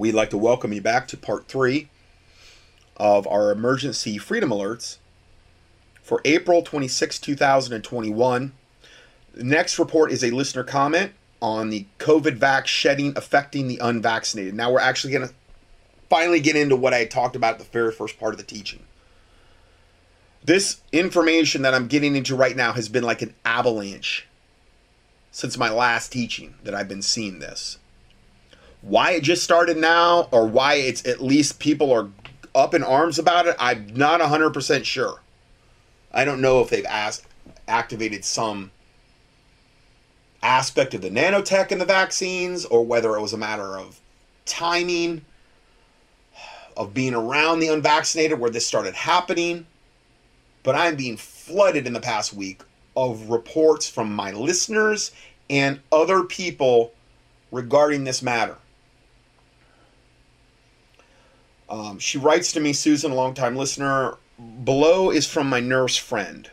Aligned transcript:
We'd 0.00 0.14
like 0.14 0.30
to 0.30 0.38
welcome 0.38 0.72
you 0.72 0.80
back 0.80 1.08
to 1.08 1.18
part 1.18 1.46
three 1.46 1.90
of 2.96 3.26
our 3.26 3.50
emergency 3.50 4.16
freedom 4.16 4.48
alerts 4.48 4.96
for 6.00 6.22
April 6.24 6.62
26, 6.62 7.18
2021. 7.18 8.52
The 9.34 9.44
next 9.44 9.78
report 9.78 10.10
is 10.10 10.24
a 10.24 10.30
listener 10.30 10.64
comment 10.64 11.12
on 11.42 11.68
the 11.68 11.84
COVID 11.98 12.38
vax 12.38 12.68
shedding 12.68 13.12
affecting 13.14 13.68
the 13.68 13.76
unvaccinated. 13.76 14.54
Now 14.54 14.72
we're 14.72 14.80
actually 14.80 15.12
going 15.12 15.28
to 15.28 15.34
finally 16.08 16.40
get 16.40 16.56
into 16.56 16.76
what 16.76 16.94
I 16.94 17.04
talked 17.04 17.36
about 17.36 17.52
at 17.52 17.58
the 17.58 17.64
very 17.66 17.92
first 17.92 18.18
part 18.18 18.32
of 18.32 18.38
the 18.38 18.46
teaching. 18.46 18.84
This 20.42 20.80
information 20.92 21.60
that 21.60 21.74
I'm 21.74 21.88
getting 21.88 22.16
into 22.16 22.34
right 22.34 22.56
now 22.56 22.72
has 22.72 22.88
been 22.88 23.04
like 23.04 23.20
an 23.20 23.34
avalanche 23.44 24.26
since 25.30 25.58
my 25.58 25.70
last 25.70 26.10
teaching 26.10 26.54
that 26.64 26.74
I've 26.74 26.88
been 26.88 27.02
seeing 27.02 27.40
this. 27.40 27.76
Why 28.82 29.12
it 29.12 29.22
just 29.22 29.44
started 29.44 29.76
now, 29.76 30.28
or 30.30 30.46
why 30.46 30.74
it's 30.74 31.06
at 31.06 31.20
least 31.20 31.58
people 31.58 31.92
are 31.92 32.08
up 32.54 32.74
in 32.74 32.82
arms 32.82 33.18
about 33.18 33.46
it, 33.46 33.56
I'm 33.58 33.94
not 33.94 34.20
100% 34.20 34.84
sure. 34.84 35.20
I 36.12 36.24
don't 36.24 36.40
know 36.40 36.60
if 36.60 36.70
they've 36.70 36.84
asked, 36.86 37.26
activated 37.68 38.24
some 38.24 38.70
aspect 40.42 40.94
of 40.94 41.02
the 41.02 41.10
nanotech 41.10 41.70
in 41.70 41.78
the 41.78 41.84
vaccines 41.84 42.64
or 42.64 42.84
whether 42.84 43.14
it 43.14 43.20
was 43.20 43.32
a 43.32 43.38
matter 43.38 43.78
of 43.78 44.00
timing, 44.46 45.24
of 46.76 46.94
being 46.94 47.14
around 47.14 47.60
the 47.60 47.68
unvaccinated 47.68 48.40
where 48.40 48.50
this 48.50 48.66
started 48.66 48.94
happening. 48.94 49.66
But 50.62 50.74
I'm 50.74 50.96
being 50.96 51.16
flooded 51.16 51.86
in 51.86 51.92
the 51.92 52.00
past 52.00 52.32
week 52.34 52.62
of 52.96 53.30
reports 53.30 53.88
from 53.88 54.12
my 54.14 54.32
listeners 54.32 55.12
and 55.48 55.80
other 55.92 56.24
people 56.24 56.92
regarding 57.50 58.04
this 58.04 58.22
matter. 58.22 58.56
Um, 61.70 61.98
she 62.00 62.18
writes 62.18 62.52
to 62.52 62.60
me, 62.60 62.72
Susan, 62.72 63.12
a 63.12 63.14
longtime 63.14 63.56
listener. 63.56 64.16
Below 64.64 65.10
is 65.10 65.26
from 65.26 65.48
my 65.48 65.60
nurse 65.60 65.96
friend. 65.96 66.50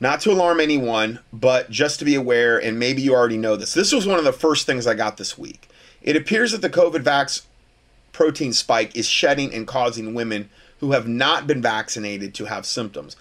Not 0.00 0.20
to 0.22 0.32
alarm 0.32 0.60
anyone, 0.60 1.20
but 1.32 1.70
just 1.70 2.00
to 2.00 2.04
be 2.04 2.16
aware, 2.16 2.58
and 2.58 2.78
maybe 2.78 3.00
you 3.00 3.14
already 3.14 3.38
know 3.38 3.56
this. 3.56 3.72
This 3.72 3.92
was 3.92 4.06
one 4.06 4.18
of 4.18 4.24
the 4.24 4.32
first 4.32 4.66
things 4.66 4.86
I 4.86 4.94
got 4.94 5.16
this 5.16 5.38
week. 5.38 5.68
It 6.02 6.16
appears 6.16 6.52
that 6.52 6.60
the 6.60 6.68
COVID 6.68 7.02
vax 7.02 7.42
protein 8.12 8.52
spike 8.52 8.94
is 8.94 9.08
shedding 9.08 9.54
and 9.54 9.66
causing 9.66 10.14
women 10.14 10.50
who 10.80 10.92
have 10.92 11.08
not 11.08 11.46
been 11.46 11.62
vaccinated 11.62 12.34
to 12.34 12.44
have 12.46 12.66
symptoms. 12.66 13.16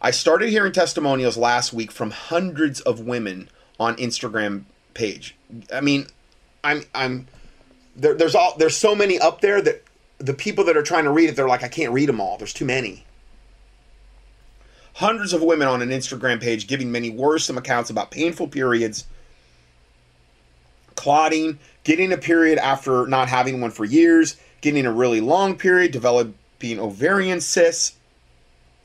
I 0.00 0.10
started 0.10 0.50
hearing 0.50 0.72
testimonials 0.72 1.36
last 1.36 1.72
week 1.72 1.90
from 1.90 2.10
hundreds 2.10 2.80
of 2.80 3.00
women 3.00 3.48
on 3.80 3.96
Instagram 3.96 4.64
page. 4.94 5.34
I 5.72 5.80
mean, 5.80 6.06
I'm 6.62 6.84
I'm 6.94 7.26
there, 7.98 8.14
there's 8.14 8.34
all 8.34 8.54
there's 8.56 8.76
so 8.76 8.94
many 8.94 9.18
up 9.18 9.40
there 9.40 9.60
that 9.60 9.82
the 10.18 10.34
people 10.34 10.64
that 10.64 10.76
are 10.76 10.82
trying 10.82 11.04
to 11.04 11.10
read 11.10 11.28
it 11.28 11.36
they're 11.36 11.48
like 11.48 11.64
I 11.64 11.68
can't 11.68 11.92
read 11.92 12.08
them 12.08 12.20
all. 12.20 12.38
There's 12.38 12.52
too 12.52 12.64
many. 12.64 13.04
Hundreds 14.94 15.32
of 15.32 15.42
women 15.42 15.68
on 15.68 15.82
an 15.82 15.90
Instagram 15.90 16.40
page 16.40 16.66
giving 16.66 16.90
many 16.90 17.10
worrisome 17.10 17.58
accounts 17.58 17.90
about 17.90 18.10
painful 18.10 18.48
periods, 18.48 19.04
clotting, 20.96 21.58
getting 21.84 22.12
a 22.12 22.16
period 22.16 22.58
after 22.58 23.06
not 23.06 23.28
having 23.28 23.60
one 23.60 23.70
for 23.70 23.84
years, 23.84 24.36
getting 24.60 24.86
a 24.86 24.92
really 24.92 25.20
long 25.20 25.56
period, 25.56 25.92
developing 25.92 26.80
ovarian 26.80 27.40
cysts, 27.40 27.96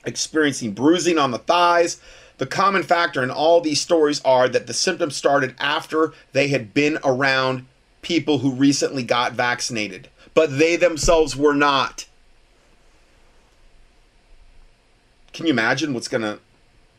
experiencing 0.05 0.73
bruising 0.73 1.17
on 1.17 1.31
the 1.31 1.39
thighs. 1.39 1.99
The 2.37 2.45
common 2.45 2.83
factor 2.83 3.23
in 3.23 3.31
all 3.31 3.61
these 3.61 3.81
stories 3.81 4.21
are 4.23 4.47
that 4.49 4.67
the 4.67 4.73
symptoms 4.73 5.15
started 5.15 5.55
after 5.59 6.13
they 6.31 6.49
had 6.49 6.73
been 6.73 6.99
around 7.03 7.65
people 8.03 8.39
who 8.39 8.51
recently 8.51 9.03
got 9.03 9.33
vaccinated, 9.33 10.09
but 10.33 10.57
they 10.57 10.75
themselves 10.75 11.35
were 11.35 11.55
not. 11.55 12.05
Can 15.33 15.47
you 15.47 15.51
imagine 15.51 15.93
what's 15.93 16.07
gonna, 16.07 16.39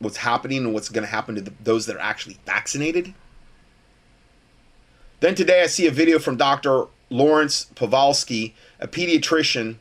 what's 0.01 0.19
happening 0.19 0.65
and 0.65 0.75
what's 0.75 0.89
gonna 0.89 1.07
happen 1.07 1.37
to 1.37 1.41
the, 1.41 1.53
those 1.63 1.87
that 1.87 1.97
are 1.97 2.01
actually 2.01 2.39
vaccinated? 2.45 3.15
Then 5.21 5.35
today 5.35 5.63
I 5.63 5.67
see 5.67 5.87
a 5.87 5.93
video 5.93 6.19
from 6.19 6.37
Dr. 6.37 6.87
Lawrence 7.09 7.67
Pawlowski, 7.77 8.53
a 8.81 8.89
pediatrician, 8.89 9.77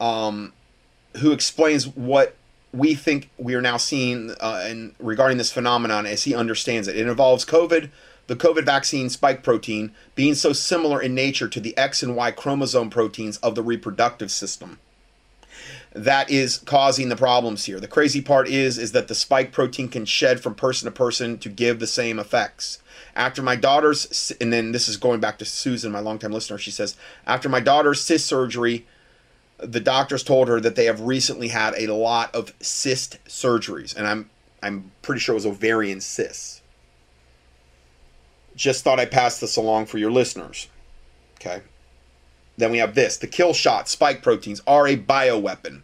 um, 0.00 0.52
who 1.18 1.32
explains 1.32 1.86
what 1.86 2.36
we 2.72 2.94
think 2.94 3.30
we 3.38 3.54
are 3.54 3.62
now 3.62 3.76
seeing 3.76 4.34
uh, 4.40 4.66
in, 4.68 4.94
regarding 4.98 5.38
this 5.38 5.52
phenomenon 5.52 6.06
as 6.06 6.24
he 6.24 6.34
understands 6.34 6.88
it. 6.88 6.96
It 6.96 7.06
involves 7.06 7.44
COVID, 7.44 7.90
the 8.26 8.36
COVID 8.36 8.64
vaccine 8.64 9.08
spike 9.08 9.42
protein, 9.42 9.92
being 10.14 10.34
so 10.34 10.52
similar 10.52 11.00
in 11.00 11.14
nature 11.14 11.48
to 11.48 11.60
the 11.60 11.76
X 11.76 12.02
and 12.02 12.16
Y 12.16 12.30
chromosome 12.30 12.90
proteins 12.90 13.36
of 13.38 13.54
the 13.54 13.62
reproductive 13.62 14.30
system 14.30 14.78
that 15.96 16.30
is 16.30 16.58
causing 16.58 17.08
the 17.08 17.16
problems 17.16 17.64
here. 17.64 17.80
The 17.80 17.88
crazy 17.88 18.20
part 18.20 18.48
is 18.48 18.76
is 18.76 18.92
that 18.92 19.08
the 19.08 19.14
spike 19.14 19.50
protein 19.50 19.88
can 19.88 20.04
shed 20.04 20.40
from 20.40 20.54
person 20.54 20.86
to 20.86 20.90
person 20.90 21.38
to 21.38 21.48
give 21.48 21.78
the 21.78 21.86
same 21.86 22.18
effects. 22.18 22.82
After 23.14 23.40
my 23.42 23.56
daughter's 23.56 24.32
and 24.40 24.52
then 24.52 24.72
this 24.72 24.88
is 24.88 24.98
going 24.98 25.20
back 25.20 25.38
to 25.38 25.46
Susan, 25.46 25.90
my 25.90 26.00
longtime 26.00 26.32
listener, 26.32 26.58
she 26.58 26.70
says, 26.70 26.96
after 27.26 27.48
my 27.48 27.60
daughter's 27.60 28.00
cyst 28.02 28.26
surgery, 28.26 28.86
the 29.58 29.80
doctors 29.80 30.22
told 30.22 30.48
her 30.48 30.60
that 30.60 30.76
they 30.76 30.84
have 30.84 31.00
recently 31.00 31.48
had 31.48 31.74
a 31.78 31.92
lot 31.92 32.34
of 32.34 32.52
cyst 32.60 33.18
surgeries, 33.24 33.96
and 33.96 34.06
I'm 34.06 34.30
I'm 34.62 34.90
pretty 35.00 35.20
sure 35.20 35.32
it 35.32 35.36
was 35.36 35.46
ovarian 35.46 36.02
cysts. 36.02 36.55
Just 38.56 38.82
thought 38.82 38.98
I'd 38.98 39.10
pass 39.10 39.38
this 39.38 39.56
along 39.56 39.86
for 39.86 39.98
your 39.98 40.10
listeners. 40.10 40.68
Okay. 41.38 41.62
Then 42.56 42.72
we 42.72 42.78
have 42.78 42.94
this. 42.94 43.18
The 43.18 43.26
kill 43.26 43.52
shot 43.52 43.88
spike 43.88 44.22
proteins 44.22 44.62
are 44.66 44.88
a 44.88 44.96
bioweapon. 44.96 45.82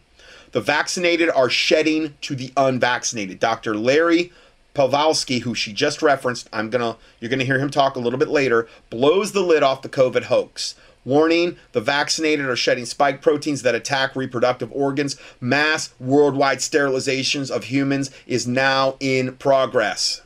The 0.51 0.61
vaccinated 0.61 1.29
are 1.29 1.49
shedding 1.49 2.15
to 2.21 2.35
the 2.35 2.51
unvaccinated. 2.57 3.39
Dr. 3.39 3.75
Larry 3.75 4.31
Pawlowski, 4.75 5.41
who 5.41 5.53
she 5.53 5.71
just 5.71 6.01
referenced, 6.01 6.49
I'm 6.51 6.69
gonna 6.69 6.97
you're 7.19 7.29
gonna 7.29 7.43
hear 7.43 7.59
him 7.59 7.69
talk 7.69 7.95
a 7.95 7.99
little 7.99 8.19
bit 8.19 8.27
later, 8.29 8.67
blows 8.89 9.31
the 9.31 9.41
lid 9.41 9.61
off 9.61 9.83
the 9.83 9.89
COVID 9.89 10.23
hoax. 10.23 10.75
Warning 11.05 11.57
the 11.73 11.81
vaccinated 11.81 12.47
are 12.47 12.55
shedding 12.55 12.85
spike 12.85 13.21
proteins 13.21 13.61
that 13.61 13.75
attack 13.75 14.15
reproductive 14.15 14.71
organs. 14.71 15.17
Mass 15.39 15.93
worldwide 15.99 16.59
sterilizations 16.59 17.51
of 17.51 17.65
humans 17.65 18.09
is 18.25 18.47
now 18.47 18.95
in 18.99 19.35
progress. 19.35 20.22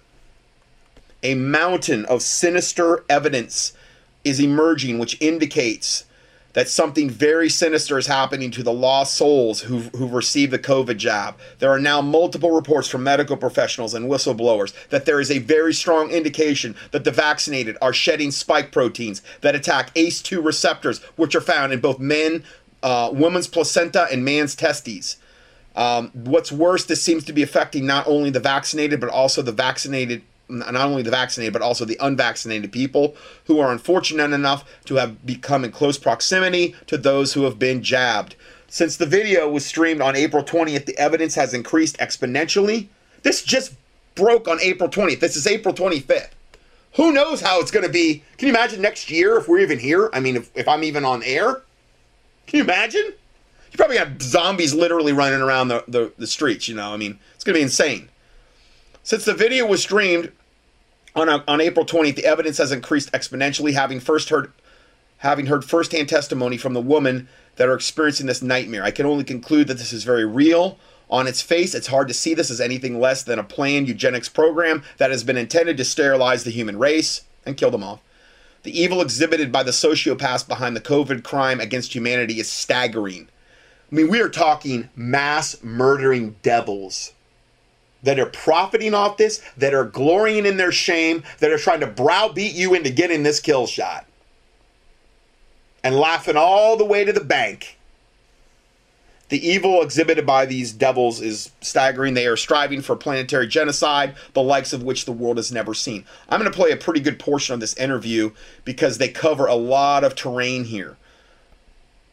A 1.23 1.35
mountain 1.35 2.05
of 2.05 2.21
sinister 2.21 3.03
evidence 3.09 3.73
is 4.23 4.39
emerging, 4.39 4.99
which 4.99 5.19
indicates 5.19 6.05
that 6.53 6.67
something 6.67 7.07
very 7.09 7.49
sinister 7.49 7.99
is 7.99 8.07
happening 8.07 8.49
to 8.49 8.63
the 8.63 8.73
lost 8.73 9.13
souls 9.13 9.61
who've, 9.61 9.93
who've 9.95 10.13
received 10.13 10.51
the 10.51 10.59
COVID 10.59 10.97
jab. 10.97 11.35
There 11.59 11.69
are 11.69 11.79
now 11.79 12.01
multiple 12.01 12.51
reports 12.51 12.87
from 12.87 13.03
medical 13.03 13.37
professionals 13.37 13.93
and 13.93 14.09
whistleblowers 14.09 14.73
that 14.89 15.05
there 15.05 15.19
is 15.19 15.29
a 15.29 15.37
very 15.37 15.71
strong 15.71 16.09
indication 16.09 16.75
that 16.91 17.03
the 17.03 17.11
vaccinated 17.11 17.77
are 17.79 17.93
shedding 17.93 18.31
spike 18.31 18.71
proteins 18.71 19.21
that 19.41 19.53
attack 19.55 19.93
ACE2 19.93 20.43
receptors, 20.43 20.99
which 21.15 21.35
are 21.35 21.41
found 21.41 21.73
in 21.73 21.79
both 21.79 21.99
men, 21.99 22.43
uh, 22.81 23.11
woman's 23.13 23.47
placenta, 23.47 24.07
and 24.11 24.25
man's 24.25 24.55
testes. 24.55 25.17
Um, 25.75 26.09
what's 26.13 26.51
worse, 26.51 26.85
this 26.85 27.03
seems 27.03 27.23
to 27.25 27.33
be 27.33 27.43
affecting 27.43 27.85
not 27.85 28.07
only 28.07 28.31
the 28.31 28.39
vaccinated, 28.39 28.99
but 28.99 29.09
also 29.09 29.43
the 29.43 29.51
vaccinated 29.51 30.23
not 30.49 30.75
only 30.75 31.01
the 31.01 31.11
vaccinated 31.11 31.53
but 31.53 31.61
also 31.61 31.85
the 31.85 31.97
unvaccinated 31.99 32.71
people 32.71 33.15
who 33.45 33.59
are 33.59 33.71
unfortunate 33.71 34.33
enough 34.33 34.63
to 34.85 34.95
have 34.95 35.25
become 35.25 35.65
in 35.65 35.71
close 35.71 35.97
proximity 35.97 36.75
to 36.87 36.97
those 36.97 37.33
who 37.33 37.43
have 37.43 37.59
been 37.59 37.83
jabbed. 37.83 38.35
Since 38.67 38.97
the 38.97 39.05
video 39.05 39.49
was 39.49 39.65
streamed 39.65 40.01
on 40.01 40.15
April 40.15 40.43
20th, 40.43 40.85
the 40.85 40.97
evidence 40.97 41.35
has 41.35 41.53
increased 41.53 41.97
exponentially. 41.97 42.87
This 43.23 43.43
just 43.43 43.73
broke 44.15 44.47
on 44.47 44.59
April 44.61 44.89
20th. 44.89 45.19
This 45.19 45.35
is 45.35 45.47
April 45.47 45.73
25th. 45.73 46.29
Who 46.95 47.11
knows 47.13 47.41
how 47.41 47.59
it's 47.61 47.71
going 47.71 47.85
to 47.85 47.91
be? 47.91 48.23
Can 48.37 48.47
you 48.47 48.53
imagine 48.53 48.81
next 48.81 49.09
year 49.09 49.37
if 49.37 49.47
we're 49.47 49.59
even 49.59 49.79
here? 49.79 50.09
I 50.13 50.19
mean, 50.19 50.35
if, 50.35 50.49
if 50.55 50.67
I'm 50.67 50.83
even 50.83 51.05
on 51.05 51.23
air? 51.23 51.61
Can 52.47 52.57
you 52.57 52.63
imagine? 52.63 53.13
You 53.71 53.77
probably 53.77 53.97
have 53.97 54.21
zombies 54.21 54.73
literally 54.73 55.13
running 55.13 55.41
around 55.41 55.67
the, 55.67 55.83
the, 55.87 56.11
the 56.17 56.27
streets, 56.27 56.67
you 56.67 56.75
know? 56.75 56.93
I 56.93 56.97
mean, 56.97 57.19
it's 57.35 57.43
going 57.43 57.53
to 57.53 57.59
be 57.59 57.63
insane. 57.63 58.09
Since 59.07 59.23
the 59.23 59.33
video 59.33 59.65
was 59.65 59.81
streamed 59.81 60.33
on, 61.15 61.29
uh, 61.29 61.41
on 61.47 61.61
April 61.61 61.85
20th, 61.85 62.17
the 62.17 62.25
evidence 62.25 62.57
has 62.57 62.73
increased 62.73 63.09
exponentially, 63.13 63.71
having 63.71 64.01
first 64.01 64.27
heard 64.27 64.51
having 65.19 65.45
heard 65.45 65.63
firsthand 65.63 66.09
testimony 66.09 66.57
from 66.57 66.73
the 66.73 66.81
woman 66.81 67.29
that 67.55 67.69
are 67.69 67.73
experiencing 67.73 68.25
this 68.25 68.41
nightmare. 68.41 68.83
I 68.83 68.91
can 68.91 69.05
only 69.05 69.23
conclude 69.23 69.69
that 69.69 69.77
this 69.77 69.93
is 69.93 70.03
very 70.03 70.25
real. 70.25 70.77
On 71.09 71.25
its 71.25 71.41
face, 71.41 71.73
it's 71.73 71.87
hard 71.87 72.09
to 72.09 72.13
see 72.13 72.33
this 72.33 72.51
as 72.51 72.59
anything 72.59 72.99
less 72.99 73.23
than 73.23 73.39
a 73.39 73.45
planned 73.45 73.87
eugenics 73.87 74.27
program 74.27 74.83
that 74.97 75.09
has 75.09 75.23
been 75.23 75.37
intended 75.37 75.77
to 75.77 75.85
sterilize 75.85 76.43
the 76.43 76.51
human 76.51 76.77
race 76.77 77.21
and 77.45 77.55
kill 77.55 77.71
them 77.71 77.85
off. 77.85 78.01
The 78.63 78.77
evil 78.77 79.01
exhibited 79.01 79.53
by 79.53 79.63
the 79.63 79.71
sociopaths 79.71 80.45
behind 80.45 80.75
the 80.75 80.81
COVID 80.81 81.23
crime 81.23 81.61
against 81.61 81.95
humanity 81.95 82.41
is 82.41 82.51
staggering. 82.51 83.29
I 83.89 83.95
mean, 83.95 84.09
we 84.09 84.19
are 84.19 84.27
talking 84.27 84.89
mass 84.97 85.63
murdering 85.63 86.35
devils 86.41 87.13
that 88.07 88.19
are 88.19 88.25
profiting 88.25 88.93
off 88.93 89.17
this, 89.17 89.43
that 89.57 89.73
are 89.73 89.83
glorying 89.83 90.45
in 90.45 90.55
their 90.55 90.71
shame, 90.71 91.23
that 91.39 91.51
are 91.51 91.57
trying 91.57 91.81
to 91.81 91.87
browbeat 91.87 92.53
you 92.53 92.73
into 92.73 92.89
getting 92.89 93.23
this 93.23 93.41
kill 93.41 93.67
shot 93.67 94.05
and 95.83 95.93
laughing 95.93 96.37
all 96.37 96.77
the 96.77 96.85
way 96.85 97.03
to 97.03 97.11
the 97.11 97.19
bank. 97.19 97.77
The 99.27 99.45
evil 99.45 99.81
exhibited 99.81 100.25
by 100.25 100.45
these 100.45 100.71
devils 100.71 101.19
is 101.19 101.51
staggering. 101.59 102.13
They 102.13 102.27
are 102.27 102.37
striving 102.37 102.81
for 102.81 102.95
planetary 102.95 103.45
genocide, 103.45 104.15
the 104.31 104.41
likes 104.41 104.71
of 104.71 104.83
which 104.83 105.03
the 105.03 105.11
world 105.11 105.35
has 105.35 105.51
never 105.51 105.73
seen. 105.73 106.05
I'm 106.29 106.39
going 106.39 106.49
to 106.49 106.57
play 106.57 106.71
a 106.71 106.77
pretty 106.77 107.01
good 107.01 107.19
portion 107.19 107.55
of 107.55 107.59
this 107.59 107.75
interview 107.75 108.31
because 108.63 108.99
they 108.99 109.09
cover 109.09 109.47
a 109.47 109.55
lot 109.55 110.05
of 110.05 110.15
terrain 110.15 110.63
here. 110.63 110.95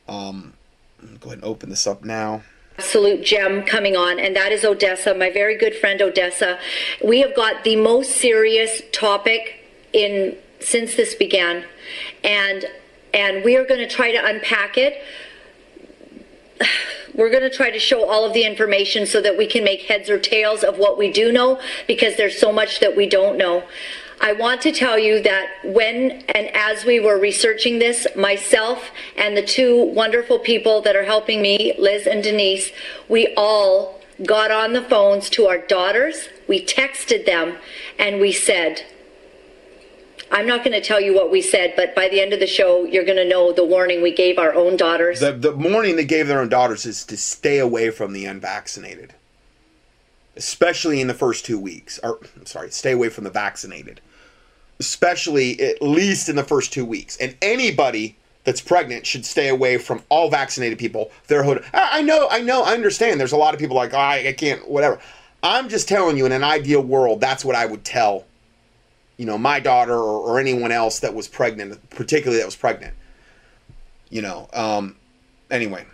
Um, 0.08 0.54
go 1.20 1.28
ahead 1.28 1.38
and 1.38 1.44
open 1.44 1.70
this 1.70 1.86
up 1.86 2.04
now 2.04 2.42
absolute 2.78 3.24
gem 3.24 3.62
coming 3.64 3.96
on, 3.96 4.18
and 4.18 4.34
that 4.36 4.52
is 4.52 4.64
Odessa, 4.64 5.14
my 5.14 5.30
very 5.30 5.56
good 5.56 5.74
friend 5.76 6.02
Odessa. 6.02 6.58
We 7.04 7.20
have 7.20 7.34
got 7.34 7.64
the 7.64 7.76
most 7.76 8.16
serious 8.16 8.82
topic 8.92 9.70
in 9.92 10.36
since 10.60 10.94
this 10.96 11.14
began, 11.14 11.64
and 12.22 12.66
and 13.12 13.44
we 13.44 13.56
are 13.56 13.64
going 13.64 13.80
to 13.80 13.88
try 13.88 14.10
to 14.10 14.24
unpack 14.24 14.76
it. 14.76 15.02
We're 17.14 17.30
going 17.30 17.44
to 17.44 17.50
try 17.50 17.70
to 17.70 17.78
show 17.78 18.08
all 18.08 18.24
of 18.24 18.32
the 18.32 18.42
information 18.42 19.06
so 19.06 19.20
that 19.20 19.38
we 19.38 19.46
can 19.46 19.62
make 19.62 19.82
heads 19.82 20.10
or 20.10 20.18
tails 20.18 20.64
of 20.64 20.78
what 20.78 20.98
we 20.98 21.12
do 21.12 21.30
know 21.30 21.60
because 21.86 22.16
there's 22.16 22.36
so 22.36 22.52
much 22.52 22.80
that 22.80 22.96
we 22.96 23.08
don't 23.08 23.38
know. 23.38 23.62
I 24.20 24.32
want 24.32 24.62
to 24.62 24.72
tell 24.72 24.98
you 24.98 25.22
that 25.22 25.48
when 25.64 26.22
and 26.34 26.48
as 26.54 26.84
we 26.84 27.00
were 27.00 27.18
researching 27.18 27.78
this, 27.78 28.06
myself 28.16 28.90
and 29.16 29.36
the 29.36 29.42
two 29.42 29.84
wonderful 29.84 30.38
people 30.38 30.80
that 30.82 30.96
are 30.96 31.04
helping 31.04 31.42
me, 31.42 31.74
Liz 31.78 32.06
and 32.06 32.22
Denise, 32.22 32.72
we 33.08 33.34
all 33.36 34.00
got 34.24 34.50
on 34.50 34.72
the 34.72 34.82
phones 34.82 35.28
to 35.30 35.46
our 35.46 35.58
daughters, 35.58 36.28
we 36.48 36.64
texted 36.64 37.26
them, 37.26 37.56
and 37.98 38.20
we 38.20 38.32
said, 38.32 38.84
I'm 40.30 40.46
not 40.46 40.64
going 40.64 40.72
to 40.72 40.80
tell 40.80 41.00
you 41.00 41.14
what 41.14 41.30
we 41.30 41.42
said, 41.42 41.74
but 41.76 41.94
by 41.94 42.08
the 42.08 42.20
end 42.20 42.32
of 42.32 42.40
the 42.40 42.46
show, 42.46 42.84
you're 42.84 43.04
going 43.04 43.18
to 43.18 43.28
know 43.28 43.52
the 43.52 43.64
warning 43.64 44.02
we 44.02 44.12
gave 44.12 44.38
our 44.38 44.54
own 44.54 44.76
daughters. 44.76 45.20
The, 45.20 45.32
the 45.32 45.54
warning 45.54 45.96
they 45.96 46.04
gave 46.04 46.28
their 46.28 46.40
own 46.40 46.48
daughters 46.48 46.86
is 46.86 47.04
to 47.06 47.16
stay 47.16 47.58
away 47.58 47.90
from 47.90 48.12
the 48.12 48.24
unvaccinated, 48.24 49.14
especially 50.36 51.00
in 51.00 51.06
the 51.06 51.14
first 51.14 51.44
two 51.44 51.58
weeks. 51.58 51.98
Or, 52.02 52.18
I'm 52.36 52.46
sorry, 52.46 52.70
stay 52.70 52.92
away 52.92 53.08
from 53.08 53.24
the 53.24 53.30
vaccinated, 53.30 54.00
especially 54.80 55.60
at 55.60 55.82
least 55.82 56.28
in 56.28 56.36
the 56.36 56.44
first 56.44 56.72
two 56.72 56.84
weeks. 56.84 57.16
And 57.18 57.36
anybody 57.42 58.16
that's 58.44 58.60
pregnant 58.60 59.06
should 59.06 59.24
stay 59.24 59.48
away 59.48 59.78
from 59.78 60.02
all 60.08 60.30
vaccinated 60.30 60.78
people. 60.78 61.10
Their 61.28 61.42
hood. 61.44 61.64
I, 61.72 62.02
know, 62.02 62.28
I 62.30 62.40
know, 62.42 62.62
I 62.62 62.74
understand. 62.74 63.18
There's 63.18 63.32
a 63.32 63.36
lot 63.36 63.54
of 63.54 63.60
people 63.60 63.76
like, 63.76 63.94
oh, 63.94 63.98
I, 63.98 64.28
I 64.28 64.32
can't, 64.32 64.68
whatever. 64.68 65.00
I'm 65.42 65.68
just 65.68 65.88
telling 65.88 66.16
you, 66.16 66.26
in 66.26 66.32
an 66.32 66.44
ideal 66.44 66.82
world, 66.82 67.20
that's 67.20 67.44
what 67.44 67.56
I 67.56 67.66
would 67.66 67.84
tell 67.84 68.24
you 69.16 69.26
know, 69.26 69.38
my 69.38 69.60
daughter 69.60 69.94
or, 69.94 70.20
or 70.20 70.40
anyone 70.40 70.72
else 70.72 71.00
that 71.00 71.14
was 71.14 71.28
pregnant, 71.28 71.90
particularly 71.90 72.38
that 72.38 72.46
was 72.46 72.56
pregnant. 72.56 72.94
You 74.10 74.22
know, 74.22 74.48
um, 74.52 74.96
anyway. 75.50 75.84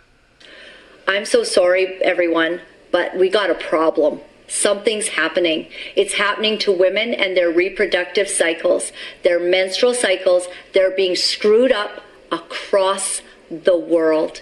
I'm 1.07 1.25
so 1.25 1.43
sorry, 1.43 2.01
everyone, 2.03 2.61
but 2.91 3.15
we 3.17 3.29
got 3.29 3.49
a 3.49 3.55
problem. 3.55 4.21
Something's 4.51 5.07
happening. 5.07 5.69
It's 5.95 6.13
happening 6.13 6.57
to 6.59 6.73
women 6.73 7.13
and 7.13 7.37
their 7.37 7.49
reproductive 7.49 8.27
cycles, 8.27 8.91
their 9.23 9.39
menstrual 9.39 9.93
cycles. 9.93 10.45
They're 10.73 10.91
being 10.91 11.15
screwed 11.15 11.71
up 11.71 12.03
across 12.33 13.21
the 13.51 13.77
world. 13.77 14.41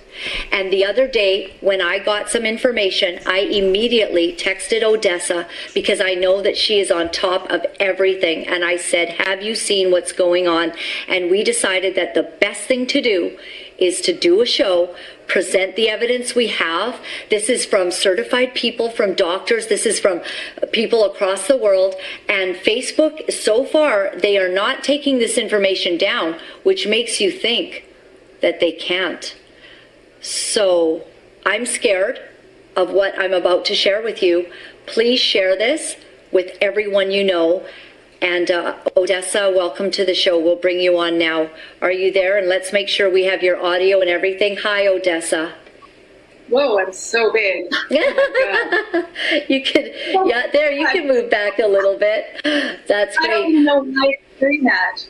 And 0.51 0.71
the 0.71 0.85
other 0.85 1.07
day, 1.07 1.55
when 1.61 1.81
I 1.81 1.99
got 1.99 2.29
some 2.29 2.45
information, 2.45 3.19
I 3.25 3.39
immediately 3.39 4.33
texted 4.33 4.83
Odessa 4.83 5.47
because 5.73 5.99
I 5.99 6.13
know 6.13 6.41
that 6.41 6.55
she 6.55 6.79
is 6.79 6.91
on 6.91 7.09
top 7.09 7.49
of 7.49 7.65
everything. 7.79 8.47
And 8.47 8.63
I 8.63 8.77
said, 8.77 9.09
Have 9.09 9.41
you 9.41 9.55
seen 9.55 9.91
what's 9.91 10.11
going 10.11 10.47
on? 10.47 10.73
And 11.07 11.31
we 11.31 11.43
decided 11.43 11.95
that 11.95 12.13
the 12.13 12.31
best 12.39 12.61
thing 12.61 12.85
to 12.87 13.01
do 13.01 13.37
is 13.79 14.01
to 14.01 14.13
do 14.13 14.41
a 14.41 14.45
show 14.45 14.95
present 15.27 15.75
the 15.75 15.89
evidence 15.89 16.35
we 16.35 16.47
have. 16.47 16.99
This 17.29 17.49
is 17.49 17.65
from 17.65 17.91
certified 17.91 18.53
people, 18.53 18.89
from 18.89 19.13
doctors, 19.13 19.67
this 19.67 19.85
is 19.85 19.99
from 19.99 20.21
people 20.71 21.05
across 21.05 21.47
the 21.47 21.55
world. 21.55 21.95
And 22.27 22.55
Facebook, 22.55 23.31
so 23.31 23.63
far, 23.63 24.11
they 24.17 24.37
are 24.37 24.51
not 24.51 24.83
taking 24.83 25.19
this 25.19 25.37
information 25.37 25.97
down, 25.97 26.37
which 26.63 26.87
makes 26.87 27.21
you 27.21 27.31
think 27.31 27.85
that 28.41 28.59
they 28.59 28.71
can't. 28.71 29.35
So 30.21 31.05
I'm 31.45 31.65
scared 31.65 32.21
of 32.75 32.91
what 32.91 33.17
I'm 33.17 33.33
about 33.33 33.65
to 33.65 33.75
share 33.75 34.01
with 34.01 34.21
you. 34.21 34.51
Please 34.85 35.19
share 35.19 35.57
this 35.57 35.95
with 36.31 36.57
everyone 36.61 37.11
you 37.11 37.23
know. 37.23 37.65
And 38.21 38.51
uh, 38.51 38.77
Odessa, 38.97 39.51
welcome 39.55 39.91
to 39.91 40.05
the 40.05 40.13
show. 40.13 40.39
We'll 40.39 40.57
bring 40.57 40.79
you 40.79 40.97
on 40.97 41.17
now. 41.17 41.49
Are 41.81 41.91
you 41.91 42.11
there? 42.11 42.37
And 42.37 42.47
let's 42.47 42.73
make 42.73 42.89
sure 42.89 43.09
we 43.09 43.23
have 43.25 43.41
your 43.41 43.63
audio 43.63 44.01
and 44.01 44.09
everything. 44.09 44.57
Hi, 44.57 44.87
Odessa. 44.87 45.53
Whoa, 46.49 46.79
I'm 46.79 46.91
so 46.93 47.31
big. 47.31 47.65
Oh 47.91 49.05
you 49.47 49.63
could, 49.63 49.93
yeah, 50.25 50.47
there, 50.51 50.71
you 50.71 50.87
can 50.87 51.07
move 51.07 51.29
back 51.29 51.59
a 51.59 51.67
little 51.67 51.97
bit. 51.97 52.41
That's 52.87 53.15
great. 53.17 53.29
I 53.29 53.33
don't 53.33 53.51
even 53.51 53.65
know 53.65 53.83
why 53.83 54.05
you're 54.05 54.39
doing 54.39 54.63
that. 54.63 55.05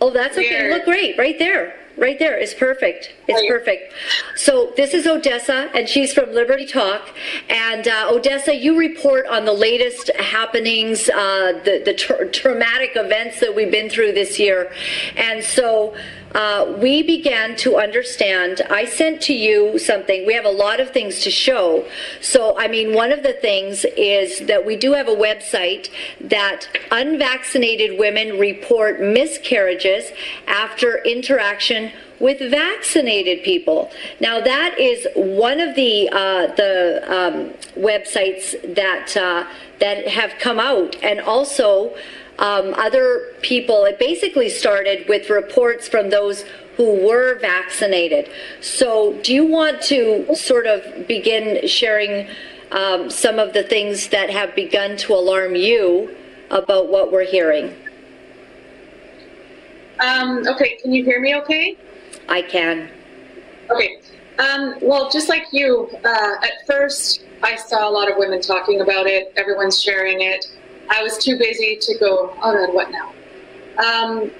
Oh, 0.00 0.10
that's 0.10 0.36
Weird. 0.36 0.54
okay. 0.54 0.70
Look 0.70 0.84
great, 0.84 1.18
right 1.18 1.38
there 1.38 1.74
right 1.96 2.18
there 2.18 2.38
is 2.38 2.54
perfect. 2.54 3.12
It's 3.28 3.46
perfect. 3.48 3.92
So 4.36 4.72
this 4.76 4.94
is 4.94 5.06
Odessa, 5.06 5.70
and 5.74 5.88
she's 5.88 6.12
from 6.12 6.32
Liberty 6.32 6.66
Talk. 6.66 7.08
And 7.48 7.86
uh, 7.88 8.08
Odessa, 8.10 8.54
you 8.54 8.78
report 8.78 9.26
on 9.26 9.44
the 9.44 9.52
latest 9.52 10.10
happenings, 10.16 11.08
uh, 11.08 11.60
the 11.64 11.82
the 11.84 11.94
tra- 11.94 12.28
traumatic 12.30 12.92
events 12.96 13.40
that 13.40 13.54
we've 13.54 13.70
been 13.70 13.90
through 13.90 14.12
this 14.12 14.38
year, 14.38 14.72
and 15.16 15.42
so. 15.42 15.94
Uh, 16.34 16.74
we 16.78 17.02
began 17.02 17.54
to 17.56 17.76
understand. 17.76 18.60
I 18.68 18.86
sent 18.86 19.22
to 19.22 19.32
you 19.32 19.78
something. 19.78 20.26
We 20.26 20.34
have 20.34 20.44
a 20.44 20.50
lot 20.50 20.80
of 20.80 20.90
things 20.90 21.20
to 21.20 21.30
show. 21.30 21.86
So, 22.20 22.58
I 22.58 22.66
mean, 22.66 22.92
one 22.92 23.12
of 23.12 23.22
the 23.22 23.34
things 23.34 23.84
is 23.96 24.40
that 24.46 24.66
we 24.66 24.76
do 24.76 24.92
have 24.92 25.06
a 25.06 25.14
website 25.14 25.90
that 26.20 26.66
unvaccinated 26.90 27.98
women 27.98 28.38
report 28.38 29.00
miscarriages 29.00 30.10
after 30.48 30.98
interaction 31.04 31.92
with 32.18 32.38
vaccinated 32.50 33.44
people. 33.44 33.90
Now, 34.20 34.40
that 34.40 34.78
is 34.78 35.06
one 35.14 35.60
of 35.60 35.74
the 35.74 36.08
uh, 36.10 36.46
the 36.54 37.02
um, 37.06 37.50
websites 37.80 38.74
that 38.74 39.16
uh, 39.16 39.46
that 39.80 40.08
have 40.08 40.32
come 40.38 40.58
out, 40.58 40.96
and 41.02 41.20
also 41.20 41.94
um, 42.38 42.74
other 42.74 43.32
people. 43.42 43.84
It 43.84 43.98
basically 43.98 44.48
started 44.48 45.08
with 45.08 45.30
reports 45.30 45.88
from 45.88 46.10
those 46.10 46.44
who 46.76 47.06
were 47.06 47.38
vaccinated. 47.38 48.28
So, 48.60 49.18
do 49.22 49.32
you 49.32 49.46
want 49.46 49.80
to 49.82 50.34
sort 50.34 50.66
of 50.66 51.06
begin 51.06 51.66
sharing 51.68 52.28
um, 52.72 53.08
some 53.10 53.38
of 53.38 53.52
the 53.52 53.62
things 53.62 54.08
that 54.08 54.30
have 54.30 54.54
begun 54.54 54.96
to 54.98 55.14
alarm 55.14 55.54
you 55.54 56.14
about 56.50 56.88
what 56.88 57.12
we're 57.12 57.24
hearing? 57.24 57.74
Um, 60.00 60.46
okay, 60.48 60.76
can 60.82 60.92
you 60.92 61.04
hear 61.04 61.20
me 61.20 61.36
okay? 61.36 61.76
I 62.28 62.42
can. 62.42 62.88
Okay. 63.70 64.00
Um, 64.38 64.74
well, 64.82 65.08
just 65.10 65.28
like 65.28 65.44
you, 65.52 65.88
uh, 66.04 66.34
at 66.42 66.66
first 66.66 67.24
I 67.42 67.56
saw 67.56 67.88
a 67.88 67.92
lot 67.92 68.10
of 68.10 68.16
women 68.16 68.40
talking 68.40 68.80
about 68.80 69.06
it, 69.06 69.32
everyone's 69.36 69.80
sharing 69.80 70.22
it. 70.22 70.46
I 70.90 71.02
was 71.02 71.18
too 71.18 71.38
busy 71.38 71.76
to 71.80 71.98
go, 71.98 72.34
oh 72.42 72.66
God, 72.66 72.74
what 72.74 72.90
now? 72.90 73.12
Um, 73.78 74.30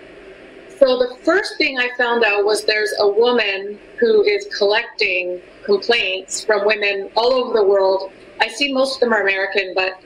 so 0.79 0.99
the 0.99 1.17
first 1.23 1.57
thing 1.57 1.79
I 1.79 1.89
found 1.97 2.25
out 2.25 2.45
was 2.45 2.65
there's 2.65 2.93
a 2.99 3.09
woman 3.09 3.79
who 3.99 4.23
is 4.23 4.47
collecting 4.57 5.41
complaints 5.65 6.45
from 6.45 6.67
women 6.67 7.11
all 7.17 7.33
over 7.33 7.53
the 7.55 7.65
world. 7.65 8.13
I 8.41 8.49
see 8.49 8.73
most 8.73 8.97
of 8.97 9.01
them 9.01 9.13
are 9.13 9.23
American, 9.23 9.73
but 9.75 10.01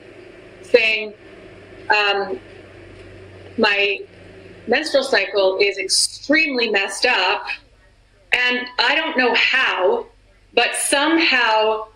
saying 0.61 1.13
um, 1.89 2.39
my 3.57 3.99
menstrual 4.67 5.03
cycle 5.03 5.57
is 5.59 5.77
extremely 5.77 6.69
messed 6.69 7.05
up, 7.05 7.47
and 8.31 8.67
I 8.77 8.95
don't 8.95 9.17
know 9.17 9.33
how, 9.33 10.05
but 10.53 10.75
somehow 10.75 11.87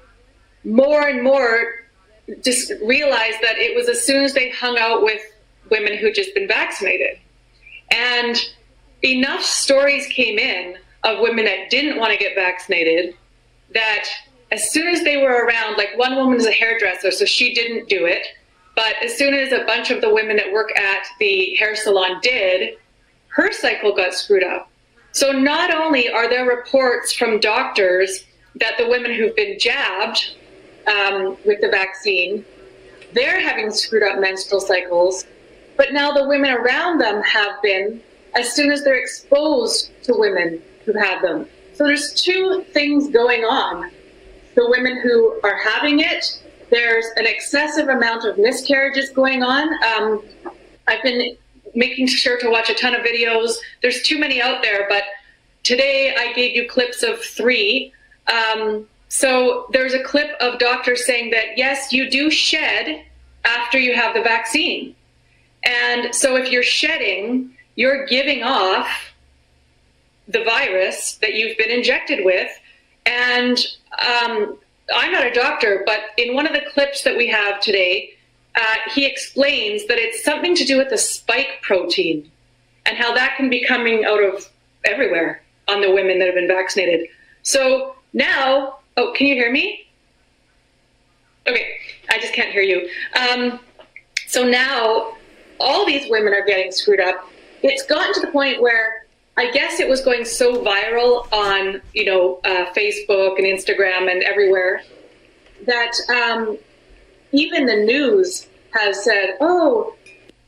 more 0.63 1.07
and 1.07 1.23
more 1.23 1.82
just 2.41 2.71
realized 2.83 3.37
that 3.41 3.57
it 3.57 3.75
was 3.75 3.89
as 3.89 4.05
soon 4.05 4.23
as 4.23 4.33
they 4.33 4.49
hung 4.49 4.77
out 4.77 5.03
with 5.03 5.21
women 5.69 5.97
who'd 5.97 6.15
just 6.15 6.33
been 6.33 6.47
vaccinated. 6.47 7.19
And 7.91 8.37
enough 9.03 9.41
stories 9.41 10.07
came 10.07 10.39
in 10.39 10.77
of 11.03 11.19
women 11.19 11.45
that 11.45 11.69
didn't 11.69 11.97
want 11.97 12.13
to 12.13 12.17
get 12.17 12.35
vaccinated 12.35 13.15
that 13.73 14.05
as 14.51 14.71
soon 14.71 14.87
as 14.87 15.03
they 15.03 15.17
were 15.17 15.45
around, 15.45 15.77
like 15.77 15.97
one 15.97 16.15
woman 16.15 16.37
is 16.37 16.45
a 16.45 16.51
hairdresser, 16.51 17.11
so 17.11 17.25
she 17.25 17.53
didn't 17.53 17.89
do 17.89 18.05
it. 18.05 18.25
But 18.75 18.95
as 19.03 19.17
soon 19.17 19.33
as 19.33 19.51
a 19.51 19.65
bunch 19.65 19.91
of 19.91 20.01
the 20.01 20.13
women 20.13 20.37
that 20.37 20.51
work 20.51 20.75
at 20.77 21.05
the 21.19 21.55
hair 21.55 21.75
salon 21.75 22.19
did, 22.21 22.77
her 23.27 23.51
cycle 23.51 23.95
got 23.95 24.13
screwed 24.13 24.43
up. 24.43 24.69
So 25.11 25.31
not 25.31 25.73
only 25.73 26.09
are 26.09 26.29
there 26.29 26.45
reports 26.45 27.13
from 27.13 27.39
doctors 27.39 28.25
that 28.55 28.77
the 28.77 28.87
women 28.87 29.13
who've 29.13 29.35
been 29.35 29.59
jabbed 29.59 30.35
um, 30.87 31.37
with 31.45 31.61
the 31.61 31.69
vaccine 31.69 32.45
they're 33.13 33.39
having 33.39 33.71
screwed 33.71 34.03
up 34.03 34.19
menstrual 34.19 34.59
cycles, 34.59 35.25
but 35.77 35.93
now 35.93 36.11
the 36.11 36.27
women 36.27 36.51
around 36.51 36.99
them 36.99 37.21
have 37.23 37.61
been 37.61 38.01
as 38.35 38.53
soon 38.53 38.71
as 38.71 38.83
they're 38.83 38.99
exposed 38.99 39.91
to 40.03 40.13
women 40.15 40.61
who 40.85 40.93
have 40.93 41.21
them. 41.21 41.47
So 41.73 41.85
there's 41.85 42.13
two 42.13 42.65
things 42.73 43.09
going 43.09 43.43
on. 43.43 43.91
The 44.55 44.67
women 44.69 44.99
who 45.01 45.39
are 45.43 45.57
having 45.57 45.99
it, 45.99 46.41
there's 46.69 47.05
an 47.15 47.25
excessive 47.25 47.87
amount 47.87 48.25
of 48.25 48.37
miscarriages 48.37 49.09
going 49.11 49.43
on. 49.43 49.69
Um, 49.83 50.23
I've 50.87 51.03
been 51.03 51.37
making 51.75 52.07
sure 52.07 52.37
to 52.39 52.49
watch 52.49 52.69
a 52.69 52.73
ton 52.73 52.95
of 52.95 53.01
videos. 53.01 53.55
There's 53.81 54.01
too 54.03 54.19
many 54.19 54.41
out 54.41 54.61
there, 54.61 54.87
but 54.89 55.03
today 55.63 56.15
I 56.17 56.33
gave 56.33 56.55
you 56.55 56.67
clips 56.67 57.03
of 57.03 57.19
three. 57.19 57.93
Um, 58.27 58.87
so 59.13 59.67
there's 59.70 59.93
a 59.93 60.01
clip 60.01 60.32
of 60.39 60.58
doctors 60.58 61.05
saying 61.05 61.29
that 61.29 61.55
yes, 61.55 61.93
you 61.93 62.10
do 62.10 62.32
shed 62.32 63.05
after 63.46 63.77
you 63.77 63.93
have 63.93 64.15
the 64.15 64.24
vaccine. 64.24 64.96
And 65.63 66.15
so 66.15 66.36
if 66.36 66.50
you're 66.50 66.63
shedding, 66.63 67.55
you're 67.75 68.08
giving 68.08 68.41
off 68.41 69.13
the 70.27 70.43
virus 70.43 71.17
that 71.22 71.36
you've 71.36 71.55
been 71.60 71.70
injected 71.70 72.25
with. 72.25 72.50
And 73.05 73.60
um, 74.00 74.58
I'm 74.91 75.12
not 75.12 75.27
a 75.27 75.32
doctor, 75.32 75.84
but 75.86 76.00
in 76.17 76.34
one 76.34 76.48
of 76.48 76.53
the 76.53 76.63
clips 76.74 77.03
that 77.03 77.15
we 77.15 77.27
have 77.27 77.60
today, 77.60 78.15
uh, 78.55 78.75
he 78.96 79.05
explains 79.05 79.86
that 79.89 80.00
it's 80.00 80.24
something 80.24 80.55
to 80.55 80.65
do 80.65 80.75
with 80.75 80.89
the 80.89 80.98
spike 80.98 81.62
protein 81.62 82.32
and 82.88 82.98
how 82.98 83.13
that 83.13 83.38
can 83.38 83.48
be 83.48 83.63
coming 83.63 84.05
out 84.05 84.24
of 84.24 84.50
everywhere 84.86 85.43
on 85.67 85.82
the 85.82 85.91
women 85.91 86.17
that 86.17 86.25
have 86.25 86.36
been 86.36 86.48
vaccinated. 86.48 87.08
So 87.43 87.96
now, 88.13 88.79
oh, 88.97 89.13
can 89.13 89.27
you 89.27 89.35
hear 89.35 89.51
me? 89.51 89.88
Okay, 91.47 91.75
I 92.09 92.19
just 92.19 92.33
can't 92.33 92.51
hear 92.51 92.62
you. 92.62 92.89
Um, 93.19 93.59
so 94.27 94.47
now 94.47 95.15
all 95.59 95.85
these 95.85 96.09
women 96.09 96.33
are 96.33 96.45
getting 96.45 96.71
screwed 96.71 97.00
up. 97.00 97.27
It's 97.62 97.85
gotten 97.85 98.13
to 98.13 98.21
the 98.21 98.31
point 98.31 98.62
where 98.62 99.05
I 99.35 99.51
guess 99.51 99.79
it 99.79 99.89
was 99.89 100.01
going 100.01 100.25
so 100.25 100.63
viral 100.63 101.31
on, 101.33 101.81
you 101.93 102.05
know, 102.05 102.39
uh, 102.43 102.65
Facebook 102.73 103.38
and 103.38 103.47
Instagram 103.47 104.12
and 104.12 104.21
everywhere 104.23 104.81
that 105.65 105.91
um, 106.09 106.57
even 107.31 107.65
the 107.65 107.75
news 107.75 108.47
has 108.71 109.03
said, 109.03 109.38
"Oh, 109.41 109.95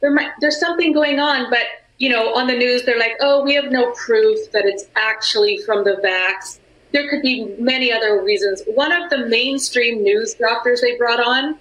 there 0.02 0.12
might 0.12 0.32
there's 0.40 0.60
something 0.60 0.92
going 0.92 1.20
on," 1.20 1.50
but 1.50 1.66
you 1.98 2.10
know, 2.10 2.36
on 2.36 2.48
the 2.48 2.58
news 2.58 2.84
they're 2.84 3.00
like, 3.00 3.16
"Oh, 3.22 3.44
we 3.44 3.56
have 3.56 3.72
no 3.72 3.92
proof 3.92 4.52
that 4.52 4.66
it's 4.66 4.86
actually 4.96 5.58
from 5.66 5.84
the 5.84 5.96
vax." 6.04 6.60
There 6.92 7.10
could 7.10 7.22
be 7.22 7.56
many 7.60 7.92
other 7.92 8.24
reasons. 8.24 8.64
One 8.68 8.92
of 8.92 9.10
the 9.10 9.26
mainstream 9.28 10.02
news 10.02 10.34
doctors 10.36 10.82
they 10.82 10.96
brought 10.96 11.20
on 11.20 11.58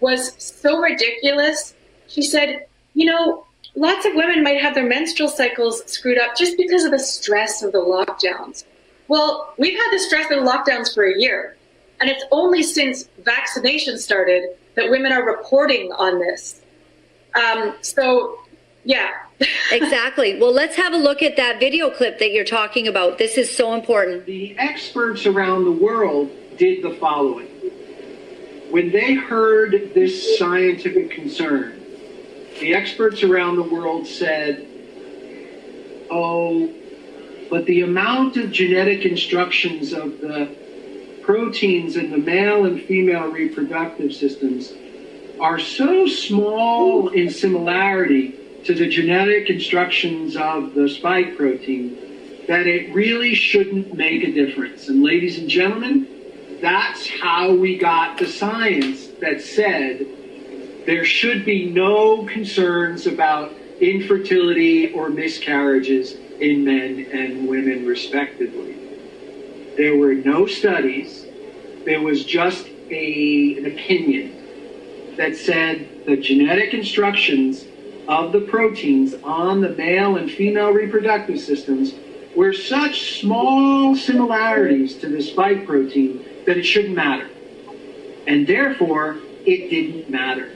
was 0.00 0.34
so 0.38 0.80
ridiculous. 0.80 1.74
She 2.08 2.22
said, 2.22 2.66
"You 2.94 3.06
know, 3.06 3.46
lots 3.74 4.04
of 4.04 4.14
women 4.14 4.42
might 4.42 4.60
have 4.60 4.74
their 4.74 4.86
menstrual 4.86 5.28
cycles 5.28 5.82
screwed 5.86 6.18
up 6.18 6.36
just 6.36 6.56
because 6.56 6.84
of 6.84 6.90
the 6.90 6.98
stress 6.98 7.62
of 7.62 7.72
the 7.72 7.78
lockdowns." 7.78 8.64
Well, 9.08 9.54
we've 9.58 9.78
had 9.78 9.90
the 9.92 9.98
stress 9.98 10.30
of 10.30 10.44
the 10.44 10.50
lockdowns 10.50 10.94
for 10.94 11.04
a 11.04 11.18
year. 11.18 11.56
And 12.00 12.10
it's 12.10 12.24
only 12.32 12.64
since 12.64 13.08
vaccination 13.24 13.96
started 13.96 14.56
that 14.74 14.90
women 14.90 15.12
are 15.12 15.24
reporting 15.24 15.92
on 15.92 16.18
this. 16.18 16.60
Um, 17.34 17.76
so, 17.80 18.38
yeah. 18.84 19.10
exactly. 19.72 20.38
Well, 20.38 20.52
let's 20.52 20.76
have 20.76 20.92
a 20.92 20.96
look 20.96 21.22
at 21.22 21.36
that 21.36 21.60
video 21.60 21.90
clip 21.90 22.18
that 22.18 22.32
you're 22.32 22.44
talking 22.44 22.88
about. 22.88 23.18
This 23.18 23.38
is 23.38 23.54
so 23.54 23.74
important. 23.74 24.26
The 24.26 24.56
experts 24.58 25.26
around 25.26 25.64
the 25.64 25.72
world 25.72 26.30
did 26.56 26.82
the 26.82 26.94
following. 26.96 27.48
When 28.70 28.90
they 28.90 29.14
heard 29.14 29.92
this 29.94 30.38
scientific 30.38 31.10
concern, 31.10 31.78
the 32.60 32.74
experts 32.74 33.22
around 33.22 33.56
the 33.56 33.62
world 33.62 34.06
said, 34.06 34.66
oh, 36.10 36.72
but 37.50 37.66
the 37.66 37.82
amount 37.82 38.36
of 38.36 38.50
genetic 38.50 39.04
instructions 39.04 39.92
of 39.92 40.20
the 40.20 40.56
proteins 41.22 41.96
in 41.96 42.10
the 42.10 42.18
male 42.18 42.64
and 42.64 42.82
female 42.82 43.28
reproductive 43.30 44.12
systems 44.12 44.72
are 45.40 45.58
so 45.58 46.06
small 46.06 47.08
in 47.08 47.30
similarity 47.30 48.38
to 48.64 48.74
the 48.74 48.88
genetic 48.88 49.50
instructions 49.50 50.36
of 50.36 50.74
the 50.74 50.88
spike 50.88 51.36
protein 51.36 51.96
that 52.48 52.66
it 52.66 52.92
really 52.94 53.34
shouldn't 53.34 53.94
make 53.94 54.22
a 54.24 54.32
difference. 54.32 54.88
And 54.88 55.02
ladies 55.02 55.38
and 55.38 55.48
gentlemen, 55.48 56.08
that's 56.60 57.08
how 57.08 57.52
we 57.52 57.76
got 57.76 58.18
the 58.18 58.26
science 58.26 59.08
that 59.20 59.40
said 59.40 60.06
there 60.86 61.04
should 61.04 61.44
be 61.44 61.70
no 61.70 62.24
concerns 62.26 63.06
about 63.06 63.52
infertility 63.80 64.92
or 64.92 65.08
miscarriages 65.08 66.14
in 66.40 66.64
men 66.64 67.06
and 67.12 67.48
women, 67.48 67.86
respectively. 67.86 68.76
There 69.76 69.96
were 69.96 70.14
no 70.14 70.46
studies. 70.46 71.24
There 71.84 72.00
was 72.00 72.24
just 72.24 72.66
a, 72.90 73.58
an 73.58 73.66
opinion 73.66 75.16
that 75.16 75.36
said 75.36 76.06
the 76.06 76.16
genetic 76.16 76.74
instructions 76.74 77.64
of 78.08 78.32
the 78.32 78.40
proteins 78.40 79.14
on 79.22 79.60
the 79.60 79.70
male 79.70 80.16
and 80.16 80.30
female 80.30 80.70
reproductive 80.70 81.38
systems 81.38 81.94
were 82.34 82.52
such 82.52 83.20
small 83.20 83.94
similarities 83.94 84.96
to 84.96 85.08
the 85.08 85.22
spike 85.22 85.66
protein 85.66 86.24
that 86.46 86.56
it 86.56 86.64
shouldn't 86.64 86.94
matter. 86.94 87.28
And 88.26 88.46
therefore, 88.46 89.18
it 89.44 89.70
didn't 89.70 90.08
matter. 90.08 90.50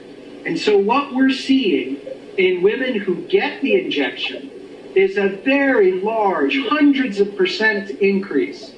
And 0.45 0.57
so, 0.57 0.77
what 0.77 1.13
we're 1.13 1.31
seeing 1.31 1.97
in 2.37 2.61
women 2.61 2.99
who 2.99 3.15
get 3.27 3.61
the 3.61 3.75
injection 3.75 4.49
is 4.95 5.17
a 5.17 5.29
very 5.29 5.99
large, 6.01 6.57
hundreds 6.69 7.19
of 7.19 7.35
percent 7.35 7.89
increase 8.01 8.71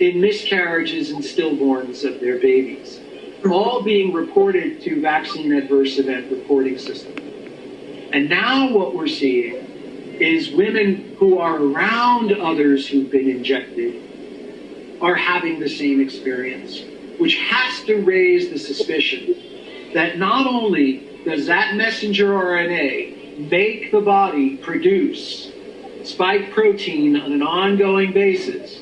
in 0.00 0.20
miscarriages 0.20 1.10
and 1.10 1.22
stillborns 1.22 2.04
of 2.04 2.20
their 2.20 2.38
babies, 2.38 3.00
all 3.48 3.82
being 3.82 4.12
reported 4.12 4.80
to 4.82 5.00
vaccine 5.00 5.52
adverse 5.52 5.98
event 5.98 6.30
reporting 6.30 6.78
system. 6.78 7.31
And 8.12 8.28
now 8.28 8.70
what 8.70 8.94
we're 8.94 9.08
seeing 9.08 9.54
is 10.20 10.50
women 10.50 11.16
who 11.18 11.38
are 11.38 11.56
around 11.56 12.32
others 12.32 12.86
who've 12.86 13.10
been 13.10 13.28
injected 13.28 14.98
are 15.00 15.14
having 15.14 15.58
the 15.58 15.68
same 15.68 16.00
experience, 16.00 16.82
which 17.18 17.36
has 17.36 17.82
to 17.84 17.96
raise 18.02 18.50
the 18.50 18.58
suspicion 18.58 19.34
that 19.94 20.18
not 20.18 20.46
only 20.46 21.22
does 21.24 21.46
that 21.46 21.74
messenger 21.74 22.30
RNA 22.32 23.50
make 23.50 23.90
the 23.90 24.00
body 24.00 24.56
produce 24.56 25.50
spike 26.04 26.50
protein 26.52 27.16
on 27.16 27.32
an 27.32 27.42
ongoing 27.42 28.12
basis, 28.12 28.80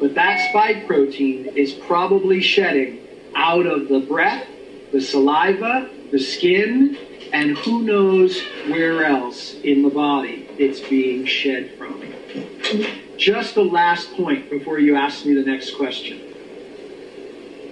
but 0.00 0.14
that 0.14 0.50
spike 0.50 0.86
protein 0.86 1.46
is 1.54 1.72
probably 1.72 2.40
shedding 2.40 2.98
out 3.34 3.66
of 3.66 3.88
the 3.88 4.00
breath, 4.00 4.46
the 4.90 5.00
saliva, 5.00 5.88
the 6.10 6.18
skin, 6.18 6.98
and 7.32 7.56
who 7.58 7.82
knows 7.82 8.40
where 8.68 9.04
else 9.04 9.54
in 9.54 9.82
the 9.82 9.90
body 9.90 10.48
it's 10.58 10.80
being 10.80 11.24
shed 11.24 11.72
from. 11.78 12.02
Just 13.16 13.54
the 13.54 13.64
last 13.64 14.12
point 14.14 14.50
before 14.50 14.78
you 14.78 14.96
ask 14.96 15.24
me 15.24 15.34
the 15.34 15.44
next 15.44 15.76
question. 15.76 16.20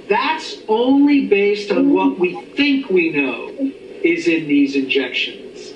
That's 0.09 0.57
only 0.67 1.26
based 1.29 1.71
on 1.71 1.93
what 1.93 2.19
we 2.19 2.40
think 2.57 2.88
we 2.88 3.11
know 3.11 3.50
is 4.02 4.26
in 4.26 4.49
these 4.49 4.75
injections. 4.76 5.73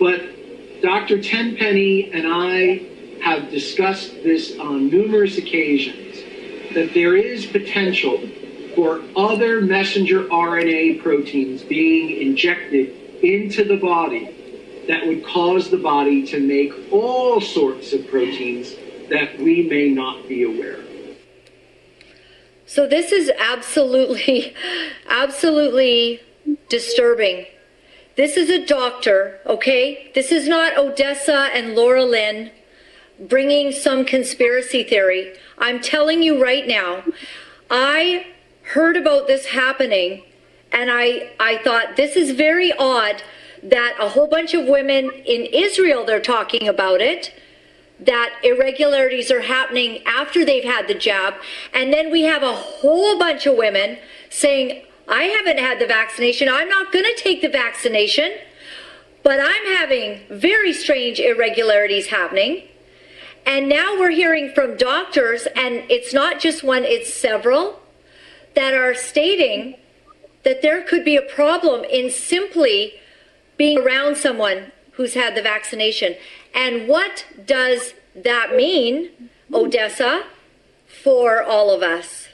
But 0.00 0.80
Dr. 0.80 1.22
Tenpenny 1.22 2.10
and 2.12 2.26
I 2.26 2.88
have 3.22 3.50
discussed 3.50 4.14
this 4.22 4.58
on 4.58 4.90
numerous 4.90 5.38
occasions 5.38 6.16
that 6.74 6.92
there 6.94 7.14
is 7.14 7.46
potential 7.46 8.20
for 8.74 9.02
other 9.14 9.60
messenger 9.60 10.24
RNA 10.24 11.02
proteins 11.02 11.62
being 11.62 12.20
injected 12.20 13.01
into 13.22 13.64
the 13.64 13.76
body 13.76 14.84
that 14.88 15.06
would 15.06 15.24
cause 15.24 15.70
the 15.70 15.76
body 15.76 16.26
to 16.26 16.40
make 16.40 16.72
all 16.92 17.40
sorts 17.40 17.92
of 17.92 18.06
proteins 18.08 18.74
that 19.10 19.38
we 19.38 19.68
may 19.68 19.88
not 19.88 20.28
be 20.28 20.42
aware 20.42 20.78
of. 20.78 20.88
So 22.66 22.86
this 22.86 23.12
is 23.12 23.30
absolutely, 23.38 24.54
absolutely 25.08 26.20
disturbing. 26.68 27.46
This 28.16 28.36
is 28.36 28.50
a 28.50 28.64
doctor, 28.66 29.40
okay? 29.46 30.10
This 30.14 30.32
is 30.32 30.48
not 30.48 30.76
Odessa 30.76 31.48
and 31.54 31.74
Laura 31.74 32.04
Lynn 32.04 32.50
bringing 33.20 33.72
some 33.72 34.04
conspiracy 34.04 34.82
theory. 34.82 35.34
I'm 35.58 35.80
telling 35.80 36.22
you 36.22 36.42
right 36.42 36.66
now, 36.66 37.04
I 37.70 38.26
heard 38.62 38.96
about 38.96 39.26
this 39.26 39.46
happening 39.46 40.24
and 40.72 40.90
I, 40.90 41.30
I 41.38 41.58
thought 41.58 41.96
this 41.96 42.16
is 42.16 42.32
very 42.32 42.72
odd 42.72 43.22
that 43.62 43.96
a 44.00 44.08
whole 44.08 44.26
bunch 44.26 44.54
of 44.54 44.66
women 44.66 45.10
in 45.10 45.46
Israel, 45.52 46.04
they're 46.04 46.20
talking 46.20 46.66
about 46.66 47.00
it, 47.00 47.32
that 48.00 48.34
irregularities 48.42 49.30
are 49.30 49.42
happening 49.42 50.02
after 50.04 50.44
they've 50.44 50.64
had 50.64 50.88
the 50.88 50.94
jab. 50.94 51.34
And 51.72 51.92
then 51.92 52.10
we 52.10 52.22
have 52.22 52.42
a 52.42 52.54
whole 52.54 53.18
bunch 53.18 53.46
of 53.46 53.56
women 53.56 53.98
saying, 54.30 54.84
I 55.06 55.24
haven't 55.24 55.58
had 55.58 55.78
the 55.78 55.86
vaccination. 55.86 56.48
I'm 56.48 56.68
not 56.68 56.90
going 56.90 57.04
to 57.04 57.14
take 57.16 57.42
the 57.42 57.48
vaccination. 57.48 58.32
But 59.22 59.38
I'm 59.40 59.76
having 59.76 60.20
very 60.30 60.72
strange 60.72 61.20
irregularities 61.20 62.08
happening. 62.08 62.64
And 63.46 63.68
now 63.68 63.98
we're 63.98 64.10
hearing 64.10 64.52
from 64.52 64.76
doctors, 64.76 65.46
and 65.54 65.84
it's 65.88 66.12
not 66.12 66.40
just 66.40 66.64
one, 66.64 66.84
it's 66.84 67.12
several, 67.12 67.80
that 68.54 68.74
are 68.74 68.94
stating 68.94 69.76
that 70.44 70.62
there 70.62 70.82
could 70.82 71.04
be 71.04 71.16
a 71.16 71.22
problem 71.22 71.84
in 71.84 72.10
simply 72.10 72.94
being 73.56 73.78
around 73.78 74.16
someone 74.16 74.72
who's 74.92 75.14
had 75.14 75.34
the 75.34 75.42
vaccination. 75.42 76.14
And 76.54 76.88
what 76.88 77.24
does 77.46 77.94
that 78.14 78.54
mean, 78.56 79.10
Odessa, 79.52 80.24
for 81.02 81.42
all 81.42 81.70
of 81.70 81.82
us? 81.82 82.28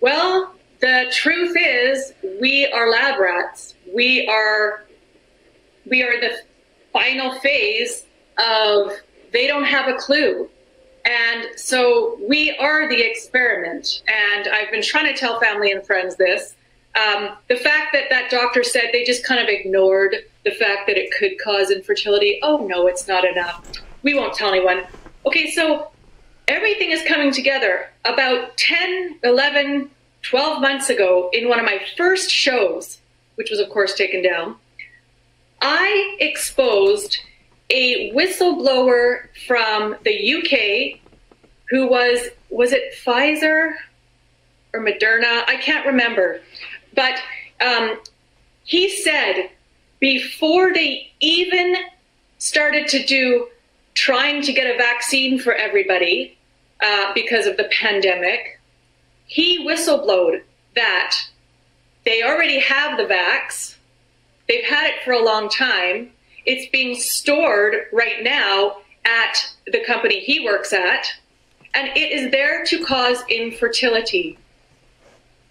Well, 0.00 0.54
the 0.80 1.10
truth 1.12 1.56
is, 1.56 2.12
we 2.40 2.66
are 2.66 2.90
lab 2.90 3.18
rats. 3.18 3.74
We 3.94 4.26
are 4.28 4.84
we 5.88 6.02
are 6.02 6.20
the 6.20 6.40
final 6.92 7.38
phase 7.40 8.06
of 8.38 8.92
they 9.32 9.46
don't 9.46 9.64
have 9.64 9.88
a 9.88 9.94
clue. 9.94 10.48
And 11.06 11.58
so 11.58 12.18
we 12.28 12.56
are 12.58 12.88
the 12.88 13.00
experiment. 13.00 14.02
And 14.08 14.48
I've 14.48 14.70
been 14.70 14.82
trying 14.82 15.06
to 15.06 15.18
tell 15.18 15.38
family 15.40 15.70
and 15.70 15.86
friends 15.86 16.16
this. 16.16 16.54
Um, 16.96 17.36
the 17.48 17.56
fact 17.56 17.92
that 17.92 18.04
that 18.10 18.30
doctor 18.30 18.64
said 18.64 18.88
they 18.92 19.04
just 19.04 19.24
kind 19.24 19.40
of 19.40 19.48
ignored 19.48 20.16
the 20.44 20.50
fact 20.50 20.86
that 20.86 20.96
it 20.96 21.12
could 21.16 21.38
cause 21.38 21.70
infertility. 21.70 22.40
Oh, 22.42 22.66
no, 22.66 22.86
it's 22.86 23.06
not 23.06 23.24
enough. 23.24 23.70
We 24.02 24.14
won't 24.14 24.34
tell 24.34 24.48
anyone. 24.48 24.84
Okay, 25.26 25.50
so 25.50 25.90
everything 26.48 26.90
is 26.90 27.02
coming 27.02 27.32
together. 27.32 27.90
About 28.04 28.56
10, 28.56 29.20
11, 29.22 29.90
12 30.22 30.60
months 30.60 30.90
ago, 30.90 31.30
in 31.32 31.48
one 31.48 31.60
of 31.60 31.64
my 31.64 31.80
first 31.96 32.30
shows, 32.30 32.98
which 33.36 33.50
was, 33.50 33.60
of 33.60 33.68
course, 33.68 33.94
taken 33.94 34.22
down, 34.22 34.56
I 35.60 36.16
exposed 36.20 37.18
a 37.70 38.12
whistleblower 38.12 39.28
from 39.46 39.96
the 40.04 40.34
UK 40.34 41.00
who 41.68 41.88
was, 41.88 42.28
was 42.50 42.72
it 42.72 42.94
Pfizer 43.04 43.74
or 44.72 44.84
Moderna? 44.84 45.42
I 45.48 45.56
can't 45.60 45.86
remember. 45.86 46.40
But 46.94 47.18
um, 47.60 48.00
he 48.64 48.88
said 48.88 49.50
before 49.98 50.72
they 50.72 51.12
even 51.20 51.74
started 52.38 52.86
to 52.88 53.04
do 53.04 53.48
trying 53.94 54.42
to 54.42 54.52
get 54.52 54.72
a 54.72 54.76
vaccine 54.76 55.38
for 55.38 55.54
everybody 55.54 56.36
uh, 56.82 57.12
because 57.14 57.46
of 57.46 57.56
the 57.56 57.68
pandemic, 57.72 58.60
he 59.26 59.66
whistleblowed 59.66 60.42
that 60.74 61.16
they 62.04 62.22
already 62.22 62.60
have 62.60 62.96
the 62.98 63.04
vax. 63.04 63.76
They've 64.48 64.64
had 64.64 64.90
it 64.90 65.02
for 65.04 65.12
a 65.12 65.24
long 65.24 65.48
time. 65.48 66.12
It's 66.46 66.70
being 66.70 66.94
stored 66.94 67.74
right 67.92 68.22
now 68.22 68.78
at 69.04 69.52
the 69.66 69.84
company 69.84 70.20
he 70.20 70.44
works 70.44 70.72
at, 70.72 71.06
and 71.74 71.88
it 71.88 72.12
is 72.12 72.30
there 72.30 72.64
to 72.64 72.84
cause 72.84 73.22
infertility. 73.28 74.38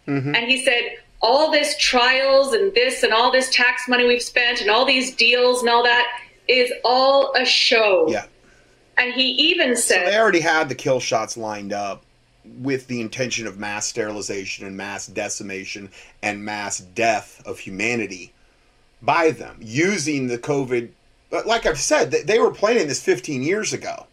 Mm-hmm. 0.07 0.35
And 0.35 0.45
he 0.47 0.63
said, 0.63 0.97
all 1.21 1.51
this 1.51 1.75
trials 1.77 2.53
and 2.53 2.73
this 2.73 3.03
and 3.03 3.11
all 3.11 3.31
this 3.31 3.49
tax 3.49 3.87
money 3.87 4.05
we've 4.05 4.21
spent 4.21 4.61
and 4.61 4.69
all 4.69 4.85
these 4.85 5.15
deals 5.15 5.61
and 5.61 5.69
all 5.69 5.83
that 5.83 6.21
is 6.47 6.71
all 6.83 7.33
a 7.35 7.43
show. 7.45 8.07
Yeah. 8.09 8.25
And 8.97 9.13
he 9.13 9.31
even 9.31 9.75
said 9.75 10.05
so 10.05 10.11
they 10.11 10.17
already 10.17 10.39
had 10.39 10.69
the 10.69 10.75
kill 10.75 10.99
shots 10.99 11.35
lined 11.35 11.73
up 11.73 12.03
with 12.59 12.85
the 12.87 13.01
intention 13.01 13.47
of 13.47 13.57
mass 13.57 13.87
sterilization 13.87 14.67
and 14.67 14.77
mass 14.77 15.07
decimation 15.07 15.89
and 16.21 16.45
mass 16.45 16.79
death 16.79 17.41
of 17.45 17.57
humanity 17.57 18.31
by 19.01 19.31
them 19.31 19.57
using 19.61 20.27
the 20.27 20.37
COVID. 20.37 20.89
But 21.29 21.45
like 21.45 21.65
I've 21.65 21.79
said, 21.79 22.11
they 22.11 22.39
were 22.39 22.51
planning 22.51 22.87
this 22.87 23.03
15 23.03 23.43
years 23.43 23.73
ago. 23.73 24.07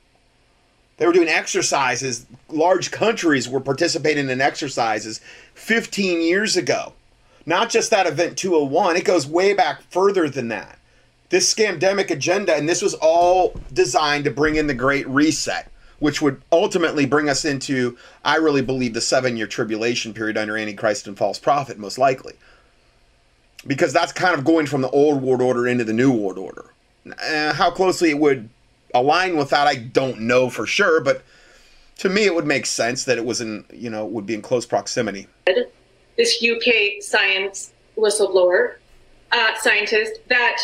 They 0.96 1.06
were 1.06 1.12
doing 1.12 1.28
exercises. 1.28 2.26
Large 2.48 2.90
countries 2.90 3.48
were 3.48 3.60
participating 3.60 4.28
in 4.28 4.40
exercises 4.40 5.20
15 5.54 6.20
years 6.20 6.56
ago. 6.56 6.92
Not 7.44 7.70
just 7.70 7.90
that 7.90 8.06
event 8.06 8.38
201, 8.38 8.96
it 8.96 9.04
goes 9.04 9.26
way 9.26 9.52
back 9.52 9.82
further 9.90 10.28
than 10.28 10.48
that. 10.48 10.78
This 11.30 11.52
scamdemic 11.52 12.10
agenda, 12.10 12.54
and 12.54 12.68
this 12.68 12.82
was 12.82 12.94
all 12.94 13.54
designed 13.72 14.24
to 14.24 14.30
bring 14.30 14.56
in 14.56 14.66
the 14.66 14.74
Great 14.74 15.08
Reset 15.08 15.72
which 16.02 16.20
would 16.20 16.42
ultimately 16.50 17.06
bring 17.06 17.28
us 17.28 17.44
into, 17.44 17.96
I 18.24 18.34
really 18.34 18.60
believe, 18.60 18.92
the 18.92 19.00
seven 19.00 19.36
year 19.36 19.46
tribulation 19.46 20.12
period 20.12 20.36
under 20.36 20.58
Antichrist 20.58 21.06
and 21.06 21.16
false 21.16 21.38
prophet, 21.38 21.78
most 21.78 21.96
likely. 21.96 22.34
Because 23.66 23.92
that's 23.92 24.12
kind 24.12 24.36
of 24.36 24.44
going 24.44 24.66
from 24.66 24.80
the 24.80 24.90
old 24.90 25.22
world 25.22 25.40
order 25.40 25.68
into 25.68 25.84
the 25.84 25.92
new 25.92 26.12
world 26.12 26.38
order. 26.38 26.66
Uh, 27.06 27.52
how 27.52 27.70
closely 27.70 28.10
it 28.10 28.18
would 28.18 28.48
align 28.94 29.36
with 29.36 29.50
that, 29.50 29.66
I 29.66 29.76
don't 29.76 30.20
know 30.20 30.50
for 30.50 30.66
sure, 30.66 31.00
but 31.00 31.22
to 31.98 32.08
me, 32.08 32.24
it 32.24 32.34
would 32.34 32.46
make 32.46 32.66
sense 32.66 33.04
that 33.04 33.18
it 33.18 33.24
was 33.24 33.40
in, 33.40 33.64
you 33.72 33.90
know, 33.90 34.04
would 34.04 34.26
be 34.26 34.34
in 34.34 34.42
close 34.42 34.66
proximity. 34.66 35.28
This 36.16 36.44
UK 36.44 37.02
science 37.02 37.72
whistleblower 37.96 38.76
uh, 39.30 39.54
scientist 39.60 40.20
that 40.28 40.58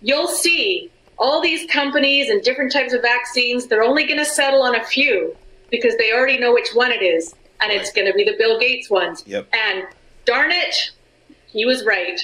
you'll 0.00 0.28
see 0.28 0.90
all 1.18 1.40
these 1.40 1.70
companies 1.70 2.28
and 2.28 2.42
different 2.42 2.72
types 2.72 2.92
of 2.92 3.02
vaccines, 3.02 3.66
they're 3.66 3.82
only 3.82 4.06
going 4.06 4.18
to 4.18 4.24
settle 4.24 4.62
on 4.62 4.74
a 4.74 4.84
few 4.84 5.36
because 5.70 5.96
they 5.96 6.12
already 6.12 6.38
know 6.38 6.52
which 6.52 6.70
one 6.74 6.90
it 6.90 7.02
is. 7.02 7.34
And 7.60 7.72
it's 7.72 7.92
going 7.92 8.06
to 8.06 8.12
be 8.12 8.24
the 8.24 8.36
Bill 8.36 8.58
Gates 8.58 8.90
ones. 8.90 9.22
Yep. 9.26 9.48
And 9.54 9.86
darn 10.24 10.50
it, 10.50 10.90
he 11.46 11.64
was 11.64 11.84
right. 11.84 12.20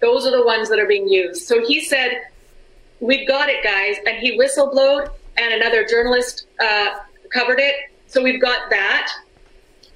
Those 0.00 0.26
are 0.26 0.30
the 0.30 0.44
ones 0.44 0.68
that 0.68 0.78
are 0.78 0.86
being 0.86 1.08
used. 1.08 1.46
So 1.46 1.64
he 1.66 1.80
said, 1.80 2.26
We've 3.00 3.28
got 3.28 3.48
it, 3.50 3.62
guys. 3.62 3.96
And 4.06 4.16
he 4.18 4.38
whistleblowed, 4.38 5.10
and 5.36 5.54
another 5.54 5.84
journalist 5.86 6.46
uh, 6.60 6.96
covered 7.30 7.60
it. 7.60 7.74
So 8.06 8.22
we've 8.22 8.40
got 8.40 8.70
that. 8.70 9.12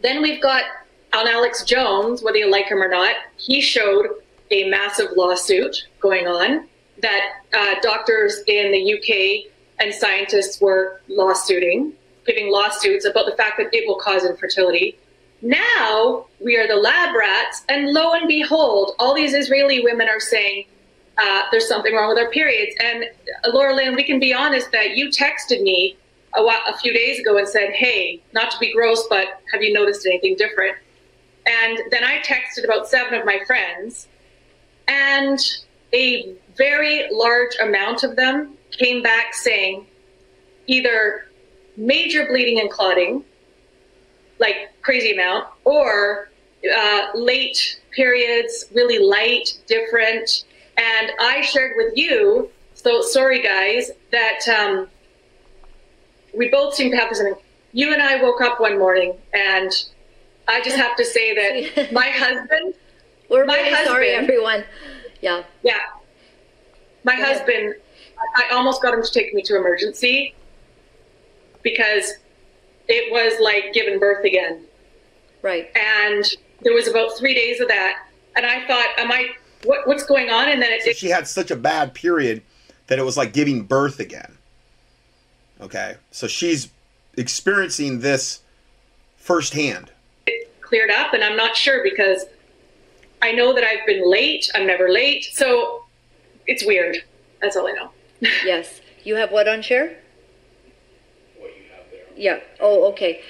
Then 0.03 0.21
we've 0.21 0.43
got 0.43 0.65
on 1.13 1.27
Alex 1.27 1.65
Jones, 1.65 2.23
whether 2.23 2.39
you 2.39 2.51
like 2.51 2.67
him 2.67 2.83
or 2.83 2.89
not, 2.89 3.15
he 3.37 3.61
showed 3.61 4.07
a 4.51 4.69
massive 4.69 5.09
lawsuit 5.17 5.87
going 6.01 6.27
on 6.27 6.69
that 7.01 7.41
uh, 7.55 7.75
doctors 7.83 8.43
in 8.47 8.73
the 8.73 8.95
UK 8.95 9.53
and 9.81 9.95
scientists 9.95 10.61
were 10.61 11.01
lawsuiting, 11.09 11.93
giving 12.27 12.53
lawsuits 12.53 13.05
about 13.05 13.27
the 13.27 13.37
fact 13.37 13.57
that 13.59 13.69
it 13.73 13.87
will 13.87 13.99
cause 13.99 14.25
infertility. 14.25 14.99
Now 15.43 16.27
we 16.39 16.57
are 16.57 16.67
the 16.67 16.77
lab 16.77 17.15
rats, 17.15 17.65
and 17.69 17.93
lo 17.93 18.13
and 18.13 18.29
behold, 18.29 18.95
all 18.99 19.15
these 19.15 19.35
Israeli 19.35 19.81
women 19.81 20.09
are 20.09 20.21
saying 20.21 20.67
uh, 21.19 21.43
there's 21.51 21.69
something 21.69 21.95
wrong 21.95 22.09
with 22.09 22.19
our 22.19 22.31
periods. 22.31 22.75
And 22.83 23.05
uh, 23.05 23.51
Laura 23.51 23.75
Lynn, 23.75 23.95
we 23.95 24.05
can 24.05 24.19
be 24.19 24.33
honest 24.33 24.71
that 24.73 24.97
you 24.97 25.09
texted 25.09 25.63
me 25.63 25.97
a, 26.37 26.43
while, 26.43 26.61
a 26.67 26.77
few 26.79 26.93
days 26.93 27.19
ago 27.21 27.39
and 27.39 27.49
said, 27.49 27.71
"Hey, 27.71 28.23
not 28.33 28.51
to 28.51 28.59
be 28.59 28.73
gross, 28.73 29.07
but 29.09 29.41
have 29.53 29.63
you 29.63 29.73
noticed 29.73 30.07
anything 30.07 30.37
different?" 30.37 30.77
And 31.47 31.79
then 31.91 32.05
I 32.05 32.19
texted 32.19 32.65
about 32.65 32.89
seven 32.89 33.15
of 33.15 33.25
my 33.25 33.41
friends, 33.47 34.09
and 34.89 35.39
a 35.93 36.35
very 36.57 37.09
large 37.11 37.57
amount 37.63 38.05
of 38.05 38.17
them 38.17 38.55
came 38.71 39.03
back 39.03 39.35
saying 39.35 39.87
either 40.67 41.27
major 41.77 42.27
bleeding 42.27 42.61
and 42.61 42.71
clotting, 42.71 43.25
like 44.41 44.71
crazy 44.83 45.13
amount, 45.13 45.47
or 45.65 46.31
uh, 46.75 47.09
late 47.15 47.81
periods, 47.93 48.67
really 48.75 48.99
light, 48.99 49.59
different. 49.67 50.45
And 50.77 51.13
I 51.21 51.43
shared 51.43 51.75
with 51.77 51.97
you, 51.97 52.51
so 52.75 53.03
sorry 53.03 53.43
guys, 53.43 53.91
that 54.11 54.41
um, 54.49 54.89
we 56.37 56.49
both 56.49 56.75
seem 56.75 56.91
to 56.91 56.97
have 56.97 57.11
this. 57.11 57.23
You 57.73 57.93
and 57.93 58.03
I 58.03 58.21
woke 58.23 58.41
up 58.41 58.61
one 58.61 58.79
morning, 58.79 59.15
and 59.33 59.71
I 60.49 60.61
just 60.63 60.77
have 60.77 60.97
to 60.97 61.05
say 61.05 61.35
that 61.75 61.93
my 61.93 62.09
husband. 62.09 62.75
We're 63.29 63.45
my 63.45 63.55
really 63.55 63.71
husband, 63.71 63.89
sorry, 63.89 64.11
everyone. 64.11 64.65
Yeah. 65.21 65.45
Yeah. 65.63 65.79
My 67.05 67.15
yeah. 67.15 67.27
husband, 67.27 67.75
I 68.35 68.53
almost 68.53 68.83
got 68.83 68.93
him 68.93 69.03
to 69.03 69.11
take 69.11 69.33
me 69.33 69.43
to 69.43 69.57
emergency 69.57 70.35
because 71.63 72.15
it 72.91 73.13
was 73.13 73.41
like 73.41 73.73
giving 73.73 73.99
birth 73.99 74.25
again. 74.25 74.65
Right. 75.43 75.71
And 75.77 76.25
there 76.63 76.75
was 76.75 76.89
about 76.89 77.17
three 77.19 77.35
days 77.35 77.61
of 77.61 77.69
that. 77.69 78.07
And 78.37 78.47
I 78.47 78.67
thought, 78.67 78.89
am 78.99 79.11
I, 79.11 79.31
what, 79.65 79.87
what's 79.87 80.05
going 80.05 80.31
on? 80.31 80.49
And 80.49 80.63
then 80.63 80.73
it, 80.73 80.83
so 80.83 80.93
she 80.93 81.09
had 81.09 81.27
such 81.27 81.51
a 81.51 81.57
bad 81.57 81.95
period 81.95 82.43
that 82.87 82.99
it 82.99 83.05
was 83.05 83.17
like 83.17 83.33
giving 83.33 83.63
birth 83.63 84.01
again. 84.01 84.37
Okay. 85.61 85.97
So 86.11 86.27
she's 86.27 86.71
experiencing 87.17 88.01
this 88.01 88.41
firsthand. 89.17 89.91
It 90.27 90.51
cleared 90.61 90.91
up, 90.91 91.13
and 91.15 91.23
I'm 91.23 91.37
not 91.37 91.57
sure 91.57 91.83
because 91.83 92.25
I 93.23 93.33
know 93.33 93.55
that 93.55 93.65
I've 93.65 93.87
been 93.87 94.09
late. 94.09 94.51
I'm 94.55 94.67
never 94.67 94.89
late. 94.91 95.27
So 95.33 95.85
it's 96.47 96.65
weird. 96.65 96.97
That's 97.41 97.57
all 97.57 97.69
I 97.69 97.73
know. 97.73 97.91
yes. 98.45 98.81
You 99.05 99.17
have 99.17 99.31
what 99.31 99.49
on 99.49 99.63
share? 99.63 99.97
What 101.39 101.51
you 101.57 101.65
have 101.75 101.91
there. 101.91 102.07
Yeah. 102.21 102.41
Oh, 102.61 102.87
okay. 102.93 103.23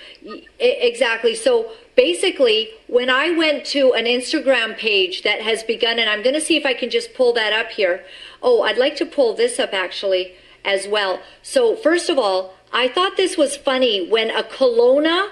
Exactly. 0.59 1.37
So 1.37 1.70
basically, 1.94 2.70
when 2.88 3.09
I 3.09 3.31
went 3.31 3.64
to 3.66 3.92
an 3.92 4.05
Instagram 4.05 4.76
page 4.76 5.22
that 5.22 5.40
has 5.42 5.62
begun, 5.62 6.00
and 6.00 6.11
I'm 6.11 6.24
going 6.24 6.35
to 6.35 6.40
see 6.40 6.57
if 6.57 6.66
I 6.66 6.74
can 6.74 6.90
just 6.90 7.14
pull 7.14 7.33
that 7.35 7.53
up 7.53 7.70
here. 7.70 8.05
Oh, 8.42 8.62
I'd 8.62 8.79
like 8.79 8.96
to 8.96 9.07
pull 9.07 9.33
this 9.35 9.61
up 9.61 9.72
actually 9.72 10.35
as 10.64 10.88
well. 10.88 11.20
So, 11.40 11.76
first 11.76 12.11
of 12.11 12.18
all, 12.18 12.55
I 12.72 12.88
thought 12.88 13.16
this 13.16 13.37
was 13.37 13.57
funny 13.57 14.11
when 14.11 14.29
a 14.29 14.42
Kelowna 14.42 15.31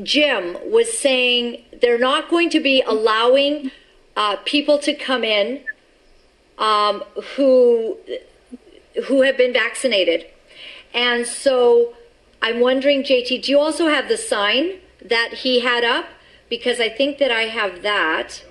gym 0.00 0.56
was 0.64 0.96
saying 0.96 1.64
they're 1.80 1.98
not 1.98 2.30
going 2.30 2.50
to 2.50 2.60
be 2.60 2.82
allowing 2.82 3.72
uh, 4.16 4.36
people 4.44 4.78
to 4.78 4.94
come 4.94 5.24
in 5.24 5.64
um, 6.58 7.02
who 7.34 7.96
who 9.08 9.22
have 9.22 9.36
been 9.36 9.52
vaccinated. 9.52 10.26
And 10.94 11.26
so 11.26 11.94
I'm 12.44 12.60
wondering, 12.60 13.02
JT, 13.04 13.44
do 13.44 13.52
you 13.52 13.58
also 13.58 13.88
have 13.88 14.06
the 14.06 14.18
sign 14.18 14.74
that 15.02 15.32
he 15.32 15.60
had 15.60 15.82
up? 15.82 16.04
Because 16.50 16.78
I 16.78 16.90
think 16.90 17.16
that 17.16 17.30
I 17.30 17.44
have 17.44 17.80
that. 17.80 18.44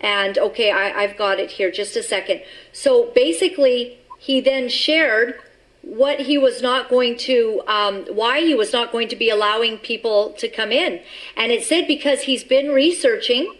And 0.00 0.38
okay, 0.38 0.70
I, 0.70 1.02
I've 1.02 1.18
got 1.18 1.38
it 1.38 1.50
here. 1.50 1.70
Just 1.70 1.96
a 1.96 2.02
second. 2.02 2.40
So 2.72 3.12
basically, 3.14 3.98
he 4.18 4.40
then 4.40 4.70
shared 4.70 5.38
what 5.82 6.20
he 6.20 6.38
was 6.38 6.62
not 6.62 6.88
going 6.88 7.18
to, 7.18 7.60
um, 7.66 8.06
why 8.06 8.40
he 8.40 8.54
was 8.54 8.72
not 8.72 8.90
going 8.90 9.08
to 9.08 9.16
be 9.16 9.28
allowing 9.28 9.76
people 9.76 10.30
to 10.38 10.48
come 10.48 10.72
in. 10.72 11.02
And 11.36 11.52
it 11.52 11.62
said 11.62 11.86
because 11.86 12.22
he's 12.22 12.42
been 12.42 12.70
researching 12.70 13.54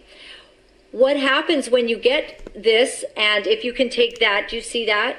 what 0.91 1.17
happens 1.17 1.69
when 1.69 1.87
you 1.87 1.97
get 1.97 2.51
this, 2.55 3.05
and 3.15 3.45
if 3.45 3.63
you 3.63 3.73
can 3.73 3.91
take 3.91 4.17
that, 4.21 4.49
do 4.49 4.55
you 4.55 4.61
see 4.63 4.87
that? 4.87 5.17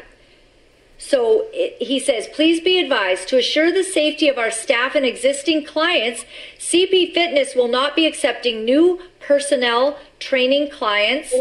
So 0.99 1.47
he 1.53 2.01
says, 2.01 2.27
please 2.27 2.61
be 2.61 2.81
advised 2.81 3.29
to 3.29 3.39
assure 3.39 3.73
the 3.73 3.85
safety 3.85 4.29
of 4.29 4.37
our 4.37 4.51
staff 4.51 4.97
and 4.97 5.07
existing 5.07 5.65
clients, 5.65 6.25
CP 6.59 7.15
Fitness 7.15 7.55
will 7.55 7.69
not 7.69 7.95
be 7.95 8.05
accepting 8.05 8.65
new 8.65 9.01
personnel 9.21 9.99
training 10.19 10.71
clients 10.71 11.33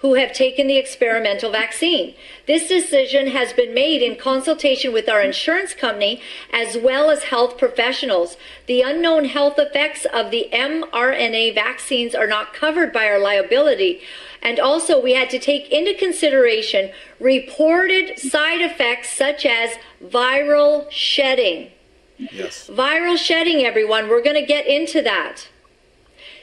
who 0.00 0.14
have 0.14 0.32
taken 0.32 0.68
the 0.68 0.76
experimental 0.76 1.50
vaccine. 1.50 2.14
This 2.46 2.68
decision 2.68 3.28
has 3.28 3.52
been 3.52 3.74
made 3.74 4.00
in 4.00 4.16
consultation 4.16 4.92
with 4.92 5.08
our 5.08 5.20
insurance 5.20 5.74
company 5.74 6.20
as 6.52 6.76
well 6.76 7.10
as 7.10 7.24
health 7.24 7.58
professionals. 7.58 8.36
The 8.66 8.82
unknown 8.82 9.24
health 9.24 9.58
effects 9.58 10.06
of 10.12 10.30
the 10.30 10.48
mRNA 10.52 11.54
vaccines 11.54 12.14
are 12.14 12.28
not 12.28 12.54
covered 12.54 12.92
by 12.92 13.08
our 13.08 13.18
liability. 13.18 14.00
And 14.42 14.60
also, 14.60 15.00
we 15.00 15.14
had 15.14 15.30
to 15.30 15.38
take 15.38 15.70
into 15.70 15.94
consideration 15.94 16.92
reported 17.20 18.18
side 18.18 18.60
effects 18.60 19.10
such 19.10 19.44
as 19.44 19.70
viral 20.02 20.90
shedding. 20.90 21.70
Yes. 22.18 22.68
Viral 22.68 23.16
shedding, 23.16 23.64
everyone, 23.64 24.08
we're 24.08 24.22
going 24.22 24.40
to 24.40 24.46
get 24.46 24.66
into 24.66 25.02
that. 25.02 25.48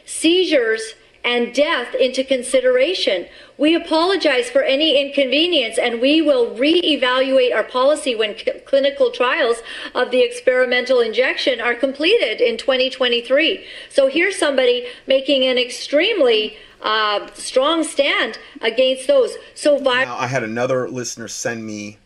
Seizures 0.05 0.95
and 1.25 1.53
death 1.53 1.95
into 1.95 2.23
consideration. 2.23 3.25
We 3.57 3.73
apologize 3.73 4.49
for 4.49 4.61
any 4.61 5.01
inconvenience 5.01 5.79
and 5.79 5.99
we 5.99 6.21
will 6.21 6.55
re-evaluate 6.55 7.51
our 7.51 7.63
policy 7.63 8.13
when 8.13 8.38
c- 8.38 8.51
clinical 8.65 9.09
trials 9.11 9.57
of 9.95 10.11
the 10.11 10.21
experimental 10.21 10.99
injection 10.99 11.59
are 11.59 11.73
completed 11.73 12.39
in 12.41 12.57
2023. 12.57 13.65
So 13.89 14.07
here's 14.07 14.38
somebody 14.38 14.85
making 15.07 15.43
an 15.45 15.57
extremely 15.57 16.57
uh, 16.81 17.27
strong 17.33 17.83
stand 17.83 18.38
against 18.61 19.07
those. 19.07 19.35
So 19.55 19.79
vi- 19.79 20.05
Now, 20.05 20.17
I 20.17 20.27
had 20.27 20.43
another 20.43 20.88
listener 20.88 21.27
send 21.27 21.65
me. 21.65 21.97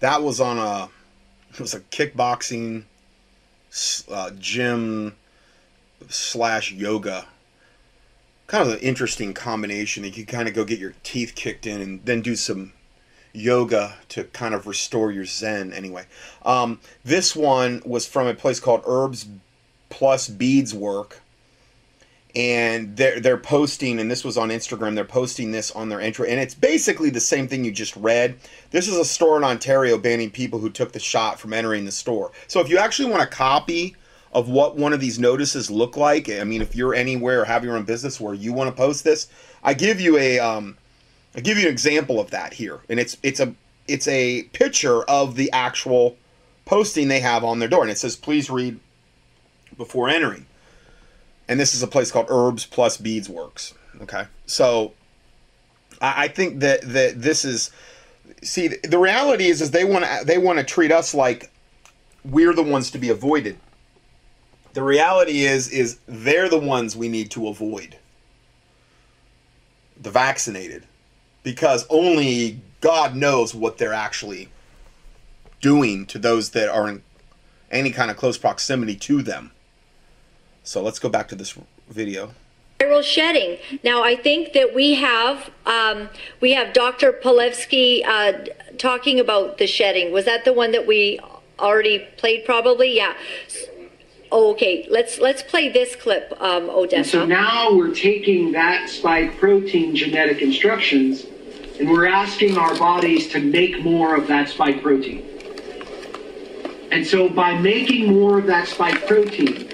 That 0.00 0.22
was 0.22 0.40
on 0.40 0.58
a. 0.58 0.88
It 1.54 1.60
was 1.60 1.72
a 1.74 1.80
kickboxing, 1.80 2.84
uh, 4.10 4.30
gym, 4.38 5.16
slash 6.08 6.70
yoga. 6.70 7.26
Kind 8.46 8.68
of 8.68 8.74
an 8.74 8.80
interesting 8.80 9.34
combination. 9.34 10.04
You 10.04 10.12
could 10.12 10.28
kind 10.28 10.48
of 10.48 10.54
go 10.54 10.64
get 10.64 10.78
your 10.78 10.94
teeth 11.02 11.34
kicked 11.34 11.66
in 11.66 11.80
and 11.80 12.04
then 12.04 12.22
do 12.22 12.36
some 12.36 12.72
yoga 13.32 13.96
to 14.10 14.24
kind 14.24 14.54
of 14.54 14.66
restore 14.66 15.10
your 15.10 15.24
zen. 15.24 15.72
Anyway, 15.72 16.06
um, 16.44 16.80
this 17.04 17.34
one 17.34 17.82
was 17.84 18.06
from 18.06 18.26
a 18.26 18.34
place 18.34 18.60
called 18.60 18.82
Herbs 18.86 19.26
Plus 19.90 20.28
Beads 20.28 20.72
Work 20.72 21.22
and 22.36 22.98
they're 22.98 23.18
they're 23.18 23.38
posting 23.38 23.98
and 23.98 24.10
this 24.10 24.22
was 24.22 24.36
on 24.36 24.50
Instagram 24.50 24.94
they're 24.94 25.06
posting 25.06 25.52
this 25.52 25.70
on 25.70 25.88
their 25.88 26.00
intro 26.00 26.26
and 26.26 26.38
it's 26.38 26.54
basically 26.54 27.08
the 27.08 27.18
same 27.18 27.48
thing 27.48 27.64
you 27.64 27.72
just 27.72 27.96
read 27.96 28.36
this 28.70 28.86
is 28.86 28.96
a 28.96 29.04
store 29.04 29.38
in 29.38 29.44
Ontario 29.44 29.96
banning 29.96 30.30
people 30.30 30.58
who 30.58 30.68
took 30.68 30.92
the 30.92 31.00
shot 31.00 31.40
from 31.40 31.54
entering 31.54 31.86
the 31.86 31.90
store 31.90 32.30
so 32.46 32.60
if 32.60 32.68
you 32.68 32.76
actually 32.76 33.10
want 33.10 33.22
a 33.22 33.26
copy 33.26 33.96
of 34.36 34.48
what 34.48 34.76
one 34.76 34.92
of 34.92 35.00
these 35.00 35.18
notices 35.18 35.70
look 35.70 35.96
like 35.96 36.30
I 36.30 36.44
mean 36.44 36.62
if 36.62 36.76
you're 36.76 36.94
anywhere 36.94 37.40
or 37.42 37.44
have 37.44 37.64
your 37.64 37.76
own 37.76 37.84
business 37.84 38.20
where 38.20 38.34
you 38.34 38.52
want 38.52 38.68
to 38.68 38.76
post 38.76 39.02
this 39.02 39.28
I 39.64 39.74
give 39.74 40.00
you 40.00 40.16
a 40.18 40.38
um 40.38 40.76
I 41.34 41.40
give 41.40 41.58
you 41.58 41.66
an 41.66 41.72
example 41.72 42.20
of 42.20 42.30
that 42.30 42.52
here 42.52 42.80
and 42.88 43.00
it's 43.00 43.16
it's 43.22 43.40
a 43.40 43.54
it's 43.88 44.06
a 44.06 44.44
picture 44.52 45.02
of 45.04 45.34
the 45.36 45.50
actual 45.52 46.16
posting 46.64 47.08
they 47.08 47.20
have 47.20 47.42
on 47.42 47.58
their 47.58 47.68
door 47.68 47.82
and 47.82 47.90
it 47.90 47.98
says 47.98 48.14
please 48.14 48.48
read 48.48 48.78
before 49.76 50.08
entering 50.08 50.46
and 51.48 51.60
this 51.60 51.74
is 51.74 51.82
a 51.82 51.86
place 51.86 52.10
called 52.10 52.26
Herbs 52.28 52.66
Plus 52.66 52.96
Beads 52.96 53.28
Works. 53.28 53.74
Okay, 54.02 54.24
so 54.46 54.92
I, 56.00 56.24
I 56.24 56.28
think 56.28 56.60
that 56.60 56.82
that 56.82 57.20
this 57.20 57.44
is 57.44 57.70
see 58.42 58.68
the, 58.68 58.98
reality 58.98 59.46
is 59.46 59.60
is 59.60 59.70
they 59.70 59.84
want 59.84 60.04
to 60.04 60.24
they 60.24 60.38
want 60.38 60.58
to 60.58 60.64
treat 60.64 60.92
us 60.92 61.14
like 61.14 61.50
we're 62.24 62.52
the 62.52 62.62
ones 62.62 62.90
to 62.92 62.98
be 62.98 63.08
avoided. 63.10 63.58
The 64.76 64.82
reality 64.82 65.46
is 65.46 65.70
is 65.70 66.00
they're 66.06 66.50
the 66.50 66.58
ones 66.58 66.94
we 66.94 67.08
need 67.08 67.30
to 67.30 67.48
avoid. 67.48 67.96
The 69.98 70.10
vaccinated, 70.10 70.84
because 71.42 71.86
only 71.88 72.60
God 72.82 73.16
knows 73.16 73.54
what 73.54 73.78
they're 73.78 73.94
actually 73.94 74.50
doing 75.62 76.04
to 76.08 76.18
those 76.18 76.50
that 76.50 76.68
are 76.68 76.90
in 76.90 77.02
any 77.70 77.90
kind 77.90 78.10
of 78.10 78.18
close 78.18 78.36
proximity 78.36 78.96
to 78.96 79.22
them. 79.22 79.52
So 80.62 80.82
let's 80.82 80.98
go 80.98 81.08
back 81.08 81.28
to 81.28 81.34
this 81.34 81.58
video. 81.88 82.34
viral 82.78 83.02
shedding. 83.02 83.56
Now, 83.82 84.02
I 84.02 84.14
think 84.14 84.52
that 84.52 84.74
we 84.74 84.96
have 84.96 85.48
um, 85.64 86.10
we 86.42 86.52
have 86.52 86.74
Dr. 86.74 87.14
Palevsky 87.14 88.04
uh, 88.06 88.44
talking 88.76 89.20
about 89.20 89.56
the 89.56 89.66
shedding. 89.66 90.12
Was 90.12 90.26
that 90.26 90.44
the 90.44 90.52
one 90.52 90.72
that 90.72 90.86
we 90.86 91.18
already 91.58 92.00
played? 92.18 92.44
Probably, 92.44 92.94
yeah. 92.94 93.14
Oh, 94.32 94.52
okay, 94.52 94.86
let's 94.90 95.18
let's 95.18 95.42
play 95.42 95.68
this 95.68 95.94
clip, 95.94 96.34
um, 96.40 96.68
And 96.92 97.06
so 97.06 97.24
now 97.24 97.72
we're 97.72 97.94
taking 97.94 98.52
that 98.52 98.88
spike 98.88 99.38
protein 99.38 99.94
genetic 99.94 100.42
instructions 100.42 101.26
and 101.78 101.88
we're 101.88 102.06
asking 102.06 102.56
our 102.56 102.76
bodies 102.78 103.28
to 103.28 103.40
make 103.40 103.82
more 103.82 104.16
of 104.16 104.26
that 104.28 104.48
spike 104.48 104.82
protein. 104.82 105.24
And 106.90 107.06
so 107.06 107.28
by 107.28 107.58
making 107.58 108.12
more 108.12 108.38
of 108.38 108.46
that 108.46 108.68
spike 108.68 109.06
protein, 109.06 109.68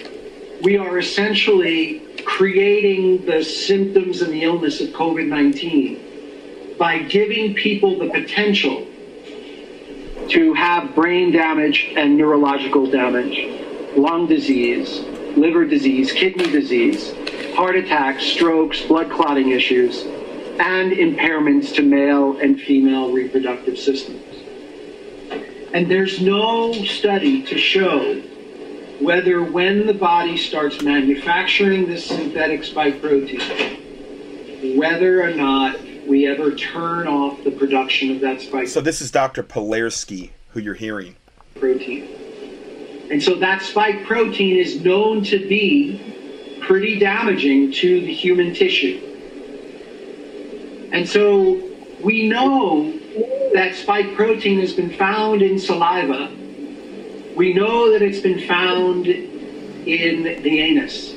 we 0.62 0.76
are 0.76 0.98
essentially 0.98 2.00
creating 2.24 3.24
the 3.26 3.42
symptoms 3.44 4.22
and 4.22 4.32
the 4.32 4.42
illness 4.42 4.80
of 4.80 4.88
COVID 4.88 5.28
19 5.28 6.76
by 6.78 6.98
giving 6.98 7.54
people 7.54 7.98
the 7.98 8.10
potential 8.10 8.86
to 10.28 10.54
have 10.54 10.94
brain 10.94 11.30
damage 11.30 11.92
and 11.96 12.16
neurological 12.16 12.90
damage, 12.90 13.38
lung 13.96 14.26
disease, 14.26 15.00
liver 15.36 15.64
disease, 15.64 16.12
kidney 16.12 16.50
disease, 16.50 17.12
heart 17.54 17.76
attacks, 17.76 18.24
strokes, 18.24 18.82
blood 18.82 19.10
clotting 19.10 19.50
issues, 19.50 20.04
and 20.58 20.92
impairments 20.92 21.74
to 21.74 21.82
male 21.82 22.38
and 22.38 22.60
female 22.60 23.12
reproductive 23.12 23.78
systems. 23.78 24.22
And 25.74 25.90
there's 25.90 26.20
no 26.20 26.72
study 26.72 27.42
to 27.44 27.58
show 27.58 28.20
whether 29.00 29.42
when 29.42 29.86
the 29.86 29.94
body 29.94 30.36
starts 30.36 30.82
manufacturing 30.82 31.86
this 31.86 32.04
synthetic 32.04 32.62
spike 32.62 33.00
protein, 33.00 33.40
whether 34.76 35.22
or 35.22 35.34
not 35.34 35.76
we 36.06 36.26
ever 36.26 36.54
turn 36.54 37.08
off 37.08 37.42
the 37.42 37.50
production 37.50 38.10
of 38.10 38.20
that 38.20 38.40
spike 38.40 38.68
So 38.68 38.80
this 38.80 39.00
is 39.00 39.10
Dr. 39.10 39.42
Polarski 39.42 40.30
who 40.50 40.60
you're 40.60 40.74
hearing. 40.74 41.16
protein. 41.58 42.08
And 43.12 43.22
so 43.22 43.34
that 43.40 43.60
spike 43.60 44.06
protein 44.06 44.56
is 44.56 44.80
known 44.82 45.22
to 45.24 45.38
be 45.46 46.58
pretty 46.62 46.98
damaging 46.98 47.70
to 47.72 48.00
the 48.00 48.10
human 48.10 48.54
tissue. 48.54 48.98
And 50.92 51.06
so 51.06 51.62
we 52.02 52.26
know 52.26 52.90
that 53.52 53.74
spike 53.74 54.14
protein 54.14 54.60
has 54.60 54.72
been 54.72 54.96
found 54.96 55.42
in 55.42 55.58
saliva. 55.58 56.34
We 57.36 57.52
know 57.52 57.92
that 57.92 58.00
it's 58.00 58.20
been 58.20 58.48
found 58.48 59.06
in 59.06 60.22
the 60.42 60.60
anus. 60.60 61.12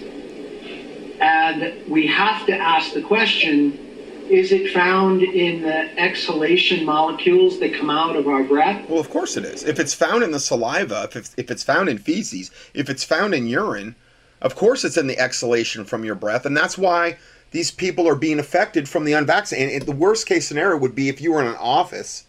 And 1.21 1.87
we 1.87 2.07
have 2.07 2.45
to 2.47 2.57
ask 2.57 2.91
the 2.91 3.03
question 3.03 3.84
Is 4.29 4.51
it 4.51 4.73
found 4.73 5.21
in 5.21 5.61
the 5.61 5.99
exhalation 5.99 6.83
molecules 6.83 7.59
that 7.59 7.75
come 7.75 7.89
out 7.89 8.15
of 8.15 8.27
our 8.27 8.43
breath? 8.43 8.89
Well, 8.89 8.99
of 8.99 9.09
course 9.09 9.37
it 9.37 9.45
is. 9.45 9.63
If 9.63 9.79
it's 9.79 9.93
found 9.93 10.23
in 10.23 10.31
the 10.31 10.39
saliva, 10.39 11.03
if 11.03 11.15
it's, 11.15 11.33
if 11.37 11.51
it's 11.51 11.63
found 11.63 11.89
in 11.89 11.99
feces, 11.99 12.49
if 12.73 12.89
it's 12.89 13.03
found 13.03 13.35
in 13.35 13.45
urine, 13.45 13.95
of 14.41 14.55
course 14.55 14.83
it's 14.83 14.97
in 14.97 15.07
the 15.07 15.19
exhalation 15.19 15.85
from 15.85 16.03
your 16.03 16.15
breath. 16.15 16.45
And 16.45 16.57
that's 16.57 16.77
why 16.77 17.17
these 17.51 17.69
people 17.69 18.07
are 18.07 18.15
being 18.15 18.39
affected 18.39 18.89
from 18.89 19.05
the 19.05 19.13
unvaccinated. 19.13 19.73
And 19.73 19.85
the 19.85 19.91
worst 19.91 20.25
case 20.25 20.47
scenario 20.47 20.77
would 20.77 20.95
be 20.95 21.07
if 21.07 21.21
you 21.21 21.31
were 21.31 21.41
in 21.41 21.47
an 21.47 21.57
office, 21.59 22.25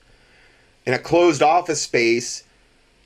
in 0.84 0.92
a 0.92 0.98
closed 0.98 1.42
office 1.42 1.80
space, 1.80 2.44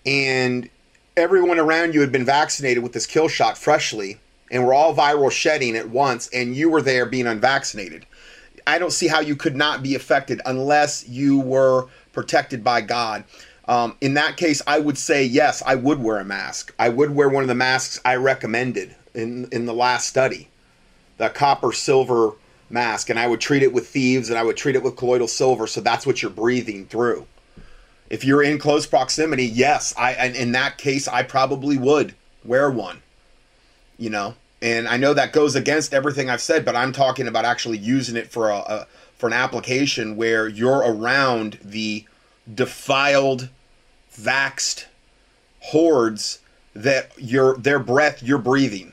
and 0.04 0.68
everyone 1.16 1.60
around 1.60 1.94
you 1.94 2.00
had 2.00 2.12
been 2.12 2.24
vaccinated 2.24 2.82
with 2.82 2.92
this 2.92 3.06
kill 3.06 3.28
shot 3.28 3.56
freshly, 3.56 4.18
and 4.50 4.66
we're 4.66 4.74
all 4.74 4.94
viral 4.94 5.30
shedding 5.30 5.76
at 5.76 5.90
once, 5.90 6.28
and 6.34 6.56
you 6.56 6.68
were 6.68 6.82
there 6.82 7.06
being 7.06 7.28
unvaccinated 7.28 8.04
I 8.66 8.78
don't 8.78 8.92
see 8.92 9.08
how 9.08 9.20
you 9.20 9.36
could 9.36 9.56
not 9.56 9.82
be 9.82 9.94
affected 9.94 10.40
unless 10.46 11.08
you 11.08 11.38
were 11.40 11.88
protected 12.12 12.62
by 12.64 12.80
God. 12.80 13.24
Um, 13.66 13.96
in 14.00 14.14
that 14.14 14.36
case, 14.36 14.60
I 14.66 14.80
would 14.80 14.98
say 14.98 15.24
yes, 15.24 15.62
I 15.64 15.76
would 15.76 16.02
wear 16.02 16.18
a 16.18 16.24
mask. 16.24 16.74
I 16.78 16.88
would 16.88 17.14
wear 17.14 17.28
one 17.28 17.44
of 17.44 17.48
the 17.48 17.54
masks 17.54 18.00
I 18.04 18.16
recommended 18.16 18.96
in 19.14 19.48
in 19.52 19.66
the 19.66 19.74
last 19.74 20.08
study, 20.08 20.48
the 21.18 21.28
copper 21.28 21.72
silver 21.72 22.32
mask, 22.68 23.10
and 23.10 23.18
I 23.18 23.26
would 23.26 23.40
treat 23.40 23.62
it 23.62 23.72
with 23.72 23.88
thieves 23.88 24.30
and 24.30 24.38
I 24.38 24.42
would 24.42 24.56
treat 24.56 24.76
it 24.76 24.82
with 24.82 24.96
colloidal 24.96 25.28
silver. 25.28 25.66
So 25.66 25.80
that's 25.80 26.06
what 26.06 26.22
you're 26.22 26.30
breathing 26.30 26.86
through. 26.86 27.26
If 28.08 28.24
you're 28.24 28.42
in 28.42 28.58
close 28.58 28.86
proximity, 28.86 29.46
yes, 29.46 29.94
I 29.96 30.12
and 30.12 30.34
in 30.34 30.52
that 30.52 30.78
case 30.78 31.06
I 31.06 31.22
probably 31.22 31.78
would 31.78 32.14
wear 32.44 32.70
one. 32.70 33.02
You 33.98 34.10
know, 34.10 34.34
and 34.62 34.88
I 34.88 34.96
know 34.96 35.14
that 35.14 35.32
goes 35.32 35.56
against 35.56 35.94
everything 35.94 36.28
I've 36.28 36.42
said, 36.42 36.64
but 36.64 36.76
I'm 36.76 36.92
talking 36.92 37.26
about 37.26 37.44
actually 37.44 37.78
using 37.78 38.16
it 38.16 38.30
for 38.30 38.50
a, 38.50 38.58
a 38.58 38.86
for 39.16 39.26
an 39.26 39.32
application 39.32 40.16
where 40.16 40.48
you're 40.48 40.78
around 40.78 41.58
the 41.62 42.06
defiled, 42.52 43.48
vaxed 44.14 44.86
hordes 45.60 46.40
that 46.74 47.12
your 47.18 47.56
their 47.56 47.78
breath 47.78 48.22
you're 48.22 48.38
breathing. 48.38 48.92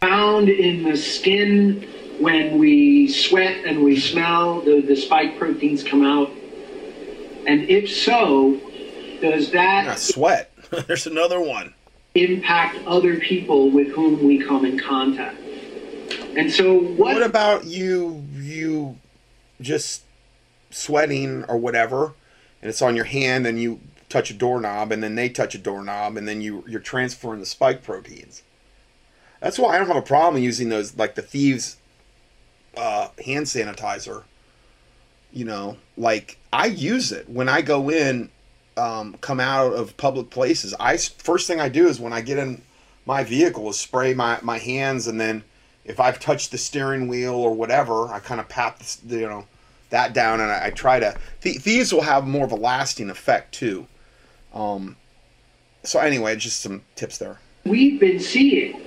Found 0.00 0.48
in 0.48 0.82
the 0.84 0.96
skin 0.96 1.86
when 2.20 2.58
we 2.58 3.08
sweat 3.08 3.64
and 3.66 3.82
we 3.82 3.98
smell, 3.98 4.60
the, 4.60 4.80
the 4.80 4.96
spike 4.96 5.38
proteins 5.38 5.82
come 5.82 6.04
out. 6.04 6.30
And 7.46 7.68
if 7.68 7.90
so, 7.90 8.60
does 9.20 9.50
that 9.50 9.84
yeah, 9.84 9.94
sweat? 9.96 10.50
There's 10.86 11.06
another 11.06 11.40
one 11.40 11.73
impact 12.14 12.78
other 12.86 13.16
people 13.16 13.70
with 13.70 13.88
whom 13.88 14.24
we 14.24 14.38
come 14.38 14.64
in 14.64 14.78
contact. 14.78 15.36
And 16.36 16.50
so 16.50 16.78
what, 16.78 17.14
what 17.14 17.22
about 17.22 17.64
you 17.64 18.24
you 18.34 18.98
just 19.60 20.02
sweating 20.70 21.44
or 21.44 21.56
whatever 21.56 22.14
and 22.60 22.68
it's 22.68 22.82
on 22.82 22.96
your 22.96 23.04
hand 23.04 23.46
and 23.46 23.60
you 23.60 23.80
touch 24.08 24.30
a 24.30 24.34
doorknob 24.34 24.92
and 24.92 25.02
then 25.02 25.14
they 25.14 25.28
touch 25.28 25.54
a 25.54 25.58
doorknob 25.58 26.16
and 26.16 26.26
then 26.28 26.40
you 26.40 26.64
you're 26.68 26.80
transferring 26.80 27.40
the 27.40 27.46
spike 27.46 27.82
proteins. 27.82 28.42
That's 29.40 29.58
why 29.58 29.74
I 29.74 29.78
don't 29.78 29.88
have 29.88 29.96
a 29.96 30.02
problem 30.02 30.42
using 30.42 30.68
those 30.68 30.96
like 30.96 31.16
the 31.16 31.22
thieves 31.22 31.76
uh, 32.76 33.08
hand 33.24 33.46
sanitizer. 33.46 34.24
You 35.32 35.44
know, 35.44 35.78
like 35.96 36.38
I 36.52 36.66
use 36.66 37.10
it 37.10 37.28
when 37.28 37.48
I 37.48 37.60
go 37.60 37.90
in 37.90 38.30
um, 38.76 39.16
come 39.20 39.40
out 39.40 39.72
of 39.72 39.96
public 39.96 40.30
places, 40.30 40.74
I 40.78 40.96
first 40.96 41.46
thing 41.46 41.60
I 41.60 41.68
do 41.68 41.88
is 41.88 42.00
when 42.00 42.12
I 42.12 42.20
get 42.20 42.38
in 42.38 42.62
my 43.06 43.24
vehicle 43.24 43.68
is 43.68 43.78
spray 43.78 44.14
my, 44.14 44.38
my 44.42 44.58
hands, 44.58 45.06
and 45.06 45.20
then 45.20 45.44
if 45.84 46.00
I've 46.00 46.18
touched 46.18 46.50
the 46.50 46.58
steering 46.58 47.08
wheel 47.08 47.34
or 47.34 47.54
whatever, 47.54 48.08
I 48.08 48.18
kind 48.18 48.40
of 48.40 48.48
pat 48.48 48.98
the, 49.04 49.18
you 49.18 49.28
know 49.28 49.46
that 49.90 50.12
down, 50.12 50.40
and 50.40 50.50
I, 50.50 50.66
I 50.66 50.70
try 50.70 50.98
to. 51.00 51.16
Th- 51.40 51.62
these 51.62 51.92
will 51.92 52.02
have 52.02 52.26
more 52.26 52.44
of 52.44 52.52
a 52.52 52.56
lasting 52.56 53.10
effect 53.10 53.54
too. 53.54 53.86
Um, 54.52 54.96
so 55.82 55.98
anyway, 55.98 56.36
just 56.36 56.60
some 56.60 56.82
tips 56.96 57.18
there. 57.18 57.38
We've 57.64 58.00
been 58.00 58.20
seeing 58.20 58.80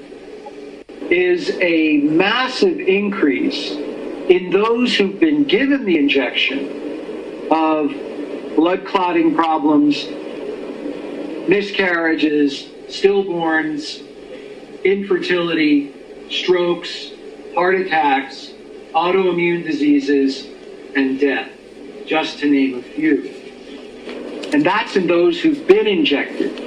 is 1.10 1.52
a 1.62 1.98
massive 2.00 2.80
increase 2.80 3.72
in 3.72 4.50
those 4.50 4.96
who've 4.96 5.20
been 5.20 5.44
given 5.46 5.86
the 5.86 5.98
injection 5.98 7.48
of 7.52 7.92
blood 8.58 8.86
clotting 8.88 9.36
problems, 9.36 10.08
miscarriages, 11.48 12.64
stillborns, 12.88 14.04
infertility, 14.84 15.94
strokes, 16.32 17.12
heart 17.54 17.76
attacks, 17.76 18.54
autoimmune 18.94 19.64
diseases, 19.64 20.48
and 20.96 21.20
death, 21.20 21.52
just 22.08 22.40
to 22.40 22.50
name 22.50 22.80
a 22.80 22.82
few. 22.82 23.32
And 24.52 24.66
that's 24.66 24.96
in 24.96 25.06
those 25.06 25.40
who've 25.40 25.68
been 25.68 25.86
injected. 25.86 26.66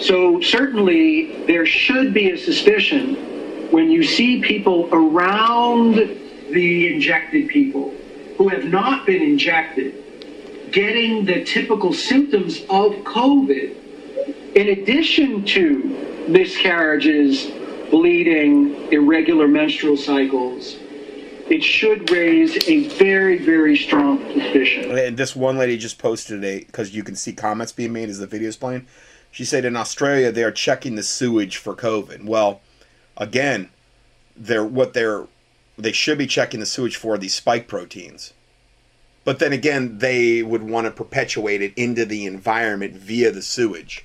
So 0.00 0.40
certainly 0.40 1.44
there 1.46 1.66
should 1.66 2.14
be 2.14 2.30
a 2.30 2.38
suspicion 2.38 3.70
when 3.72 3.90
you 3.90 4.04
see 4.04 4.40
people 4.40 4.88
around 4.92 5.96
the 6.52 6.94
injected 6.94 7.48
people 7.48 7.92
who 8.38 8.48
have 8.48 8.66
not 8.66 9.06
been 9.06 9.22
injected 9.22 10.01
getting 10.72 11.24
the 11.24 11.44
typical 11.44 11.92
symptoms 11.92 12.60
of 12.62 12.92
COVID, 13.04 13.76
in 14.54 14.68
addition 14.68 15.44
to 15.44 16.26
miscarriages, 16.28 17.50
bleeding, 17.90 18.90
irregular 18.92 19.46
menstrual 19.46 19.96
cycles, 19.96 20.76
it 21.48 21.62
should 21.62 22.10
raise 22.10 22.56
a 22.68 22.88
very, 22.88 23.38
very 23.38 23.76
strong 23.76 24.18
suspicion. 24.32 24.96
And 24.96 25.16
this 25.16 25.36
one 25.36 25.58
lady 25.58 25.76
just 25.76 25.98
posted 25.98 26.42
a 26.44 26.60
because 26.60 26.94
you 26.94 27.02
can 27.02 27.16
see 27.16 27.32
comments 27.32 27.72
being 27.72 27.92
made 27.92 28.08
as 28.08 28.18
the 28.18 28.26
video's 28.26 28.56
playing. 28.56 28.86
She 29.30 29.44
said 29.44 29.64
in 29.64 29.76
Australia 29.76 30.32
they 30.32 30.44
are 30.44 30.52
checking 30.52 30.94
the 30.94 31.02
sewage 31.02 31.56
for 31.56 31.74
COVID. 31.74 32.24
Well, 32.24 32.60
again, 33.16 33.70
they're 34.36 34.64
what 34.64 34.94
they're 34.94 35.26
they 35.76 35.92
should 35.92 36.18
be 36.18 36.26
checking 36.26 36.60
the 36.60 36.66
sewage 36.66 36.96
for 36.96 37.18
these 37.18 37.34
spike 37.34 37.66
proteins. 37.66 38.32
But 39.24 39.38
then 39.38 39.52
again, 39.52 39.98
they 39.98 40.42
would 40.42 40.62
want 40.62 40.86
to 40.86 40.90
perpetuate 40.90 41.62
it 41.62 41.72
into 41.76 42.04
the 42.04 42.26
environment 42.26 42.94
via 42.94 43.30
the 43.30 43.42
sewage. 43.42 44.04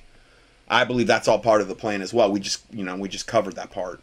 I 0.68 0.84
believe 0.84 1.06
that's 1.06 1.26
all 1.26 1.38
part 1.38 1.60
of 1.60 1.68
the 1.68 1.74
plan 1.74 2.02
as 2.02 2.14
well. 2.14 2.30
We 2.30 2.40
just, 2.40 2.62
you 2.72 2.84
know, 2.84 2.96
we 2.96 3.08
just 3.08 3.26
covered 3.26 3.56
that 3.56 3.70
part. 3.70 4.02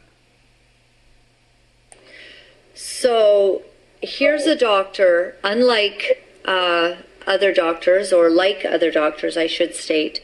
So 2.73 3.61
here's 4.01 4.45
a 4.45 4.55
doctor, 4.55 5.37
unlike 5.43 6.23
uh, 6.43 6.95
other 7.25 7.53
doctors, 7.53 8.11
or 8.11 8.29
like 8.29 8.65
other 8.65 8.91
doctors, 8.91 9.37
I 9.37 9.47
should 9.47 9.75
state, 9.75 10.21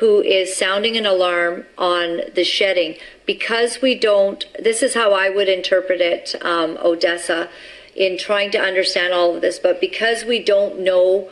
who 0.00 0.20
is 0.20 0.56
sounding 0.56 0.96
an 0.96 1.06
alarm 1.06 1.66
on 1.78 2.22
the 2.34 2.42
shedding 2.42 2.96
because 3.26 3.80
we 3.80 3.94
don't. 3.94 4.44
This 4.58 4.82
is 4.82 4.94
how 4.94 5.12
I 5.12 5.30
would 5.30 5.48
interpret 5.48 6.00
it, 6.00 6.34
um, 6.42 6.76
Odessa 6.82 7.48
in 7.94 8.18
trying 8.18 8.50
to 8.52 8.58
understand 8.58 9.12
all 9.12 9.34
of 9.34 9.40
this. 9.40 9.58
But 9.58 9.80
because 9.80 10.24
we 10.24 10.42
don't 10.42 10.80
know 10.80 11.30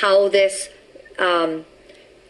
how 0.00 0.28
this 0.28 0.68
um, 1.18 1.64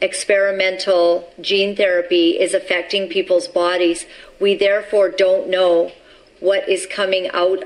experimental 0.00 1.32
gene 1.40 1.76
therapy 1.76 2.40
is 2.40 2.54
affecting 2.54 3.08
people's 3.08 3.48
bodies, 3.48 4.06
we 4.40 4.54
therefore 4.56 5.08
don't 5.08 5.48
know 5.48 5.92
what 6.40 6.68
is 6.68 6.86
coming 6.86 7.28
out 7.30 7.64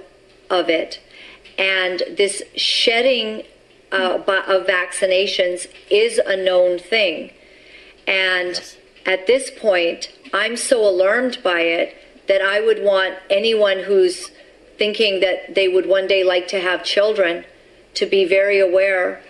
of 0.51 0.69
it. 0.69 1.01
And 1.59 2.03
this 2.17 2.43
shedding 2.55 3.45
uh, 3.91 4.19
of 4.19 4.67
vaccinations 4.67 5.67
is 5.91 6.19
a 6.19 6.37
known 6.37 6.79
thing. 6.79 7.31
And 8.07 8.77
at 9.07 9.27
this 9.27 9.51
point, 9.51 10.13
I'm 10.35 10.57
so 10.57 10.87
alarmed 10.87 11.39
by 11.43 11.61
it 11.61 11.97
that 12.29 12.43
I 12.43 12.61
would 12.61 12.83
want 12.83 13.15
anyone 13.31 13.85
who's 13.85 14.31
thinking 14.79 15.21
that 15.21 15.55
they 15.55 15.69
would 15.69 15.87
one 15.87 16.07
day 16.07 16.23
like 16.23 16.49
to 16.49 16.61
have 16.61 16.85
children 16.85 17.45
to 17.95 18.07
be 18.07 18.25
very 18.25 18.59
aware 18.59 19.23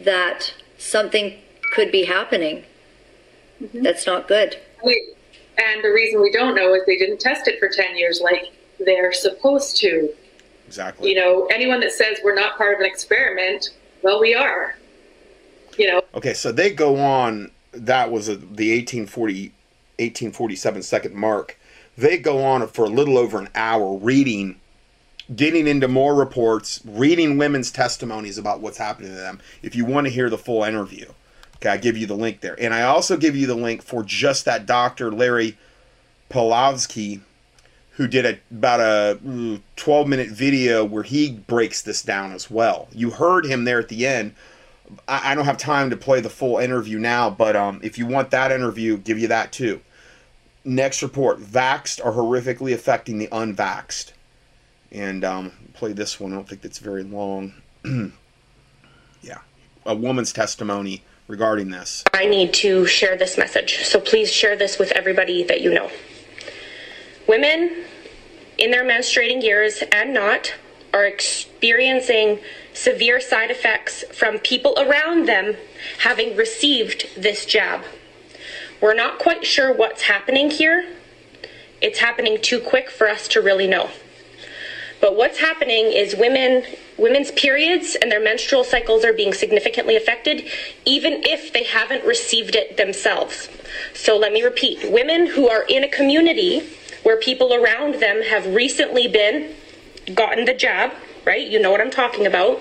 that 0.00 0.54
something 0.76 1.38
could 1.72 1.90
be 1.90 2.04
happening 2.04 2.64
mm-hmm. 3.60 3.82
that's 3.82 4.06
not 4.06 4.28
good. 4.28 4.56
And 4.84 5.82
the 5.82 5.88
reason 5.88 6.22
we 6.22 6.30
don't 6.30 6.54
know 6.54 6.74
is 6.74 6.82
they 6.86 6.96
didn't 6.96 7.20
test 7.20 7.48
it 7.48 7.58
for 7.58 7.68
10 7.68 7.96
years 7.96 8.20
like 8.22 8.52
they're 8.78 9.12
supposed 9.12 9.76
to. 9.78 10.12
Exactly. 10.66 11.10
You 11.10 11.16
know, 11.16 11.46
anyone 11.46 11.80
that 11.80 11.92
says 11.92 12.18
we're 12.22 12.34
not 12.34 12.56
part 12.56 12.74
of 12.74 12.80
an 12.80 12.86
experiment, 12.86 13.70
well, 14.02 14.20
we 14.20 14.34
are. 14.34 14.76
You 15.76 15.88
know. 15.88 16.02
Okay, 16.14 16.34
so 16.34 16.52
they 16.52 16.70
go 16.70 16.96
on. 16.96 17.50
That 17.72 18.10
was 18.10 18.28
a, 18.28 18.36
the 18.36 18.70
1840, 18.76 19.52
1847 19.98 20.82
second 20.82 21.14
mark 21.14 21.58
they 21.98 22.16
go 22.16 22.44
on 22.44 22.66
for 22.68 22.84
a 22.84 22.88
little 22.88 23.18
over 23.18 23.38
an 23.38 23.48
hour 23.56 23.96
reading, 23.96 24.60
getting 25.34 25.66
into 25.66 25.88
more 25.88 26.14
reports, 26.14 26.80
reading 26.84 27.36
women's 27.36 27.72
testimonies 27.72 28.38
about 28.38 28.60
what's 28.60 28.78
happening 28.78 29.10
to 29.10 29.16
them. 29.16 29.40
If 29.62 29.74
you 29.74 29.84
want 29.84 30.06
to 30.06 30.12
hear 30.12 30.30
the 30.30 30.38
full 30.38 30.62
interview, 30.62 31.06
okay, 31.56 31.70
I 31.70 31.76
give 31.76 31.96
you 31.96 32.06
the 32.06 32.14
link 32.14 32.40
there. 32.40 32.58
And 32.60 32.72
I 32.72 32.82
also 32.82 33.16
give 33.16 33.34
you 33.34 33.48
the 33.48 33.56
link 33.56 33.82
for 33.82 34.04
just 34.04 34.44
that 34.44 34.64
doctor, 34.64 35.10
Larry 35.10 35.58
Pawlowski, 36.30 37.20
who 37.92 38.06
did 38.06 38.24
a, 38.24 38.38
about 38.52 38.78
a 38.78 39.18
mm, 39.18 39.60
12 39.74 40.06
minute 40.06 40.28
video 40.28 40.84
where 40.84 41.02
he 41.02 41.32
breaks 41.32 41.82
this 41.82 42.00
down 42.00 42.30
as 42.30 42.48
well. 42.48 42.86
You 42.92 43.10
heard 43.10 43.44
him 43.44 43.64
there 43.64 43.80
at 43.80 43.88
the 43.88 44.06
end. 44.06 44.36
I, 45.08 45.32
I 45.32 45.34
don't 45.34 45.46
have 45.46 45.58
time 45.58 45.90
to 45.90 45.96
play 45.96 46.20
the 46.20 46.30
full 46.30 46.58
interview 46.58 47.00
now, 47.00 47.28
but 47.28 47.56
um, 47.56 47.80
if 47.82 47.98
you 47.98 48.06
want 48.06 48.30
that 48.30 48.52
interview, 48.52 48.98
give 48.98 49.18
you 49.18 49.26
that 49.26 49.50
too. 49.50 49.80
Next 50.64 51.02
report 51.02 51.40
Vaxxed 51.40 52.04
are 52.04 52.12
horrifically 52.12 52.74
affecting 52.74 53.18
the 53.18 53.28
unvaxxed. 53.28 54.12
And 54.90 55.24
um, 55.24 55.52
play 55.74 55.92
this 55.92 56.18
one. 56.18 56.32
I 56.32 56.36
don't 56.36 56.48
think 56.48 56.62
that's 56.62 56.78
very 56.78 57.02
long. 57.02 57.54
yeah. 59.22 59.38
A 59.86 59.94
woman's 59.94 60.32
testimony 60.32 61.02
regarding 61.26 61.70
this. 61.70 62.04
I 62.12 62.26
need 62.26 62.52
to 62.54 62.86
share 62.86 63.16
this 63.16 63.38
message. 63.38 63.84
So 63.84 64.00
please 64.00 64.32
share 64.32 64.56
this 64.56 64.78
with 64.78 64.90
everybody 64.92 65.44
that 65.44 65.60
you 65.60 65.72
know. 65.72 65.90
Women 67.28 67.84
in 68.56 68.70
their 68.70 68.84
menstruating 68.84 69.42
years 69.42 69.82
and 69.92 70.12
not 70.12 70.54
are 70.92 71.04
experiencing 71.04 72.40
severe 72.72 73.20
side 73.20 73.50
effects 73.50 74.04
from 74.12 74.38
people 74.38 74.74
around 74.78 75.26
them 75.28 75.54
having 76.00 76.36
received 76.36 77.06
this 77.16 77.44
jab. 77.44 77.82
We're 78.80 78.94
not 78.94 79.18
quite 79.18 79.44
sure 79.44 79.72
what's 79.72 80.02
happening 80.02 80.50
here. 80.50 80.86
It's 81.80 81.98
happening 81.98 82.40
too 82.40 82.60
quick 82.60 82.90
for 82.90 83.08
us 83.08 83.28
to 83.28 83.40
really 83.40 83.66
know. 83.66 83.90
But 85.00 85.16
what's 85.16 85.38
happening 85.38 85.92
is 85.92 86.16
women 86.16 86.64
women's 86.96 87.30
periods 87.30 87.96
and 88.00 88.10
their 88.10 88.20
menstrual 88.20 88.64
cycles 88.64 89.04
are 89.04 89.12
being 89.12 89.32
significantly 89.32 89.94
affected 89.94 90.50
even 90.84 91.22
if 91.24 91.52
they 91.52 91.62
haven't 91.62 92.04
received 92.04 92.56
it 92.56 92.76
themselves. 92.76 93.48
So 93.94 94.16
let 94.16 94.32
me 94.32 94.42
repeat, 94.42 94.90
women 94.90 95.28
who 95.28 95.48
are 95.48 95.62
in 95.68 95.84
a 95.84 95.88
community 95.88 96.68
where 97.04 97.16
people 97.16 97.54
around 97.54 97.94
them 98.00 98.22
have 98.22 98.46
recently 98.46 99.06
been 99.06 99.54
gotten 100.14 100.44
the 100.44 100.54
jab, 100.54 100.92
right? 101.24 101.46
You 101.46 101.60
know 101.60 101.70
what 101.70 101.80
I'm 101.80 101.90
talking 101.90 102.26
about. 102.26 102.60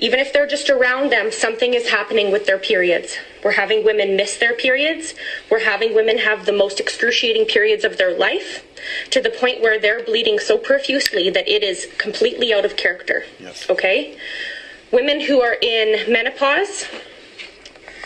Even 0.00 0.20
if 0.20 0.32
they're 0.32 0.46
just 0.46 0.70
around 0.70 1.10
them, 1.10 1.32
something 1.32 1.74
is 1.74 1.88
happening 1.88 2.30
with 2.30 2.46
their 2.46 2.58
periods. 2.58 3.18
We're 3.42 3.52
having 3.52 3.84
women 3.84 4.16
miss 4.16 4.36
their 4.36 4.54
periods. 4.54 5.14
We're 5.50 5.64
having 5.64 5.94
women 5.94 6.18
have 6.18 6.46
the 6.46 6.52
most 6.52 6.78
excruciating 6.78 7.46
periods 7.46 7.84
of 7.84 7.98
their 7.98 8.16
life 8.16 8.64
to 9.10 9.20
the 9.20 9.30
point 9.30 9.60
where 9.60 9.78
they're 9.78 10.04
bleeding 10.04 10.38
so 10.38 10.56
profusely 10.56 11.30
that 11.30 11.48
it 11.48 11.62
is 11.62 11.88
completely 11.98 12.54
out 12.54 12.64
of 12.64 12.76
character. 12.76 13.24
Yes. 13.40 13.68
Okay? 13.68 14.16
Women 14.92 15.20
who 15.20 15.40
are 15.40 15.56
in 15.60 16.10
menopause 16.10 16.86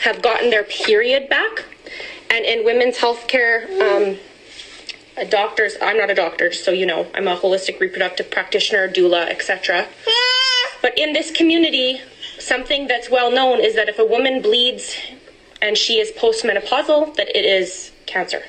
have 0.03 0.23
gotten 0.23 0.51
their 0.51 0.65
period 0.65 1.29
back. 1.29 1.65
And 2.31 2.47
in 2.47 2.65
women's 2.65 2.97
healthcare, 2.97 3.69
um, 3.81 4.17
doctors, 5.29 5.77
I'm 5.83 5.99
not 5.99 6.11
a 6.11 6.15
doctor, 6.15 6.53
so 6.53 6.71
you 6.71 6.87
know, 6.87 7.07
I'm 7.15 7.29
a 7.29 7.37
holistic 7.37 7.79
reproductive 7.79 8.31
practitioner, 8.31 8.89
doula, 8.89 9.29
etc. 9.29 9.87
But 10.83 10.99
in 10.99 11.13
this 11.13 11.31
community, 11.31 12.01
something 12.39 12.89
that's 12.89 13.09
well 13.09 13.31
known 13.31 13.61
is 13.61 13.75
that 13.77 13.89
if 13.89 13.99
a 13.99 14.05
woman 14.05 14.43
bleeds 14.43 14.97
and 15.63 15.79
she 15.79 16.01
is 16.01 16.11
postmenopausal, 16.11 17.15
that 17.15 17.35
it 17.37 17.45
is 17.45 17.93
cancer. 18.07 18.43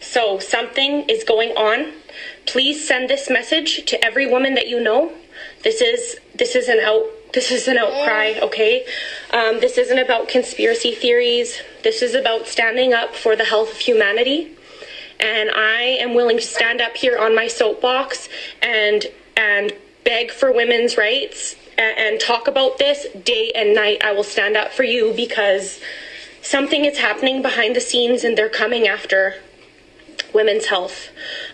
So 0.00 0.38
something 0.38 1.08
is 1.10 1.24
going 1.24 1.50
on. 1.50 1.92
Please 2.46 2.86
send 2.86 3.10
this 3.10 3.28
message 3.28 3.84
to 3.86 4.02
every 4.02 4.26
woman 4.26 4.54
that 4.54 4.68
you 4.68 4.80
know. 4.80 5.12
This 5.64 5.82
is 5.82 6.18
this 6.34 6.54
is 6.54 6.68
an 6.68 6.78
out 6.80 7.04
this 7.34 7.50
is 7.50 7.68
an 7.68 7.76
outcry, 7.76 8.34
okay? 8.40 8.86
Um, 9.32 9.60
this 9.60 9.76
isn't 9.76 9.98
about 9.98 10.28
conspiracy 10.28 10.94
theories. 10.94 11.60
This 11.82 12.00
is 12.00 12.14
about 12.14 12.46
standing 12.46 12.94
up 12.94 13.14
for 13.14 13.36
the 13.36 13.44
health 13.44 13.72
of 13.72 13.78
humanity. 13.78 14.56
And 15.20 15.50
I 15.50 15.98
am 16.00 16.14
willing 16.14 16.36
to 16.36 16.42
stand 16.42 16.80
up 16.80 16.96
here 16.96 17.18
on 17.18 17.34
my 17.34 17.48
soapbox 17.48 18.28
and 18.62 19.04
and 19.36 19.72
beg 20.06 20.30
for 20.30 20.50
women's 20.50 20.96
rights 20.96 21.56
and, 21.76 21.98
and 21.98 22.20
talk 22.20 22.48
about 22.48 22.78
this 22.78 23.06
day 23.24 23.52
and 23.54 23.74
night. 23.74 24.02
I 24.02 24.12
will 24.12 24.24
stand 24.24 24.56
up 24.56 24.72
for 24.72 24.84
you 24.84 25.12
because 25.12 25.80
something 26.40 26.86
is 26.86 26.96
happening 26.96 27.42
behind 27.42 27.76
the 27.76 27.80
scenes 27.80 28.24
and 28.24 28.38
they're 28.38 28.48
coming 28.48 28.86
after 28.86 29.34
women's 30.32 30.66
health. 30.66 31.08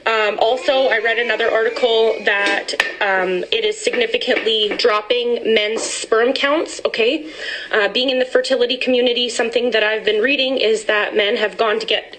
Um, 0.07 0.38
also, 0.38 0.88
I 0.88 0.99
read 0.99 1.19
another 1.19 1.51
article 1.51 2.15
that 2.25 2.75
um, 3.01 3.45
it 3.51 3.65
is 3.65 3.83
significantly 3.83 4.75
dropping 4.77 5.55
men's 5.55 5.83
sperm 5.83 6.33
counts. 6.33 6.81
Okay, 6.85 7.33
uh, 7.73 7.88
being 7.88 8.11
in 8.11 8.19
the 8.19 8.25
fertility 8.25 8.77
community, 8.77 9.29
something 9.29 9.71
that 9.71 9.83
I've 9.83 10.05
been 10.05 10.21
reading 10.21 10.59
is 10.59 10.85
that 10.87 11.17
men 11.17 11.37
have 11.37 11.57
gone 11.57 11.81
to 11.81 11.87
get 11.87 12.19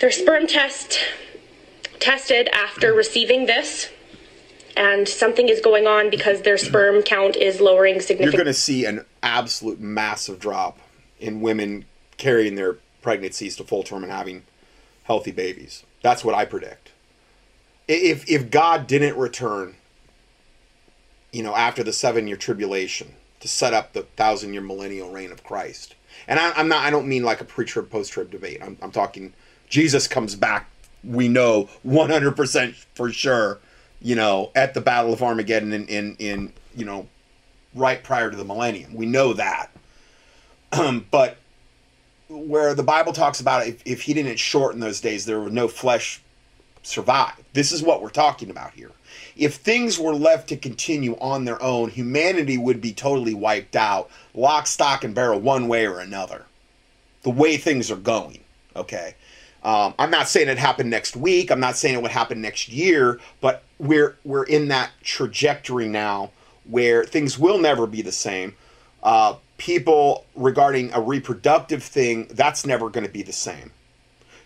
their 0.00 0.10
sperm 0.10 0.46
test 0.46 0.98
tested 2.00 2.48
after 2.52 2.92
receiving 2.92 3.46
this. 3.46 3.90
And 4.78 5.08
something 5.08 5.48
is 5.48 5.60
going 5.60 5.88
on 5.88 6.08
because 6.08 6.42
their 6.42 6.56
sperm 6.56 7.02
count 7.02 7.34
is 7.34 7.60
lowering 7.60 8.00
significantly. 8.00 8.24
You're 8.26 8.44
going 8.44 8.54
to 8.54 8.60
see 8.60 8.84
an 8.84 9.04
absolute 9.24 9.80
massive 9.80 10.38
drop 10.38 10.78
in 11.18 11.40
women 11.40 11.84
carrying 12.16 12.54
their 12.54 12.76
pregnancies 13.02 13.56
to 13.56 13.64
full 13.64 13.82
term 13.82 14.04
and 14.04 14.12
having 14.12 14.44
healthy 15.02 15.32
babies. 15.32 15.84
That's 16.02 16.24
what 16.24 16.36
I 16.36 16.44
predict. 16.44 16.92
If 17.88 18.28
if 18.30 18.50
God 18.50 18.86
didn't 18.86 19.16
return, 19.16 19.74
you 21.32 21.42
know, 21.42 21.56
after 21.56 21.82
the 21.82 21.92
seven 21.92 22.28
year 22.28 22.36
tribulation 22.36 23.14
to 23.40 23.48
set 23.48 23.74
up 23.74 23.94
the 23.94 24.02
thousand 24.02 24.52
year 24.52 24.62
millennial 24.62 25.10
reign 25.10 25.32
of 25.32 25.42
Christ, 25.42 25.96
and 26.28 26.38
I, 26.38 26.52
I'm 26.52 26.68
not, 26.68 26.84
I 26.84 26.90
don't 26.90 27.08
mean 27.08 27.24
like 27.24 27.40
a 27.40 27.44
pre 27.44 27.64
trib 27.64 27.90
post 27.90 28.12
trib 28.12 28.30
debate. 28.30 28.60
I'm, 28.62 28.76
I'm 28.80 28.92
talking 28.92 29.32
Jesus 29.68 30.06
comes 30.06 30.34
back. 30.34 30.68
We 31.04 31.28
know 31.28 31.68
100% 31.86 32.74
for 32.94 33.10
sure. 33.10 33.58
You 34.00 34.14
know, 34.14 34.52
at 34.54 34.74
the 34.74 34.80
Battle 34.80 35.12
of 35.12 35.22
Armageddon 35.22 35.72
in 35.72 35.86
in, 35.86 36.16
in 36.18 36.52
you 36.76 36.84
know 36.84 37.08
right 37.74 38.02
prior 38.02 38.30
to 38.30 38.36
the 38.36 38.44
millennium. 38.44 38.94
We 38.94 39.06
know 39.06 39.32
that. 39.34 39.70
Um, 40.72 41.06
but 41.10 41.38
where 42.28 42.74
the 42.74 42.82
Bible 42.82 43.12
talks 43.12 43.40
about 43.40 43.66
if, 43.66 43.82
if 43.86 44.02
he 44.02 44.14
didn't 44.14 44.38
shorten 44.38 44.80
those 44.80 45.00
days, 45.00 45.24
there 45.24 45.40
were 45.40 45.50
no 45.50 45.68
flesh 45.68 46.20
survive. 46.82 47.34
This 47.52 47.72
is 47.72 47.82
what 47.82 48.02
we're 48.02 48.10
talking 48.10 48.50
about 48.50 48.72
here. 48.72 48.90
If 49.36 49.56
things 49.56 49.98
were 49.98 50.14
left 50.14 50.48
to 50.48 50.56
continue 50.56 51.16
on 51.20 51.44
their 51.44 51.62
own, 51.62 51.90
humanity 51.90 52.58
would 52.58 52.80
be 52.80 52.92
totally 52.92 53.34
wiped 53.34 53.76
out, 53.76 54.10
lock, 54.34 54.66
stock, 54.66 55.04
and 55.04 55.14
barrel, 55.14 55.40
one 55.40 55.68
way 55.68 55.86
or 55.86 56.00
another. 56.00 56.44
The 57.22 57.30
way 57.30 57.56
things 57.56 57.90
are 57.90 57.96
going. 57.96 58.40
Okay. 58.76 59.14
Um, 59.62 59.94
I'm 59.98 60.10
not 60.10 60.28
saying 60.28 60.48
it 60.48 60.58
happened 60.58 60.90
next 60.90 61.16
week. 61.16 61.50
I'm 61.50 61.60
not 61.60 61.76
saying 61.76 61.94
it 61.94 62.02
would 62.02 62.10
happen 62.10 62.40
next 62.40 62.68
year, 62.68 63.20
but 63.40 63.64
we're 63.78 64.16
we're 64.24 64.44
in 64.44 64.68
that 64.68 64.90
trajectory 65.02 65.88
now 65.88 66.30
where 66.64 67.04
things 67.04 67.38
will 67.38 67.58
never 67.58 67.86
be 67.86 68.02
the 68.02 68.12
same. 68.12 68.54
Uh, 69.02 69.34
people 69.56 70.26
regarding 70.34 70.92
a 70.92 71.00
reproductive 71.00 71.82
thing, 71.82 72.28
that's 72.30 72.64
never 72.64 72.88
going 72.88 73.06
to 73.06 73.12
be 73.12 73.22
the 73.22 73.32
same. 73.32 73.72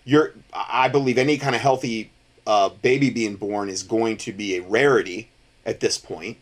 You're, 0.04 0.32
I 0.52 0.88
believe, 0.88 1.18
any 1.18 1.38
kind 1.38 1.54
of 1.54 1.60
healthy 1.60 2.10
uh, 2.46 2.70
baby 2.70 3.10
being 3.10 3.36
born 3.36 3.68
is 3.68 3.82
going 3.82 4.16
to 4.18 4.32
be 4.32 4.56
a 4.56 4.62
rarity 4.62 5.28
at 5.64 5.80
this 5.80 5.98
point. 5.98 6.38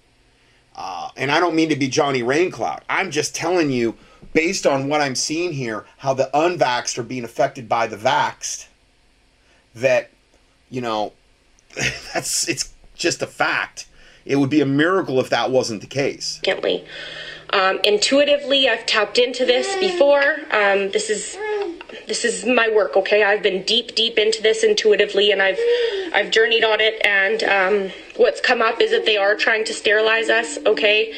Uh, 0.74 1.10
and 1.16 1.30
I 1.30 1.40
don't 1.40 1.54
mean 1.54 1.68
to 1.68 1.76
be 1.76 1.88
Johnny 1.88 2.22
Raincloud. 2.22 2.80
I'm 2.88 3.10
just 3.10 3.34
telling 3.34 3.70
you, 3.70 3.96
based 4.32 4.66
on 4.66 4.88
what 4.88 5.00
I'm 5.00 5.14
seeing 5.14 5.52
here, 5.52 5.84
how 5.98 6.14
the 6.14 6.30
unvaxxed 6.34 6.98
are 6.98 7.02
being 7.02 7.24
affected 7.24 7.68
by 7.68 7.86
the 7.86 7.96
vaxxed. 7.96 8.66
That, 9.74 10.10
you 10.68 10.80
know, 10.80 11.12
that's 12.14 12.48
it's 12.48 12.72
just 12.94 13.22
a 13.22 13.26
fact. 13.26 13.86
It 14.24 14.36
would 14.36 14.50
be 14.50 14.60
a 14.60 14.66
miracle 14.66 15.18
if 15.20 15.30
that 15.30 15.50
wasn't 15.50 15.80
the 15.80 15.86
case. 15.86 16.40
Um, 17.52 17.80
intuitively, 17.82 18.68
I've 18.68 18.86
tapped 18.86 19.18
into 19.18 19.44
this 19.44 19.74
before. 19.80 20.22
Um, 20.52 20.90
this 20.92 21.10
is 21.10 21.36
this 22.06 22.24
is 22.24 22.44
my 22.44 22.68
work. 22.68 22.96
Okay, 22.96 23.24
I've 23.24 23.42
been 23.42 23.64
deep, 23.64 23.94
deep 23.94 24.18
into 24.18 24.40
this 24.42 24.62
intuitively, 24.62 25.32
and 25.32 25.42
I've 25.42 25.58
I've 26.14 26.30
journeyed 26.30 26.64
on 26.64 26.80
it. 26.80 27.04
And 27.04 27.42
um, 27.44 27.92
what's 28.16 28.40
come 28.40 28.62
up 28.62 28.80
is 28.80 28.92
that 28.92 29.04
they 29.04 29.16
are 29.16 29.34
trying 29.34 29.64
to 29.64 29.74
sterilize 29.74 30.28
us. 30.28 30.58
Okay. 30.64 31.12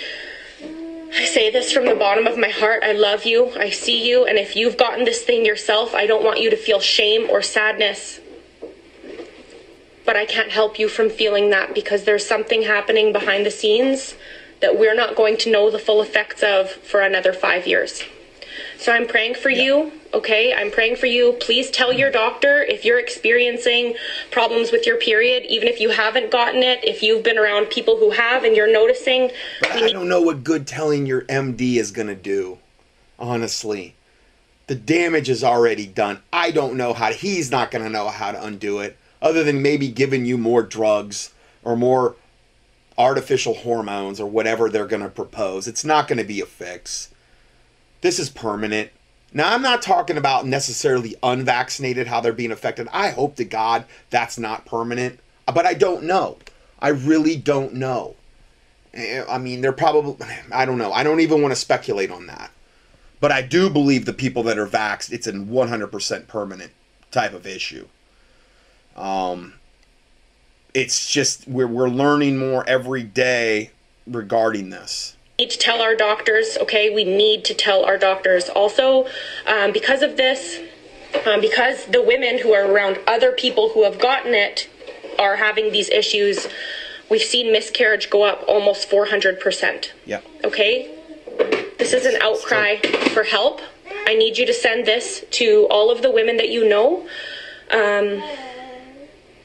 I 1.14 1.27
say 1.27 1.51
this 1.51 1.72
from 1.72 1.85
the 1.85 1.94
bottom 1.94 2.27
of 2.27 2.38
my 2.38 2.48
heart. 2.48 2.83
I 2.83 2.92
love 2.92 3.25
you. 3.25 3.53
I 3.59 3.68
see 3.68 4.09
you. 4.09 4.25
And 4.25 4.38
if 4.38 4.57
you've 4.57 4.79
gotten 4.79 5.05
this 5.05 5.22
thing 5.22 5.44
yourself, 5.44 5.94
I 5.94 6.07
don't 6.07 6.25
want 6.25 6.40
you 6.40 6.48
to 6.48 6.57
feel 6.57 6.81
shame 6.81 7.29
or 7.29 7.42
sadness. 7.42 8.18
But 10.06 10.17
I 10.17 10.25
can't 10.25 10.50
help 10.50 10.79
you 10.79 10.88
from 10.88 11.10
feeling 11.10 11.50
that 11.50 11.75
because 11.75 12.04
there's 12.04 12.27
something 12.27 12.63
happening 12.63 13.13
behind 13.13 13.44
the 13.44 13.50
scenes 13.50 14.15
that 14.60 14.79
we're 14.79 14.94
not 14.94 15.15
going 15.15 15.37
to 15.38 15.50
know 15.50 15.71
the 15.71 15.79
full 15.79 16.00
effects 16.00 16.42
of 16.42 16.71
for 16.71 17.00
another 17.00 17.33
five 17.33 17.67
years. 17.67 18.02
So 18.83 18.91
I'm 18.91 19.07
praying 19.07 19.35
for 19.35 19.49
you, 19.49 19.93
okay? 20.13 20.53
I'm 20.53 20.73
praying 20.73 20.97
for 20.97 21.07
you. 21.07 21.35
Please 21.35 21.71
tell 21.71 21.91
mm-hmm. 21.91 22.01
your 22.01 22.11
doctor 22.11 22.65
if 22.65 22.85
you're 22.85 22.99
experiencing 22.99 23.95
problems 24.33 24.73
with 24.73 24.87
your 24.87 24.97
period, 24.97 25.45
even 25.49 25.69
if 25.69 25.79
you 25.79 25.91
haven't 25.91 26.33
gotten 26.33 26.65
it, 26.65 26.83
if 26.83 27.01
you've 27.01 27.23
been 27.23 27.39
around 27.39 27.67
people 27.67 27.97
who 27.97 28.11
have 28.11 28.43
and 28.43 28.57
you're 28.57 28.73
noticing. 28.73 29.31
But 29.61 29.71
I 29.71 29.93
don't 29.93 30.09
know 30.09 30.21
what 30.21 30.43
good 30.43 30.67
telling 30.67 31.07
your 31.07 31.23
MD 31.23 31.77
is 31.77 31.93
going 31.93 32.09
to 32.09 32.17
do, 32.17 32.59
honestly. 33.21 33.95
The 34.67 34.75
damage 34.75 35.29
is 35.29 35.45
already 35.45 35.87
done. 35.87 36.19
I 36.33 36.51
don't 36.51 36.77
know 36.77 36.93
how, 36.93 37.13
he's 37.13 37.53
not 37.53 37.71
going 37.71 37.85
to 37.85 37.91
know 37.91 38.09
how 38.09 38.33
to 38.33 38.45
undo 38.45 38.81
it. 38.81 38.99
other 39.21 39.45
than 39.45 39.63
maybe 39.63 39.87
giving 39.87 40.25
you 40.25 40.37
more 40.37 40.65
drugs 40.65 41.33
or 41.63 41.77
more 41.77 42.17
artificial 42.99 43.55
hormones 43.55 44.19
or 44.19 44.29
whatever 44.29 44.69
they're 44.69 44.89
going 44.89 45.05
to 45.05 45.09
propose. 45.09 45.69
It's 45.69 45.85
not 45.85 46.09
going 46.09 46.19
to 46.19 46.25
be 46.25 46.41
a 46.41 46.47
fix. 46.47 47.12
This 48.03 48.19
is 48.19 48.29
permanent. 48.29 48.90
Now, 49.33 49.55
I'm 49.55 49.63
not 49.63 49.81
talking 49.81 50.19
about 50.19 50.46
necessarily 50.46 51.17
unvaccinated, 51.23 52.07
how 52.07 52.21
they're 52.21 52.35
being 52.35 52.53
affected. 52.53 52.87
I 52.92 53.11
hope 53.11 53.37
to 53.37 53.44
God 53.44 53.87
that's 54.11 54.38
not 54.38 54.67
permanent, 54.67 55.21
but 55.46 55.65
I 55.65 55.73
don't 55.73 56.03
know. 56.05 56.37
I 56.81 56.88
really 56.88 57.37
don't 57.37 57.75
know. 57.75 58.17
Eh, 58.92 59.25
I 59.27 59.38
mean, 59.38 59.63
they're 59.63 59.73
probably, 59.73 60.27
I 60.53 60.67
don't 60.67 60.79
know. 60.79 60.92
I 60.92 61.03
don't 61.03 61.21
even 61.21 61.40
want 61.40 61.53
to 61.53 61.57
speculate 61.57 62.11
on 62.11 62.27
that. 62.27 62.50
But 63.21 63.33
I 63.33 63.40
do 63.40 63.71
believe 63.71 64.05
the 64.05 64.13
people 64.13 64.42
that 64.42 64.59
are 64.59 64.67
vaxxed, 64.67 65.13
it's 65.13 65.29
a 65.29 65.33
100% 65.33 66.27
permanent 66.27 66.73
type 67.13 67.33
of 67.33 67.46
issue. 67.46 67.87
Um, 68.96 69.55
it's 70.75 71.11
just 71.11 71.46
we're 71.46 71.67
we're 71.67 71.88
learning 71.88 72.38
more 72.38 72.69
every 72.69 73.03
day 73.03 73.71
regarding 74.07 74.71
this 74.71 75.17
need 75.39 75.51
to 75.51 75.59
tell 75.59 75.81
our 75.83 75.95
doctors 75.95 76.57
okay? 76.61 76.95
We 76.95 77.05
need 77.05 77.45
to 77.47 77.55
tell 77.55 77.85
our 77.85 77.99
doctors. 77.99 78.49
Also 78.49 79.07
um, 79.47 79.73
because 79.73 80.03
of 80.03 80.17
this 80.17 80.61
um, 81.27 81.41
because 81.41 81.87
the 81.87 82.03
women 82.03 82.39
who 82.39 82.53
are 82.53 82.67
around 82.67 82.99
other 83.07 83.33
people 83.33 83.71
who 83.71 83.85
have 83.85 83.99
gotten 83.99 84.35
it 84.35 84.69
are 85.19 85.37
having 85.37 85.73
these 85.73 85.91
issues 85.91 86.49
we've 87.11 87.23
seen 87.23 87.53
miscarriage 87.53 88.09
go 88.09 88.23
up 88.23 88.43
almost 88.49 88.89
400% 88.89 89.93
yeah. 90.07 90.21
Okay? 90.45 90.99
This 91.79 91.93
is 91.93 92.07
an 92.07 92.21
outcry 92.23 92.77
for 93.13 93.25
help. 93.25 93.61
I 94.07 94.15
need 94.15 94.39
you 94.39 94.47
to 94.47 94.55
send 94.55 94.87
this 94.87 95.25
to 95.33 95.67
all 95.71 95.91
of 95.91 96.03
the 96.03 96.11
women 96.11 96.37
that 96.37 96.49
you 96.49 96.69
know. 96.69 97.07
Um, 97.71 98.23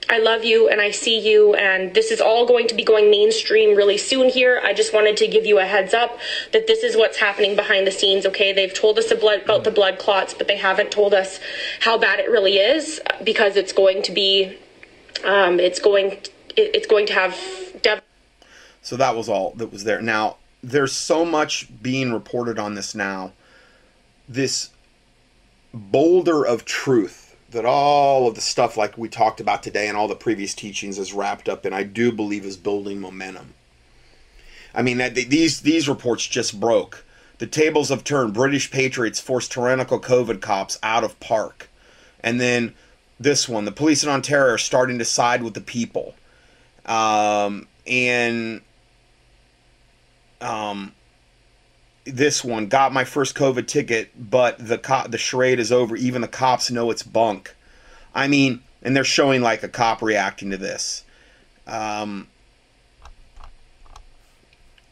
I 0.09 0.19
love 0.19 0.45
you 0.45 0.69
and 0.69 0.79
I 0.79 0.91
see 0.91 1.19
you, 1.19 1.53
and 1.55 1.93
this 1.93 2.11
is 2.11 2.21
all 2.21 2.45
going 2.45 2.67
to 2.67 2.75
be 2.75 2.83
going 2.83 3.11
mainstream 3.11 3.75
really 3.75 3.97
soon 3.97 4.29
here. 4.29 4.61
I 4.63 4.73
just 4.73 4.93
wanted 4.93 5.17
to 5.17 5.27
give 5.27 5.45
you 5.45 5.59
a 5.59 5.65
heads 5.65 5.93
up 5.93 6.17
that 6.53 6.65
this 6.65 6.83
is 6.83 6.95
what's 6.95 7.17
happening 7.17 7.57
behind 7.57 7.85
the 7.85 7.91
scenes, 7.91 8.25
okay? 8.25 8.53
They've 8.53 8.73
told 8.73 8.97
us 8.97 9.11
about 9.11 9.65
the 9.65 9.71
blood 9.71 9.99
clots, 9.99 10.33
but 10.33 10.47
they 10.47 10.57
haven't 10.57 10.91
told 10.91 11.13
us 11.13 11.41
how 11.81 11.97
bad 11.97 12.19
it 12.19 12.29
really 12.29 12.57
is 12.57 13.01
because 13.23 13.57
it's 13.57 13.73
going 13.73 14.01
to 14.03 14.13
be, 14.13 14.57
um, 15.25 15.59
it's 15.59 15.79
going, 15.79 16.17
it's 16.55 16.87
going 16.87 17.05
to 17.07 17.13
have. 17.13 17.37
Dev- 17.81 18.01
so 18.81 18.95
that 18.95 19.13
was 19.13 19.27
all 19.27 19.51
that 19.57 19.73
was 19.73 19.83
there. 19.83 20.01
Now, 20.01 20.37
there's 20.63 20.93
so 20.93 21.25
much 21.25 21.67
being 21.81 22.13
reported 22.13 22.57
on 22.57 22.75
this 22.75 22.95
now. 22.95 23.33
This 24.29 24.69
boulder 25.73 26.45
of 26.45 26.63
truth 26.63 27.26
that 27.57 27.65
all 27.65 28.27
of 28.27 28.35
the 28.35 28.41
stuff 28.41 28.77
like 28.77 28.99
we 28.99 29.09
talked 29.09 29.39
about 29.39 29.63
today 29.63 29.87
and 29.87 29.97
all 29.97 30.07
the 30.07 30.15
previous 30.15 30.53
teachings 30.53 30.99
is 30.99 31.11
wrapped 31.11 31.49
up 31.49 31.65
in 31.65 31.73
I 31.73 31.81
do 31.81 32.11
believe 32.11 32.45
is 32.45 32.55
building 32.55 33.01
momentum. 33.01 33.55
I 34.75 34.83
mean 34.83 34.99
these 34.99 35.61
these 35.61 35.89
reports 35.89 36.27
just 36.27 36.59
broke. 36.59 37.03
The 37.39 37.47
tables 37.47 37.89
have 37.89 38.03
turned. 38.03 38.35
British 38.35 38.69
patriots 38.69 39.19
forced 39.19 39.51
tyrannical 39.51 39.99
COVID 39.99 40.39
cops 40.39 40.77
out 40.83 41.03
of 41.03 41.19
park. 41.19 41.67
And 42.19 42.39
then 42.39 42.75
this 43.19 43.49
one, 43.49 43.65
the 43.65 43.71
police 43.71 44.03
in 44.03 44.09
Ontario 44.09 44.53
are 44.53 44.59
starting 44.59 44.99
to 44.99 45.05
side 45.05 45.41
with 45.41 45.55
the 45.55 45.61
people. 45.61 46.13
Um, 46.85 47.67
and 47.87 48.61
um, 50.41 50.93
this 52.11 52.43
one 52.43 52.67
got 52.67 52.93
my 52.93 53.03
first 53.03 53.35
COVID 53.35 53.67
ticket, 53.67 54.11
but 54.17 54.57
the 54.57 54.77
the 55.09 55.17
charade 55.17 55.59
is 55.59 55.71
over. 55.71 55.95
Even 55.95 56.21
the 56.21 56.27
cops 56.27 56.71
know 56.71 56.91
it's 56.91 57.03
bunk. 57.03 57.55
I 58.13 58.27
mean, 58.27 58.61
and 58.81 58.95
they're 58.95 59.03
showing 59.03 59.41
like 59.41 59.63
a 59.63 59.69
cop 59.69 60.01
reacting 60.01 60.51
to 60.51 60.57
this. 60.57 61.03
Um, 61.65 62.27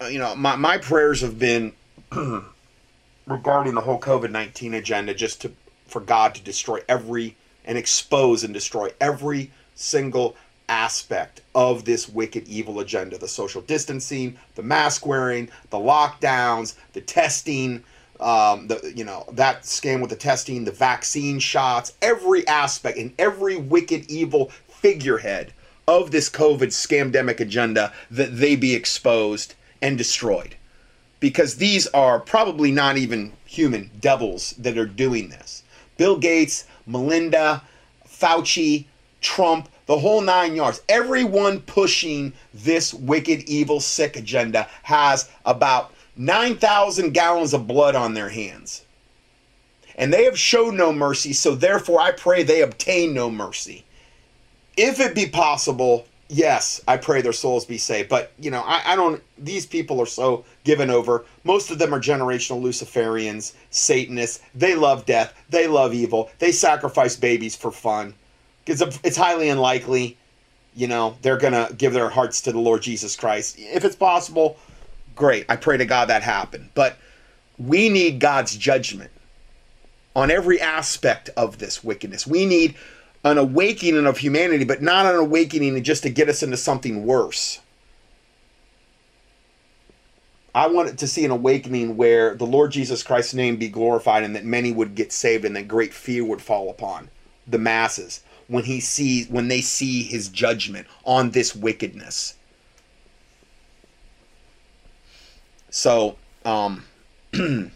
uh, 0.01 0.07
you 0.07 0.19
know, 0.19 0.35
my 0.35 0.55
my 0.55 0.77
prayers 0.77 1.21
have 1.21 1.39
been 1.39 1.73
regarding 3.25 3.73
the 3.73 3.81
whole 3.81 3.99
COVID 3.99 4.31
nineteen 4.31 4.73
agenda, 4.73 5.13
just 5.13 5.41
to 5.41 5.51
for 5.87 6.01
God 6.01 6.35
to 6.35 6.41
destroy 6.41 6.79
every 6.87 7.35
and 7.63 7.77
expose 7.77 8.43
and 8.43 8.53
destroy 8.53 8.89
every 8.99 9.51
single 9.75 10.35
aspect 10.69 11.41
of 11.53 11.85
this 11.85 12.09
wicked 12.09 12.47
evil 12.47 12.79
agenda. 12.79 13.17
The 13.17 13.27
social 13.27 13.61
distancing 13.61 14.37
the 14.55 14.63
mask 14.63 15.05
wearing 15.05 15.49
the 15.69 15.77
lockdowns 15.77 16.75
the 16.93 17.01
testing 17.01 17.83
um, 18.19 18.67
the 18.67 18.93
you 18.95 19.03
know 19.03 19.25
that 19.33 19.63
scam 19.63 20.01
with 20.01 20.09
the 20.09 20.15
testing 20.15 20.63
the 20.63 20.71
vaccine 20.71 21.39
shots 21.39 21.93
every 22.01 22.47
aspect 22.47 22.97
and 22.97 23.13
every 23.19 23.57
wicked 23.57 24.09
evil 24.09 24.51
figurehead 24.67 25.53
of 25.87 26.11
this 26.11 26.29
covid 26.29 26.67
scamdemic 26.67 27.39
agenda 27.39 27.91
that 28.09 28.37
they 28.37 28.55
be 28.55 28.73
exposed 28.73 29.53
and 29.81 29.97
destroyed. 29.97 30.55
Because 31.19 31.57
these 31.57 31.87
are 31.87 32.19
probably 32.19 32.71
not 32.71 32.97
even 32.97 33.33
human 33.45 33.91
devils 33.99 34.51
that 34.57 34.77
are 34.77 34.85
doing 34.85 35.29
this. 35.29 35.63
Bill 35.97 36.17
gates 36.17 36.65
melinda 36.85 37.63
fauci 38.07 38.85
trump 39.21 39.69
the 39.85 39.99
whole 39.99 40.21
nine 40.21 40.55
yards. 40.55 40.81
Everyone 40.89 41.61
pushing 41.61 42.33
this 42.53 42.93
wicked, 42.93 43.41
evil, 43.43 43.79
sick 43.79 44.15
agenda 44.15 44.67
has 44.83 45.29
about 45.45 45.93
9,000 46.17 47.13
gallons 47.13 47.53
of 47.53 47.67
blood 47.67 47.95
on 47.95 48.13
their 48.13 48.29
hands. 48.29 48.83
And 49.97 50.11
they 50.11 50.25
have 50.25 50.37
showed 50.37 50.73
no 50.73 50.91
mercy, 50.91 51.33
so 51.33 51.55
therefore 51.55 52.01
I 52.01 52.11
pray 52.11 52.43
they 52.43 52.61
obtain 52.61 53.13
no 53.13 53.29
mercy. 53.29 53.85
If 54.75 54.99
it 54.99 55.15
be 55.15 55.27
possible, 55.27 56.05
yes, 56.27 56.81
I 56.85 56.97
pray 56.97 57.21
their 57.21 57.31
souls 57.31 57.63
be 57.63 57.77
saved. 57.77 58.09
But, 58.09 58.33
you 58.37 58.51
know, 58.51 58.61
I, 58.61 58.81
I 58.93 58.95
don't, 58.97 59.23
these 59.37 59.65
people 59.65 60.01
are 60.01 60.05
so 60.05 60.43
given 60.65 60.89
over. 60.89 61.23
Most 61.45 61.71
of 61.71 61.79
them 61.79 61.93
are 61.93 61.99
generational 62.01 62.61
Luciferians, 62.61 63.53
Satanists. 63.69 64.41
They 64.53 64.75
love 64.75 65.05
death, 65.05 65.33
they 65.49 65.67
love 65.67 65.93
evil, 65.93 66.29
they 66.39 66.51
sacrifice 66.51 67.15
babies 67.15 67.55
for 67.55 67.71
fun 67.71 68.15
because 68.65 68.99
it's 69.03 69.17
highly 69.17 69.49
unlikely, 69.49 70.17
you 70.75 70.87
know, 70.87 71.17
they're 71.21 71.37
gonna 71.37 71.69
give 71.77 71.93
their 71.93 72.09
hearts 72.09 72.41
to 72.41 72.51
the 72.51 72.59
Lord 72.59 72.81
Jesus 72.81 73.15
Christ. 73.15 73.55
If 73.59 73.85
it's 73.85 73.95
possible, 73.95 74.57
great. 75.15 75.45
I 75.47 75.55
pray 75.55 75.77
to 75.77 75.85
God 75.85 76.09
that 76.09 76.23
happen. 76.23 76.69
But 76.73 76.97
we 77.57 77.89
need 77.89 78.19
God's 78.19 78.57
judgment 78.57 79.11
on 80.15 80.31
every 80.31 80.59
aspect 80.59 81.29
of 81.37 81.59
this 81.59 81.83
wickedness. 81.83 82.25
We 82.25 82.45
need 82.45 82.75
an 83.23 83.37
awakening 83.37 84.05
of 84.05 84.17
humanity, 84.17 84.65
but 84.65 84.81
not 84.81 85.05
an 85.05 85.15
awakening 85.15 85.81
just 85.83 86.03
to 86.03 86.09
get 86.09 86.29
us 86.29 86.43
into 86.43 86.57
something 86.57 87.05
worse. 87.05 87.59
I 90.53 90.67
want 90.67 90.97
to 90.97 91.07
see 91.07 91.25
an 91.25 91.31
awakening 91.31 91.97
where 91.97 92.33
the 92.33 92.45
Lord 92.45 92.71
Jesus 92.71 93.03
Christ's 93.03 93.33
name 93.33 93.57
be 93.57 93.67
glorified 93.67 94.23
and 94.23 94.35
that 94.35 94.45
many 94.45 94.71
would 94.71 94.95
get 94.95 95.11
saved 95.11 95.43
and 95.43 95.55
that 95.55 95.67
great 95.67 95.93
fear 95.93 96.23
would 96.23 96.41
fall 96.41 96.69
upon 96.69 97.09
the 97.45 97.57
masses 97.57 98.21
when 98.47 98.63
he 98.63 98.79
sees 98.79 99.27
when 99.29 99.47
they 99.47 99.61
see 99.61 100.03
his 100.03 100.29
judgment 100.29 100.87
on 101.03 101.31
this 101.31 101.55
wickedness. 101.55 102.35
So, 105.69 106.17
um, 106.45 106.85
going 107.33 107.71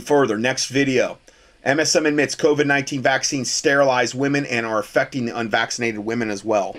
further, 0.00 0.38
next 0.38 0.66
video. 0.66 1.18
MSM 1.64 2.08
admits 2.08 2.34
COVID 2.34 2.66
19 2.66 3.00
vaccines 3.02 3.50
sterilize 3.50 4.14
women 4.14 4.46
and 4.46 4.64
are 4.64 4.78
affecting 4.78 5.26
the 5.26 5.36
unvaccinated 5.36 6.00
women 6.00 6.30
as 6.30 6.42
well. 6.44 6.74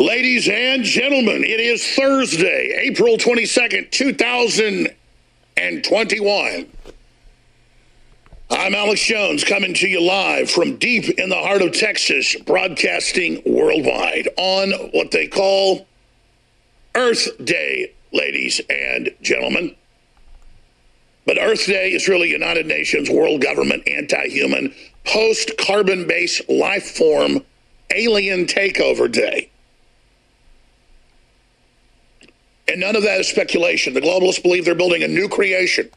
Ladies 0.00 0.48
and 0.48 0.84
gentlemen, 0.84 1.44
it 1.44 1.60
is 1.60 1.84
Thursday, 1.96 2.72
April 2.82 3.16
22nd, 3.16 3.90
2021. 3.90 6.66
I'm 8.50 8.74
Alex 8.74 9.02
Jones 9.02 9.44
coming 9.44 9.74
to 9.74 9.86
you 9.86 10.00
live 10.00 10.50
from 10.50 10.76
deep 10.76 11.18
in 11.18 11.28
the 11.28 11.36
heart 11.36 11.60
of 11.60 11.72
Texas, 11.72 12.34
broadcasting 12.46 13.42
worldwide 13.44 14.26
on 14.38 14.72
what 14.92 15.10
they 15.10 15.26
call 15.26 15.86
Earth 16.94 17.28
Day, 17.44 17.92
ladies 18.10 18.58
and 18.70 19.10
gentlemen. 19.20 19.76
But 21.26 21.36
Earth 21.38 21.66
Day 21.66 21.92
is 21.92 22.08
really 22.08 22.30
United 22.30 22.64
Nations 22.64 23.10
World 23.10 23.42
Government 23.42 23.86
Anti 23.86 24.28
Human 24.28 24.74
Post 25.04 25.58
Carbon 25.58 26.06
Based 26.06 26.48
Life 26.48 26.96
Form 26.96 27.44
Alien 27.90 28.46
Takeover 28.46 29.12
Day. 29.12 29.50
And 32.66 32.80
none 32.80 32.96
of 32.96 33.02
that 33.02 33.20
is 33.20 33.28
speculation. 33.28 33.92
The 33.92 34.00
globalists 34.00 34.42
believe 34.42 34.64
they're 34.64 34.74
building 34.74 35.02
a 35.02 35.08
new 35.08 35.28
creation 35.28 35.90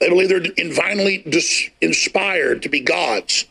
they 0.00 0.08
believe 0.08 0.28
they're 0.28 0.40
divinely 0.40 1.18
dis- 1.28 1.70
inspired 1.80 2.62
to 2.62 2.68
be 2.68 2.80
gods. 2.80 3.46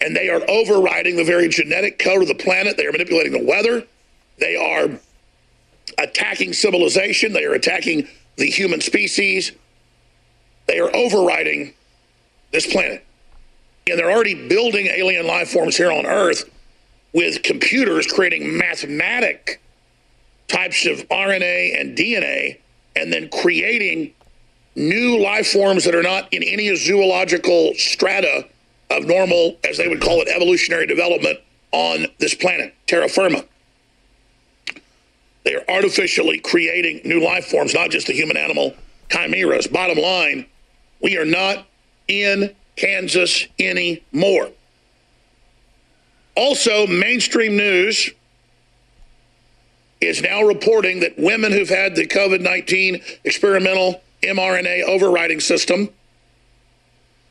And 0.00 0.16
they 0.16 0.30
are 0.30 0.42
overriding 0.48 1.16
the 1.16 1.24
very 1.24 1.48
genetic 1.48 1.98
code 1.98 2.22
of 2.22 2.28
the 2.28 2.34
planet. 2.34 2.76
They 2.76 2.86
are 2.86 2.92
manipulating 2.92 3.32
the 3.32 3.44
weather. 3.44 3.84
They 4.38 4.56
are 4.56 4.98
attacking 5.98 6.54
civilization. 6.54 7.32
They 7.32 7.44
are 7.44 7.52
attacking 7.52 8.08
the 8.36 8.46
human 8.46 8.80
species. 8.80 9.52
They 10.66 10.80
are 10.80 10.94
overriding 10.94 11.74
this 12.52 12.66
planet. 12.66 13.04
And 13.88 13.98
they're 13.98 14.10
already 14.10 14.48
building 14.48 14.86
alien 14.86 15.26
life 15.26 15.50
forms 15.50 15.76
here 15.76 15.92
on 15.92 16.06
Earth 16.06 16.48
with 17.12 17.42
computers 17.42 18.06
creating 18.06 18.56
mathematic 18.56 19.60
types 20.48 20.86
of 20.86 21.08
RNA 21.08 21.80
and 21.80 21.96
DNA 21.96 22.58
and 22.96 23.12
then 23.12 23.28
creating 23.28 24.12
new 24.74 25.18
life 25.18 25.48
forms 25.48 25.84
that 25.84 25.94
are 25.94 26.02
not 26.02 26.32
in 26.32 26.42
any 26.42 26.74
zoological 26.76 27.72
strata 27.74 28.46
of 28.90 29.06
normal, 29.06 29.56
as 29.68 29.76
they 29.76 29.88
would 29.88 30.00
call 30.00 30.20
it, 30.20 30.28
evolutionary 30.28 30.86
development 30.86 31.38
on 31.72 32.06
this 32.18 32.34
planet, 32.34 32.74
terra 32.86 33.08
firma. 33.08 33.44
They 35.44 35.54
are 35.54 35.64
artificially 35.68 36.38
creating 36.38 37.00
new 37.04 37.22
life 37.24 37.46
forms, 37.46 37.72
not 37.72 37.90
just 37.90 38.06
the 38.06 38.12
human 38.12 38.36
animal 38.36 38.74
chimeras. 39.10 39.66
Bottom 39.66 39.98
line, 39.98 40.46
we 41.00 41.16
are 41.16 41.24
not 41.24 41.66
in 42.08 42.54
Kansas 42.76 43.46
anymore. 43.58 44.50
Also, 46.36 46.86
mainstream 46.86 47.56
news 47.56 48.10
is 50.00 50.22
now 50.22 50.42
reporting 50.42 51.00
that 51.00 51.18
women 51.18 51.52
who've 51.52 51.68
had 51.68 51.94
the 51.94 52.06
COVID 52.06 52.40
19 52.40 53.02
experimental 53.24 54.02
mRNA 54.22 54.84
overriding 54.84 55.40
system 55.40 55.88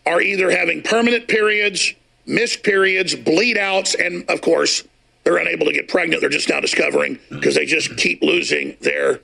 are 0.06 0.22
either 0.22 0.50
having 0.50 0.82
permanent 0.82 1.28
periods, 1.28 1.94
missed 2.26 2.64
periods, 2.64 3.16
bleed 3.16 3.58
outs, 3.58 3.96
and 3.96 4.28
of 4.30 4.42
course, 4.42 4.84
they're 5.24 5.38
unable 5.38 5.66
to 5.68 5.74
get 5.74 5.88
pregnant. 5.88 6.22
They're 6.22 6.30
just 6.30 6.50
now 6.50 6.60
discovering 6.60 7.20
because 7.30 7.56
they 7.56 7.66
just 7.66 7.96
keep 7.98 8.22
losing 8.22 8.76
their 8.82 9.20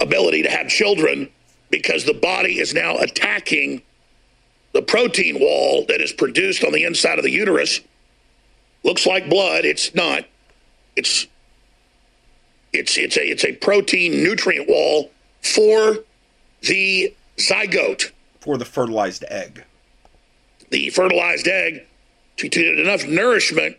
ability 0.00 0.42
to 0.42 0.50
have 0.50 0.68
children 0.68 1.28
because 1.70 2.04
the 2.04 2.14
body 2.14 2.58
is 2.58 2.74
now 2.74 2.96
attacking 2.98 3.82
the 4.72 4.82
protein 4.82 5.38
wall 5.38 5.84
that 5.86 6.00
is 6.00 6.12
produced 6.12 6.64
on 6.64 6.72
the 6.72 6.84
inside 6.84 7.18
of 7.18 7.24
the 7.24 7.30
uterus. 7.30 7.80
Looks 8.84 9.06
like 9.06 9.28
blood. 9.28 9.64
It's 9.64 9.94
not. 9.94 10.24
It's 10.96 11.26
it's 12.72 12.96
it's 12.96 13.16
a 13.16 13.30
it's 13.30 13.44
a 13.44 13.52
protein 13.52 14.22
nutrient 14.22 14.68
wall 14.68 15.10
for 15.42 15.98
the 16.62 17.14
zygote 17.36 18.12
for 18.40 18.58
the 18.58 18.64
fertilized 18.64 19.24
egg. 19.28 19.64
The 20.70 20.90
fertilized 20.90 21.48
egg 21.48 21.86
to, 22.38 22.48
to 22.48 22.60
get 22.60 22.78
enough 22.78 23.06
nourishment 23.06 23.76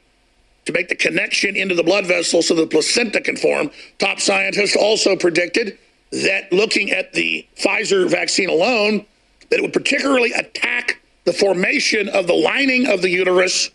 to 0.66 0.74
make 0.74 0.88
the 0.88 0.96
connection 0.96 1.56
into 1.56 1.76
the 1.76 1.84
blood 1.84 2.06
vessel 2.06 2.42
so 2.42 2.56
the 2.56 2.68
placenta 2.68 3.20
can 3.20 3.36
form. 3.36 3.70
Top 4.00 4.20
scientists 4.20 4.76
also 4.76 5.16
predicted 5.16 5.78
that 6.12 6.52
looking 6.54 6.92
at 6.92 7.14
the 7.14 7.46
Pfizer 7.58 8.10
vaccine 8.10 8.50
alone, 8.50 9.06
that 9.50 9.60
it 9.60 9.62
would 9.62 9.74
particularly 9.74 10.32
attack 10.32 11.02
the 11.26 11.34
formation 11.34 12.08
of 12.10 12.28
the 12.28 12.34
lining 12.34 12.88
of 12.88 13.02
the 13.02 13.10
uterus 13.10 13.72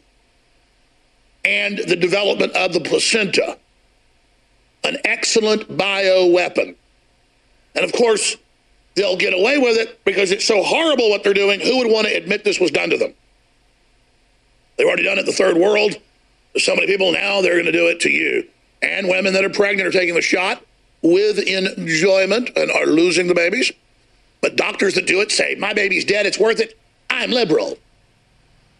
and 1.44 1.78
the 1.78 1.96
development 1.96 2.52
of 2.54 2.72
the 2.72 2.80
placenta. 2.80 3.58
An 4.88 4.96
excellent 5.04 5.76
bio 5.76 6.26
weapon. 6.26 6.74
And 7.74 7.84
of 7.84 7.92
course, 7.92 8.36
they'll 8.94 9.18
get 9.18 9.34
away 9.34 9.58
with 9.58 9.76
it 9.76 10.02
because 10.06 10.32
it's 10.32 10.46
so 10.46 10.62
horrible 10.62 11.10
what 11.10 11.22
they're 11.22 11.34
doing. 11.34 11.60
Who 11.60 11.76
would 11.76 11.92
want 11.92 12.06
to 12.06 12.16
admit 12.16 12.42
this 12.42 12.58
was 12.58 12.70
done 12.70 12.88
to 12.88 12.96
them? 12.96 13.12
They've 14.76 14.86
already 14.86 15.04
done 15.04 15.18
it 15.18 15.20
in 15.20 15.26
the 15.26 15.32
third 15.32 15.58
world. 15.58 15.94
There's 16.54 16.64
so 16.64 16.74
many 16.74 16.86
people 16.86 17.12
now, 17.12 17.42
they're 17.42 17.52
going 17.52 17.66
to 17.66 17.72
do 17.72 17.88
it 17.88 18.00
to 18.00 18.10
you. 18.10 18.48
And 18.80 19.08
women 19.08 19.34
that 19.34 19.44
are 19.44 19.50
pregnant 19.50 19.86
are 19.86 19.92
taking 19.92 20.14
the 20.14 20.22
shot 20.22 20.64
with 21.02 21.38
enjoyment 21.38 22.50
and 22.56 22.70
are 22.70 22.86
losing 22.86 23.26
the 23.26 23.34
babies. 23.34 23.70
But 24.40 24.56
doctors 24.56 24.94
that 24.94 25.06
do 25.06 25.20
it 25.20 25.30
say, 25.30 25.54
my 25.56 25.74
baby's 25.74 26.06
dead, 26.06 26.24
it's 26.24 26.38
worth 26.38 26.60
it. 26.60 26.78
I'm 27.10 27.30
liberal. 27.30 27.76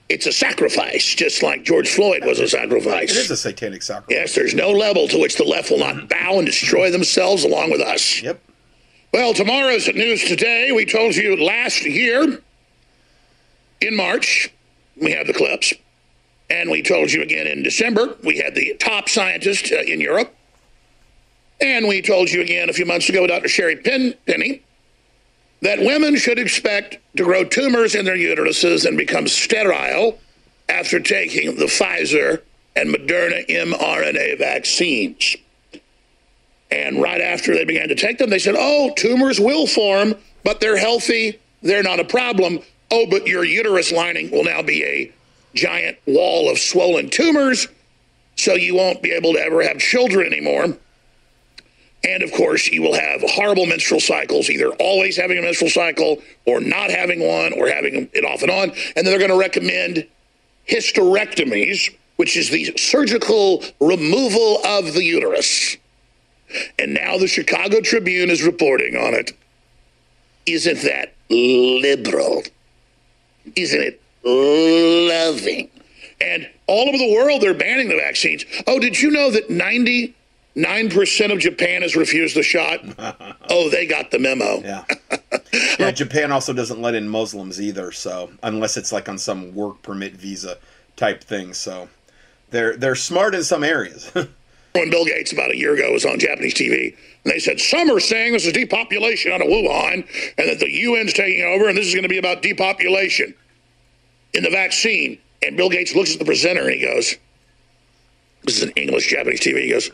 It's 0.09 0.27
a 0.27 0.33
sacrifice, 0.33 1.15
just 1.15 1.43
like 1.43 1.65
George 1.65 1.91
Floyd 1.91 2.25
was 2.25 2.41
a 2.41 2.49
sacrifice. 2.49 3.11
It 3.11 3.19
is 3.19 3.31
a 3.31 3.37
satanic 3.37 3.83
sacrifice. 3.83 4.17
Yes, 4.17 4.35
there's 4.35 4.55
no 4.55 4.71
level 4.71 5.07
to 5.09 5.19
which 5.19 5.37
the 5.37 5.45
left 5.45 5.71
will 5.71 5.79
not 5.79 6.09
bow 6.09 6.39
and 6.39 6.47
destroy 6.47 6.91
themselves 6.91 7.45
along 7.45 7.71
with 7.71 7.83
us. 7.83 8.23
Yep. 8.23 8.41
Well, 9.13 9.35
tomorrow's 9.35 9.87
news 9.89 10.25
today, 10.25 10.73
we 10.73 10.87
told 10.87 11.15
you 11.15 11.37
last 11.37 11.85
year 11.85 12.41
in 13.81 13.97
March, 13.97 14.53
we 15.01 15.13
had 15.13 15.27
the 15.27 15.35
clips. 15.35 15.75
And 16.51 16.71
we 16.71 16.83
told 16.83 17.13
you 17.13 17.23
again 17.23 17.47
in 17.47 17.63
December, 17.63 18.17
we 18.25 18.39
had 18.39 18.55
the 18.55 18.75
top 18.81 19.09
scientist 19.09 19.71
uh, 19.71 19.81
in 19.81 20.01
Europe. 20.01 20.35
And 21.61 21.87
we 21.87 22.01
told 22.01 22.31
you 22.31 22.41
again 22.41 22.71
a 22.71 22.73
few 22.73 22.87
months 22.87 23.09
ago, 23.09 23.27
Dr. 23.27 23.49
Sherry 23.49 23.77
Penny, 23.77 24.63
that 25.63 25.81
women 25.81 26.17
should 26.17 26.39
expect 26.39 26.99
to 27.17 27.25
grow 27.25 27.45
tumors 27.45 27.95
in 27.95 28.05
their 28.05 28.17
uteruses 28.17 28.87
and 28.87 28.97
become 28.97 29.27
sterile 29.27 30.19
after 30.69 31.01
taking 31.01 31.57
the 31.57 31.65
Pfizer 31.65 32.43
and 32.77 32.95
Moderna 32.95 33.47
mRNA 33.49 34.39
vaccines. 34.39 35.37
And 36.71 37.01
right 37.01 37.21
after 37.21 37.55
they 37.55 37.65
began 37.65 37.89
to 37.89 37.95
take 37.95 38.19
them, 38.19 38.31
they 38.31 38.39
said, 38.39 38.55
oh, 38.57 38.93
tumors 38.97 39.41
will 39.41 39.67
form, 39.67 40.15
but 40.45 40.61
they're 40.61 40.77
healthy. 40.77 41.39
They're 41.63 41.83
not 41.83 41.99
a 41.99 42.05
problem. 42.05 42.61
Oh, 42.91 43.07
but 43.11 43.27
your 43.27 43.45
uterus 43.45 43.91
lining 43.91 44.31
will 44.31 44.45
now 44.45 44.63
be 44.63 44.85
a 44.85 45.13
giant 45.55 45.99
wall 46.07 46.51
of 46.51 46.59
swollen 46.59 47.11
tumors, 47.11 47.69
so 48.37 48.55
you 48.55 48.75
won't 48.77 49.03
be 49.03 49.11
able 49.11 49.33
to 49.33 49.41
ever 49.41 49.63
have 49.63 49.79
children 49.79 50.27
anymore. 50.27 50.77
And 52.05 52.23
of 52.23 52.33
course, 52.33 52.69
you 52.69 52.83
will 52.83 52.95
have 52.95 53.23
horrible 53.23 53.67
menstrual 53.67 54.01
cycles, 54.01 54.49
either 54.49 54.69
always 54.75 55.17
having 55.17 55.39
a 55.39 55.43
menstrual 55.43 55.71
cycle 55.71 56.23
or 56.47 56.61
not 56.61 56.91
having 56.91 57.21
one 57.27 57.53
or 57.53 57.69
having 57.69 58.09
it 58.13 58.25
off 58.25 58.43
and 58.43 58.51
on. 58.51 58.71
And 58.71 58.97
then 58.97 59.07
they're 59.07 59.19
going 59.19 59.31
to 59.31 59.39
recommend 59.39 60.07
hysterectomies, 60.69 61.93
which 62.17 62.37
is 62.37 62.51
the 62.51 62.73
surgical 62.77 63.65
removal 63.81 64.65
of 64.65 64.95
the 64.95 65.03
uterus. 65.03 65.77
And 66.79 66.95
now 66.95 67.19
the 67.19 67.27
Chicago 67.27 67.81
Tribune 67.81 68.31
is 68.31 68.43
reporting 68.43 68.97
on 68.97 69.15
it. 69.15 69.33
Isn't 70.47 70.83
that 70.83 71.15
liberal? 71.29 72.43
Isn't 73.55 73.83
it 73.83 74.03
loving? 74.25 75.69
And 76.21 76.49
all 76.67 76.89
over 76.89 76.99
the 76.99 77.13
world, 77.13 77.43
they're 77.43 77.55
banning 77.55 77.89
the 77.89 77.97
vaccines. 77.97 78.45
Oh, 78.67 78.79
did 78.79 79.01
you 79.01 79.11
know 79.11 79.31
that 79.31 79.51
90 79.51 80.15
9% 80.59 81.33
of 81.33 81.39
Japan 81.39 81.83
has 81.83 81.95
refused 81.95 82.35
the 82.37 82.43
shot. 82.43 82.81
oh, 83.49 83.71
they 83.71 83.87
got 83.87 84.11
the 84.11 84.19
memo. 84.19 84.61
Yeah. 84.61 84.85
yeah, 85.79 85.91
Japan 85.93 86.33
also 86.33 86.53
doesn't 86.53 86.83
let 86.83 86.97
in 86.97 87.09
Muslims 87.09 87.61
either, 87.61 87.93
so 87.93 88.31
unless 88.43 88.77
it's 88.77 88.91
like 88.91 89.09
on 89.09 89.19
some 89.19 89.55
work 89.55 89.81
permit 89.83 90.15
visa 90.15 90.59
type 90.97 91.23
thing. 91.23 91.55
So 91.55 91.89
they're 92.51 92.77
they're 92.77 92.97
smart 92.97 93.37
in 93.37 93.45
some 93.45 93.63
areas. 93.63 94.11
when 94.73 94.91
Bill 94.91 95.05
Gates 95.05 95.33
about 95.33 95.53
a 95.53 95.57
year 95.57 95.75
ago 95.75 95.93
was 95.93 96.05
on 96.05 96.19
Japanese 96.19 96.55
TV, 96.55 96.97
and 97.25 97.33
they 97.33 97.39
said 97.39 97.61
some 97.61 97.89
are 97.89 98.01
saying 98.01 98.33
this 98.33 98.45
is 98.45 98.53
depopulation 98.53 99.31
out 99.31 99.41
of 99.41 99.47
Wuhan, 99.47 100.05
and 100.39 100.49
that 100.49 100.59
the 100.59 100.85
UN's 100.85 101.13
taking 101.13 101.45
over, 101.45 101.69
and 101.69 101.79
this 101.79 101.87
is 101.87 101.95
going 101.95 102.03
to 102.03 102.09
be 102.09 102.19
about 102.19 102.43
depopulation 102.43 103.33
in 104.35 104.43
the 104.43 104.51
vaccine. 104.51 105.19
And 105.41 105.57
Bill 105.57 105.71
Gates 105.71 105.95
looks 105.95 106.15
at 106.15 106.19
the 106.19 106.25
presenter 106.25 106.63
and 106.63 106.73
he 106.73 106.81
goes, 106.81 107.15
"This 108.43 108.57
is 108.57 108.65
an 108.65 108.71
English 108.71 109.09
Japanese 109.09 109.41
TV." 109.41 109.63
He 109.63 109.71
goes, 109.71 109.93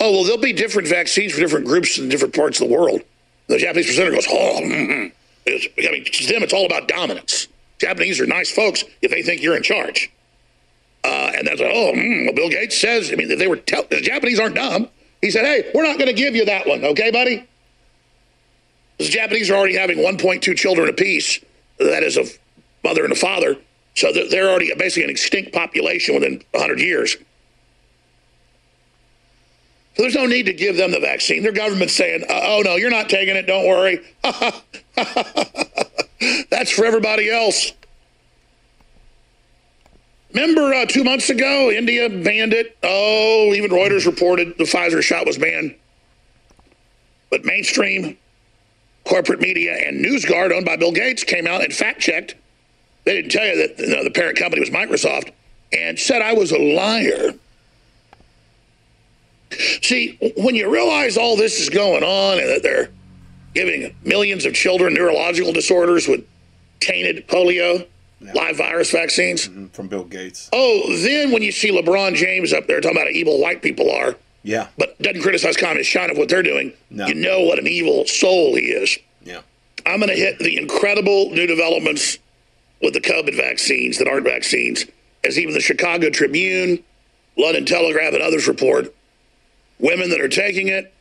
oh, 0.00 0.12
well, 0.12 0.24
there'll 0.24 0.38
be 0.38 0.52
different 0.52 0.88
vaccines 0.88 1.32
for 1.32 1.40
different 1.40 1.66
groups 1.66 1.98
in 1.98 2.08
different 2.08 2.34
parts 2.34 2.60
of 2.60 2.68
the 2.68 2.74
world. 2.74 3.02
The 3.48 3.58
Japanese 3.58 3.86
presenter 3.86 4.12
goes, 4.12 4.26
oh, 4.30 4.60
mm-hmm. 4.62 5.08
I 5.46 5.90
mean, 5.92 6.04
to 6.04 6.26
them, 6.26 6.42
it's 6.42 6.52
all 6.52 6.66
about 6.66 6.88
dominance. 6.88 7.48
Japanese 7.78 8.20
are 8.20 8.26
nice 8.26 8.50
folks 8.50 8.84
if 9.02 9.10
they 9.10 9.22
think 9.22 9.42
you're 9.42 9.56
in 9.56 9.62
charge. 9.62 10.10
Uh, 11.04 11.32
and 11.36 11.46
that's 11.46 11.60
oh, 11.60 11.92
mm, 11.94 12.34
Bill 12.34 12.48
Gates 12.48 12.80
says, 12.80 13.12
I 13.12 13.16
mean, 13.16 13.36
they 13.36 13.46
were, 13.46 13.56
tell- 13.56 13.84
the 13.90 14.00
Japanese 14.00 14.40
aren't 14.40 14.54
dumb. 14.54 14.88
He 15.20 15.30
said, 15.30 15.44
hey, 15.44 15.70
we're 15.74 15.82
not 15.82 15.98
going 15.98 16.08
to 16.08 16.14
give 16.14 16.34
you 16.34 16.46
that 16.46 16.66
one, 16.66 16.84
okay, 16.84 17.10
buddy? 17.10 17.46
The 18.98 19.08
Japanese 19.08 19.50
are 19.50 19.54
already 19.54 19.76
having 19.76 19.98
1.2 19.98 20.56
children 20.56 20.88
apiece. 20.88 21.40
That 21.78 22.02
is 22.02 22.16
a 22.16 22.24
mother 22.82 23.04
and 23.04 23.12
a 23.12 23.16
father. 23.16 23.56
So 23.96 24.12
they're 24.12 24.48
already 24.48 24.74
basically 24.74 25.04
an 25.04 25.10
extinct 25.10 25.52
population 25.52 26.14
within 26.14 26.42
100 26.52 26.80
years. 26.80 27.16
So 29.96 30.02
there's 30.02 30.14
no 30.14 30.26
need 30.26 30.46
to 30.46 30.52
give 30.52 30.76
them 30.76 30.90
the 30.90 30.98
vaccine. 30.98 31.42
Their 31.44 31.52
government's 31.52 31.94
saying, 31.94 32.24
uh, 32.28 32.40
oh, 32.42 32.62
no, 32.64 32.74
you're 32.76 32.90
not 32.90 33.08
taking 33.08 33.36
it. 33.36 33.46
Don't 33.46 33.68
worry. 33.68 34.00
That's 36.50 36.70
for 36.72 36.84
everybody 36.84 37.30
else. 37.30 37.72
Remember 40.32 40.74
uh, 40.74 40.84
two 40.86 41.04
months 41.04 41.30
ago, 41.30 41.70
India 41.70 42.08
banned 42.10 42.52
it? 42.52 42.76
Oh, 42.82 43.52
even 43.54 43.70
Reuters 43.70 44.04
reported 44.04 44.58
the 44.58 44.64
Pfizer 44.64 45.00
shot 45.00 45.26
was 45.26 45.38
banned. 45.38 45.76
But 47.30 47.44
mainstream 47.44 48.18
corporate 49.04 49.40
media 49.40 49.74
and 49.74 50.04
NewsGuard, 50.04 50.52
owned 50.52 50.66
by 50.66 50.76
Bill 50.76 50.90
Gates, 50.90 51.22
came 51.22 51.46
out 51.46 51.62
and 51.62 51.72
fact 51.72 52.00
checked. 52.00 52.34
They 53.04 53.14
didn't 53.14 53.30
tell 53.30 53.46
you 53.46 53.56
that 53.56 53.78
you 53.78 53.94
know, 53.94 54.02
the 54.02 54.10
parent 54.10 54.36
company 54.36 54.60
was 54.60 54.70
Microsoft 54.70 55.30
and 55.72 55.96
said 55.98 56.20
I 56.20 56.32
was 56.32 56.50
a 56.50 56.58
liar. 56.58 57.34
See, 59.82 60.18
when 60.36 60.54
you 60.54 60.70
realize 60.70 61.16
all 61.16 61.36
this 61.36 61.60
is 61.60 61.68
going 61.70 62.02
on 62.02 62.38
and 62.38 62.48
that 62.48 62.62
they're 62.62 62.90
giving 63.54 63.94
millions 64.04 64.44
of 64.46 64.54
children 64.54 64.94
neurological 64.94 65.52
disorders 65.52 66.08
with 66.08 66.24
tainted 66.80 67.26
polio, 67.28 67.86
live 68.34 68.56
virus 68.56 68.90
vaccines. 68.90 69.48
Mm, 69.48 69.70
From 69.72 69.88
Bill 69.88 70.04
Gates. 70.04 70.48
Oh, 70.52 70.96
then 71.02 71.30
when 71.30 71.42
you 71.42 71.52
see 71.52 71.70
LeBron 71.70 72.14
James 72.14 72.52
up 72.52 72.66
there 72.66 72.80
talking 72.80 72.96
about 72.96 73.06
how 73.08 73.12
evil 73.12 73.40
white 73.40 73.62
people 73.62 73.90
are, 73.90 74.16
Yeah. 74.42 74.68
but 74.78 75.00
doesn't 75.00 75.22
criticize 75.22 75.56
communist 75.56 75.90
China 75.90 76.14
for 76.14 76.20
what 76.20 76.28
they're 76.28 76.42
doing, 76.42 76.72
No. 76.90 77.06
you 77.06 77.14
know 77.14 77.40
what 77.42 77.58
an 77.58 77.66
evil 77.68 78.06
soul 78.06 78.54
he 78.56 78.64
is. 78.66 78.98
Yeah. 79.24 79.40
I'm 79.86 79.98
going 80.00 80.08
to 80.10 80.16
hit 80.16 80.38
the 80.38 80.56
incredible 80.58 81.30
new 81.30 81.46
developments 81.46 82.18
with 82.82 82.94
the 82.94 83.00
COVID 83.00 83.36
vaccines 83.36 83.98
that 83.98 84.08
aren't 84.08 84.24
vaccines, 84.24 84.86
as 85.22 85.38
even 85.38 85.54
the 85.54 85.60
Chicago 85.60 86.10
Tribune, 86.10 86.82
London 87.36 87.64
Telegraph, 87.66 88.14
and 88.14 88.22
others 88.22 88.48
report. 88.48 88.94
Women 89.78 90.10
that 90.10 90.20
are 90.20 90.28
taking 90.28 90.68
it 90.68 90.92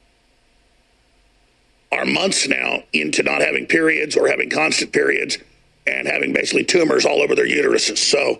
are 1.92 2.06
months 2.06 2.48
now 2.48 2.84
into 2.92 3.24
not 3.24 3.42
having 3.42 3.68
periods 3.68 4.18
or 4.18 4.28
having 4.28 4.50
constant 4.50 4.92
periods 4.92 5.38
and 5.86 6.08
having 6.08 6.34
basically 6.34 6.64
tumors 6.64 7.06
all 7.06 7.22
over 7.22 7.36
their 7.36 7.48
uteruses. 7.48 7.98
So 7.98 8.40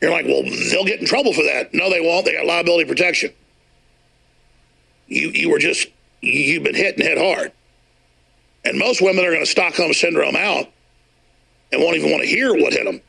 you're 0.00 0.10
like, 0.10 0.26
well, 0.26 0.42
they'll 0.70 0.84
get 0.84 1.00
in 1.00 1.06
trouble 1.06 1.32
for 1.32 1.44
that. 1.44 1.72
No, 1.72 1.90
they 1.90 2.00
won't. 2.00 2.24
They 2.24 2.34
got 2.34 2.46
liability 2.46 2.88
protection. 2.88 3.32
You 5.06 5.30
you 5.30 5.50
were 5.50 5.58
just 5.58 5.88
you've 6.20 6.64
been 6.64 6.74
hit 6.74 6.96
and 6.96 7.04
hit 7.04 7.18
hard. 7.18 7.52
And 8.64 8.78
most 8.78 9.00
women 9.00 9.24
are 9.24 9.30
going 9.30 9.44
to 9.44 9.50
Stockholm 9.50 9.92
syndrome 9.92 10.36
out 10.36 10.66
and 11.72 11.82
won't 11.82 11.96
even 11.96 12.10
want 12.10 12.22
to 12.22 12.28
hear 12.28 12.52
what 12.52 12.72
hit 12.72 12.84
them. 12.84 13.00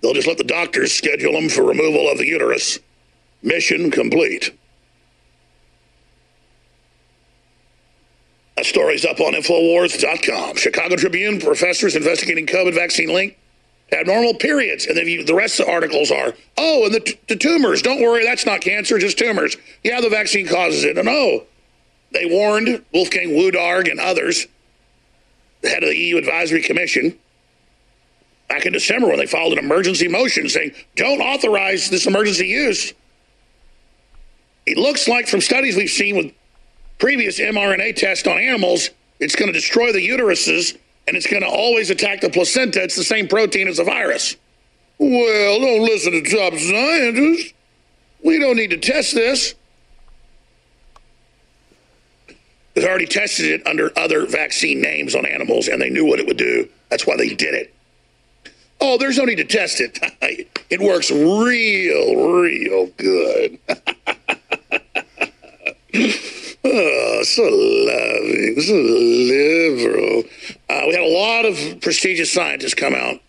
They'll 0.00 0.14
just 0.14 0.28
let 0.28 0.38
the 0.38 0.44
doctors 0.44 0.92
schedule 0.92 1.32
them 1.32 1.48
for 1.48 1.64
removal 1.64 2.10
of 2.10 2.18
the 2.18 2.26
uterus. 2.26 2.78
Mission 3.42 3.90
complete. 3.90 4.56
Story's 8.64 9.04
up 9.04 9.20
on 9.20 9.34
Infowars.com. 9.34 10.56
Chicago 10.56 10.96
Tribune 10.96 11.40
professors 11.40 11.96
investigating 11.96 12.46
COVID 12.46 12.74
vaccine 12.74 13.12
link 13.12 13.38
abnormal 13.92 14.34
periods. 14.34 14.86
And 14.86 14.96
then 14.96 15.06
you, 15.06 15.24
the 15.24 15.34
rest 15.34 15.60
of 15.60 15.66
the 15.66 15.72
articles 15.72 16.10
are, 16.10 16.34
oh, 16.58 16.86
and 16.86 16.94
the, 16.94 17.00
t- 17.00 17.20
the 17.28 17.36
tumors. 17.36 17.82
Don't 17.82 18.02
worry, 18.02 18.24
that's 18.24 18.46
not 18.46 18.60
cancer, 18.60 18.98
just 18.98 19.18
tumors. 19.18 19.56
Yeah, 19.82 20.00
the 20.00 20.08
vaccine 20.08 20.46
causes 20.46 20.84
it. 20.84 20.98
And 20.98 21.08
oh, 21.08 21.44
they 22.12 22.26
warned 22.26 22.84
Wolfgang 22.92 23.30
Wodarg 23.30 23.90
and 23.90 24.00
others, 24.00 24.46
the 25.62 25.68
head 25.68 25.82
of 25.82 25.88
the 25.90 25.96
EU 25.96 26.16
Advisory 26.16 26.62
Commission, 26.62 27.18
back 28.48 28.66
in 28.66 28.72
December 28.72 29.08
when 29.08 29.18
they 29.18 29.26
filed 29.26 29.52
an 29.52 29.58
emergency 29.58 30.08
motion 30.08 30.48
saying, 30.48 30.72
don't 30.96 31.20
authorize 31.20 31.90
this 31.90 32.06
emergency 32.06 32.46
use. 32.46 32.92
It 34.66 34.78
looks 34.78 35.08
like 35.08 35.28
from 35.28 35.40
studies 35.40 35.76
we've 35.76 35.90
seen 35.90 36.16
with 36.16 36.32
previous 37.04 37.38
mRNA 37.38 37.94
test 37.96 38.26
on 38.26 38.38
animals, 38.38 38.88
it's 39.20 39.36
going 39.36 39.46
to 39.46 39.52
destroy 39.52 39.92
the 39.92 39.98
uteruses 40.08 40.78
and 41.06 41.18
it's 41.18 41.26
going 41.26 41.42
to 41.42 41.48
always 41.48 41.90
attack 41.90 42.22
the 42.22 42.30
placenta. 42.30 42.82
It's 42.82 42.96
the 42.96 43.04
same 43.04 43.28
protein 43.28 43.68
as 43.68 43.76
the 43.76 43.84
virus. 43.84 44.36
Well, 44.96 45.60
don't 45.60 45.82
listen 45.82 46.12
to 46.12 46.22
top 46.22 46.54
scientists. 46.58 47.52
We 48.24 48.38
don't 48.38 48.56
need 48.56 48.70
to 48.70 48.78
test 48.78 49.14
this. 49.14 49.54
They've 52.72 52.86
already 52.86 53.04
tested 53.04 53.50
it 53.50 53.66
under 53.66 53.92
other 53.98 54.24
vaccine 54.24 54.80
names 54.80 55.14
on 55.14 55.26
animals 55.26 55.68
and 55.68 55.82
they 55.82 55.90
knew 55.90 56.06
what 56.06 56.20
it 56.20 56.26
would 56.26 56.38
do. 56.38 56.70
That's 56.88 57.06
why 57.06 57.18
they 57.18 57.34
did 57.34 57.52
it. 57.52 57.74
Oh, 58.80 58.96
there's 58.96 59.18
no 59.18 59.26
need 59.26 59.36
to 59.36 59.44
test 59.44 59.82
it. 59.82 59.98
it 60.70 60.80
works 60.80 61.10
real, 61.10 62.40
real 62.40 62.86
good. 62.96 63.58
oh, 66.64 67.22
so 67.22 67.42
loving, 67.42 68.60
so 68.60 68.74
liberal. 68.74 70.24
Uh, 70.68 70.82
we 70.86 70.94
had 70.94 71.02
a 71.02 71.06
lot 71.06 71.44
of 71.44 71.80
prestigious 71.80 72.32
scientists 72.32 72.74
come 72.74 72.94
out 72.94 73.20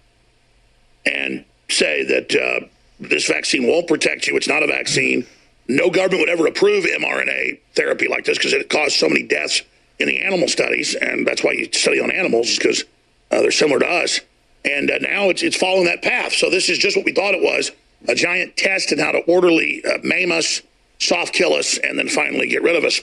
and 1.05 1.45
say 1.69 2.03
that 2.03 2.35
uh, 2.35 2.65
this 2.99 3.27
vaccine 3.27 3.67
won't 3.67 3.87
protect 3.87 4.27
you. 4.27 4.35
It's 4.35 4.47
not 4.47 4.63
a 4.63 4.67
vaccine. 4.67 5.25
No 5.67 5.89
government 5.89 6.21
would 6.21 6.29
ever 6.29 6.47
approve 6.47 6.85
mRNA 6.85 7.59
therapy 7.75 8.07
like 8.07 8.25
this 8.25 8.37
because 8.37 8.53
it 8.53 8.69
caused 8.69 8.95
so 8.95 9.07
many 9.07 9.23
deaths 9.23 9.61
in 9.99 10.07
the 10.07 10.19
animal 10.19 10.47
studies, 10.47 10.95
and 10.95 11.25
that's 11.25 11.43
why 11.43 11.51
you 11.51 11.69
study 11.71 11.99
on 11.99 12.11
animals 12.11 12.57
because 12.57 12.83
uh, 13.31 13.41
they're 13.41 13.51
similar 13.51 13.79
to 13.79 13.87
us. 13.87 14.19
And 14.63 14.89
uh, 14.89 14.97
now 14.99 15.29
it's 15.29 15.43
it's 15.43 15.55
following 15.55 15.85
that 15.85 16.01
path. 16.01 16.33
So 16.33 16.49
this 16.49 16.69
is 16.69 16.77
just 16.77 16.97
what 16.97 17.05
we 17.05 17.13
thought 17.13 17.33
it 17.33 17.41
was: 17.41 17.71
a 18.07 18.15
giant 18.15 18.57
test 18.57 18.91
in 18.91 18.99
how 18.99 19.11
to 19.11 19.19
orderly 19.19 19.83
uh, 19.85 19.99
maim 20.03 20.31
us, 20.31 20.61
soft 20.99 21.33
kill 21.33 21.53
us, 21.53 21.77
and 21.77 21.97
then 21.97 22.09
finally 22.09 22.47
get 22.47 22.63
rid 22.63 22.75
of 22.75 22.83
us. 22.83 23.01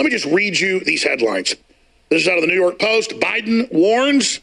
Let 0.00 0.04
me 0.04 0.12
just 0.12 0.24
read 0.24 0.58
you 0.58 0.80
these 0.80 1.02
headlines. 1.02 1.54
This 2.08 2.22
is 2.22 2.28
out 2.28 2.38
of 2.38 2.40
the 2.40 2.46
New 2.46 2.54
York 2.54 2.78
Post. 2.78 3.10
Biden 3.20 3.70
warns 3.70 4.40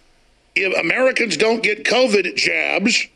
if 0.53 0.80
Americans 0.80 1.36
don't 1.36 1.64
get 1.64 1.84
COVID 1.84 2.36
jabs, 2.36 3.08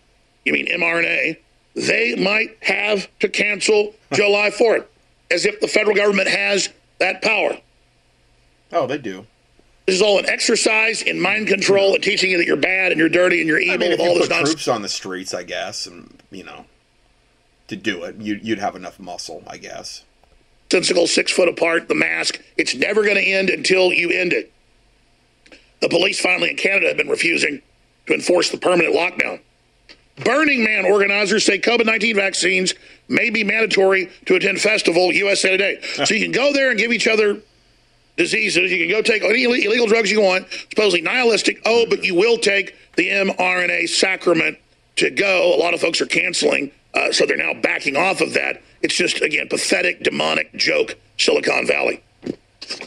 you 0.44 0.52
mean 0.52 0.66
mRNA, 0.66 1.38
they 1.76 2.16
might 2.16 2.58
have 2.64 3.08
to 3.20 3.30
cancel 3.30 3.94
July 4.12 4.50
4th, 4.50 4.86
as 5.30 5.46
if 5.46 5.60
the 5.60 5.68
federal 5.68 5.96
government 5.96 6.30
has 6.30 6.70
that 6.98 7.22
power. 7.22 7.60
Oh, 8.72 8.88
they 8.88 8.98
do. 8.98 9.28
This 9.86 9.98
is 9.98 10.02
all 10.02 10.18
an 10.18 10.28
exercise 10.28 11.04
in 11.04 11.22
mind 11.22 11.48
control 11.48 11.94
and 11.94 12.04
teaching 12.04 12.32
you 12.32 12.40
that 12.40 12.48
you're 12.48 12.58
bad 12.58 12.92
and 12.92 12.98
you're 12.98 13.08
dirty 13.08 13.38
and 13.42 13.48
you're 13.48 13.60
evil 13.60 13.76
I 13.76 13.78
mean, 13.78 13.92
if 13.92 14.00
with 14.00 14.08
all 14.08 14.14
you 14.14 14.20
this 14.20 14.28
put 14.30 14.34
nonsense. 14.34 14.50
troops 14.56 14.68
on 14.68 14.82
the 14.82 14.90
streets, 14.90 15.36
I 15.36 15.44
guess, 15.44 15.86
and 15.86 16.24
you 16.32 16.44
know, 16.44 16.66
to 17.68 17.76
do 17.76 18.04
it, 18.06 18.16
you, 18.16 18.40
you'd 18.42 18.58
have 18.58 18.76
enough 18.76 19.00
muscle, 19.00 19.44
I 19.46 19.58
guess. 19.58 20.06
Sensical, 20.72 21.06
six 21.06 21.34
foot 21.34 21.50
apart, 21.50 21.90
the 21.90 21.96
mask. 21.96 22.42
It's 22.56 22.74
never 22.74 23.04
going 23.04 23.18
to 23.18 23.22
end 23.22 23.50
until 23.50 23.92
you 23.92 24.10
end 24.10 24.32
it. 24.32 24.54
The 25.82 25.90
police 25.90 26.18
finally 26.18 26.50
in 26.50 26.56
Canada 26.56 26.88
have 26.88 26.96
been 26.96 27.10
refusing 27.10 27.62
to 28.08 28.14
enforce 28.14 28.52
the 28.52 28.58
permanent 28.58 28.96
lockdown. 28.96 29.42
Burning 30.24 30.64
Man 30.64 30.86
organizers 30.86 31.44
say 31.44 31.60
COVID 31.60 31.86
19 31.86 32.16
vaccines 32.16 32.74
may 33.10 33.30
be 33.30 33.44
mandatory 33.44 34.10
to 34.28 34.36
attend 34.36 34.62
festival 34.62 35.12
USA 35.12 35.52
Today. 35.52 35.82
so 36.06 36.14
you 36.14 36.22
can 36.22 36.32
go 36.32 36.54
there 36.54 36.70
and 36.70 36.80
give 36.80 36.94
each 36.94 37.06
other 37.06 37.42
diseases. 38.16 38.72
You 38.72 38.78
can 38.78 38.90
go 38.90 39.02
take 39.02 39.24
any 39.24 39.44
illegal 39.44 39.88
drugs 39.88 40.10
you 40.10 40.22
want, 40.22 40.50
supposedly 40.70 41.02
nihilistic. 41.02 41.62
Oh, 41.66 41.86
but 41.90 42.06
you 42.06 42.16
will 42.16 42.38
take 42.38 42.78
the 42.96 43.10
mRNA 43.10 43.90
sacrament 43.90 44.58
to 44.96 45.10
go. 45.10 45.54
A 45.54 45.60
lot 45.60 45.74
of 45.74 45.82
folks 45.82 46.00
are 46.00 46.06
canceling, 46.06 46.72
uh, 46.94 47.12
so 47.12 47.26
they're 47.26 47.36
now 47.36 47.54
backing 47.54 47.98
off 47.98 48.22
of 48.22 48.34
that. 48.36 48.62
It's 48.84 48.96
just, 48.96 49.22
again, 49.22 49.48
pathetic, 49.48 50.04
demonic 50.04 50.54
joke, 50.56 50.98
Silicon 51.18 51.68
Valley. 51.68 52.04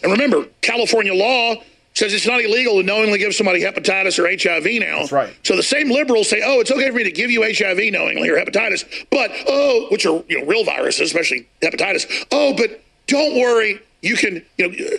And 0.03 0.12
remember, 0.12 0.47
California 0.61 1.14
law 1.14 1.57
says 1.95 2.12
it's 2.12 2.26
not 2.26 2.40
illegal 2.42 2.80
to 2.80 2.82
knowingly 2.82 3.18
give 3.18 3.34
somebody 3.34 3.61
hepatitis 3.61 4.18
or 4.18 4.26
HIV 4.26 4.80
now. 4.80 5.01
That's 5.01 5.12
right. 5.12 5.34
So 5.45 5.55
the 5.55 5.62
same 5.62 5.90
liberals 5.90 6.28
say, 6.28 6.42
oh, 6.45 6.61
it's 6.61 6.70
okay 6.70 6.88
for 6.88 6.97
me 6.97 7.05
to 7.05 7.12
give 7.12 7.30
you 7.30 7.42
HIV 7.42 7.92
knowingly 7.92 8.28
or 8.28 8.36
hepatitis, 8.36 8.84
but, 9.11 9.30
oh, 9.47 9.86
which 9.90 10.05
are, 10.05 10.22
you 10.28 10.40
know, 10.40 10.47
real 10.47 10.64
viruses, 10.64 11.03
especially 11.03 11.49
hepatitis. 11.62 12.26
Oh, 12.32 12.55
but 12.57 12.82
don't 13.07 13.40
worry, 13.40 13.80
you 14.03 14.16
can, 14.16 14.45
you 14.59 14.68
know, 14.68 14.99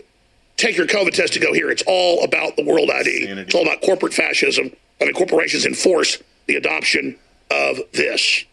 take 0.55 0.77
your 0.77 0.87
COVID 0.87 1.13
test 1.13 1.33
to 1.33 1.39
go 1.39 1.51
here. 1.51 1.69
It's 1.69 1.83
all 1.85 2.23
about 2.23 2.55
the 2.55 2.63
world 2.63 2.89
ID. 2.89 3.23
Insanity. 3.23 3.41
It's 3.41 3.55
all 3.55 3.63
about 3.63 3.81
corporate 3.81 4.13
fascism. 4.13 4.71
I 5.01 5.05
mean, 5.05 5.13
corporations 5.13 5.65
enforce 5.65 6.21
the 6.47 6.55
adoption 6.55 7.17
of 7.51 7.79
this. 7.91 8.45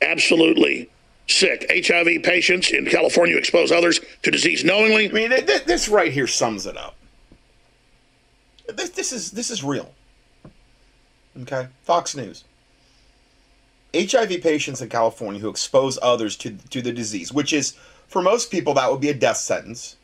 Absolutely 0.00 0.90
sick. 1.32 1.70
HIV 1.70 2.22
patients 2.22 2.70
in 2.70 2.86
California 2.86 3.36
expose 3.36 3.72
others 3.72 4.00
to 4.22 4.30
disease 4.30 4.64
knowingly. 4.64 5.08
I 5.08 5.12
mean, 5.12 5.30
th- 5.30 5.46
th- 5.46 5.64
this 5.64 5.88
right 5.88 6.12
here 6.12 6.26
sums 6.26 6.66
it 6.66 6.76
up. 6.76 6.96
This, 8.68 8.90
this 8.90 9.12
is 9.12 9.30
this 9.32 9.50
is 9.50 9.64
real. 9.64 9.92
Okay, 11.42 11.68
Fox 11.82 12.14
News. 12.14 12.44
HIV 13.94 14.40
patients 14.42 14.80
in 14.80 14.88
California 14.88 15.40
who 15.40 15.48
expose 15.48 15.98
others 16.02 16.36
to 16.38 16.56
to 16.70 16.80
the 16.82 16.92
disease, 16.92 17.32
which 17.32 17.52
is 17.52 17.74
for 18.08 18.22
most 18.22 18.50
people 18.50 18.74
that 18.74 18.90
would 18.90 19.00
be 19.00 19.08
a 19.08 19.14
death 19.14 19.38
sentence, 19.38 19.96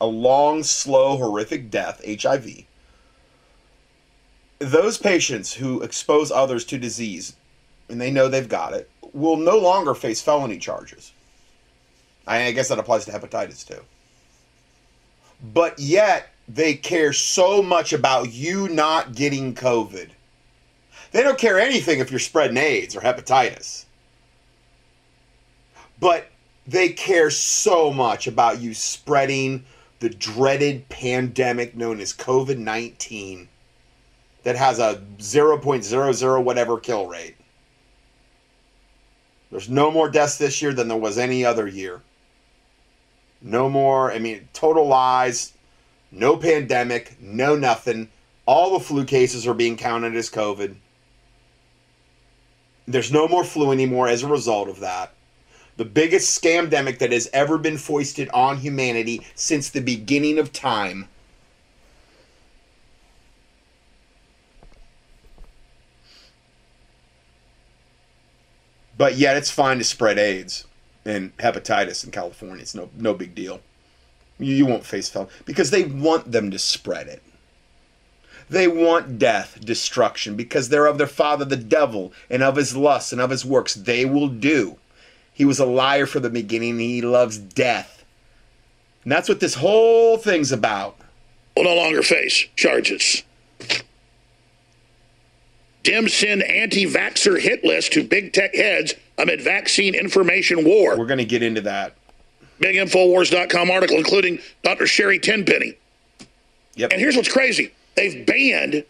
a 0.00 0.06
long, 0.06 0.62
slow, 0.62 1.16
horrific 1.16 1.70
death. 1.70 2.02
HIV. 2.22 2.64
Those 4.58 4.98
patients 4.98 5.54
who 5.54 5.82
expose 5.82 6.30
others 6.30 6.64
to 6.66 6.78
disease, 6.78 7.34
and 7.88 8.00
they 8.00 8.10
know 8.10 8.28
they've 8.28 8.48
got 8.48 8.74
it, 8.74 8.90
will 9.12 9.36
no 9.36 9.58
longer 9.58 9.94
face 9.94 10.20
felony 10.20 10.58
charges. 10.58 11.12
I 12.26 12.52
guess 12.52 12.68
that 12.68 12.78
applies 12.78 13.04
to 13.06 13.12
hepatitis 13.12 13.66
too 13.66 13.82
but 15.42 15.78
yet 15.78 16.30
they 16.48 16.74
care 16.74 17.12
so 17.12 17.62
much 17.62 17.92
about 17.92 18.32
you 18.32 18.68
not 18.68 19.14
getting 19.14 19.54
COVID. 19.54 20.10
They 21.12 21.22
don't 21.22 21.38
care 21.38 21.58
anything 21.58 22.00
if 22.00 22.10
you're 22.10 22.20
spreading 22.20 22.56
AIDS 22.56 22.94
or 22.94 23.00
hepatitis. 23.00 23.84
But 25.98 26.28
they 26.66 26.90
care 26.90 27.30
so 27.30 27.92
much 27.92 28.26
about 28.26 28.60
you 28.60 28.74
spreading 28.74 29.64
the 29.98 30.10
dreaded 30.10 30.88
pandemic 30.88 31.76
known 31.76 32.00
as 32.00 32.12
COVID 32.12 32.58
19 32.58 33.48
that 34.44 34.56
has 34.56 34.78
a 34.78 35.02
0.00 35.18 36.44
whatever 36.44 36.80
kill 36.80 37.06
rate. 37.06 37.36
There's 39.50 39.68
no 39.68 39.90
more 39.90 40.08
deaths 40.08 40.38
this 40.38 40.62
year 40.62 40.72
than 40.72 40.88
there 40.88 40.96
was 40.96 41.18
any 41.18 41.44
other 41.44 41.66
year. 41.66 42.02
No 43.42 43.68
more, 43.68 44.12
I 44.12 44.18
mean, 44.18 44.48
total 44.52 44.86
lies, 44.86 45.52
no 46.10 46.36
pandemic, 46.36 47.16
no 47.20 47.56
nothing. 47.56 48.08
All 48.46 48.72
the 48.72 48.84
flu 48.84 49.04
cases 49.04 49.46
are 49.46 49.54
being 49.54 49.76
counted 49.76 50.14
as 50.14 50.30
COVID. 50.30 50.76
There's 52.86 53.12
no 53.12 53.28
more 53.28 53.44
flu 53.44 53.72
anymore 53.72 54.08
as 54.08 54.22
a 54.22 54.28
result 54.28 54.68
of 54.68 54.80
that. 54.80 55.12
The 55.76 55.84
biggest 55.84 56.40
scamdemic 56.40 56.98
that 56.98 57.12
has 57.12 57.30
ever 57.32 57.56
been 57.56 57.78
foisted 57.78 58.28
on 58.30 58.58
humanity 58.58 59.26
since 59.34 59.70
the 59.70 59.80
beginning 59.80 60.38
of 60.38 60.52
time. 60.52 61.08
But 69.00 69.16
yet 69.16 69.38
it's 69.38 69.50
fine 69.50 69.78
to 69.78 69.84
spread 69.84 70.18
AIDS 70.18 70.66
and 71.06 71.34
hepatitis 71.38 72.04
in 72.04 72.10
California. 72.10 72.60
It's 72.60 72.74
no 72.74 72.90
no 72.98 73.14
big 73.14 73.34
deal. 73.34 73.60
You, 74.38 74.54
you 74.54 74.66
won't 74.66 74.84
face 74.84 75.08
felony 75.08 75.30
because 75.46 75.70
they 75.70 75.84
want 75.84 76.32
them 76.32 76.50
to 76.50 76.58
spread 76.58 77.06
it. 77.06 77.22
They 78.50 78.68
want 78.68 79.18
death, 79.18 79.58
destruction, 79.64 80.36
because 80.36 80.68
they're 80.68 80.84
of 80.84 80.98
their 80.98 81.06
father 81.06 81.46
the 81.46 81.56
devil, 81.56 82.12
and 82.28 82.42
of 82.42 82.56
his 82.56 82.76
lusts 82.76 83.10
and 83.10 83.22
of 83.22 83.30
his 83.30 83.42
works 83.42 83.72
they 83.72 84.04
will 84.04 84.28
do. 84.28 84.76
He 85.32 85.46
was 85.46 85.58
a 85.58 85.64
liar 85.64 86.04
from 86.04 86.20
the 86.20 86.28
beginning, 86.28 86.78
he 86.78 87.00
loves 87.00 87.38
death. 87.38 88.04
And 89.04 89.12
that's 89.12 89.30
what 89.30 89.40
this 89.40 89.54
whole 89.54 90.18
thing's 90.18 90.52
about. 90.52 90.98
Will 91.56 91.64
no 91.64 91.74
longer 91.74 92.02
face 92.02 92.48
charges. 92.54 93.22
Dems 95.84 96.10
send 96.10 96.42
anti 96.42 96.84
vaxxer 96.86 97.40
hit 97.40 97.64
list 97.64 97.92
to 97.92 98.04
big 98.04 98.32
tech 98.32 98.54
heads 98.54 98.94
amid 99.18 99.40
vaccine 99.40 99.94
information 99.94 100.64
war. 100.64 100.98
We're 100.98 101.06
going 101.06 101.18
to 101.18 101.24
get 101.24 101.42
into 101.42 101.62
that. 101.62 101.94
BigInfoWars.com 102.60 103.70
article, 103.70 103.96
including 103.96 104.38
Dr. 104.62 104.86
Sherry 104.86 105.18
Tenpenny. 105.18 105.74
Yep. 106.74 106.92
And 106.92 107.00
here's 107.00 107.16
what's 107.16 107.32
crazy 107.32 107.72
they've 107.96 108.24
banned 108.26 108.84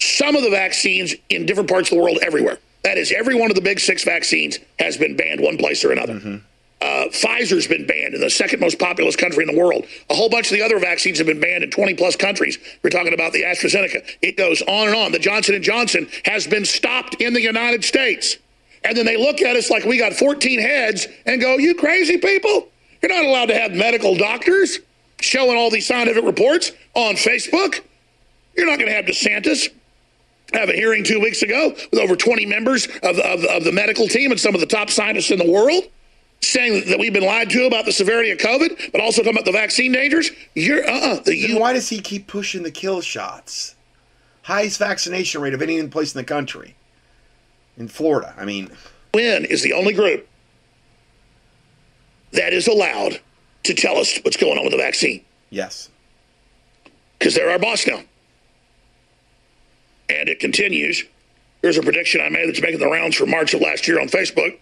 some 0.00 0.34
of 0.34 0.42
the 0.42 0.50
vaccines 0.50 1.14
in 1.28 1.46
different 1.46 1.68
parts 1.68 1.90
of 1.90 1.96
the 1.96 2.02
world 2.02 2.18
everywhere. 2.22 2.58
That 2.84 2.98
is, 2.98 3.12
every 3.12 3.34
one 3.34 3.50
of 3.50 3.54
the 3.54 3.62
big 3.62 3.78
six 3.78 4.02
vaccines 4.02 4.58
has 4.78 4.96
been 4.96 5.16
banned 5.16 5.40
one 5.40 5.56
place 5.56 5.84
or 5.84 5.92
another. 5.92 6.14
Mm-hmm. 6.14 6.36
Uh, 6.82 7.06
Pfizer's 7.10 7.68
been 7.68 7.86
banned 7.86 8.12
in 8.12 8.20
the 8.20 8.28
second 8.28 8.58
most 8.58 8.76
populous 8.76 9.14
country 9.14 9.44
in 9.48 9.54
the 9.54 9.60
world. 9.60 9.86
A 10.10 10.14
whole 10.16 10.28
bunch 10.28 10.50
of 10.50 10.56
the 10.56 10.62
other 10.62 10.80
vaccines 10.80 11.18
have 11.18 11.28
been 11.28 11.38
banned 11.38 11.62
in 11.62 11.70
20 11.70 11.94
plus 11.94 12.16
countries. 12.16 12.58
We're 12.82 12.90
talking 12.90 13.14
about 13.14 13.32
the 13.32 13.44
AstraZeneca. 13.44 14.04
It 14.20 14.36
goes 14.36 14.62
on 14.62 14.88
and 14.88 14.96
on. 14.96 15.12
The 15.12 15.20
Johnson 15.20 15.54
and 15.54 15.62
Johnson 15.62 16.08
has 16.24 16.44
been 16.48 16.64
stopped 16.64 17.14
in 17.20 17.34
the 17.34 17.40
United 17.40 17.84
States. 17.84 18.36
And 18.82 18.96
then 18.96 19.06
they 19.06 19.16
look 19.16 19.42
at 19.42 19.54
us 19.54 19.70
like 19.70 19.84
we 19.84 19.96
got 19.96 20.12
14 20.12 20.58
heads 20.58 21.06
and 21.24 21.40
go, 21.40 21.56
"You 21.56 21.76
crazy 21.76 22.18
people? 22.18 22.66
You're 23.00 23.14
not 23.14 23.24
allowed 23.24 23.46
to 23.46 23.58
have 23.58 23.70
medical 23.72 24.16
doctors 24.16 24.80
showing 25.20 25.56
all 25.56 25.70
these 25.70 25.86
scientific 25.86 26.24
reports 26.24 26.72
on 26.94 27.14
Facebook. 27.14 27.80
You're 28.56 28.66
not 28.66 28.80
going 28.80 28.90
to 28.90 28.96
have 28.96 29.04
DeSantis 29.04 29.68
have 30.52 30.68
a 30.68 30.72
hearing 30.72 31.04
two 31.04 31.20
weeks 31.20 31.42
ago 31.42 31.76
with 31.92 32.00
over 32.00 32.16
20 32.16 32.44
members 32.44 32.86
of, 33.04 33.20
of, 33.20 33.44
of 33.44 33.62
the 33.62 33.72
medical 33.72 34.08
team 34.08 34.32
and 34.32 34.40
some 34.40 34.54
of 34.54 34.60
the 34.60 34.66
top 34.66 34.90
scientists 34.90 35.30
in 35.30 35.38
the 35.38 35.48
world." 35.48 35.84
Saying 36.42 36.88
that 36.88 36.98
we've 36.98 37.12
been 37.12 37.24
lied 37.24 37.48
to 37.50 37.66
about 37.66 37.84
the 37.84 37.92
severity 37.92 38.30
of 38.30 38.38
COVID, 38.38 38.92
but 38.92 39.00
also 39.00 39.22
talking 39.22 39.36
about 39.36 39.44
the 39.44 39.52
vaccine 39.52 39.92
dangers. 39.92 40.30
You're 40.54 40.88
uh 40.88 40.92
uh 40.92 41.20
the 41.20 41.54
why 41.54 41.72
does 41.72 41.88
he 41.88 42.00
keep 42.00 42.26
pushing 42.26 42.62
the 42.62 42.70
kill 42.70 43.00
shots? 43.00 43.76
Highest 44.42 44.78
vaccination 44.78 45.40
rate 45.40 45.54
of 45.54 45.62
any 45.62 45.86
place 45.86 46.14
in 46.14 46.18
the 46.18 46.24
country. 46.24 46.74
In 47.78 47.88
Florida. 47.88 48.34
I 48.36 48.44
mean, 48.44 48.70
UN 49.14 49.44
is 49.44 49.62
the 49.62 49.72
only 49.72 49.94
group 49.94 50.28
that 52.32 52.52
is 52.52 52.66
allowed 52.66 53.20
to 53.64 53.74
tell 53.74 53.96
us 53.96 54.18
what's 54.22 54.36
going 54.36 54.58
on 54.58 54.64
with 54.64 54.72
the 54.72 54.78
vaccine 54.78 55.24
yes. 55.50 55.90
because 57.18 57.34
they're 57.34 57.50
our 57.50 57.58
boss 57.58 57.86
now. 57.86 58.02
And 60.08 60.28
it 60.28 60.40
continues. 60.40 61.04
Here's 61.62 61.78
a 61.78 61.82
prediction 61.82 62.20
I 62.20 62.28
made 62.28 62.48
that's 62.48 62.60
making 62.60 62.80
the 62.80 62.88
rounds 62.88 63.16
for 63.16 63.26
March 63.26 63.54
of 63.54 63.60
last 63.60 63.86
year 63.86 64.00
on 64.00 64.08
Facebook. 64.08 64.58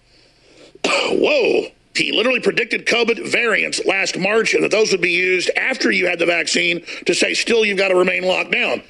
Whoa. 0.87 1.67
He 1.95 2.13
literally 2.13 2.41
predicted 2.41 2.87
COVID 2.87 3.31
variants 3.31 3.85
last 3.85 4.17
March 4.17 4.55
and 4.55 4.63
that 4.65 4.71
those 4.71 4.93
would 4.93 5.01
be 5.01 5.11
used 5.11 5.51
after 5.57 5.91
you 5.91 6.07
had 6.07 6.19
the 6.19 6.27
vaccine 6.27 6.85
to 7.07 7.15
say, 7.15 7.35
still, 7.35 7.65
you've 7.65 7.79
got 7.79 7.89
to 7.89 7.97
remain 7.97 8.23
locked 8.23 8.53
down. 8.53 8.83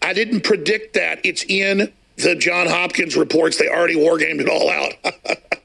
I 0.00 0.12
didn't 0.12 0.42
predict 0.42 0.94
that. 0.94 1.20
It's 1.24 1.44
in 1.44 1.92
the 2.16 2.34
John 2.34 2.66
Hopkins 2.66 3.16
reports. 3.16 3.56
They 3.56 3.68
already 3.68 3.96
wargamed 3.96 4.40
it 4.40 4.48
all 4.48 4.70
out. 4.70 4.94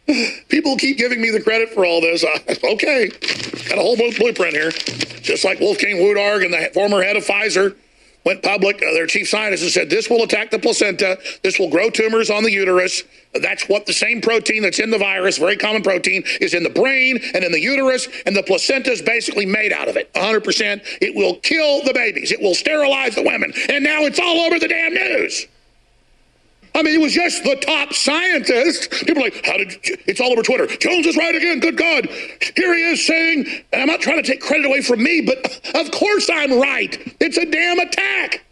People 0.49 0.77
keep 0.77 0.97
giving 0.97 1.21
me 1.21 1.29
the 1.29 1.41
credit 1.41 1.69
for 1.69 1.85
all 1.85 2.01
this. 2.01 2.23
okay, 2.63 3.09
got 3.69 3.77
a 3.77 3.81
whole 3.81 3.97
blueprint 3.97 4.53
here. 4.53 4.71
Just 5.21 5.43
like 5.43 5.59
Wolfgang 5.59 5.97
Wodarg 5.97 6.45
and 6.45 6.53
the 6.53 6.71
former 6.73 7.01
head 7.01 7.17
of 7.17 7.25
Pfizer 7.25 7.75
went 8.27 8.43
public, 8.43 8.83
uh, 8.83 8.91
their 8.91 9.07
chief 9.07 9.29
scientist, 9.29 9.73
said 9.73 9.89
this 9.89 10.09
will 10.09 10.21
attack 10.21 10.51
the 10.51 10.59
placenta. 10.59 11.17
This 11.43 11.57
will 11.57 11.69
grow 11.69 11.89
tumors 11.89 12.29
on 12.29 12.43
the 12.43 12.51
uterus. 12.51 13.03
That's 13.33 13.69
what 13.69 13.85
the 13.85 13.93
same 13.93 14.19
protein 14.19 14.63
that's 14.63 14.79
in 14.79 14.89
the 14.91 14.97
virus, 14.97 15.37
very 15.37 15.55
common 15.55 15.81
protein, 15.81 16.23
is 16.41 16.53
in 16.53 16.63
the 16.63 16.69
brain 16.69 17.19
and 17.33 17.45
in 17.45 17.53
the 17.53 17.61
uterus, 17.61 18.09
and 18.25 18.35
the 18.35 18.43
placenta 18.43 18.91
is 18.91 19.01
basically 19.01 19.45
made 19.45 19.71
out 19.71 19.87
of 19.87 19.95
it. 19.95 20.13
100%. 20.13 20.81
It 21.01 21.15
will 21.15 21.35
kill 21.35 21.83
the 21.85 21.93
babies. 21.93 22.33
It 22.33 22.41
will 22.41 22.53
sterilize 22.53 23.15
the 23.15 23.23
women. 23.23 23.53
And 23.69 23.81
now 23.81 24.01
it's 24.01 24.19
all 24.19 24.41
over 24.41 24.59
the 24.59 24.67
damn 24.67 24.93
news. 24.93 25.47
I 26.77 26.83
mean, 26.83 26.93
it 26.93 27.01
was 27.01 27.13
just 27.13 27.43
the 27.43 27.55
top 27.55 27.91
scientist. 27.91 28.91
People 28.91 29.23
are 29.23 29.31
like, 29.31 29.43
how 29.43 29.57
did 29.57 29.73
you? 29.83 29.97
it's 30.05 30.21
all 30.21 30.31
over 30.31 30.43
Twitter? 30.43 30.67
Jones 30.67 31.07
is 31.07 31.17
right 31.17 31.33
again. 31.33 31.59
Good 31.59 31.75
God. 31.75 32.05
Here 32.55 32.71
he 32.75 32.83
is 32.83 33.03
saying, 33.03 33.47
and 33.73 33.81
I'm 33.81 33.87
not 33.87 33.99
trying 33.99 34.21
to 34.21 34.31
take 34.31 34.41
credit 34.41 34.67
away 34.67 34.81
from 34.81 35.01
me, 35.01 35.21
but 35.21 35.43
of 35.73 35.89
course 35.89 36.29
I'm 36.31 36.59
right. 36.59 36.95
It's 37.19 37.37
a 37.37 37.49
damn 37.49 37.79
attack. 37.79 38.45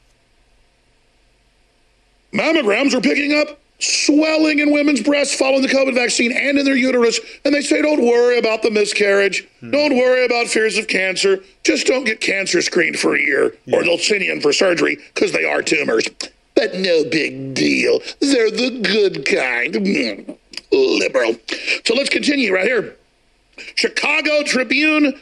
Mammograms 2.34 2.95
are 2.95 3.01
picking 3.01 3.38
up 3.38 3.59
swelling 3.78 4.57
in 4.57 4.71
women's 4.71 5.03
breasts 5.03 5.38
following 5.38 5.61
the 5.61 5.67
COVID 5.67 5.93
vaccine 5.93 6.32
and 6.32 6.57
in 6.57 6.65
their 6.65 6.76
uterus. 6.76 7.19
And 7.45 7.53
they 7.53 7.61
say, 7.61 7.84
don't 7.84 8.03
worry 8.03 8.39
about 8.39 8.63
the 8.63 8.71
miscarriage. 8.71 9.47
Hmm. 9.59 9.69
Don't 9.69 9.95
worry 9.95 10.26
about 10.26 10.47
fears 10.47 10.80
of 10.80 10.88
cancer. 10.88 11.43
Just 11.63 11.86
don't 11.86 12.05
get 12.05 12.21
cancer 12.21 12.63
screened 12.63 12.97
for 12.97 13.15
a 13.15 13.21
year 13.21 13.55
or 13.71 13.84
they'll 13.84 13.99
send 13.99 14.23
you 14.23 14.34
in 14.34 14.41
for 14.41 14.51
surgery 14.51 14.97
because 15.13 15.32
they 15.32 15.45
are 15.45 15.61
tumors. 15.61 16.05
But 16.55 16.75
no 16.75 17.03
big 17.03 17.53
deal. 17.53 17.99
They're 18.19 18.49
the 18.49 18.79
good 18.81 19.25
kind. 19.25 19.73
Mm, 19.75 20.37
Liberal. 20.71 21.35
So 21.85 21.93
let's 21.93 22.09
continue 22.09 22.53
right 22.53 22.65
here. 22.65 22.95
Chicago 23.75 24.43
Tribune 24.43 25.19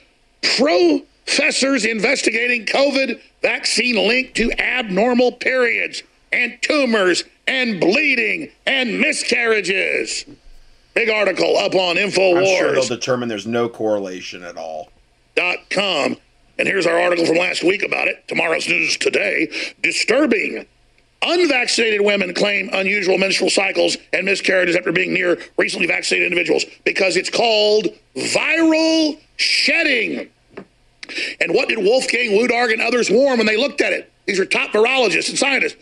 professors 0.58 1.86
investigating 1.86 2.66
COVID 2.66 3.20
vaccine 3.42 3.96
linked 3.96 4.36
to 4.36 4.52
abnormal 4.60 5.34
periods 5.34 6.04
and 6.32 6.58
tumors 6.62 7.24
and 7.48 7.80
bleeding 7.80 8.50
and 8.66 9.00
miscarriages. 9.00 10.26
Big 10.94 11.10
article 11.10 11.58
up 11.58 11.76
on 11.76 11.98
I'm 11.98 12.12
sure 12.12 12.74
they'll 12.74 12.88
determine 12.88 13.30
there's 13.30 13.48
no 13.48 13.68
correlation 13.70 14.44
at 14.44 14.58
all. 14.58 14.90
Dot 15.36 15.58
com. 15.72 16.18
And 16.60 16.68
here's 16.68 16.86
our 16.86 17.00
article 17.00 17.26
from 17.26 17.38
last 17.38 17.64
week 17.64 17.84
about 17.84 18.08
it. 18.08 18.28
Tomorrow's 18.28 18.68
news 18.68 18.98
today. 18.98 19.50
Disturbing. 19.82 20.68
Unvaccinated 21.26 22.02
women 22.02 22.34
claim 22.34 22.70
unusual 22.74 23.18
menstrual 23.18 23.50
cycles 23.50 23.98
and 24.12 24.26
miscarriages 24.26 24.76
after 24.76 24.92
being 24.92 25.14
near 25.14 25.40
recently 25.58 25.88
vaccinated 25.88 26.26
individuals 26.26 26.66
because 26.84 27.16
it's 27.16 27.30
called 27.30 27.88
viral 28.16 29.20
shedding. 29.38 30.30
And 31.40 31.54
what 31.54 31.70
did 31.70 31.80
Wolfgang 31.80 32.32
Wodarg 32.32 32.74
and 32.74 32.82
others 32.82 33.10
warn 33.10 33.38
when 33.38 33.48
they 33.48 33.58
looked 33.58 33.82
at 33.82 33.94
it? 33.94 34.12
These 34.26 34.40
are 34.40 34.46
top 34.46 34.72
virologists 34.72 35.30
and 35.30 35.38
scientists. 35.38 35.76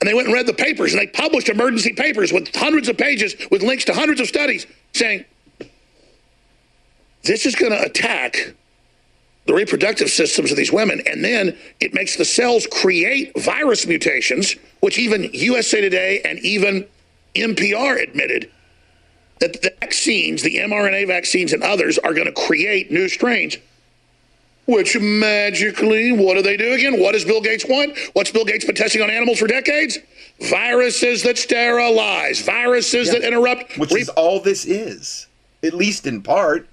And 0.00 0.08
they 0.08 0.14
went 0.14 0.28
and 0.28 0.34
read 0.34 0.46
the 0.46 0.54
papers 0.54 0.94
and 0.94 1.00
they 1.00 1.06
published 1.08 1.50
emergency 1.50 1.92
papers 1.92 2.32
with 2.32 2.54
hundreds 2.54 2.88
of 2.88 2.96
pages 2.96 3.34
with 3.50 3.62
links 3.62 3.84
to 3.86 3.94
hundreds 3.94 4.20
of 4.20 4.26
studies 4.26 4.66
saying 4.94 5.24
this 7.24 7.44
is 7.44 7.54
going 7.54 7.72
to 7.72 7.82
attack 7.82 8.54
the 9.50 9.56
reproductive 9.56 10.08
systems 10.08 10.52
of 10.52 10.56
these 10.56 10.72
women. 10.72 11.02
And 11.06 11.24
then 11.24 11.58
it 11.80 11.92
makes 11.92 12.14
the 12.14 12.24
cells 12.24 12.68
create 12.70 13.36
virus 13.36 13.84
mutations, 13.84 14.54
which 14.78 14.96
even 14.96 15.28
USA 15.32 15.80
Today 15.80 16.20
and 16.24 16.38
even 16.38 16.86
NPR 17.34 18.00
admitted 18.00 18.48
that 19.40 19.60
the 19.60 19.74
vaccines, 19.80 20.42
the 20.42 20.58
mRNA 20.58 21.08
vaccines 21.08 21.52
and 21.52 21.64
others, 21.64 21.98
are 21.98 22.14
going 22.14 22.28
to 22.28 22.32
create 22.32 22.92
new 22.92 23.08
strains. 23.08 23.56
Which 24.66 24.96
magically, 25.00 26.12
what 26.12 26.34
do 26.34 26.42
they 26.42 26.56
do 26.56 26.72
again? 26.72 27.00
What 27.00 27.12
does 27.12 27.24
Bill 27.24 27.40
Gates 27.40 27.66
want? 27.68 27.98
What's 28.12 28.30
Bill 28.30 28.44
Gates 28.44 28.64
been 28.64 28.76
testing 28.76 29.02
on 29.02 29.10
animals 29.10 29.40
for 29.40 29.48
decades? 29.48 29.98
Viruses 30.42 31.24
that 31.24 31.38
sterilize, 31.38 32.40
viruses 32.40 33.10
that 33.10 33.24
interrupt. 33.24 33.76
Which 33.78 33.92
is 33.96 34.10
all 34.10 34.38
this 34.38 34.64
is, 34.64 35.26
at 35.64 35.74
least 35.74 36.06
in 36.06 36.22
part. 36.22 36.68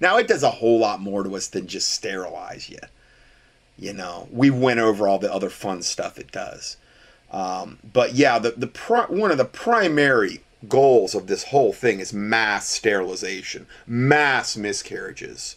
Now, 0.00 0.16
it 0.16 0.28
does 0.28 0.42
a 0.42 0.50
whole 0.50 0.78
lot 0.78 1.00
more 1.00 1.24
to 1.24 1.36
us 1.36 1.48
than 1.48 1.66
just 1.66 1.90
sterilize 1.90 2.68
you. 2.70 2.78
You 3.76 3.92
know, 3.92 4.28
we 4.32 4.50
went 4.50 4.80
over 4.80 5.06
all 5.06 5.18
the 5.18 5.32
other 5.32 5.50
fun 5.50 5.82
stuff 5.82 6.18
it 6.18 6.32
does. 6.32 6.76
Um, 7.30 7.78
but 7.92 8.14
yeah, 8.14 8.38
the, 8.38 8.50
the 8.52 9.06
one 9.08 9.30
of 9.30 9.38
the 9.38 9.44
primary 9.44 10.40
goals 10.68 11.14
of 11.14 11.26
this 11.26 11.44
whole 11.44 11.72
thing 11.72 12.00
is 12.00 12.12
mass 12.12 12.68
sterilization, 12.68 13.66
mass 13.86 14.56
miscarriages, 14.56 15.56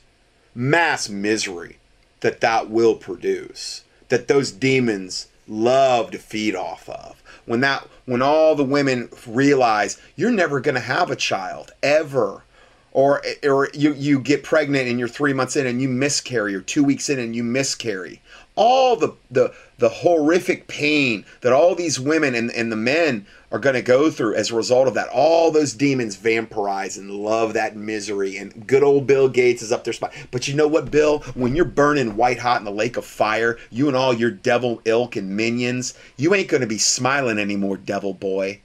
mass 0.53 1.09
misery 1.09 1.77
that 2.19 2.41
that 2.41 2.69
will 2.69 2.95
produce. 2.95 3.83
that 4.11 4.27
those 4.27 4.51
demons 4.51 5.27
love 5.47 6.11
to 6.11 6.19
feed 6.19 6.53
off 6.55 6.87
of. 6.89 7.23
When 7.45 7.61
that 7.61 7.87
when 8.05 8.21
all 8.21 8.55
the 8.55 8.63
women 8.63 9.09
realize 9.25 9.99
you're 10.15 10.29
never 10.31 10.59
going 10.59 10.75
to 10.75 10.81
have 10.81 11.09
a 11.09 11.15
child 11.15 11.71
ever 11.81 12.43
or 12.91 13.21
or 13.43 13.69
you 13.73 13.93
you 13.93 14.19
get 14.19 14.43
pregnant 14.43 14.87
and 14.87 14.99
you're 14.99 15.07
3 15.07 15.33
months 15.33 15.55
in 15.55 15.65
and 15.65 15.81
you 15.81 15.89
miscarry 15.89 16.55
or 16.55 16.61
2 16.61 16.83
weeks 16.83 17.09
in 17.09 17.19
and 17.19 17.35
you 17.35 17.43
miscarry. 17.43 18.21
All 18.55 18.95
the 18.95 19.13
the 19.29 19.53
the 19.77 19.89
horrific 19.89 20.67
pain 20.67 21.25
that 21.41 21.53
all 21.53 21.73
these 21.73 21.99
women 21.99 22.35
and, 22.35 22.51
and 22.51 22.71
the 22.71 22.75
men 22.75 23.25
are 23.51 23.59
going 23.59 23.75
to 23.75 23.81
go 23.81 24.09
through 24.09 24.35
as 24.35 24.49
a 24.49 24.55
result 24.55 24.87
of 24.87 24.93
that. 24.93 25.09
All 25.09 25.51
those 25.51 25.73
demons 25.73 26.15
vampirize 26.15 26.97
and 26.97 27.11
love 27.11 27.53
that 27.53 27.75
misery. 27.75 28.37
And 28.37 28.65
good 28.65 28.83
old 28.83 29.07
Bill 29.07 29.27
Gates 29.27 29.61
is 29.61 29.71
up 29.71 29.83
there. 29.83 29.93
Spot. 29.93 30.13
But 30.31 30.47
you 30.47 30.55
know 30.55 30.67
what, 30.67 30.91
Bill? 30.91 31.19
When 31.33 31.55
you're 31.55 31.65
burning 31.65 32.15
white 32.15 32.39
hot 32.39 32.59
in 32.59 32.65
the 32.65 32.71
lake 32.71 32.95
of 32.95 33.05
fire, 33.05 33.57
you 33.69 33.87
and 33.87 33.97
all 33.97 34.13
your 34.13 34.31
devil 34.31 34.81
ilk 34.85 35.17
and 35.17 35.35
minions, 35.35 35.93
you 36.15 36.33
ain't 36.33 36.47
going 36.47 36.61
to 36.61 36.67
be 36.67 36.77
smiling 36.77 37.37
anymore, 37.37 37.77
devil 37.77 38.13
boy. 38.13 38.61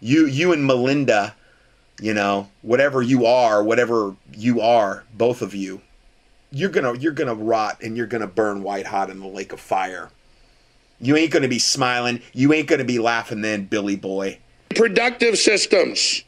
You, 0.00 0.26
you 0.26 0.52
and 0.52 0.64
Melinda, 0.64 1.34
you 2.00 2.14
know, 2.14 2.48
whatever 2.62 3.02
you 3.02 3.26
are, 3.26 3.62
whatever 3.62 4.14
you 4.36 4.60
are, 4.60 5.04
both 5.14 5.42
of 5.42 5.54
you, 5.54 5.80
you're 6.50 6.70
gonna 6.70 6.96
you're 6.98 7.12
gonna 7.12 7.34
rot 7.34 7.82
and 7.82 7.96
you're 7.96 8.06
gonna 8.06 8.26
burn 8.26 8.62
white 8.62 8.86
hot 8.86 9.10
in 9.10 9.20
the 9.20 9.26
lake 9.26 9.52
of 9.52 9.60
fire. 9.60 10.10
You 11.00 11.16
ain't 11.16 11.32
to 11.32 11.48
be 11.48 11.58
smiling. 11.58 12.22
You 12.32 12.52
ain't 12.52 12.68
to 12.80 12.84
be 12.84 12.98
laughing 12.98 13.40
then, 13.40 13.66
Billy 13.66 13.96
boy. 13.96 14.38
Productive 14.70 15.38
systems. 15.38 16.24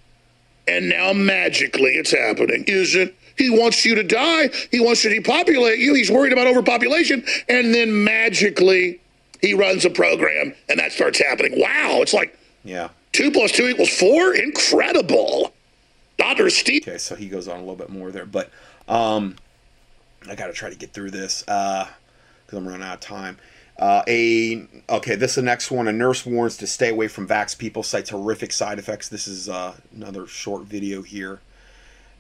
And 0.68 0.88
now 0.88 1.12
magically 1.12 1.92
it's 1.92 2.12
happening. 2.12 2.64
Isn't 2.68 3.14
he 3.36 3.50
wants 3.50 3.84
you 3.84 3.94
to 3.94 4.04
die. 4.04 4.50
He 4.70 4.80
wants 4.80 5.02
to 5.02 5.08
depopulate 5.08 5.78
you. 5.78 5.94
He's 5.94 6.10
worried 6.10 6.32
about 6.32 6.46
overpopulation. 6.46 7.24
And 7.48 7.74
then 7.74 8.04
magically 8.04 9.00
he 9.40 9.54
runs 9.54 9.84
a 9.84 9.90
program 9.90 10.54
and 10.68 10.78
that 10.78 10.92
starts 10.92 11.18
happening. 11.18 11.58
Wow. 11.58 12.00
It's 12.02 12.12
like 12.12 12.38
yeah. 12.64 12.90
two 13.12 13.30
plus 13.30 13.50
two 13.50 13.66
equals 13.66 13.88
four. 13.88 14.34
Incredible. 14.34 15.52
Dr. 16.20 16.50
Steve. 16.50 16.82
Okay, 16.82 16.98
so 16.98 17.14
he 17.14 17.28
goes 17.28 17.48
on 17.48 17.56
a 17.56 17.60
little 17.60 17.76
bit 17.76 17.88
more 17.88 18.10
there, 18.10 18.26
but 18.26 18.50
um, 18.88 19.36
I 20.28 20.34
got 20.34 20.48
to 20.48 20.52
try 20.52 20.68
to 20.68 20.76
get 20.76 20.92
through 20.92 21.12
this 21.12 21.42
because 21.42 21.86
uh, 22.52 22.56
I'm 22.56 22.68
running 22.68 22.86
out 22.86 22.94
of 22.94 23.00
time. 23.00 23.38
Uh, 23.78 24.02
a 24.06 24.66
okay, 24.90 25.14
this 25.14 25.30
is 25.30 25.36
the 25.36 25.42
next 25.42 25.70
one. 25.70 25.88
A 25.88 25.92
nurse 25.92 26.26
warns 26.26 26.58
to 26.58 26.66
stay 26.66 26.90
away 26.90 27.08
from 27.08 27.26
vax 27.26 27.56
people, 27.56 27.82
cites 27.82 28.10
horrific 28.10 28.52
side 28.52 28.78
effects. 28.78 29.08
This 29.08 29.26
is 29.26 29.48
uh, 29.48 29.74
another 29.94 30.26
short 30.26 30.64
video 30.64 31.00
here. 31.00 31.40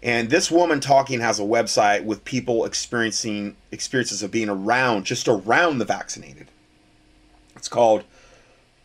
And 0.02 0.30
this 0.30 0.50
woman 0.50 0.80
talking 0.80 1.20
has 1.20 1.38
a 1.38 1.42
website 1.42 2.04
with 2.04 2.24
people 2.24 2.64
experiencing 2.64 3.56
experiences 3.70 4.22
of 4.22 4.30
being 4.30 4.48
around, 4.48 5.04
just 5.04 5.28
around 5.28 5.76
the 5.76 5.84
vaccinated. 5.84 6.48
It's 7.54 7.68
called 7.68 8.04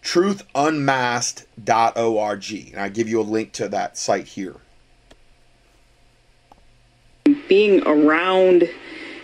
truthunmasked.org. 0.03 2.73
And 2.73 2.81
I 2.81 2.89
give 2.89 3.07
you 3.07 3.21
a 3.21 3.23
link 3.23 3.53
to 3.53 3.69
that 3.69 3.97
site 3.97 4.27
here. 4.27 4.57
Being 7.47 7.85
around 7.87 8.69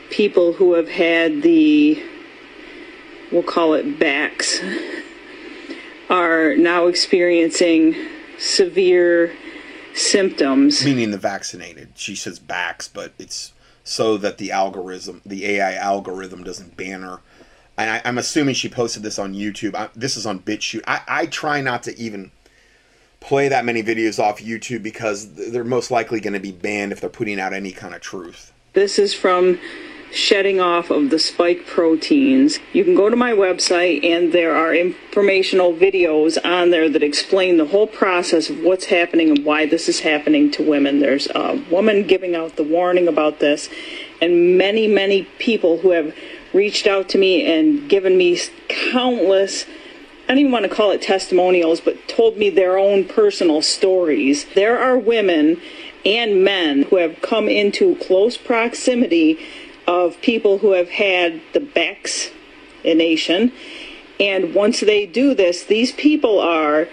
people 0.09 0.53
who 0.53 0.73
have 0.73 0.89
had 0.89 1.41
the 1.41 2.01
we'll 3.31 3.43
call 3.43 3.73
it 3.73 3.99
backs, 3.99 4.59
are 6.09 6.55
now 6.57 6.87
experiencing 6.87 7.95
severe 8.37 9.33
symptoms. 9.93 10.83
Meaning 10.83 11.11
the 11.11 11.17
vaccinated. 11.17 11.93
She 11.95 12.15
says 12.15 12.39
backs, 12.39 12.87
but 12.87 13.13
it's 13.17 13.53
so 13.83 14.17
that 14.17 14.37
the 14.37 14.51
algorithm, 14.51 15.21
the 15.25 15.45
AI 15.45 15.73
algorithm, 15.73 16.43
doesn't 16.43 16.77
ban 16.77 17.01
her. 17.01 17.19
And 17.77 17.89
I, 17.89 18.01
am 18.07 18.17
assuming 18.17 18.55
she 18.55 18.69
posted 18.69 19.03
this 19.03 19.17
on 19.17 19.33
YouTube. 19.33 19.73
I, 19.75 19.89
this 19.95 20.17
is 20.17 20.25
on 20.25 20.39
BitChute. 20.39 20.83
I, 20.85 21.01
I 21.07 21.25
try 21.25 21.61
not 21.61 21.83
to 21.83 21.97
even 21.97 22.31
play 23.21 23.47
that 23.47 23.63
many 23.63 23.81
videos 23.81 24.19
off 24.19 24.39
YouTube 24.39 24.83
because 24.83 25.33
they're 25.33 25.63
most 25.63 25.89
likely 25.89 26.19
going 26.19 26.33
to 26.33 26.39
be 26.39 26.51
banned 26.51 26.91
if 26.91 26.99
they're 26.99 27.09
putting 27.09 27.39
out 27.39 27.53
any 27.53 27.71
kind 27.71 27.95
of 27.95 28.01
truth. 28.01 28.51
This 28.73 28.99
is 28.99 29.13
from 29.13 29.59
shedding 30.11 30.59
off 30.59 30.89
of 30.89 31.09
the 31.09 31.19
spike 31.19 31.65
proteins. 31.65 32.59
You 32.73 32.83
can 32.83 32.95
go 32.95 33.09
to 33.09 33.15
my 33.15 33.31
website 33.31 34.03
and 34.03 34.33
there 34.33 34.53
are 34.53 34.75
informational 34.75 35.73
videos 35.73 36.37
on 36.43 36.71
there 36.71 36.89
that 36.89 37.01
explain 37.01 37.57
the 37.57 37.65
whole 37.65 37.87
process 37.87 38.49
of 38.49 38.59
what's 38.59 38.85
happening 38.85 39.29
and 39.29 39.45
why 39.45 39.65
this 39.65 39.87
is 39.87 40.01
happening 40.01 40.51
to 40.51 40.63
women. 40.63 40.99
There's 40.99 41.27
a 41.33 41.63
woman 41.71 42.05
giving 42.07 42.35
out 42.35 42.57
the 42.57 42.63
warning 42.63 43.07
about 43.07 43.39
this 43.39 43.69
and 44.21 44.57
many, 44.57 44.87
many 44.87 45.23
people 45.39 45.77
who 45.77 45.91
have 45.91 46.13
reached 46.53 46.87
out 46.87 47.07
to 47.09 47.17
me 47.17 47.49
and 47.49 47.89
given 47.89 48.17
me 48.17 48.37
countless 48.67 49.65
I 50.31 50.33
don't 50.33 50.39
even 50.39 50.53
want 50.53 50.63
to 50.63 50.73
call 50.73 50.91
it 50.91 51.01
testimonials, 51.01 51.81
but 51.81 52.07
told 52.07 52.37
me 52.37 52.49
their 52.49 52.77
own 52.77 53.03
personal 53.03 53.61
stories. 53.61 54.45
There 54.55 54.79
are 54.79 54.97
women 54.97 55.59
and 56.05 56.41
men 56.41 56.83
who 56.83 56.95
have 56.95 57.21
come 57.21 57.49
into 57.49 57.97
close 57.97 58.37
proximity 58.37 59.45
of 59.87 60.21
people 60.21 60.59
who 60.59 60.71
have 60.71 60.87
had 60.87 61.41
the 61.51 61.59
vaccination. 61.59 63.51
And 64.21 64.55
once 64.55 64.79
they 64.79 65.05
do 65.05 65.33
this, 65.33 65.65
these 65.65 65.91
people 65.91 66.39
are, 66.39 66.87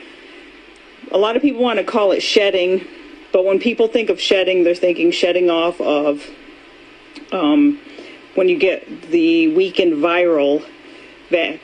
a 1.12 1.18
lot 1.18 1.36
of 1.36 1.42
people 1.42 1.62
want 1.62 1.78
to 1.78 1.84
call 1.84 2.10
it 2.10 2.24
shedding, 2.24 2.84
but 3.32 3.44
when 3.44 3.60
people 3.60 3.86
think 3.86 4.10
of 4.10 4.20
shedding, 4.20 4.64
they're 4.64 4.74
thinking 4.74 5.12
shedding 5.12 5.48
off 5.48 5.80
of 5.80 6.28
um, 7.30 7.78
when 8.34 8.48
you 8.48 8.58
get 8.58 9.12
the 9.12 9.54
weakened 9.54 9.92
viral 10.02 10.66
va- 11.30 11.60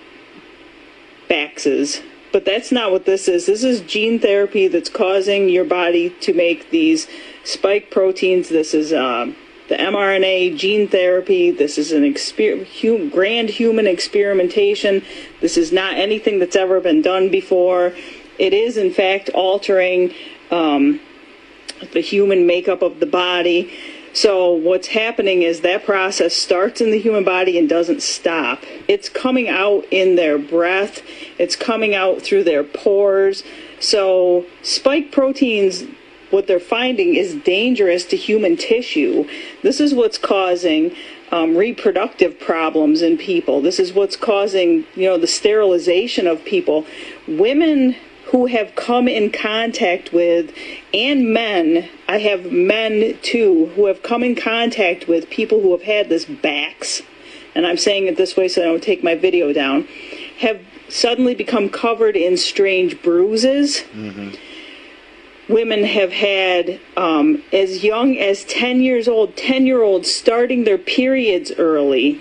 vaxes. 1.34 2.02
But 2.32 2.44
that's 2.44 2.72
not 2.72 2.90
what 2.90 3.04
this 3.04 3.28
is. 3.28 3.46
This 3.46 3.62
is 3.62 3.80
gene 3.82 4.18
therapy 4.18 4.66
that's 4.68 4.90
causing 4.90 5.48
your 5.48 5.64
body 5.64 6.10
to 6.20 6.34
make 6.34 6.70
these 6.70 7.06
spike 7.44 7.90
proteins. 7.90 8.48
This 8.48 8.74
is 8.74 8.92
uh, 8.92 9.32
the 9.68 9.76
mRNA 9.76 10.56
gene 10.56 10.88
therapy. 10.88 11.52
This 11.52 11.78
is 11.78 11.92
an 11.92 12.02
exper- 12.02 12.66
grand 13.12 13.50
human 13.50 13.86
experimentation. 13.86 15.02
This 15.40 15.56
is 15.56 15.72
not 15.72 15.94
anything 15.94 16.40
that's 16.40 16.56
ever 16.56 16.80
been 16.80 17.02
done 17.02 17.30
before. 17.30 17.92
It 18.38 18.52
is, 18.52 18.76
in 18.76 18.92
fact, 18.92 19.30
altering 19.30 20.12
um, 20.50 21.00
the 21.92 22.00
human 22.00 22.46
makeup 22.46 22.82
of 22.82 22.98
the 22.98 23.06
body. 23.06 23.72
So, 24.14 24.52
what's 24.52 24.86
happening 24.86 25.42
is 25.42 25.62
that 25.62 25.84
process 25.84 26.34
starts 26.34 26.80
in 26.80 26.92
the 26.92 27.00
human 27.00 27.24
body 27.24 27.58
and 27.58 27.68
doesn't 27.68 28.00
stop. 28.00 28.62
It's 28.86 29.08
coming 29.08 29.48
out 29.48 29.84
in 29.90 30.14
their 30.14 30.38
breath, 30.38 31.02
it's 31.36 31.56
coming 31.56 31.96
out 31.96 32.22
through 32.22 32.44
their 32.44 32.62
pores. 32.62 33.42
So, 33.80 34.46
spike 34.62 35.10
proteins 35.10 35.82
what 36.30 36.46
they're 36.46 36.60
finding 36.60 37.16
is 37.16 37.34
dangerous 37.34 38.04
to 38.06 38.16
human 38.16 38.56
tissue. 38.56 39.28
This 39.62 39.80
is 39.80 39.94
what's 39.94 40.18
causing 40.18 40.94
um, 41.32 41.56
reproductive 41.56 42.38
problems 42.38 43.02
in 43.02 43.18
people. 43.18 43.60
This 43.60 43.80
is 43.80 43.92
what's 43.92 44.16
causing, 44.16 44.84
you 44.94 45.08
know, 45.08 45.18
the 45.18 45.26
sterilization 45.26 46.26
of 46.28 46.44
people. 46.44 46.86
Women 47.26 47.96
who 48.34 48.46
have 48.46 48.74
come 48.74 49.06
in 49.06 49.30
contact 49.30 50.12
with, 50.12 50.52
and 50.92 51.32
men, 51.32 51.88
I 52.08 52.18
have 52.18 52.50
men 52.50 53.16
too, 53.22 53.66
who 53.76 53.86
have 53.86 54.02
come 54.02 54.24
in 54.24 54.34
contact 54.34 55.06
with 55.06 55.30
people 55.30 55.60
who 55.60 55.70
have 55.70 55.84
had 55.84 56.08
this 56.08 56.24
backs, 56.24 57.00
and 57.54 57.64
I'm 57.64 57.76
saying 57.76 58.08
it 58.08 58.16
this 58.16 58.36
way 58.36 58.48
so 58.48 58.60
I 58.60 58.64
don't 58.64 58.82
take 58.82 59.04
my 59.04 59.14
video 59.14 59.52
down, 59.52 59.86
have 60.38 60.60
suddenly 60.88 61.36
become 61.36 61.68
covered 61.68 62.16
in 62.16 62.36
strange 62.36 63.00
bruises. 63.02 63.84
Mm-hmm 63.92 64.34
women 65.46 65.84
have 65.84 66.10
had 66.10 66.80
um, 66.96 67.42
as 67.52 67.84
young 67.84 68.16
as 68.16 68.44
10 68.46 68.80
years 68.80 69.06
old, 69.06 69.36
10 69.36 69.66
year 69.66 69.82
olds 69.82 70.10
starting 70.10 70.64
their 70.64 70.78
periods 70.78 71.52
early, 71.58 72.18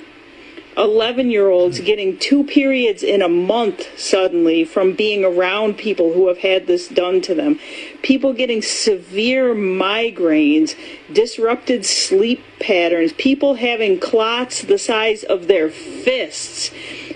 11 0.78 1.30
year 1.30 1.50
olds 1.50 1.80
getting 1.80 2.18
two 2.18 2.44
periods 2.44 3.04
in 3.04 3.22
a 3.22 3.30
month 3.30 3.88
suddenly 4.00 4.66
from 4.66 4.94
being 4.94 5.24
around 5.24 5.78
people 5.78 6.14
who 6.14 6.28
have 6.28 6.40
had 6.40 6.68
this 6.68 6.88
done 6.88 7.22
to 7.22 7.36
them, 7.36 7.60
people 8.02 8.34
getting 8.34 8.62
severe 8.62 9.54
migraines, 9.54 10.76
disrupted 11.12 11.86
sleep 11.86 12.44
patterns, 12.60 13.14
people 13.14 13.56
having 13.56 14.00
clots 14.00 14.62
the 14.62 14.78
size 14.78 15.24
of 15.24 15.48
their 15.48 15.70
fists 15.70 16.72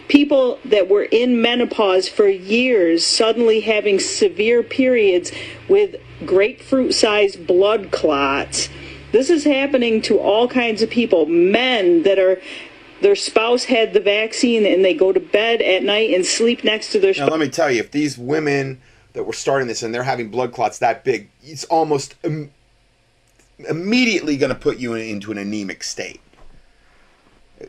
people 0.07 0.59
that 0.63 0.87
were 0.87 1.03
in 1.03 1.41
menopause 1.41 2.07
for 2.07 2.27
years 2.27 3.05
suddenly 3.05 3.59
having 3.59 3.99
severe 3.99 4.63
periods 4.63 5.31
with 5.67 5.95
grapefruit 6.25 6.93
sized 6.93 7.45
blood 7.45 7.91
clots. 7.91 8.69
This 9.11 9.29
is 9.29 9.45
happening 9.45 10.01
to 10.03 10.19
all 10.19 10.47
kinds 10.47 10.81
of 10.81 10.89
people. 10.89 11.25
Men 11.25 12.03
that 12.03 12.19
are 12.19 12.41
their 13.01 13.15
spouse 13.15 13.65
had 13.65 13.93
the 13.93 13.99
vaccine 13.99 14.65
and 14.65 14.83
they 14.83 14.93
go 14.93 15.11
to 15.11 15.19
bed 15.19 15.61
at 15.61 15.83
night 15.83 16.13
and 16.13 16.25
sleep 16.25 16.63
next 16.63 16.91
to 16.91 16.99
their 16.99 17.13
spouse. 17.13 17.27
Now, 17.27 17.31
let 17.31 17.39
me 17.39 17.49
tell 17.49 17.71
you, 17.71 17.79
if 17.79 17.91
these 17.91 18.17
women 18.17 18.81
that 19.13 19.23
were 19.23 19.33
starting 19.33 19.67
this 19.67 19.83
and 19.83 19.93
they're 19.93 20.03
having 20.03 20.29
blood 20.29 20.53
clots 20.53 20.79
that 20.79 21.03
big, 21.03 21.29
it's 21.43 21.63
almost 21.65 22.15
Im- 22.23 22.51
immediately 23.67 24.37
going 24.37 24.53
to 24.53 24.59
put 24.59 24.77
you 24.77 24.93
into 24.93 25.31
an 25.31 25.37
anemic 25.37 25.83
state. 25.83 26.21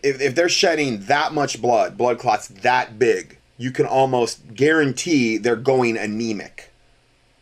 If, 0.03 0.21
if 0.21 0.35
they're 0.35 0.49
shedding 0.49 1.01
that 1.07 1.33
much 1.33 1.63
blood, 1.63 1.97
blood 1.97 2.19
clots 2.19 2.49
that 2.49 2.99
big, 2.99 3.39
you 3.57 3.71
can 3.71 3.87
almost 3.87 4.55
guarantee 4.55 5.39
they're 5.39 5.57
going 5.57 5.97
anemic. 5.97 6.71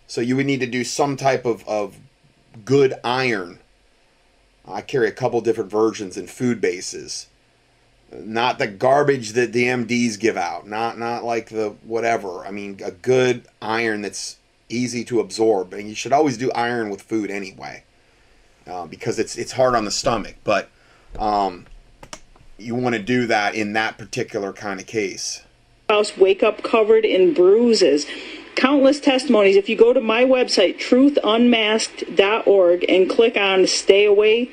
So 0.07 0.21
you 0.21 0.37
would 0.37 0.47
need 0.47 0.61
to 0.61 0.67
do 0.67 0.85
some 0.85 1.17
type 1.17 1.45
of, 1.45 1.67
of 1.69 1.97
good 2.65 2.95
iron. 3.03 3.59
I 4.67 4.81
carry 4.81 5.09
a 5.09 5.13
couple 5.13 5.41
different 5.41 5.71
versions 5.71 6.17
in 6.17 6.27
food 6.27 6.61
bases. 6.61 7.27
Not 8.13 8.59
the 8.59 8.67
garbage 8.67 9.33
that 9.33 9.53
the 9.53 9.65
MDs 9.65 10.19
give 10.19 10.37
out. 10.37 10.67
Not 10.67 10.99
not 10.99 11.25
like 11.25 11.49
the 11.49 11.71
whatever. 11.83 12.47
I 12.47 12.51
mean, 12.51 12.81
a 12.85 12.93
good 12.93 13.47
iron 13.61 14.03
that's 14.03 14.37
easy 14.69 15.05
to 15.05 15.21
absorb. 15.21 15.73
And 15.73 15.89
you 15.89 15.95
should 15.95 16.13
always 16.13 16.37
do 16.37 16.51
iron 16.53 16.91
with 16.91 17.03
food 17.03 17.31
anyway, 17.31 17.85
uh, 18.67 18.87
because 18.87 19.19
it's 19.19 19.37
it's 19.37 19.53
hard 19.53 19.75
on 19.75 19.85
the 19.85 19.91
stomach. 19.91 20.37
But 20.45 20.69
um, 21.19 21.67
you 22.59 22.75
want 22.75 22.95
to 22.95 23.03
do 23.03 23.27
that 23.27 23.55
in 23.55 23.73
that 23.75 23.99
particular 23.99 24.53
kind 24.53 24.81
of 24.81 24.87
case. 24.87 25.43
House 25.89 26.17
wake 26.17 26.43
up 26.43 26.63
covered 26.63 27.05
in 27.05 27.35
bruises. 27.35 28.07
Countless 28.57 28.99
testimonies. 29.01 29.57
If 29.57 29.69
you 29.69 29.77
go 29.77 29.93
to 29.93 30.01
my 30.01 30.25
website, 30.25 30.79
truthunmasked.org, 30.79 32.85
and 32.89 33.11
click 33.11 33.37
on 33.37 33.67
Stay 33.67 34.07
Away, 34.07 34.51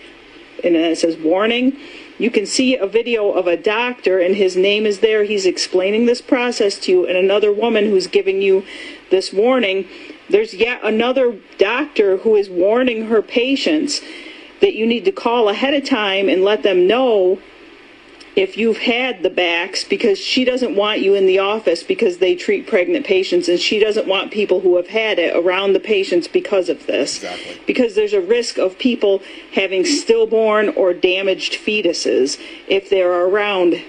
and 0.64 0.76
then 0.76 0.92
it 0.92 0.98
says 0.98 1.18
warning, 1.18 1.78
you 2.24 2.32
can 2.32 2.46
see 2.46 2.78
a 2.78 2.88
video 2.88 3.32
of 3.32 3.48
a 3.48 3.58
doctor, 3.58 4.18
and 4.18 4.34
his 4.34 4.56
name 4.56 4.86
is 4.86 5.02
there. 5.02 5.26
He's 5.26 5.46
explaining 5.46 6.06
this 6.06 6.22
process 6.22 6.80
to 6.80 6.92
you, 6.94 7.06
and 7.06 7.18
another 7.18 7.52
woman 7.52 7.90
who's 7.90 8.08
giving 8.08 8.42
you 8.42 8.66
this 9.10 9.34
warning. 9.34 9.90
There's 10.30 10.54
yet 10.54 10.80
another 10.84 11.38
doctor 11.58 12.16
who 12.16 12.38
is 12.38 12.50
warning 12.50 13.08
her 13.08 13.22
patients 13.22 14.00
that 14.62 14.74
you 14.74 14.88
need 14.88 15.04
to 15.04 15.12
call 15.12 15.50
ahead 15.50 15.74
of 15.74 15.84
time 15.84 16.30
and 16.30 16.46
let 16.46 16.64
them 16.64 16.88
know 16.88 17.40
if 18.36 18.58
you've 18.58 18.80
had 18.80 19.22
the 19.22 19.30
backs 19.30 19.84
because 19.84 20.18
she 20.18 20.44
doesn't 20.44 20.76
want 20.76 21.02
you 21.02 21.14
in 21.14 21.28
the 21.28 21.40
office 21.40 21.84
because 21.84 22.18
they 22.18 22.36
treat 22.36 22.66
pregnant 22.68 23.06
patients 23.06 23.48
and 23.48 23.60
she 23.60 23.80
doesn't 23.80 24.08
want 24.08 24.32
people 24.32 24.62
who 24.62 24.76
have 24.76 24.88
had 24.88 25.20
it 25.20 25.36
around 25.36 25.74
the 25.74 25.80
patients 25.80 26.28
because 26.28 26.68
of 26.68 26.86
this. 26.88 27.18
Exactly. 27.18 27.62
Because 27.68 27.96
there's 27.96 28.14
a 28.14 28.22
risk 28.22 28.58
of 28.58 28.78
people 28.80 29.22
having 29.54 29.86
stillborn 29.86 30.70
or 30.70 30.94
damaged 30.94 31.54
fetuses 31.54 32.40
if 32.68 32.90
they're 32.90 33.26
around 33.26 33.82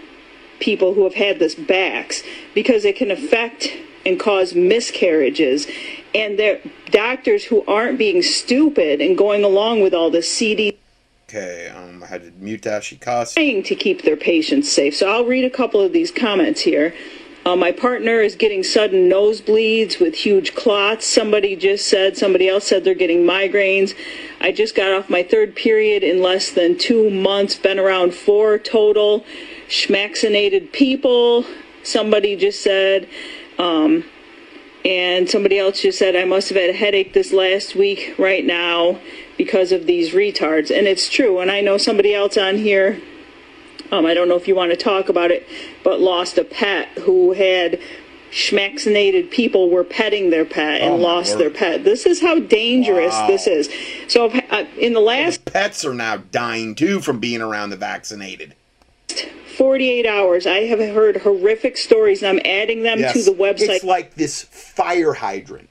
people 0.61 0.95
who 0.95 1.05
have 1.05 1.14
had 1.14 1.38
this 1.38 1.55
backs 1.55 2.22
because 2.55 2.84
it 2.84 2.97
can 2.97 3.11
affect 3.11 3.68
and 4.07 4.20
cause 4.20 4.55
miscarriages 4.55 5.66
and 6.14 6.38
there 6.38 6.61
doctors 6.90 7.45
who 7.45 7.64
aren't 7.66 7.99
being 7.99 8.22
stupid 8.22 9.01
and 9.01 9.16
going 9.18 9.42
along 9.42 9.80
with 9.80 9.95
all 9.95 10.11
this 10.11 10.30
CD 10.30 10.78
Okay, 11.29 11.72
um, 11.75 12.03
I 12.03 12.07
had 12.07 12.22
to 12.22 12.31
mute. 12.33 12.66
She 12.83 12.97
trying 13.35 13.62
to 13.62 13.75
keep 13.75 14.03
their 14.03 14.16
patients 14.16 14.70
safe. 14.70 14.95
So 14.95 15.11
I'll 15.11 15.25
read 15.25 15.45
a 15.45 15.51
couple 15.51 15.81
of 15.81 15.93
these 15.93 16.11
comments 16.11 16.61
here. 16.61 16.95
Uh, 17.47 17.57
my 17.57 17.72
partner 17.72 18.20
is 18.20 18.37
getting 18.37 18.62
sudden 18.62 19.09
nosebleeds 19.09 20.01
with 20.01 20.14
huge 20.14 20.55
clots. 20.55 21.07
Somebody 21.07 21.57
just 21.57 21.89
said, 21.89 22.16
somebody 22.16 22.49
else 22.49 22.66
said 22.66 22.85
they're 22.85 22.95
getting 22.95 23.25
migraines. 23.25 23.95
I 24.41 24.53
just 24.53 24.75
got 24.75 24.93
off 24.93 25.09
my 25.09 25.22
third 25.22 25.57
period 25.57 26.03
in 26.03 26.22
less 26.22 26.51
than 26.51 26.77
two 26.77 27.11
months, 27.11 27.57
been 27.57 27.79
around 27.79 28.14
four 28.14 28.59
total. 28.59 29.25
Schmaxinated 29.68 30.72
people, 30.72 31.45
somebody 31.83 32.37
just 32.37 32.62
said. 32.62 33.09
Um, 33.59 34.05
and 34.85 35.29
somebody 35.29 35.59
else 35.59 35.81
just 35.81 35.99
said, 35.99 36.16
I 36.16 36.25
must 36.25 36.51
have 36.51 36.59
had 36.59 36.68
a 36.68 36.75
headache 36.75 37.14
this 37.14 37.33
last 37.33 37.75
week 37.75 38.14
right 38.18 38.45
now 38.45 39.01
because 39.37 39.72
of 39.72 39.87
these 39.87 40.12
retards. 40.12 40.76
And 40.76 40.87
it's 40.87 41.09
true. 41.09 41.41
And 41.41 41.51
I 41.51 41.61
know 41.61 41.78
somebody 41.78 42.14
else 42.14 42.37
on 42.37 42.57
here, 42.57 43.01
um, 43.91 44.07
I 44.07 44.14
don't 44.14 44.28
know 44.28 44.37
if 44.37 44.49
you 44.49 44.55
want 44.55 44.70
to 44.70 44.76
talk 44.76 45.09
about 45.09 45.30
it, 45.30 45.47
but 45.82 46.01
lost 46.01 46.39
a 46.39 46.45
pet 46.45 46.89
who 47.01 47.32
had 47.32 47.80
schmaxinated 48.30 49.30
people 49.30 49.70
were 49.70 49.85
petting 49.85 50.30
their 50.30 50.45
pet 50.45 50.80
and 50.80 50.95
Oh, 50.95 50.97
lost 50.97 51.32
word. 51.35 51.41
their 51.41 51.51
pet. 51.51 51.85
This 51.85 52.05
is 52.05 52.20
how 52.20 52.41
dangerous 52.41 53.12
Wow. 53.14 53.26
this 53.28 53.47
is. 53.47 53.70
So 54.09 54.26
uh, 54.51 54.64
in 54.76 54.93
the 54.93 55.01
last 55.01 55.45
Pets 55.45 55.85
are 55.85 55.95
now 55.95 56.16
dying 56.16 56.74
too 56.74 57.01
from 57.01 57.20
being 57.20 57.41
around 57.41 57.70
the 57.70 57.76
vaccinated. 57.76 58.55
48 59.57 60.05
hours, 60.05 60.49
I 60.49 60.64
have 60.64 60.80
heard 60.80 61.18
horrific 61.18 61.76
stories, 61.76 62.24
and 62.24 62.41
I'm 62.41 62.45
adding 62.45 62.82
them 62.82 62.99
to 62.99 63.22
the 63.22 63.30
website. 63.30 63.68
It's 63.68 63.85
like 63.85 64.14
this 64.14 64.43
fire 64.43 65.12
hydrant 65.14 65.68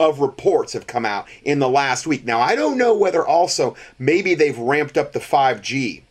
of 0.00 0.18
reports 0.20 0.72
have 0.72 0.86
come 0.86 1.04
out 1.04 1.28
in 1.44 1.58
the 1.58 1.68
last 1.68 2.06
week. 2.06 2.24
Now, 2.24 2.40
I 2.40 2.56
don't 2.56 2.78
know 2.78 2.96
whether 2.96 3.24
also 3.24 3.76
maybe 3.98 4.34
they've 4.34 4.58
ramped 4.58 4.96
up 4.96 5.12
the 5.12 5.20
5G. 5.20 6.02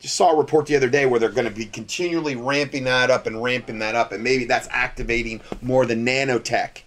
Just 0.00 0.14
saw 0.14 0.30
a 0.30 0.36
report 0.36 0.66
the 0.66 0.76
other 0.76 0.88
day 0.88 1.04
where 1.04 1.18
they're 1.18 1.28
going 1.28 1.48
to 1.48 1.54
be 1.54 1.66
continually 1.66 2.36
ramping 2.36 2.84
that 2.84 3.10
up 3.10 3.26
and 3.26 3.42
ramping 3.42 3.80
that 3.80 3.96
up, 3.96 4.12
and 4.12 4.22
maybe 4.22 4.44
that's 4.44 4.68
activating 4.70 5.40
more 5.60 5.84
the 5.84 5.96
nanotech 5.96 6.82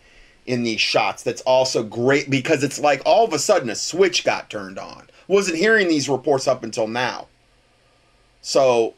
in 0.45 0.63
these 0.63 0.79
shots. 0.79 1.21
That's 1.21 1.41
also 1.41 1.83
great 1.83 2.29
because 2.29 2.63
it's 2.63 2.79
like 2.79 3.01
all 3.05 3.25
of 3.25 3.33
a 3.33 3.39
sudden 3.39 3.69
a 3.69 3.75
switch 3.75 4.23
got 4.23 4.49
turned 4.49 4.79
on. 4.79 5.09
Wasn't 5.27 5.57
hearing 5.57 5.89
these 5.89 6.07
reports 6.07 6.47
up 6.47 6.63
until 6.63 6.87
now. 6.87 7.27
So 8.41 8.93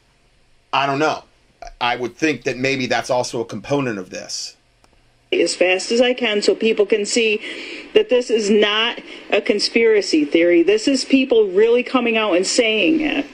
I 0.72 0.86
don't 0.86 1.00
know. 1.00 1.24
I 1.82 1.96
would 1.96 2.16
think 2.16 2.44
that 2.44 2.58
maybe 2.58 2.86
that's 2.86 3.10
also 3.10 3.42
a 3.42 3.46
component 3.46 3.98
of 3.98 4.12
this. 4.12 4.58
As 5.42 5.56
fast 5.56 5.92
as 5.92 6.02
I 6.02 6.14
can 6.14 6.42
so 6.42 6.56
people 6.56 6.86
can 6.86 7.06
see 7.06 7.42
that 7.94 8.10
this 8.10 8.30
is 8.30 8.50
not 8.50 9.00
a 9.30 9.42
conspiracy 9.42 10.26
theory. 10.26 10.64
This 10.64 10.88
is 10.88 11.06
people 11.06 11.48
really 11.50 11.84
coming 11.84 12.18
out 12.18 12.36
and 12.36 12.46
saying 12.46 13.02
it. 13.02 13.26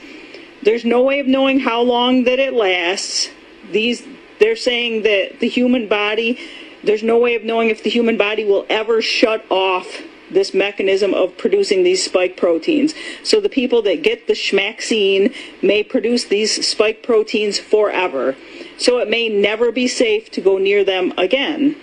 There's 0.62 0.84
no 0.84 1.02
way 1.02 1.20
of 1.20 1.26
knowing 1.26 1.60
how 1.60 1.80
long 1.82 2.24
that 2.24 2.38
it 2.38 2.52
lasts. 2.52 3.30
These 3.70 4.06
they're 4.38 4.56
saying 4.56 5.02
that 5.02 5.40
the 5.40 5.48
human 5.48 5.88
body 5.88 6.38
there's 6.82 7.02
no 7.02 7.18
way 7.18 7.34
of 7.34 7.44
knowing 7.44 7.68
if 7.68 7.82
the 7.82 7.90
human 7.90 8.16
body 8.16 8.44
will 8.44 8.64
ever 8.70 9.02
shut 9.02 9.44
off 9.50 10.02
this 10.30 10.54
mechanism 10.54 11.12
of 11.12 11.36
producing 11.36 11.82
these 11.82 12.04
spike 12.04 12.36
proteins. 12.36 12.94
So 13.22 13.40
the 13.40 13.48
people 13.48 13.82
that 13.82 14.02
get 14.02 14.26
the 14.26 14.32
schmaxine 14.32 15.34
may 15.62 15.82
produce 15.82 16.24
these 16.24 16.66
spike 16.66 17.02
proteins 17.02 17.58
forever. 17.58 18.36
So 18.78 18.98
it 18.98 19.10
may 19.10 19.28
never 19.28 19.72
be 19.72 19.88
safe 19.88 20.30
to 20.32 20.40
go 20.40 20.56
near 20.58 20.84
them 20.84 21.12
again. 21.18 21.76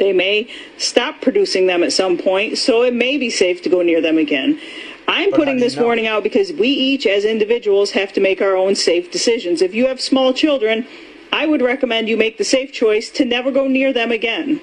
They 0.00 0.12
may 0.12 0.48
stop 0.78 1.20
producing 1.20 1.68
them 1.68 1.84
at 1.84 1.92
some 1.92 2.18
point, 2.18 2.58
so 2.58 2.82
it 2.82 2.94
may 2.94 3.18
be 3.18 3.30
safe 3.30 3.62
to 3.62 3.68
go 3.68 3.82
near 3.82 4.00
them 4.00 4.18
again. 4.18 4.58
I'm 5.06 5.30
how 5.30 5.36
putting 5.36 5.58
this 5.58 5.76
know? 5.76 5.84
warning 5.84 6.06
out 6.06 6.22
because 6.24 6.52
we 6.52 6.68
each, 6.68 7.06
as 7.06 7.24
individuals, 7.24 7.90
have 7.92 8.12
to 8.14 8.20
make 8.20 8.40
our 8.40 8.56
own 8.56 8.74
safe 8.74 9.12
decisions. 9.12 9.60
If 9.60 9.74
you 9.74 9.86
have 9.86 10.00
small 10.00 10.32
children, 10.32 10.86
I 11.32 11.46
would 11.46 11.60
recommend 11.60 12.08
you 12.08 12.16
make 12.16 12.38
the 12.38 12.44
safe 12.44 12.72
choice 12.72 13.10
to 13.10 13.24
never 13.24 13.50
go 13.50 13.68
near 13.68 13.92
them 13.92 14.10
again. 14.10 14.60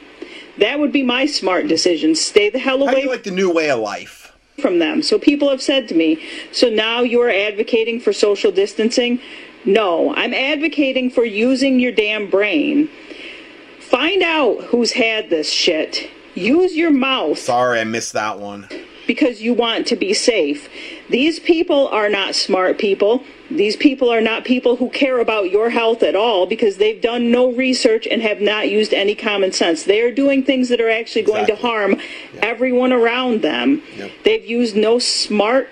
That 0.58 0.80
would 0.80 0.92
be 0.92 1.04
my 1.04 1.28
smart 1.28 1.68
decision. 1.68 2.16
Stay 2.16 2.50
the 2.50 2.60
hell 2.60 2.82
away. 2.82 2.88
How 2.88 2.96
do 2.96 3.04
you 3.04 3.10
like 3.12 3.24
the 3.24 3.32
new 3.32 3.54
way 3.54 3.70
of 3.70 3.80
life? 3.80 4.28
from 4.60 4.80
them. 4.80 5.04
So 5.04 5.20
people 5.20 5.50
have 5.50 5.62
said 5.62 5.88
to 5.90 5.94
me, 5.94 6.20
so 6.52 6.68
now 6.68 7.02
you're 7.02 7.30
advocating 7.30 8.00
for 8.00 8.12
social 8.12 8.52
distancing? 8.52 9.20
No, 9.66 10.16
I'm 10.16 10.34
advocating 10.34 11.12
for 11.12 11.24
using 11.24 11.80
your 11.80 11.92
damn 11.92 12.28
brain. 12.28 12.90
Find 13.90 14.22
out 14.22 14.64
who's 14.66 14.92
had 14.94 15.30
this 15.30 15.52
shit. 15.52 16.10
Use 16.36 16.76
your 16.76 16.92
mouth 16.92 17.40
Sorry, 17.40 17.80
I 17.80 17.84
missed 17.84 18.14
that 18.14 18.38
one. 18.40 18.68
because 19.08 19.42
you 19.42 19.54
want 19.54 19.88
to 19.88 19.96
be 19.96 20.14
safe. 20.14 20.70
These 21.10 21.40
people 21.40 21.88
are 21.88 22.10
not 22.10 22.36
smart 22.36 22.78
people. 22.78 23.24
These 23.50 23.78
people 23.78 24.10
are 24.12 24.20
not 24.22 24.44
people 24.44 24.76
who 24.76 24.90
care 24.90 25.20
about 25.20 25.50
your 25.50 25.70
health 25.70 26.04
at 26.04 26.16
all 26.16 26.46
because 26.46 26.78
they've 26.78 27.02
done 27.02 27.32
no 27.32 27.52
research 27.54 28.06
and 28.06 28.22
have 28.22 28.42
not 28.42 28.70
used 28.70 28.94
any 28.94 29.16
common 29.16 29.52
sense. 29.54 29.84
They 29.86 30.02
are 30.02 30.12
doing 30.12 30.44
things 30.44 30.68
that 30.70 30.82
are 30.82 30.90
actually 30.90 31.24
going 31.24 31.46
to 31.48 31.54
Exactly. 31.54 31.70
harm 31.70 31.96
everyone 32.44 32.92
around 32.92 33.42
them. 33.42 33.82
Yep. 33.96 34.12
They've 34.26 34.46
used 34.46 34.76
no 34.76 35.00
smart, 35.00 35.70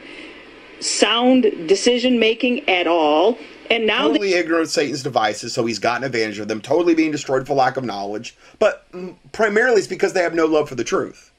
sound 0.80 1.44
decision 1.68 2.18
making 2.18 2.68
at 2.70 2.88
all. 2.88 3.38
And 3.70 3.88
now 3.88 4.08
they 4.08 4.14
Totally 4.14 4.34
ignorant 4.34 4.64
of 4.64 4.72
Satan's 4.72 5.04
devices, 5.04 5.54
so 5.54 5.66
he's 5.66 5.80
gotten 5.80 6.04
advantage 6.04 6.40
of 6.40 6.48
them, 6.48 6.62
totally 6.62 6.96
being 6.96 7.12
destroyed 7.12 7.48
for 7.48 7.54
lack 7.54 7.78
of 7.78 7.84
knowledge. 7.84 8.36
But 8.60 8.86
primarily 9.32 9.78
it's 9.78 9.88
because 9.88 10.14
they 10.14 10.22
have 10.22 10.34
no 10.34 10.46
love 10.46 10.70
for 10.70 10.76
the 10.76 10.84
truth. 10.84 11.32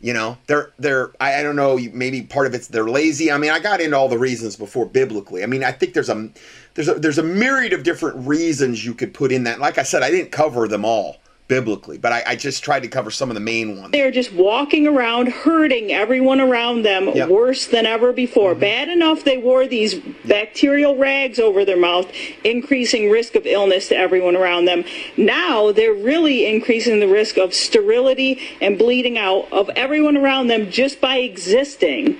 You 0.00 0.14
know, 0.14 0.38
they're 0.46 0.72
they're 0.78 1.10
I, 1.20 1.40
I 1.40 1.42
don't 1.42 1.56
know, 1.56 1.78
maybe 1.92 2.22
part 2.22 2.46
of 2.46 2.54
it's 2.54 2.68
they're 2.68 2.88
lazy. 2.88 3.30
I 3.30 3.36
mean, 3.36 3.50
I 3.50 3.58
got 3.58 3.82
into 3.82 3.96
all 3.96 4.08
the 4.08 4.18
reasons 4.18 4.56
before 4.56 4.86
biblically. 4.86 5.42
I 5.42 5.46
mean, 5.46 5.62
I 5.62 5.72
think 5.72 5.92
there's 5.92 6.08
a 6.08 6.30
there's 6.74 6.88
a 6.88 6.94
there's 6.94 7.18
a 7.18 7.22
myriad 7.22 7.74
of 7.74 7.82
different 7.82 8.26
reasons 8.26 8.84
you 8.84 8.94
could 8.94 9.12
put 9.12 9.30
in 9.30 9.44
that. 9.44 9.60
Like 9.60 9.76
I 9.76 9.82
said, 9.82 10.02
I 10.02 10.10
didn't 10.10 10.32
cover 10.32 10.66
them 10.68 10.86
all 10.86 11.18
biblically, 11.50 11.98
but 11.98 12.12
I, 12.12 12.22
I 12.28 12.36
just 12.36 12.62
tried 12.62 12.80
to 12.84 12.88
cover 12.88 13.10
some 13.10 13.28
of 13.28 13.34
the 13.34 13.40
main 13.40 13.76
ones. 13.78 13.90
they're 13.90 14.12
just 14.12 14.32
walking 14.32 14.86
around 14.86 15.28
hurting 15.28 15.90
everyone 15.92 16.40
around 16.40 16.82
them 16.84 17.08
Yep. 17.12 17.28
worse 17.28 17.66
than 17.66 17.84
ever 17.86 18.12
before. 18.12 18.52
Mm-hmm. 18.52 18.60
Bad 18.60 18.88
enough 18.88 19.24
they 19.24 19.36
wore 19.36 19.66
these 19.66 19.96
bacterial 20.24 20.96
rags 20.96 21.38
over 21.40 21.64
their 21.64 21.76
mouth, 21.76 22.10
increasing 22.44 23.10
risk 23.10 23.34
of 23.34 23.44
illness 23.46 23.88
to 23.88 23.96
everyone 23.96 24.36
around 24.36 24.66
them. 24.66 24.84
Now 25.16 25.72
they're 25.72 25.92
really 25.92 26.46
increasing 26.46 27.00
the 27.00 27.08
risk 27.08 27.36
of 27.36 27.52
sterility 27.52 28.40
and 28.60 28.78
bleeding 28.78 29.18
out 29.18 29.48
of 29.52 29.68
everyone 29.70 30.16
around 30.16 30.46
them 30.46 30.70
just 30.70 31.00
by 31.00 31.16
existing. 31.16 32.16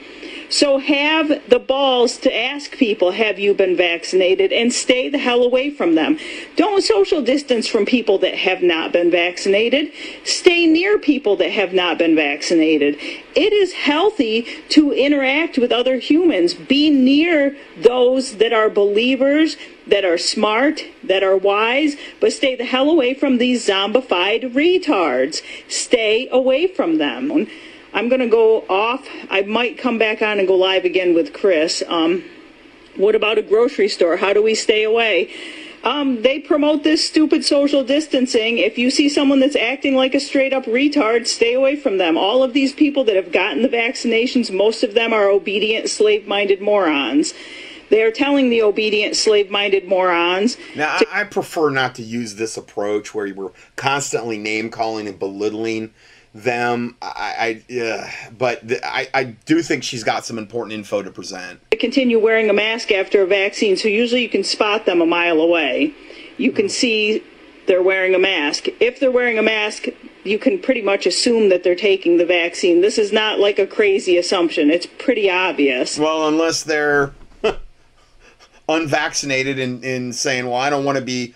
So 0.50 0.78
have 0.78 1.48
the 1.48 1.60
balls 1.60 2.18
to 2.18 2.36
ask 2.36 2.72
people, 2.72 3.12
have 3.12 3.38
you 3.38 3.54
been 3.54 3.76
vaccinated? 3.76 4.52
And 4.52 4.72
stay 4.72 5.08
the 5.08 5.18
hell 5.18 5.44
away 5.44 5.70
from 5.70 5.94
them. 5.94 6.18
Don't 6.56 6.82
social 6.82 7.22
distance 7.22 7.68
from 7.68 7.86
people 7.86 8.18
that 8.18 8.34
have 8.34 8.60
not 8.60 8.92
been 8.92 9.12
vaccinated. 9.12 9.92
Stay 10.24 10.66
near 10.66 10.98
people 10.98 11.36
that 11.36 11.52
have 11.52 11.72
not 11.72 11.98
been 11.98 12.16
vaccinated. 12.16 12.96
It 13.36 13.52
is 13.52 13.72
healthy 13.74 14.42
to 14.70 14.92
interact 14.92 15.56
with 15.56 15.70
other 15.70 15.98
humans. 15.98 16.52
Be 16.52 16.90
near 16.90 17.56
those 17.76 18.38
that 18.38 18.52
are 18.52 18.68
believers, 18.68 19.56
that 19.86 20.04
are 20.04 20.18
smart, 20.18 20.84
that 21.04 21.22
are 21.22 21.36
wise, 21.36 21.94
but 22.20 22.32
stay 22.32 22.56
the 22.56 22.64
hell 22.64 22.90
away 22.90 23.14
from 23.14 23.38
these 23.38 23.64
zombified 23.64 24.52
retards. 24.52 25.42
Stay 25.68 26.28
away 26.32 26.66
from 26.66 26.98
them. 26.98 27.46
I'm 27.92 28.08
going 28.08 28.20
to 28.20 28.28
go 28.28 28.62
off. 28.68 29.06
I 29.30 29.42
might 29.42 29.78
come 29.78 29.98
back 29.98 30.22
on 30.22 30.38
and 30.38 30.46
go 30.46 30.54
live 30.54 30.84
again 30.84 31.14
with 31.14 31.32
Chris. 31.32 31.82
Um, 31.88 32.24
what 32.96 33.14
about 33.14 33.38
a 33.38 33.42
grocery 33.42 33.88
store? 33.88 34.16
How 34.16 34.32
do 34.32 34.42
we 34.42 34.54
stay 34.54 34.84
away? 34.84 35.32
Um, 35.82 36.20
they 36.22 36.38
promote 36.38 36.84
this 36.84 37.06
stupid 37.06 37.44
social 37.44 37.82
distancing. 37.82 38.58
If 38.58 38.76
you 38.76 38.90
see 38.90 39.08
someone 39.08 39.40
that's 39.40 39.56
acting 39.56 39.94
like 39.94 40.14
a 40.14 40.20
straight 40.20 40.52
up 40.52 40.64
retard, 40.66 41.26
stay 41.26 41.54
away 41.54 41.76
from 41.76 41.96
them. 41.96 42.18
All 42.18 42.42
of 42.42 42.52
these 42.52 42.72
people 42.72 43.04
that 43.04 43.16
have 43.16 43.32
gotten 43.32 43.62
the 43.62 43.68
vaccinations, 43.68 44.54
most 44.54 44.82
of 44.82 44.94
them 44.94 45.12
are 45.12 45.28
obedient, 45.28 45.88
slave 45.88 46.26
minded 46.26 46.60
morons. 46.60 47.32
They 47.88 48.02
are 48.02 48.12
telling 48.12 48.50
the 48.50 48.62
obedient, 48.62 49.16
slave 49.16 49.50
minded 49.50 49.88
morons. 49.88 50.56
Now, 50.76 50.98
I, 51.10 51.22
I 51.22 51.24
prefer 51.24 51.70
not 51.70 51.96
to 51.96 52.02
use 52.02 52.36
this 52.36 52.56
approach 52.56 53.14
where 53.14 53.26
you 53.26 53.34
were 53.34 53.52
constantly 53.76 54.38
name 54.38 54.70
calling 54.70 55.08
and 55.08 55.18
belittling 55.18 55.92
them. 56.34 56.96
I, 57.02 57.62
I 57.70 57.80
uh, 57.80 58.10
but 58.36 58.66
the, 58.66 58.84
I, 58.86 59.08
I 59.12 59.24
do 59.24 59.62
think 59.62 59.82
she's 59.82 60.04
got 60.04 60.24
some 60.24 60.38
important 60.38 60.74
info 60.74 61.02
to 61.02 61.10
present. 61.10 61.60
Continue 61.70 62.18
wearing 62.18 62.50
a 62.50 62.52
mask 62.52 62.92
after 62.92 63.22
a 63.22 63.26
vaccine, 63.26 63.76
so 63.76 63.88
usually 63.88 64.22
you 64.22 64.28
can 64.28 64.44
spot 64.44 64.86
them 64.86 65.00
a 65.00 65.06
mile 65.06 65.40
away. 65.40 65.94
You 66.36 66.52
can 66.52 66.68
see 66.68 67.22
they're 67.66 67.82
wearing 67.82 68.14
a 68.14 68.18
mask. 68.18 68.66
If 68.80 69.00
they're 69.00 69.10
wearing 69.10 69.38
a 69.38 69.42
mask, 69.42 69.86
you 70.24 70.38
can 70.38 70.58
pretty 70.58 70.82
much 70.82 71.06
assume 71.06 71.48
that 71.48 71.62
they're 71.62 71.74
taking 71.74 72.16
the 72.16 72.26
vaccine. 72.26 72.80
This 72.80 72.98
is 72.98 73.12
not 73.12 73.38
like 73.38 73.58
a 73.58 73.66
crazy 73.66 74.16
assumption. 74.16 74.70
It's 74.70 74.86
pretty 74.86 75.30
obvious. 75.30 75.98
Well, 75.98 76.28
unless 76.28 76.62
they're 76.62 77.12
unvaccinated 78.68 79.58
and, 79.58 79.84
and 79.84 80.14
saying, 80.14 80.46
well, 80.46 80.56
I 80.56 80.70
don't 80.70 80.84
want 80.84 80.98
to 80.98 81.04
be 81.04 81.34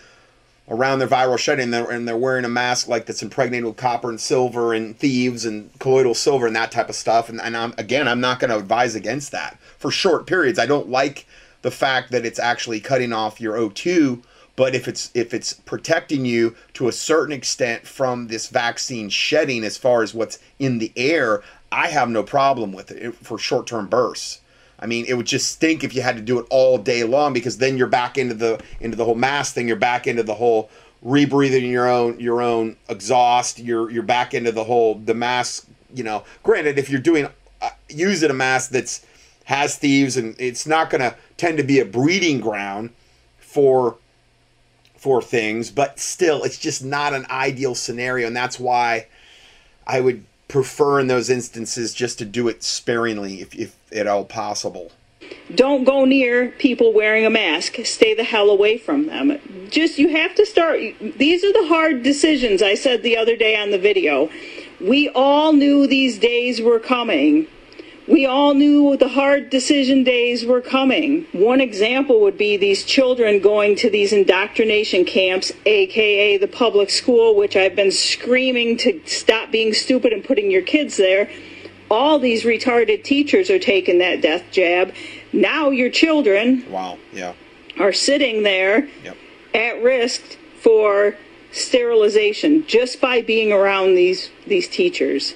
around 0.68 0.98
their 0.98 1.08
viral 1.08 1.38
shedding 1.38 1.64
and 1.64 1.74
they're, 1.74 1.90
and 1.90 2.08
they're 2.08 2.16
wearing 2.16 2.44
a 2.44 2.48
mask 2.48 2.88
like 2.88 3.06
that's 3.06 3.22
impregnated 3.22 3.66
with 3.66 3.76
copper 3.76 4.08
and 4.08 4.20
silver 4.20 4.72
and 4.72 4.98
thieves 4.98 5.44
and 5.44 5.70
colloidal 5.78 6.14
silver 6.14 6.46
and 6.46 6.56
that 6.56 6.72
type 6.72 6.88
of 6.88 6.94
stuff. 6.94 7.28
And, 7.28 7.40
and 7.40 7.56
I'm, 7.56 7.74
again, 7.76 8.08
I'm 8.08 8.20
not 8.20 8.40
going 8.40 8.50
to 8.50 8.56
advise 8.56 8.94
against 8.94 9.32
that 9.32 9.58
for 9.78 9.90
short 9.90 10.26
periods. 10.26 10.58
I 10.58 10.66
don't 10.66 10.88
like 10.88 11.26
the 11.62 11.70
fact 11.70 12.10
that 12.12 12.24
it's 12.24 12.38
actually 12.38 12.80
cutting 12.80 13.12
off 13.12 13.40
your 13.40 13.56
O2 13.56 14.22
but 14.56 14.74
if 14.74 14.86
it's 14.86 15.10
if 15.14 15.34
it's 15.34 15.54
protecting 15.54 16.24
you 16.24 16.54
to 16.74 16.88
a 16.88 16.92
certain 16.92 17.32
extent 17.32 17.86
from 17.86 18.28
this 18.28 18.48
vaccine 18.48 19.08
shedding 19.08 19.64
as 19.64 19.76
far 19.76 20.02
as 20.02 20.14
what's 20.14 20.38
in 20.58 20.78
the 20.78 20.92
air 20.96 21.42
i 21.72 21.88
have 21.88 22.08
no 22.08 22.22
problem 22.22 22.72
with 22.72 22.90
it 22.90 23.14
for 23.14 23.38
short-term 23.38 23.86
bursts 23.86 24.40
I 24.84 24.86
mean, 24.86 25.06
it 25.08 25.14
would 25.14 25.24
just 25.24 25.50
stink 25.50 25.82
if 25.82 25.94
you 25.94 26.02
had 26.02 26.16
to 26.16 26.22
do 26.22 26.38
it 26.38 26.46
all 26.50 26.76
day 26.76 27.04
long 27.04 27.32
because 27.32 27.56
then 27.56 27.78
you're 27.78 27.86
back 27.86 28.18
into 28.18 28.34
the 28.34 28.62
into 28.80 28.98
the 28.98 29.04
whole 29.06 29.14
mask 29.14 29.54
thing. 29.54 29.66
You're 29.66 29.76
back 29.78 30.06
into 30.06 30.22
the 30.22 30.34
whole 30.34 30.68
rebreathing 31.02 31.70
your 31.70 31.88
own 31.88 32.20
your 32.20 32.42
own 32.42 32.76
exhaust. 32.90 33.58
You're 33.58 33.90
you're 33.90 34.02
back 34.02 34.34
into 34.34 34.52
the 34.52 34.64
whole 34.64 34.96
the 34.96 35.14
mask. 35.14 35.66
You 35.94 36.04
know, 36.04 36.24
granted, 36.42 36.78
if 36.78 36.90
you're 36.90 37.00
doing 37.00 37.28
uh, 37.62 37.70
using 37.88 38.28
a 38.28 38.34
mask 38.34 38.72
that's 38.72 39.06
has 39.44 39.76
thieves 39.76 40.18
and 40.18 40.36
it's 40.38 40.66
not 40.66 40.90
going 40.90 41.00
to 41.00 41.16
tend 41.38 41.56
to 41.56 41.64
be 41.64 41.80
a 41.80 41.86
breeding 41.86 42.40
ground 42.40 42.90
for 43.38 43.96
for 44.98 45.22
things, 45.22 45.70
but 45.70 45.98
still, 45.98 46.42
it's 46.42 46.58
just 46.58 46.84
not 46.84 47.14
an 47.14 47.24
ideal 47.30 47.74
scenario, 47.74 48.26
and 48.26 48.36
that's 48.36 48.60
why 48.60 49.06
I 49.86 50.00
would 50.00 50.26
prefer 50.46 51.00
in 51.00 51.06
those 51.06 51.30
instances 51.30 51.94
just 51.94 52.18
to 52.18 52.24
do 52.24 52.48
it 52.48 52.62
sparingly 52.62 53.40
if, 53.40 53.54
if 53.54 53.76
at 53.94 54.06
all 54.06 54.24
possible. 54.24 54.90
Don't 55.54 55.84
go 55.84 56.04
near 56.04 56.48
people 56.48 56.92
wearing 56.92 57.24
a 57.24 57.30
mask. 57.30 57.76
Stay 57.84 58.14
the 58.14 58.24
hell 58.24 58.50
away 58.50 58.78
from 58.78 59.06
them. 59.06 59.38
Just, 59.70 59.98
you 59.98 60.08
have 60.08 60.34
to 60.34 60.46
start. 60.46 60.80
These 61.00 61.44
are 61.44 61.52
the 61.52 61.68
hard 61.68 62.02
decisions 62.02 62.62
I 62.62 62.74
said 62.74 63.02
the 63.02 63.16
other 63.16 63.36
day 63.36 63.56
on 63.56 63.70
the 63.70 63.78
video. 63.78 64.30
We 64.80 65.08
all 65.10 65.52
knew 65.52 65.86
these 65.86 66.18
days 66.18 66.60
were 66.60 66.80
coming. 66.80 67.46
We 68.06 68.26
all 68.26 68.52
knew 68.52 68.98
the 68.98 69.08
hard 69.08 69.48
decision 69.48 70.04
days 70.04 70.44
were 70.44 70.60
coming. 70.60 71.26
One 71.32 71.62
example 71.62 72.20
would 72.20 72.36
be 72.36 72.58
these 72.58 72.84
children 72.84 73.40
going 73.40 73.76
to 73.76 73.88
these 73.88 74.12
indoctrination 74.12 75.06
camps, 75.06 75.52
aka 75.64 76.36
the 76.36 76.48
public 76.48 76.90
school, 76.90 77.34
which 77.34 77.56
I've 77.56 77.74
been 77.74 77.92
screaming 77.92 78.76
to 78.78 79.00
stop 79.06 79.50
being 79.50 79.72
stupid 79.72 80.12
and 80.12 80.22
putting 80.22 80.50
your 80.50 80.60
kids 80.60 80.98
there. 80.98 81.30
All 81.90 82.18
these 82.18 82.44
retarded 82.44 83.04
teachers 83.04 83.50
are 83.50 83.58
taking 83.58 83.98
that 83.98 84.20
death 84.20 84.44
jab. 84.50 84.94
Now 85.32 85.70
your 85.70 85.90
children 85.90 86.64
wow, 86.70 86.98
yeah. 87.12 87.34
are 87.78 87.92
sitting 87.92 88.42
there 88.42 88.88
yep. 89.02 89.16
at 89.54 89.82
risk 89.82 90.22
for 90.60 91.16
sterilization 91.52 92.66
just 92.66 93.00
by 93.00 93.22
being 93.22 93.52
around 93.52 93.94
these 93.94 94.30
these 94.46 94.68
teachers. 94.68 95.34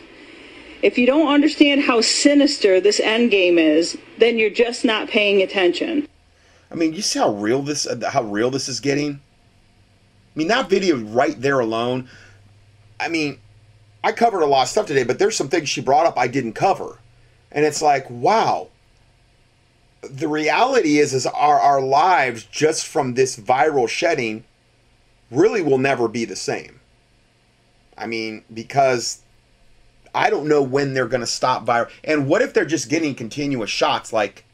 If 0.82 0.96
you 0.96 1.06
don't 1.06 1.28
understand 1.28 1.82
how 1.82 2.00
sinister 2.00 2.80
this 2.80 3.00
end 3.00 3.30
game 3.30 3.58
is, 3.58 3.98
then 4.18 4.38
you're 4.38 4.50
just 4.50 4.84
not 4.84 5.08
paying 5.08 5.42
attention. 5.42 6.06
I 6.70 6.76
mean, 6.76 6.92
you 6.92 7.02
see 7.02 7.18
how 7.18 7.32
real 7.34 7.62
this 7.62 7.86
how 8.08 8.22
real 8.22 8.50
this 8.50 8.68
is 8.68 8.80
getting? 8.80 9.14
I 9.14 10.38
mean, 10.38 10.48
that 10.48 10.68
video 10.68 10.96
right 10.96 11.40
there 11.40 11.58
alone. 11.58 12.08
I 13.00 13.08
mean, 13.08 13.40
I 14.02 14.12
covered 14.12 14.42
a 14.42 14.46
lot 14.46 14.62
of 14.62 14.68
stuff 14.68 14.86
today, 14.86 15.04
but 15.04 15.18
there's 15.18 15.36
some 15.36 15.48
things 15.48 15.68
she 15.68 15.80
brought 15.80 16.06
up 16.06 16.18
I 16.18 16.28
didn't 16.28 16.52
cover. 16.52 16.98
And 17.50 17.64
it's 17.64 17.82
like, 17.82 18.08
wow. 18.08 18.68
The 20.02 20.28
reality 20.28 20.98
is 20.98 21.12
is 21.12 21.26
our 21.26 21.58
our 21.58 21.80
lives 21.80 22.44
just 22.44 22.86
from 22.86 23.14
this 23.14 23.36
viral 23.36 23.88
shedding 23.88 24.44
really 25.30 25.60
will 25.60 25.78
never 25.78 26.06
be 26.06 26.24
the 26.24 26.36
same. 26.36 26.80
I 27.96 28.06
mean, 28.06 28.44
because 28.52 29.22
I 30.14 30.30
don't 30.30 30.48
know 30.48 30.62
when 30.62 30.94
they're 30.94 31.08
going 31.08 31.20
to 31.20 31.26
stop 31.26 31.66
viral. 31.66 31.90
And 32.04 32.28
what 32.28 32.42
if 32.42 32.54
they're 32.54 32.64
just 32.64 32.88
getting 32.88 33.14
continuous 33.14 33.70
shots 33.70 34.12
like 34.12 34.44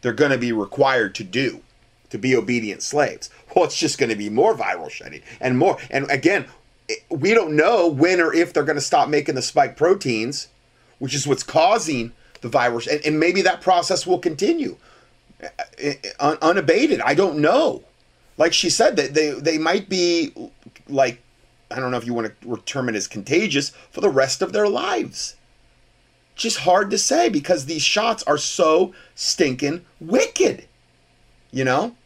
they're 0.00 0.12
going 0.12 0.30
to 0.30 0.38
be 0.38 0.52
required 0.52 1.14
to 1.16 1.24
do 1.24 1.62
to 2.10 2.18
be 2.18 2.34
obedient 2.34 2.82
slaves? 2.82 3.30
Well, 3.54 3.66
it's 3.66 3.78
just 3.78 3.98
going 3.98 4.10
to 4.10 4.16
be 4.16 4.30
more 4.30 4.54
viral 4.54 4.90
shedding 4.90 5.22
and 5.40 5.58
more. 5.58 5.78
And 5.90 6.10
again, 6.10 6.46
we 7.10 7.34
don't 7.34 7.56
know 7.56 7.88
when 7.88 8.20
or 8.20 8.32
if 8.34 8.52
they're 8.52 8.64
going 8.64 8.76
to 8.76 8.82
stop 8.82 9.08
making 9.08 9.34
the 9.34 9.42
spike 9.42 9.76
proteins, 9.76 10.48
which 10.98 11.14
is 11.14 11.26
what's 11.26 11.42
causing 11.42 12.12
the 12.40 12.48
virus. 12.48 12.86
And, 12.86 13.04
and 13.04 13.20
maybe 13.20 13.42
that 13.42 13.60
process 13.60 14.06
will 14.06 14.18
continue 14.18 14.76
un- 16.20 16.38
unabated. 16.40 17.00
I 17.00 17.14
don't 17.14 17.38
know. 17.38 17.84
Like 18.38 18.52
she 18.52 18.70
said, 18.70 18.96
that 18.96 19.14
they, 19.14 19.30
they 19.30 19.58
might 19.58 19.88
be 19.88 20.32
like 20.88 21.22
I 21.70 21.80
don't 21.80 21.90
know 21.90 21.96
if 21.96 22.06
you 22.06 22.14
want 22.14 22.40
to 22.40 22.56
term 22.64 22.88
it 22.88 22.94
as 22.94 23.08
contagious 23.08 23.70
for 23.90 24.00
the 24.00 24.08
rest 24.08 24.40
of 24.40 24.52
their 24.52 24.68
lives. 24.68 25.36
Just 26.36 26.58
hard 26.58 26.90
to 26.90 26.98
say 26.98 27.28
because 27.28 27.64
these 27.64 27.82
shots 27.82 28.22
are 28.24 28.38
so 28.38 28.94
stinking 29.14 29.84
wicked. 30.00 30.66
You 31.50 31.64
know? 31.64 31.96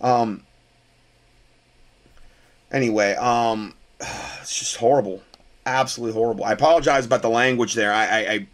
Um 0.00 0.44
anyway, 2.70 3.14
um 3.14 3.74
it's 4.40 4.58
just 4.58 4.76
horrible. 4.76 5.22
Absolutely 5.64 6.14
horrible. 6.14 6.44
I 6.44 6.52
apologize 6.52 7.06
about 7.06 7.22
the 7.22 7.30
language 7.30 7.74
there. 7.74 7.92
I 7.92 8.04
I, 8.04 8.18
I, 8.18 8.46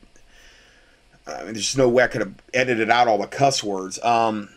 I 1.26 1.44
mean, 1.44 1.54
there's 1.54 1.76
no 1.76 1.88
way 1.88 2.04
I 2.04 2.08
could 2.08 2.22
have 2.22 2.34
edited 2.54 2.90
out 2.90 3.08
all 3.08 3.18
the 3.18 3.26
cuss 3.26 3.62
words. 3.62 4.02
Um 4.02 4.48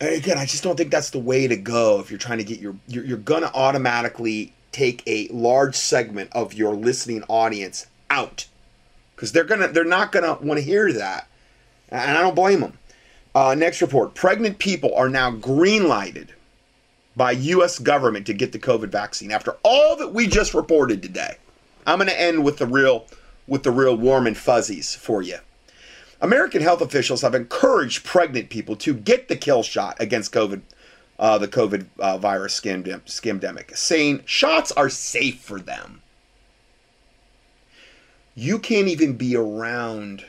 again, 0.00 0.38
I 0.38 0.46
just 0.46 0.62
don't 0.62 0.76
think 0.76 0.90
that's 0.90 1.10
the 1.10 1.18
way 1.18 1.46
to 1.46 1.56
go. 1.56 2.00
If 2.00 2.10
you're 2.10 2.18
trying 2.18 2.38
to 2.38 2.44
get 2.44 2.60
your, 2.60 2.76
you're, 2.86 3.04
you're 3.04 3.18
gonna 3.18 3.50
automatically 3.54 4.52
take 4.72 5.02
a 5.06 5.28
large 5.28 5.74
segment 5.74 6.30
of 6.32 6.52
your 6.54 6.74
listening 6.74 7.22
audience 7.28 7.86
out 8.10 8.46
because 9.14 9.32
they're 9.32 9.44
gonna, 9.44 9.68
they're 9.68 9.84
not 9.84 10.12
gonna 10.12 10.34
want 10.34 10.58
to 10.58 10.64
hear 10.64 10.92
that, 10.92 11.28
and 11.88 12.16
I 12.16 12.20
don't 12.20 12.34
blame 12.34 12.60
them. 12.60 12.78
Uh, 13.34 13.54
next 13.54 13.80
report: 13.80 14.14
pregnant 14.14 14.58
people 14.58 14.94
are 14.94 15.08
now 15.08 15.30
green 15.30 15.88
lighted 15.88 16.32
by 17.16 17.32
U.S. 17.32 17.78
government 17.78 18.26
to 18.26 18.34
get 18.34 18.52
the 18.52 18.58
COVID 18.58 18.88
vaccine 18.88 19.32
after 19.32 19.56
all 19.62 19.96
that 19.96 20.12
we 20.12 20.26
just 20.26 20.54
reported 20.54 21.02
today. 21.02 21.36
I'm 21.86 21.98
gonna 21.98 22.12
end 22.12 22.44
with 22.44 22.58
the 22.58 22.66
real, 22.66 23.06
with 23.46 23.62
the 23.62 23.70
real 23.70 23.96
warm 23.96 24.26
and 24.26 24.36
fuzzies 24.36 24.94
for 24.94 25.22
you. 25.22 25.38
American 26.20 26.62
health 26.62 26.80
officials 26.80 27.22
have 27.22 27.34
encouraged 27.34 28.04
pregnant 28.04 28.50
people 28.50 28.76
to 28.76 28.94
get 28.94 29.28
the 29.28 29.36
kill 29.36 29.62
shot 29.62 29.96
against 30.00 30.32
COVID, 30.32 30.60
uh, 31.18 31.38
the 31.38 31.48
COVID 31.48 31.86
uh, 31.98 32.18
virus 32.18 32.58
scamdemic, 32.60 33.76
saying 33.76 34.22
shots 34.24 34.72
are 34.72 34.88
safe 34.88 35.40
for 35.40 35.60
them. 35.60 36.02
You 38.34 38.58
can't 38.58 38.88
even 38.88 39.14
be 39.14 39.34
around 39.34 40.24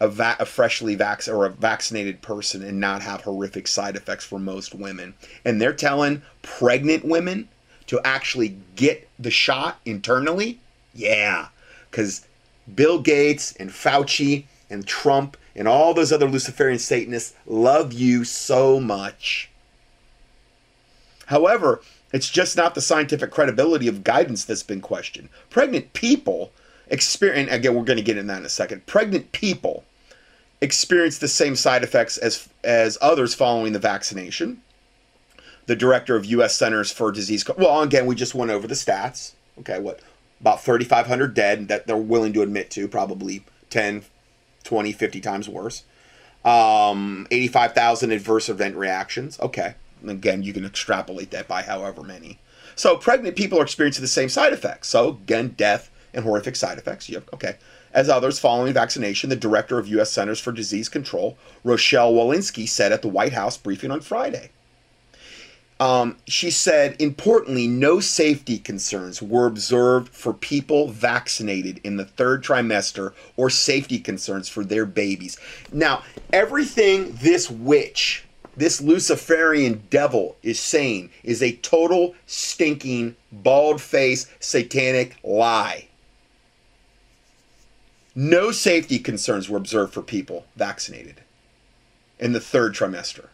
a, 0.00 0.08
va- 0.08 0.36
a 0.38 0.46
freshly 0.46 0.96
vax 0.96 1.32
or 1.32 1.46
a 1.46 1.50
vaccinated 1.50 2.22
person 2.22 2.62
and 2.62 2.80
not 2.80 3.02
have 3.02 3.22
horrific 3.22 3.66
side 3.66 3.96
effects 3.96 4.24
for 4.24 4.38
most 4.38 4.74
women. 4.74 5.14
And 5.44 5.60
they're 5.60 5.72
telling 5.72 6.22
pregnant 6.42 7.04
women 7.04 7.48
to 7.86 8.00
actually 8.04 8.56
get 8.74 9.08
the 9.18 9.30
shot 9.30 9.78
internally. 9.84 10.60
Yeah, 10.94 11.48
because 11.90 12.26
Bill 12.72 13.00
Gates 13.00 13.54
and 13.56 13.70
Fauci 13.70 14.44
and 14.68 14.86
Trump 14.86 15.36
and 15.54 15.66
all 15.66 15.94
those 15.94 16.12
other 16.12 16.28
Luciferian 16.28 16.78
Satanists 16.78 17.34
love 17.46 17.92
you 17.92 18.24
so 18.24 18.80
much. 18.80 19.50
However, 21.26 21.80
it's 22.12 22.30
just 22.30 22.56
not 22.56 22.74
the 22.74 22.80
scientific 22.80 23.30
credibility 23.30 23.88
of 23.88 24.04
guidance 24.04 24.44
that's 24.44 24.62
been 24.62 24.80
questioned. 24.80 25.28
Pregnant 25.50 25.92
people 25.92 26.52
experience, 26.88 27.50
again, 27.50 27.74
we're 27.74 27.84
going 27.84 27.98
to 27.98 28.02
get 28.02 28.16
in 28.16 28.26
that 28.28 28.38
in 28.38 28.46
a 28.46 28.50
second. 28.50 28.86
Pregnant 28.86 29.32
people 29.32 29.84
experience 30.60 31.18
the 31.18 31.28
same 31.28 31.56
side 31.56 31.82
effects 31.82 32.16
as, 32.18 32.48
as 32.64 32.98
others 33.00 33.34
following 33.34 33.72
the 33.72 33.78
vaccination. 33.78 34.62
The 35.66 35.76
director 35.76 36.14
of 36.14 36.24
U.S. 36.26 36.54
Centers 36.54 36.92
for 36.92 37.10
Disease, 37.10 37.44
well, 37.58 37.82
again, 37.82 38.06
we 38.06 38.14
just 38.14 38.34
went 38.34 38.52
over 38.52 38.68
the 38.68 38.74
stats. 38.74 39.32
Okay, 39.58 39.80
what 39.80 40.00
about 40.40 40.62
3,500 40.62 41.34
dead 41.34 41.68
that 41.68 41.86
they're 41.86 41.96
willing 41.96 42.32
to 42.34 42.42
admit 42.42 42.70
to, 42.70 42.86
probably 42.86 43.44
10, 43.70 44.04
20, 44.64 44.92
50 44.92 45.20
times 45.20 45.48
worse. 45.48 45.84
Um, 46.44 47.26
85,000 47.30 48.12
adverse 48.12 48.48
event 48.48 48.76
reactions. 48.76 49.38
Okay. 49.40 49.74
Again, 50.06 50.42
you 50.42 50.52
can 50.52 50.64
extrapolate 50.64 51.30
that 51.32 51.48
by 51.48 51.62
however 51.62 52.02
many. 52.02 52.38
So 52.76 52.96
pregnant 52.96 53.34
people 53.34 53.58
are 53.58 53.62
experiencing 53.62 54.02
the 54.02 54.08
same 54.08 54.28
side 54.28 54.52
effects. 54.52 54.88
So 54.88 55.08
again, 55.08 55.54
death 55.56 55.90
and 56.16 56.24
horrific 56.24 56.56
side 56.56 56.78
effects. 56.78 57.08
Yep. 57.08 57.28
Okay. 57.34 57.56
As 57.92 58.08
others 58.08 58.38
following 58.38 58.72
vaccination, 58.72 59.30
the 59.30 59.36
director 59.36 59.78
of 59.78 59.86
U.S. 59.88 60.10
Centers 60.10 60.40
for 60.40 60.50
Disease 60.50 60.88
Control, 60.88 61.38
Rochelle 61.62 62.12
Walensky, 62.12 62.68
said 62.68 62.92
at 62.92 63.02
the 63.02 63.08
White 63.08 63.32
House 63.32 63.56
briefing 63.56 63.90
on 63.90 64.00
Friday. 64.00 64.50
Um, 65.78 66.16
she 66.26 66.50
said, 66.50 66.96
importantly, 67.00 67.66
no 67.66 68.00
safety 68.00 68.58
concerns 68.58 69.20
were 69.20 69.46
observed 69.46 70.08
for 70.08 70.32
people 70.32 70.88
vaccinated 70.88 71.80
in 71.84 71.98
the 71.98 72.04
third 72.04 72.42
trimester 72.42 73.12
or 73.36 73.50
safety 73.50 73.98
concerns 73.98 74.48
for 74.48 74.64
their 74.64 74.86
babies. 74.86 75.38
Now, 75.72 76.02
everything 76.32 77.14
this 77.16 77.50
witch, 77.50 78.24
this 78.56 78.80
Luciferian 78.80 79.82
devil 79.90 80.36
is 80.42 80.58
saying 80.58 81.10
is 81.22 81.42
a 81.42 81.56
total 81.56 82.14
stinking, 82.24 83.16
bald 83.30 83.82
faced, 83.82 84.28
satanic 84.40 85.18
lie. 85.22 85.88
No 88.18 88.50
safety 88.50 88.98
concerns 88.98 89.46
were 89.46 89.58
observed 89.58 89.92
for 89.92 90.00
people 90.00 90.46
vaccinated 90.56 91.20
in 92.18 92.32
the 92.32 92.40
third 92.40 92.74
trimester. 92.74 93.28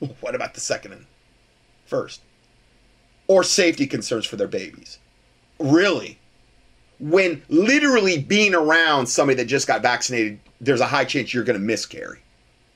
What 0.20 0.34
about 0.34 0.54
the 0.54 0.60
second 0.60 0.92
and 0.92 1.06
first? 1.86 2.20
Or 3.28 3.44
safety 3.44 3.86
concerns 3.86 4.26
for 4.26 4.34
their 4.34 4.48
babies. 4.48 4.98
Really? 5.60 6.18
When 6.98 7.42
literally 7.48 8.18
being 8.18 8.54
around 8.54 9.06
somebody 9.06 9.36
that 9.36 9.46
just 9.46 9.68
got 9.68 9.82
vaccinated, 9.82 10.40
there's 10.60 10.80
a 10.80 10.86
high 10.86 11.04
chance 11.04 11.32
you're 11.32 11.44
going 11.44 11.58
to 11.58 11.64
miscarry. 11.64 12.18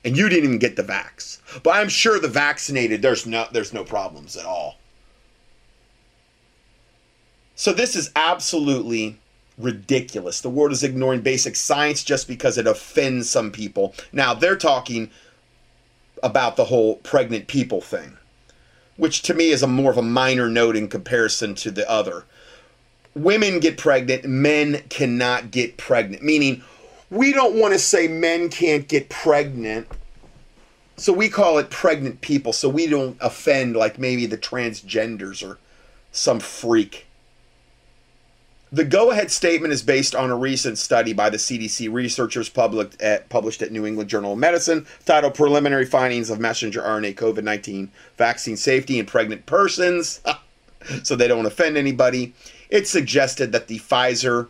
And 0.05 0.15
you 0.15 0.29
didn't 0.29 0.45
even 0.45 0.59
get 0.59 0.77
the 0.77 0.83
vax. 0.83 1.39
But 1.61 1.71
I'm 1.71 1.89
sure 1.89 2.19
the 2.19 2.29
vaccinated, 2.29 3.01
there's 3.01 3.25
no, 3.25 3.47
there's 3.51 3.73
no 3.73 3.83
problems 3.83 4.37
at 4.37 4.45
all. 4.45 4.77
So 7.55 7.73
this 7.73 7.97
is 7.97 8.11
absolutely 8.15 9.19
ridiculous. 9.59 10.41
The 10.41 10.49
world 10.49 10.71
is 10.71 10.83
ignoring 10.83 11.21
basic 11.21 11.55
science 11.55 12.03
just 12.03 12.27
because 12.27 12.57
it 12.57 12.65
offends 12.65 13.29
some 13.29 13.51
people. 13.51 13.93
Now, 14.11 14.33
they're 14.33 14.57
talking 14.57 15.11
about 16.23 16.55
the 16.55 16.65
whole 16.65 16.95
pregnant 16.97 17.47
people 17.47 17.81
thing, 17.81 18.17
which 18.97 19.21
to 19.23 19.33
me 19.33 19.49
is 19.49 19.61
a 19.61 19.67
more 19.67 19.91
of 19.91 19.97
a 19.97 20.01
minor 20.01 20.49
note 20.49 20.75
in 20.75 20.87
comparison 20.87 21.55
to 21.55 21.71
the 21.71 21.89
other. 21.89 22.25
Women 23.15 23.59
get 23.59 23.77
pregnant, 23.77 24.25
men 24.25 24.83
cannot 24.89 25.51
get 25.51 25.77
pregnant, 25.77 26.23
meaning 26.23 26.63
we 27.09 27.33
don't 27.33 27.55
want 27.55 27.73
to 27.73 27.79
say 27.79 28.07
men 28.07 28.49
can't 28.49 28.87
get 28.87 29.09
pregnant. 29.09 29.87
So 30.95 31.13
we 31.13 31.29
call 31.29 31.57
it 31.57 31.69
pregnant 31.69 32.21
people 32.21 32.53
so 32.53 32.69
we 32.69 32.85
don't 32.87 33.17
offend 33.21 33.75
like 33.75 33.97
maybe 33.97 34.25
the 34.25 34.37
transgenders 34.37 35.47
or 35.47 35.57
some 36.11 36.39
freak. 36.39 37.07
The 38.71 38.85
go 38.85 39.09
ahead 39.09 39.31
statement 39.31 39.73
is 39.73 39.81
based 39.81 40.13
on 40.13 40.29
a 40.29 40.35
recent 40.35 40.77
study 40.77 41.11
by 41.11 41.31
the 41.31 41.37
CDC 41.37 41.91
researchers 41.91 42.49
published 42.49 42.97
eh, 43.01 43.15
at, 43.15 43.29
published 43.29 43.63
at 43.63 43.71
New 43.71 43.83
England 43.83 44.11
Journal 44.11 44.33
of 44.33 44.37
Medicine 44.37 44.85
titled 45.05 45.33
Preliminary 45.33 45.85
Findings 45.85 46.29
of 46.29 46.39
Messenger 46.39 46.81
RNA 46.81 47.15
COVID 47.15 47.43
19 47.43 47.89
Vaccine 48.15 48.57
Safety 48.57 48.99
in 48.99 49.07
Pregnant 49.07 49.47
Persons. 49.47 50.21
so 51.03 51.15
they 51.15 51.27
don't 51.27 51.47
offend 51.47 51.77
anybody. 51.77 52.33
It 52.69 52.87
suggested 52.87 53.51
that 53.53 53.67
the 53.67 53.79
Pfizer 53.79 54.49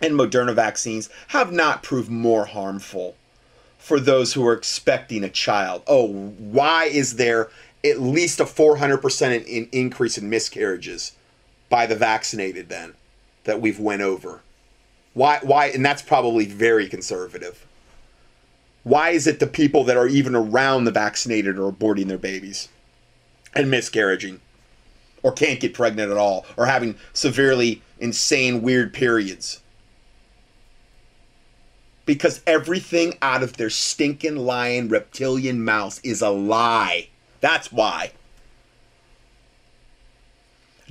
and 0.00 0.14
Moderna 0.14 0.54
vaccines 0.54 1.08
have 1.28 1.50
not 1.50 1.82
proved 1.82 2.10
more 2.10 2.44
harmful 2.44 3.16
for 3.76 3.98
those 3.98 4.34
who 4.34 4.46
are 4.46 4.52
expecting 4.52 5.24
a 5.24 5.28
child. 5.28 5.82
Oh, 5.88 6.06
why 6.38 6.84
is 6.84 7.16
there 7.16 7.50
at 7.84 8.00
least 8.00 8.38
a 8.38 8.44
400% 8.44 9.44
in 9.46 9.68
increase 9.72 10.16
in 10.16 10.30
miscarriages 10.30 11.12
by 11.68 11.86
the 11.86 11.96
vaccinated 11.96 12.68
then? 12.68 12.94
That 13.44 13.60
we've 13.60 13.78
went 13.78 14.02
over. 14.02 14.40
Why 15.14 15.40
why 15.42 15.66
and 15.66 15.84
that's 15.84 16.02
probably 16.02 16.46
very 16.46 16.88
conservative. 16.88 17.66
Why 18.84 19.10
is 19.10 19.26
it 19.26 19.38
the 19.38 19.46
people 19.46 19.84
that 19.84 19.96
are 19.96 20.08
even 20.08 20.34
around 20.34 20.84
the 20.84 20.90
vaccinated 20.90 21.58
are 21.58 21.70
aborting 21.70 22.08
their 22.08 22.18
babies 22.18 22.68
and 23.54 23.70
miscarriaging 23.70 24.40
or 25.22 25.32
can't 25.32 25.60
get 25.60 25.74
pregnant 25.74 26.10
at 26.10 26.16
all 26.16 26.46
or 26.56 26.66
having 26.66 26.96
severely 27.12 27.82
insane 28.00 28.62
weird 28.62 28.92
periods? 28.92 29.60
Because 32.04 32.40
everything 32.46 33.16
out 33.22 33.44
of 33.44 33.56
their 33.56 33.70
stinking 33.70 34.36
lying 34.36 34.88
reptilian 34.88 35.64
mouth 35.64 36.00
is 36.02 36.20
a 36.20 36.30
lie. 36.30 37.08
That's 37.40 37.70
why. 37.70 38.12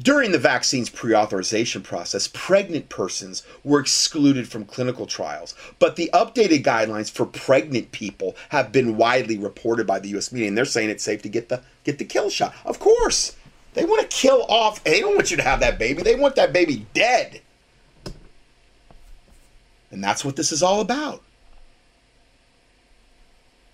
During 0.01 0.31
the 0.31 0.39
vaccine's 0.39 0.89
pre 0.89 1.13
authorization 1.13 1.81
process, 1.81 2.27
pregnant 2.27 2.89
persons 2.89 3.43
were 3.63 3.79
excluded 3.79 4.47
from 4.47 4.65
clinical 4.65 5.05
trials, 5.05 5.53
but 5.79 5.95
the 5.95 6.09
updated 6.13 6.63
guidelines 6.63 7.11
for 7.11 7.25
pregnant 7.25 7.91
people 7.91 8.35
have 8.49 8.71
been 8.71 8.97
widely 8.97 9.37
reported 9.37 9.85
by 9.85 9.99
the 9.99 10.09
US 10.17 10.31
media, 10.31 10.47
and 10.47 10.57
they're 10.57 10.65
saying 10.65 10.89
it's 10.89 11.03
safe 11.03 11.21
to 11.23 11.29
get 11.29 11.49
the, 11.49 11.61
get 11.83 11.97
the 11.97 12.05
kill 12.05 12.29
shot. 12.29 12.55
Of 12.65 12.79
course, 12.79 13.35
they 13.73 13.85
want 13.85 14.09
to 14.09 14.15
kill 14.15 14.43
off, 14.49 14.83
they 14.83 15.01
don't 15.01 15.15
want 15.15 15.29
you 15.29 15.37
to 15.37 15.43
have 15.43 15.59
that 15.59 15.77
baby, 15.77 16.01
they 16.01 16.15
want 16.15 16.35
that 16.35 16.53
baby 16.53 16.87
dead. 16.93 17.41
And 19.91 20.03
that's 20.03 20.23
what 20.23 20.37
this 20.37 20.51
is 20.51 20.63
all 20.63 20.79
about. 20.79 21.21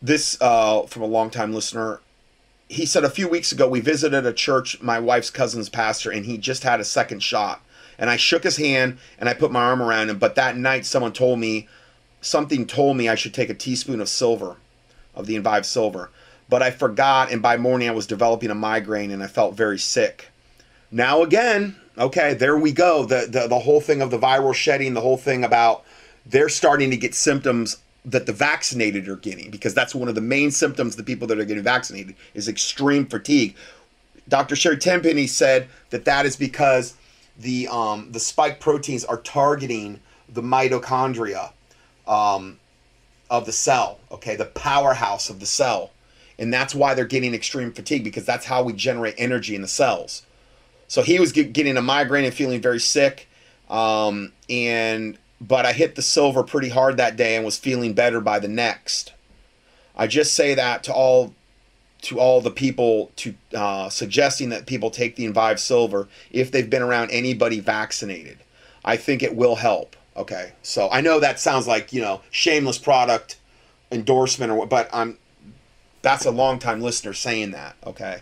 This, 0.02 0.38
uh, 0.42 0.84
from 0.84 1.04
a 1.04 1.08
longtime 1.08 1.54
listener, 1.54 2.02
he 2.70 2.86
said 2.86 3.04
a 3.04 3.10
few 3.10 3.28
weeks 3.28 3.52
ago 3.52 3.68
we 3.68 3.80
visited 3.80 4.26
a 4.26 4.34
church 4.34 4.82
my 4.82 5.00
wife's 5.00 5.30
cousin's 5.30 5.70
pastor 5.70 6.12
and 6.12 6.26
he 6.26 6.38
just 6.38 6.64
had 6.64 6.80
a 6.80 6.86
second 6.86 7.22
shot. 7.22 7.62
And 7.98 8.10
i 8.10 8.16
shook 8.16 8.44
his 8.44 8.58
hand 8.58 8.98
and 9.18 9.30
i 9.30 9.34
put 9.34 9.52
my 9.52 9.64
arm 9.64 9.82
around 9.82 10.10
him. 10.10 10.20
But 10.20 10.36
that 10.36 10.58
night 10.58 10.86
someone 10.86 11.14
told 11.14 11.40
me 11.40 11.68
something 12.22 12.66
told 12.66 12.98
me 12.98 13.08
i 13.08 13.16
should 13.16 13.34
take 13.34 13.50
a 13.50 13.54
teaspoon 13.54 14.02
of 14.02 14.10
silver 14.10 14.58
of 15.16 15.26
the 15.26 15.36
Envive 15.36 15.66
silver. 15.66 16.10
But 16.50 16.62
i 16.62 16.72
forgot 16.72 17.32
and 17.32 17.42
by 17.42 17.58
morning 17.58 17.90
i 17.90 17.94
was 17.94 18.08
developing 18.08 18.52
a 18.52 18.56
migraine 18.56 19.12
and 19.12 19.24
i 19.24 19.28
felt 19.28 19.56
very 19.56 19.80
sick. 19.80 20.30
Now 20.92 21.22
again 21.22 21.76
okay 21.98 22.34
there 22.34 22.58
we 22.58 22.72
go. 22.72 23.06
The, 23.06 23.28
the, 23.30 23.48
the 23.48 23.60
whole 23.60 23.82
thing 23.82 24.02
of 24.02 24.12
the 24.12 24.20
viral 24.20 24.54
shedding 24.54 24.94
the 24.94 25.02
whole 25.02 25.18
thing 25.18 25.44
about 25.44 25.84
they're 26.26 26.50
starting 26.50 26.92
to 26.92 26.98
get 26.98 27.16
symptoms 27.16 27.78
that 28.08 28.26
the 28.26 28.34
vaccinated 28.34 29.08
are 29.10 29.18
getting 29.18 29.52
because 29.52 29.74
that's 29.74 29.94
one 29.94 30.08
of 30.08 30.16
the 30.16 30.22
main 30.22 30.50
symptoms 30.50 30.96
the 30.96 31.04
people 31.04 31.28
that 31.28 31.38
are 31.38 31.46
getting 31.46 31.64
vaccinated 31.64 32.16
is 32.34 32.48
extreme 32.48 33.06
fatigue. 33.06 33.56
Dr. 34.30 34.56
Sherry 34.56 34.78
Tenpenny 34.78 35.28
said 35.28 35.68
that 35.90 36.06
that 36.06 36.26
is 36.26 36.36
because 36.36 36.96
the 37.38 37.68
um, 37.68 38.12
the 38.12 38.20
spike 38.20 38.60
proteins 38.60 39.06
are 39.06 39.18
targeting 39.18 40.00
the 40.30 40.42
mitochondria 40.42 41.52
um, 42.08 42.60
of 43.30 43.46
the 43.46 43.52
cell, 43.52 44.00
okay, 44.12 44.36
the 44.36 44.46
powerhouse 44.46 45.30
of 45.30 45.40
the 45.40 45.46
cell, 45.46 45.92
and 46.40 46.54
that's 46.54 46.74
why 46.74 46.94
they're 46.94 47.06
getting 47.06 47.34
extreme 47.34 47.72
fatigue 47.72 48.04
because 48.04 48.26
that's 48.26 48.46
how 48.46 48.64
we 48.64 48.74
generate 48.74 49.16
energy 49.18 49.54
in 49.54 49.62
the 49.62 49.68
cells. 49.68 50.24
So 50.88 51.02
he 51.02 51.20
was 51.20 51.34
get, 51.34 51.52
getting 51.52 51.76
a 51.76 51.82
migraine 51.82 52.24
and 52.24 52.34
feeling 52.34 52.62
very 52.62 52.80
sick, 52.80 53.28
um, 53.70 54.32
and 54.50 55.18
but 55.40 55.66
I 55.66 55.74
hit 55.74 55.96
the 55.96 56.02
silver 56.02 56.44
pretty 56.44 56.70
hard 56.70 56.98
that 56.98 57.16
day 57.16 57.36
and 57.36 57.46
was 57.46 57.58
feeling 57.58 57.94
better 57.94 58.22
by 58.22 58.40
the 58.40 58.48
next. 58.48 59.14
I 59.96 60.08
just 60.08 60.34
say 60.34 60.54
that 60.56 60.84
to 60.84 60.94
all 60.94 61.34
to 62.04 62.20
all 62.20 62.42
the 62.42 62.52
people 62.52 63.12
to 63.16 63.34
uh, 63.56 63.90
suggesting 63.90 64.50
that 64.50 64.68
people 64.68 64.92
take 64.92 65.16
the 65.16 65.26
Envive 65.26 65.60
Silver 65.60 66.08
if 66.32 66.52
they've 66.52 66.70
been 66.70 66.84
around 66.84 67.10
anybody 67.10 67.60
vaccinated. 67.60 68.38
I 68.86 68.98
think 68.98 69.24
it 69.24 69.36
will 69.36 69.56
help. 69.56 69.96
Okay, 70.16 70.54
so 70.62 70.90
I 70.92 71.02
know 71.02 71.20
that 71.20 71.40
sounds 71.40 71.68
like 71.68 71.94
you 71.94 72.02
know 72.02 72.22
shameless 72.32 72.78
product 72.78 73.38
endorsement 73.92 74.52
or 74.52 74.56
what, 74.56 74.70
but 74.70 74.90
I'm 74.94 75.18
that's 76.02 76.26
a 76.26 76.32
long 76.32 76.60
time 76.60 76.82
listener 76.82 77.14
saying 77.14 77.52
that. 77.52 77.76
Okay, 77.86 78.20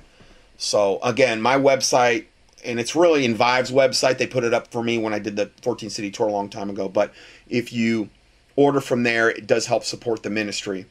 so 0.58 1.00
again, 1.04 1.42
my 1.42 1.58
website 1.58 2.26
and 2.66 2.80
it's 2.80 2.96
really 2.96 3.26
in 3.26 3.36
Vive's 3.36 3.72
website. 3.72 4.18
They 4.18 4.28
put 4.28 4.44
it 4.44 4.54
up 4.54 4.72
for 4.72 4.84
me 4.84 4.98
when 4.98 5.14
I 5.14 5.20
did 5.20 5.36
the 5.36 5.52
14 5.62 5.90
city 5.90 6.12
tour 6.12 6.28
a 6.28 6.32
long 6.32 6.50
time 6.50 6.70
ago. 6.70 6.90
But 6.90 7.14
if 7.48 7.72
you 7.72 8.10
order 8.56 8.82
from 8.82 9.04
there, 9.04 9.30
it 9.30 9.48
does 9.48 9.68
help 9.68 9.84
support 9.84 10.24
the 10.24 10.30
ministry. 10.30 10.86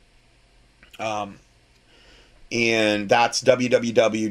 Um, 0.99 1.39
and 2.55 3.09
that's 3.09 3.43
www.dr 3.43 4.31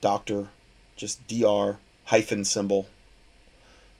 doctor 0.00 0.48
just 0.96 1.26
dr 1.28 1.78
hyphen 2.06 2.44
symbol 2.44 2.88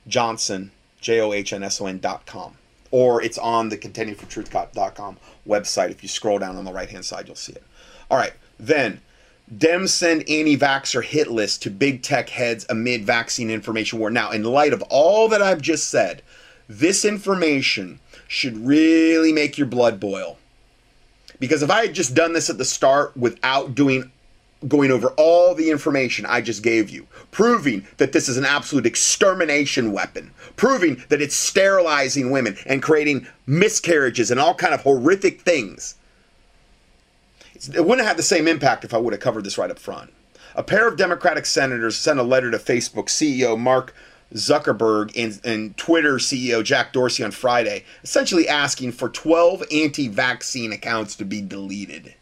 johnson 0.07 0.71
j-o-h-n-s-o-n 0.99 1.99
dot 1.99 2.25
com 2.25 2.55
or 2.91 3.21
it's 3.21 3.37
on 3.37 3.69
the 3.69 3.77
contendingfortruth.com 3.77 5.17
website 5.47 5.91
if 5.91 6.01
you 6.03 6.09
scroll 6.09 6.39
down 6.39 6.57
on 6.57 6.65
the 6.65 6.73
right 6.73 6.89
hand 6.89 7.05
side 7.05 7.27
you'll 7.27 7.35
see 7.35 7.53
it 7.53 7.63
all 8.09 8.17
right 8.17 8.33
then 8.59 8.99
Dems 9.55 9.89
send 9.89 10.21
anti-vaxxer 10.21 11.03
hit 11.03 11.29
list 11.29 11.61
to 11.63 11.69
big 11.69 12.01
tech 12.01 12.29
heads 12.29 12.65
amid 12.69 13.05
vaccine 13.05 13.49
information 13.49 13.97
war. 13.97 14.09
Now, 14.09 14.31
in 14.31 14.43
light 14.43 14.73
of 14.73 14.81
all 14.89 15.29
that 15.29 15.41
I've 15.41 15.61
just 15.61 15.89
said, 15.89 16.21
this 16.67 17.05
information 17.05 17.99
should 18.27 18.57
really 18.67 19.31
make 19.31 19.57
your 19.57 19.67
blood 19.67 19.99
boil. 19.99 20.37
Because 21.39 21.63
if 21.63 21.69
I 21.69 21.85
had 21.85 21.95
just 21.95 22.13
done 22.13 22.33
this 22.33 22.49
at 22.49 22.57
the 22.57 22.65
start 22.65 23.15
without 23.15 23.73
doing 23.73 24.11
going 24.67 24.89
over 24.89 25.09
all 25.17 25.53
the 25.53 25.69
information 25.69 26.25
I 26.25 26.41
just 26.41 26.63
gave 26.63 26.89
you, 26.89 27.05
proving 27.29 27.85
that 27.97 28.11
this 28.11 28.27
is 28.27 28.37
an 28.37 28.45
absolute 28.45 28.87
extermination 28.87 29.91
weapon, 29.91 30.31
proving 30.55 31.03
that 31.09 31.21
it's 31.21 31.35
sterilizing 31.35 32.31
women 32.31 32.57
and 32.65 32.81
creating 32.81 33.27
miscarriages 33.45 34.31
and 34.31 34.39
all 34.39 34.55
kind 34.55 34.73
of 34.73 34.81
horrific 34.81 35.41
things. 35.41 35.95
It 37.73 37.85
wouldn't 37.85 38.07
have 38.07 38.17
the 38.17 38.23
same 38.23 38.47
impact 38.47 38.83
if 38.83 38.93
I 38.93 38.97
would 38.97 39.13
have 39.13 39.21
covered 39.21 39.43
this 39.43 39.57
right 39.57 39.71
up 39.71 39.79
front. 39.79 40.13
A 40.55 40.63
pair 40.63 40.87
of 40.87 40.97
Democratic 40.97 41.45
senators 41.45 41.95
sent 41.95 42.19
a 42.19 42.23
letter 42.23 42.51
to 42.51 42.57
Facebook 42.57 43.05
CEO 43.05 43.57
Mark 43.57 43.93
Zuckerberg 44.33 45.11
and, 45.15 45.39
and 45.43 45.77
Twitter 45.77 46.15
CEO 46.15 46.63
Jack 46.63 46.93
Dorsey 46.93 47.23
on 47.23 47.31
Friday, 47.31 47.83
essentially 48.03 48.47
asking 48.47 48.91
for 48.91 49.09
12 49.09 49.63
anti 49.71 50.07
vaccine 50.07 50.71
accounts 50.71 51.15
to 51.15 51.25
be 51.25 51.41
deleted. 51.41 52.13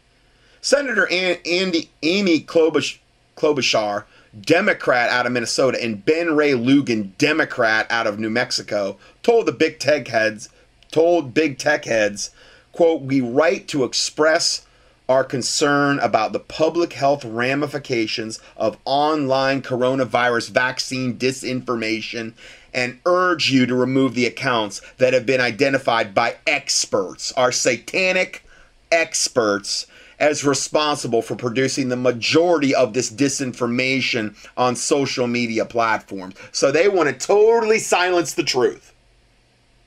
Senator 0.60 1.08
Andy, 1.10 1.90
Amy 2.02 2.40
Klobuchar, 2.40 4.04
Democrat 4.40 5.10
out 5.10 5.26
of 5.26 5.32
Minnesota, 5.32 5.82
and 5.82 6.04
Ben 6.04 6.34
Ray 6.34 6.52
Luján, 6.52 7.16
Democrat 7.18 7.86
out 7.88 8.06
of 8.06 8.18
New 8.18 8.30
Mexico, 8.30 8.98
told 9.22 9.46
the 9.46 9.52
big 9.52 9.78
tech 9.78 10.08
heads, 10.08 10.48
told 10.90 11.32
big 11.32 11.58
tech 11.58 11.84
heads, 11.84 12.30
quote, 12.72 13.02
we 13.02 13.20
write 13.20 13.68
to 13.68 13.84
express 13.84 14.65
our 15.08 15.24
concern 15.24 15.98
about 16.00 16.32
the 16.32 16.40
public 16.40 16.92
health 16.92 17.24
ramifications 17.24 18.40
of 18.56 18.78
online 18.84 19.62
coronavirus 19.62 20.50
vaccine 20.50 21.16
disinformation 21.16 22.32
and 22.74 22.98
urge 23.06 23.50
you 23.50 23.66
to 23.66 23.74
remove 23.74 24.14
the 24.14 24.26
accounts 24.26 24.80
that 24.98 25.12
have 25.12 25.24
been 25.24 25.40
identified 25.40 26.14
by 26.14 26.36
experts, 26.46 27.32
our 27.32 27.52
satanic 27.52 28.44
experts, 28.90 29.86
as 30.18 30.44
responsible 30.44 31.22
for 31.22 31.36
producing 31.36 31.88
the 31.88 31.96
majority 31.96 32.74
of 32.74 32.94
this 32.94 33.10
disinformation 33.10 34.34
on 34.56 34.74
social 34.74 35.26
media 35.26 35.64
platforms. 35.64 36.34
So 36.52 36.72
they 36.72 36.88
want 36.88 37.08
to 37.08 37.26
totally 37.26 37.78
silence 37.78 38.34
the 38.34 38.42
truth, 38.42 38.94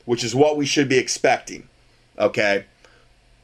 which 0.05 0.23
is 0.23 0.35
what 0.35 0.57
we 0.57 0.65
should 0.65 0.87
be 0.87 0.97
expecting. 0.97 1.67
Okay? 2.17 2.65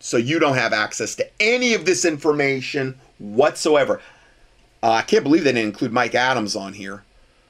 So 0.06 0.18
you 0.18 0.38
don't 0.38 0.53
have 0.53 0.72
access 0.72 1.15
to 1.15 1.27
any 1.40 1.73
of 1.73 1.84
this 1.84 2.06
information 2.06 2.95
whatsoever. 3.18 3.99
Uh, 4.84 4.91
I 4.91 5.02
can't 5.02 5.23
believe 5.23 5.44
they 5.44 5.52
didn't 5.52 5.65
include 5.65 5.91
Mike 5.91 6.14
Adams 6.14 6.56
on 6.56 6.73
here, 6.73 7.03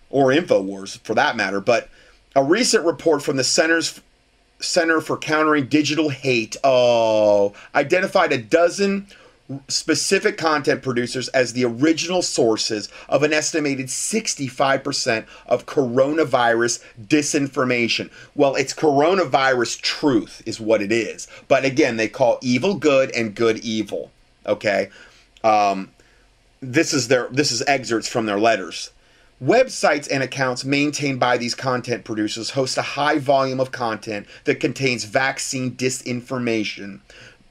or 0.10 0.28
InfoWars 0.28 1.00
for 1.00 1.14
that 1.16 1.36
matter. 1.36 1.60
But 1.60 1.90
a 2.34 2.42
recent 2.42 2.86
report 2.86 3.22
from 3.22 3.36
the 3.36 3.44
Centers 3.44 4.00
Center 4.62 5.02
for 5.02 5.18
Countering 5.18 5.68
Digital 5.68 6.08
Hate 6.08 6.56
oh, 6.64 7.52
identified 7.76 8.32
a 8.32 8.38
dozen 8.38 9.08
specific 9.68 10.38
content 10.38 10.82
producers 10.82 11.28
as 11.30 11.54
the 11.54 11.66
original 11.66 12.22
sources 12.22 12.90
of 13.08 13.22
an 13.22 13.32
estimated 13.32 13.88
65% 13.88 15.26
of 15.46 15.66
coronavirus 15.66 16.84
disinformation. 17.00 18.10
Well, 18.34 18.56
it's 18.56 18.74
coronavirus 18.74 19.82
truth, 19.82 20.42
is 20.46 20.60
what 20.60 20.82
it 20.82 20.92
is. 20.92 21.28
But 21.48 21.64
again, 21.64 21.98
they 21.98 22.08
call 22.08 22.40
evil 22.42 22.76
good 22.76 23.12
and 23.16 23.36
good 23.36 23.60
evil. 23.60 24.12
Okay. 24.48 24.90
Um, 25.44 25.92
this 26.62 26.94
is 26.94 27.08
their 27.08 27.28
this 27.30 27.52
is 27.52 27.62
excerpts 27.68 28.08
from 28.08 28.26
their 28.26 28.40
letters. 28.40 28.92
Websites 29.44 30.08
and 30.10 30.24
accounts 30.24 30.64
maintained 30.64 31.20
by 31.20 31.38
these 31.38 31.54
content 31.54 32.06
producers 32.06 32.52
host 32.52 32.78
a 32.78 32.82
high 32.82 33.18
volume 33.20 33.60
of 33.60 33.70
content 33.70 34.26
that 34.46 34.62
contains 34.62 35.04
vaccine 35.04 35.72
disinformation, 35.72 37.02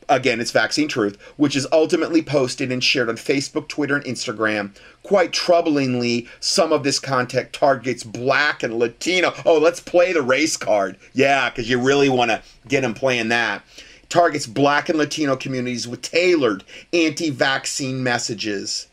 again, 0.08 0.40
it's 0.40 0.50
Vaccine 0.50 0.88
Truth, 0.88 1.20
which 1.36 1.56
is 1.56 1.66
ultimately 1.72 2.22
posted 2.22 2.70
and 2.70 2.82
shared 2.82 3.08
on 3.08 3.16
Facebook, 3.16 3.68
Twitter, 3.68 3.96
and 3.96 4.04
Instagram. 4.04 4.74
Quite 5.02 5.32
troublingly, 5.32 6.28
some 6.40 6.72
of 6.72 6.84
this 6.84 6.98
content 6.98 7.52
targets 7.52 8.04
black 8.04 8.62
and 8.62 8.78
Latino. 8.78 9.32
Oh, 9.44 9.58
let's 9.58 9.80
play 9.80 10.12
the 10.12 10.22
race 10.22 10.56
card. 10.56 10.96
Yeah, 11.12 11.50
because 11.50 11.68
you 11.68 11.80
really 11.80 12.08
want 12.08 12.30
to 12.30 12.42
get 12.68 12.82
them 12.82 12.94
playing 12.94 13.28
that. 13.28 13.62
Targets 14.08 14.46
black 14.46 14.88
and 14.88 14.98
Latino 14.98 15.36
communities 15.36 15.88
with 15.88 16.02
tailored 16.02 16.64
anti 16.92 17.30
vaccine 17.30 18.02
messages. 18.02 18.86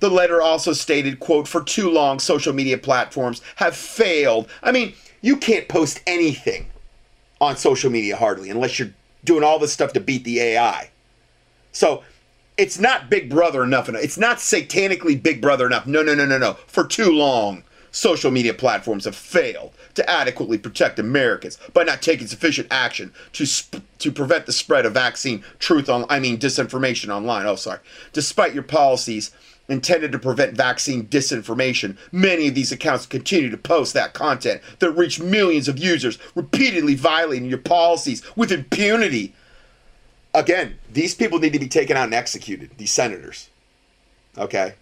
The 0.00 0.10
letter 0.10 0.40
also 0.40 0.72
stated, 0.72 1.20
quote, 1.20 1.46
for 1.46 1.62
too 1.62 1.90
long, 1.90 2.18
social 2.18 2.54
media 2.54 2.78
platforms 2.78 3.42
have 3.56 3.76
failed. 3.76 4.48
I 4.62 4.72
mean, 4.72 4.94
you 5.20 5.36
can't 5.36 5.68
post 5.68 6.00
anything 6.06 6.66
on 7.40 7.56
social 7.56 7.90
media 7.90 8.16
hardly 8.16 8.50
unless 8.50 8.78
you're 8.78 8.90
doing 9.24 9.44
all 9.44 9.58
this 9.58 9.72
stuff 9.72 9.92
to 9.94 10.00
beat 10.00 10.24
the 10.24 10.40
AI. 10.40 10.90
So 11.72 12.02
it's 12.56 12.78
not 12.78 13.10
Big 13.10 13.30
Brother 13.30 13.62
enough. 13.62 13.88
It's 13.88 14.18
not 14.18 14.38
satanically 14.38 15.20
Big 15.20 15.40
Brother 15.40 15.66
enough. 15.66 15.86
No, 15.86 16.02
no, 16.02 16.14
no, 16.14 16.26
no, 16.26 16.38
no. 16.38 16.54
For 16.66 16.86
too 16.86 17.10
long, 17.10 17.64
social 17.90 18.30
media 18.30 18.54
platforms 18.54 19.04
have 19.04 19.16
failed 19.16 19.72
to 19.94 20.08
adequately 20.08 20.58
protect 20.58 20.98
Americans 20.98 21.58
by 21.72 21.82
not 21.82 22.02
taking 22.02 22.26
sufficient 22.26 22.68
action 22.70 23.12
to 23.32 23.44
sp- 23.48 23.82
to 23.98 24.12
prevent 24.12 24.46
the 24.46 24.52
spread 24.52 24.86
of 24.86 24.94
vaccine 24.94 25.44
truth 25.58 25.88
on 25.88 26.04
I 26.08 26.20
mean 26.20 26.38
disinformation 26.38 27.08
online. 27.08 27.46
Oh, 27.46 27.56
sorry. 27.56 27.80
Despite 28.12 28.54
your 28.54 28.62
policies 28.62 29.30
intended 29.70 30.10
to 30.12 30.18
prevent 30.18 30.56
vaccine 30.56 31.06
disinformation, 31.06 31.96
many 32.12 32.48
of 32.48 32.54
these 32.54 32.72
accounts 32.72 33.06
continue 33.06 33.48
to 33.48 33.56
post 33.56 33.94
that 33.94 34.12
content 34.12 34.60
that 34.80 34.90
reach 34.90 35.20
millions 35.20 35.68
of 35.68 35.78
users, 35.78 36.18
repeatedly 36.34 36.94
violating 36.94 37.48
your 37.48 37.58
policies 37.58 38.22
with 38.36 38.50
impunity. 38.50 39.34
Again, 40.34 40.76
these 40.92 41.14
people 41.14 41.38
need 41.38 41.52
to 41.52 41.58
be 41.58 41.68
taken 41.68 41.96
out 41.96 42.04
and 42.04 42.14
executed, 42.14 42.70
these 42.76 42.92
senators. 42.92 43.48
Okay? 44.36 44.74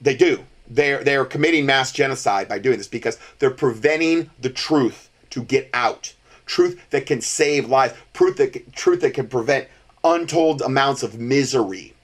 They 0.00 0.16
do. 0.16 0.44
They're, 0.68 1.02
they're 1.02 1.24
committing 1.24 1.66
mass 1.66 1.92
genocide 1.92 2.48
by 2.48 2.58
doing 2.58 2.78
this 2.78 2.88
because 2.88 3.18
they're 3.38 3.50
preventing 3.50 4.30
the 4.40 4.50
truth 4.50 5.10
to 5.30 5.42
get 5.42 5.68
out. 5.74 6.14
Truth 6.44 6.80
that 6.90 7.06
can 7.06 7.20
save 7.20 7.68
lives, 7.68 7.94
truth 8.14 8.36
that, 8.36 8.72
truth 8.72 9.00
that 9.00 9.14
can 9.14 9.26
prevent 9.26 9.68
untold 10.04 10.62
amounts 10.62 11.02
of 11.02 11.18
misery 11.18 11.95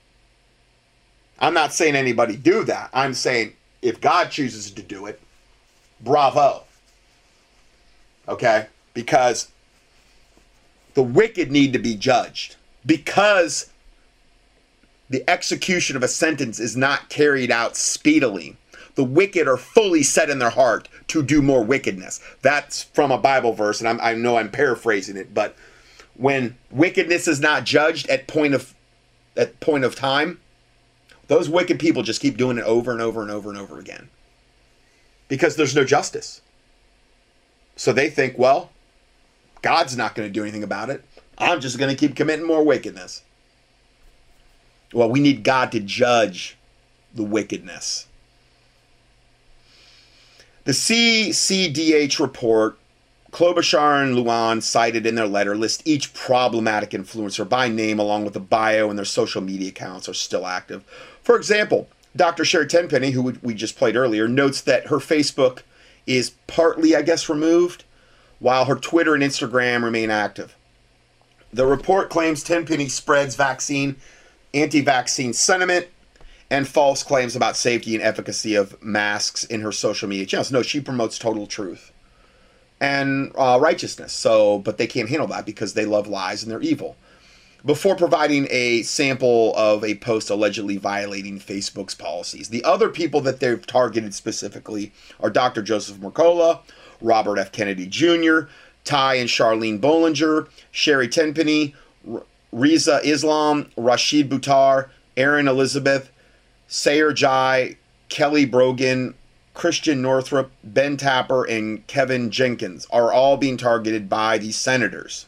I'm 1.42 1.54
not 1.54 1.74
saying 1.74 1.96
anybody 1.96 2.36
do 2.36 2.62
that. 2.64 2.88
I'm 2.94 3.14
saying 3.14 3.54
if 3.82 4.00
God 4.00 4.30
chooses 4.30 4.70
to 4.70 4.82
do 4.82 5.06
it, 5.06 5.20
bravo. 6.00 6.62
Okay? 8.28 8.66
Because 8.94 9.50
the 10.94 11.02
wicked 11.02 11.50
need 11.50 11.72
to 11.72 11.80
be 11.80 11.96
judged. 11.96 12.54
Because 12.86 13.70
the 15.10 15.28
execution 15.28 15.96
of 15.96 16.04
a 16.04 16.08
sentence 16.08 16.60
is 16.60 16.76
not 16.76 17.08
carried 17.08 17.50
out 17.50 17.76
speedily. 17.76 18.56
The 18.94 19.04
wicked 19.04 19.48
are 19.48 19.56
fully 19.56 20.04
set 20.04 20.30
in 20.30 20.38
their 20.38 20.50
heart 20.50 20.88
to 21.08 21.24
do 21.24 21.42
more 21.42 21.64
wickedness. 21.64 22.20
That's 22.42 22.84
from 22.84 23.10
a 23.10 23.18
Bible 23.18 23.52
verse, 23.52 23.80
and 23.80 23.88
I'm, 23.88 24.00
i 24.00 24.14
know 24.14 24.36
I'm 24.36 24.50
paraphrasing 24.50 25.16
it, 25.16 25.34
but 25.34 25.56
when 26.14 26.56
wickedness 26.70 27.26
is 27.26 27.40
not 27.40 27.64
judged 27.64 28.08
at 28.08 28.28
point 28.28 28.54
of 28.54 28.74
at 29.34 29.58
point 29.60 29.82
of 29.84 29.94
time, 29.94 30.41
those 31.32 31.48
wicked 31.48 31.78
people 31.78 32.02
just 32.02 32.20
keep 32.20 32.36
doing 32.36 32.58
it 32.58 32.64
over 32.64 32.92
and 32.92 33.00
over 33.00 33.22
and 33.22 33.30
over 33.30 33.48
and 33.48 33.58
over 33.58 33.78
again 33.78 34.10
because 35.28 35.56
there's 35.56 35.74
no 35.74 35.82
justice. 35.82 36.42
So 37.74 37.90
they 37.90 38.10
think, 38.10 38.36
well, 38.36 38.70
God's 39.62 39.96
not 39.96 40.14
going 40.14 40.28
to 40.28 40.32
do 40.32 40.42
anything 40.42 40.62
about 40.62 40.90
it. 40.90 41.02
I'm 41.38 41.62
just 41.62 41.78
going 41.78 41.88
to 41.88 41.98
keep 41.98 42.14
committing 42.14 42.46
more 42.46 42.62
wickedness. 42.62 43.22
Well, 44.92 45.08
we 45.08 45.20
need 45.20 45.42
God 45.42 45.72
to 45.72 45.80
judge 45.80 46.58
the 47.14 47.22
wickedness. 47.22 48.08
The 50.64 50.72
CCDH 50.72 52.20
report 52.20 52.78
Klobuchar 53.32 54.04
and 54.04 54.14
Luján 54.14 54.62
cited 54.62 55.06
in 55.06 55.14
their 55.14 55.26
letter 55.26 55.56
list 55.56 55.82
each 55.86 56.12
problematic 56.12 56.90
influencer 56.90 57.48
by 57.48 57.68
name 57.68 57.98
along 57.98 58.24
with 58.24 58.34
the 58.34 58.40
bio 58.40 58.90
and 58.90 58.98
their 58.98 59.06
social 59.06 59.40
media 59.40 59.70
accounts 59.70 60.06
are 60.06 60.14
still 60.14 60.46
active. 60.46 60.84
For 61.22 61.36
example, 61.36 61.88
Dr. 62.14 62.44
Sherry 62.44 62.66
Tenpenny, 62.66 63.12
who 63.12 63.34
we 63.42 63.54
just 63.54 63.76
played 63.76 63.96
earlier, 63.96 64.28
notes 64.28 64.60
that 64.62 64.88
her 64.88 64.98
Facebook 64.98 65.60
is 66.06 66.32
partly, 66.46 66.94
I 66.96 67.02
guess, 67.02 67.28
removed, 67.28 67.84
while 68.38 68.64
her 68.64 68.74
Twitter 68.74 69.14
and 69.14 69.22
Instagram 69.22 69.84
remain 69.84 70.10
active. 70.10 70.56
The 71.52 71.66
report 71.66 72.10
claims 72.10 72.42
Tenpenny 72.42 72.88
spreads 72.88 73.36
vaccine, 73.36 73.96
anti 74.52 74.80
vaccine 74.80 75.32
sentiment, 75.32 75.86
and 76.50 76.66
false 76.66 77.02
claims 77.02 77.36
about 77.36 77.56
safety 77.56 77.94
and 77.94 78.02
efficacy 78.02 78.54
of 78.54 78.82
masks 78.82 79.44
in 79.44 79.60
her 79.60 79.72
social 79.72 80.08
media 80.08 80.26
channels. 80.26 80.50
No, 80.50 80.62
she 80.62 80.80
promotes 80.80 81.18
total 81.18 81.46
truth 81.46 81.92
and 82.82 83.32
uh, 83.36 83.58
righteousness. 83.60 84.12
So, 84.12 84.58
but 84.58 84.76
they 84.76 84.88
can't 84.88 85.08
handle 85.08 85.28
that 85.28 85.46
because 85.46 85.74
they 85.74 85.86
love 85.86 86.08
lies 86.08 86.42
and 86.42 86.50
they're 86.50 86.60
evil. 86.60 86.96
Before 87.64 87.94
providing 87.94 88.48
a 88.50 88.82
sample 88.82 89.54
of 89.56 89.84
a 89.84 89.94
post 89.94 90.30
allegedly 90.30 90.78
violating 90.78 91.38
Facebook's 91.38 91.94
policies, 91.94 92.48
the 92.48 92.64
other 92.64 92.88
people 92.88 93.20
that 93.20 93.38
they've 93.38 93.64
targeted 93.64 94.14
specifically 94.14 94.92
are 95.20 95.30
Dr. 95.30 95.62
Joseph 95.62 95.98
Mercola, 95.98 96.58
Robert 97.00 97.38
F. 97.38 97.52
Kennedy 97.52 97.86
Jr., 97.86 98.48
Ty 98.82 99.14
and 99.14 99.28
Charlene 99.28 99.78
Bollinger, 99.78 100.48
Sherry 100.72 101.06
Tenpenny, 101.06 101.76
R- 102.10 102.24
Rizza 102.52 103.00
Islam, 103.04 103.70
Rashid 103.76 104.28
Buttar, 104.28 104.88
Erin 105.16 105.46
Elizabeth, 105.46 106.10
Sayer 106.66 107.12
Ji, 107.12 107.76
Kelly 108.08 108.44
Brogan, 108.44 109.14
Christian 109.54 110.02
Northrup, 110.02 110.50
Ben 110.64 110.96
Tapper, 110.96 111.44
and 111.44 111.86
Kevin 111.86 112.32
Jenkins 112.32 112.88
are 112.90 113.12
all 113.12 113.36
being 113.36 113.56
targeted 113.56 114.08
by 114.08 114.36
these 114.38 114.56
senators. 114.56 115.26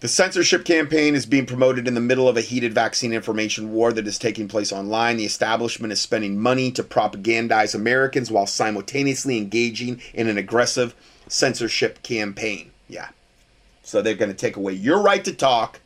The 0.00 0.06
censorship 0.06 0.64
campaign 0.64 1.16
is 1.16 1.26
being 1.26 1.44
promoted 1.44 1.88
in 1.88 1.94
the 1.94 2.00
middle 2.00 2.28
of 2.28 2.36
a 2.36 2.40
heated 2.40 2.72
vaccine 2.72 3.12
information 3.12 3.72
war 3.72 3.92
that 3.92 4.06
is 4.06 4.16
taking 4.16 4.46
place 4.46 4.70
online. 4.70 5.16
The 5.16 5.24
establishment 5.24 5.92
is 5.92 6.00
spending 6.00 6.38
money 6.38 6.70
to 6.72 6.84
propagandize 6.84 7.74
Americans 7.74 8.30
while 8.30 8.46
simultaneously 8.46 9.38
engaging 9.38 10.00
in 10.14 10.28
an 10.28 10.38
aggressive 10.38 10.94
censorship 11.26 12.00
campaign. 12.04 12.70
Yeah. 12.86 13.08
So 13.82 14.00
they're 14.00 14.14
going 14.14 14.30
to 14.30 14.36
take 14.36 14.56
away 14.56 14.74
your 14.74 15.02
right 15.02 15.24
to 15.24 15.34
talk, 15.34 15.80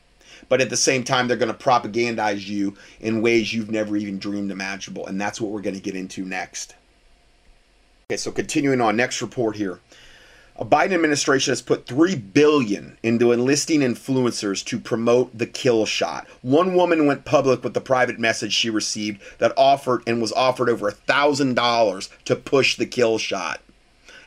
but 0.51 0.61
at 0.61 0.69
the 0.69 0.77
same 0.77 1.05
time, 1.05 1.27
they're 1.27 1.39
going 1.39 1.55
to 1.55 1.65
propagandize 1.65 2.47
you 2.47 2.77
in 3.01 3.23
ways 3.23 3.55
you've 3.55 3.71
never 3.71 3.97
even 3.97 4.19
dreamed 4.19 4.51
imaginable. 4.51 5.07
And 5.07 5.19
that's 5.19 5.41
what 5.41 5.53
we're 5.53 5.63
going 5.63 5.77
to 5.77 5.81
get 5.81 5.97
into 5.97 6.23
next. 6.23 6.75
Okay, 8.11 8.19
so 8.19 8.31
continuing 8.31 8.83
on, 8.83 8.95
next 8.95 9.23
report 9.23 9.57
here. 9.57 9.81
A 10.63 10.65
Biden 10.65 10.93
administration 10.93 11.51
has 11.51 11.61
put 11.61 11.87
three 11.87 12.15
billion 12.15 12.97
into 13.03 13.33
enlisting 13.33 13.81
influencers 13.81 14.65
to 14.67 14.79
promote 14.79 15.37
the 15.37 15.45
kill 15.45 15.87
shot. 15.87 16.29
One 16.43 16.77
woman 16.77 17.05
went 17.05 17.25
public 17.25 17.65
with 17.65 17.75
the 17.75 17.81
private 17.81 18.21
message 18.21 18.53
she 18.53 18.71
received 18.71 19.21
that 19.39 19.53
offered 19.57 20.05
and 20.07 20.23
was 20.23 20.31
offered 20.31 20.69
over 20.69 20.87
a 20.87 20.93
thousand 20.93 21.55
dollars 21.55 22.11
to 22.27 22.37
push 22.37 22.77
the 22.77 22.87
kill 22.87 23.19
shot. 23.19 23.61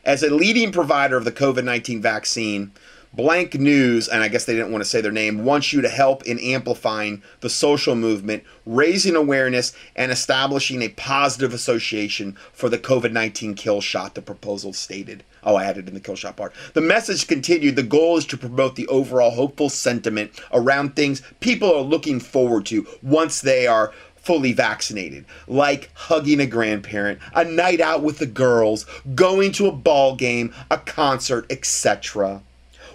As 0.04 0.22
a 0.22 0.28
leading 0.28 0.72
provider 0.72 1.16
of 1.16 1.24
the 1.24 1.32
COVID 1.32 1.64
19 1.64 2.02
vaccine, 2.02 2.70
Blank 3.14 3.54
News, 3.54 4.06
and 4.06 4.22
I 4.22 4.28
guess 4.28 4.44
they 4.44 4.52
didn't 4.52 4.72
want 4.72 4.84
to 4.84 4.90
say 4.90 5.00
their 5.00 5.10
name, 5.10 5.42
wants 5.42 5.72
you 5.72 5.80
to 5.80 5.88
help 5.88 6.22
in 6.24 6.38
amplifying 6.38 7.22
the 7.40 7.48
social 7.48 7.94
movement, 7.94 8.44
raising 8.66 9.16
awareness, 9.16 9.72
and 9.94 10.12
establishing 10.12 10.82
a 10.82 10.90
positive 10.90 11.54
association 11.54 12.36
for 12.52 12.68
the 12.68 12.76
COVID 12.76 13.12
19 13.12 13.54
kill 13.54 13.80
shot, 13.80 14.14
the 14.14 14.20
proposal 14.20 14.74
stated. 14.74 15.24
Oh, 15.46 15.56
I 15.56 15.64
added 15.64 15.88
in 15.88 15.94
the 15.94 16.00
kill 16.00 16.16
shot 16.16 16.36
part. 16.36 16.52
The 16.74 16.82
message 16.82 17.26
continued 17.26 17.76
the 17.76 17.82
goal 17.82 18.18
is 18.18 18.26
to 18.26 18.36
promote 18.36 18.76
the 18.76 18.88
overall 18.88 19.30
hopeful 19.30 19.70
sentiment 19.70 20.32
around 20.52 20.94
things 20.94 21.22
people 21.40 21.74
are 21.74 21.80
looking 21.80 22.20
forward 22.20 22.66
to 22.66 22.86
once 23.02 23.40
they 23.40 23.66
are 23.66 23.94
fully 24.16 24.52
vaccinated, 24.52 25.24
like 25.46 25.88
hugging 25.94 26.40
a 26.40 26.46
grandparent, 26.46 27.20
a 27.34 27.44
night 27.44 27.80
out 27.80 28.02
with 28.02 28.18
the 28.18 28.26
girls, 28.26 28.84
going 29.14 29.52
to 29.52 29.68
a 29.68 29.72
ball 29.72 30.16
game, 30.16 30.52
a 30.70 30.76
concert, 30.76 31.46
etc 31.48 32.42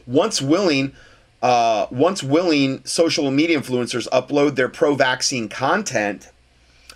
once 0.06 0.42
willing, 0.42 0.94
uh, 1.42 1.88
once 1.90 2.24
willing 2.24 2.84
social 2.86 3.32
media 3.32 3.60
influencers 3.60 4.08
upload 4.10 4.56
their 4.56 4.70
pro-vaccine 4.70 5.50
content, 5.50 6.30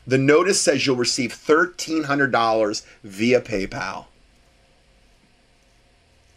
the 0.06 0.18
notice 0.18 0.62
says 0.62 0.86
you'll 0.86 0.96
receive 0.96 1.32
$1,300 1.32 2.86
via 3.04 3.42
PayPal. 3.42 4.06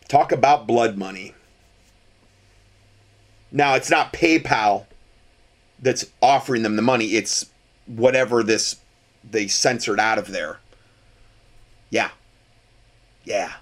Talk 0.08 0.32
about 0.32 0.66
blood 0.66 0.96
money. 0.96 1.34
Now, 3.52 3.74
it's 3.74 3.90
not 3.90 4.12
PayPal 4.12 4.86
that's 5.78 6.06
offering 6.20 6.62
them 6.62 6.76
the 6.76 6.82
money, 6.82 7.06
it's 7.14 7.46
whatever 7.86 8.42
this 8.42 8.76
they 9.28 9.46
censored 9.46 10.00
out 10.00 10.18
of 10.18 10.28
there. 10.28 10.58
Yeah. 11.90 12.10
Yeah. 13.24 13.52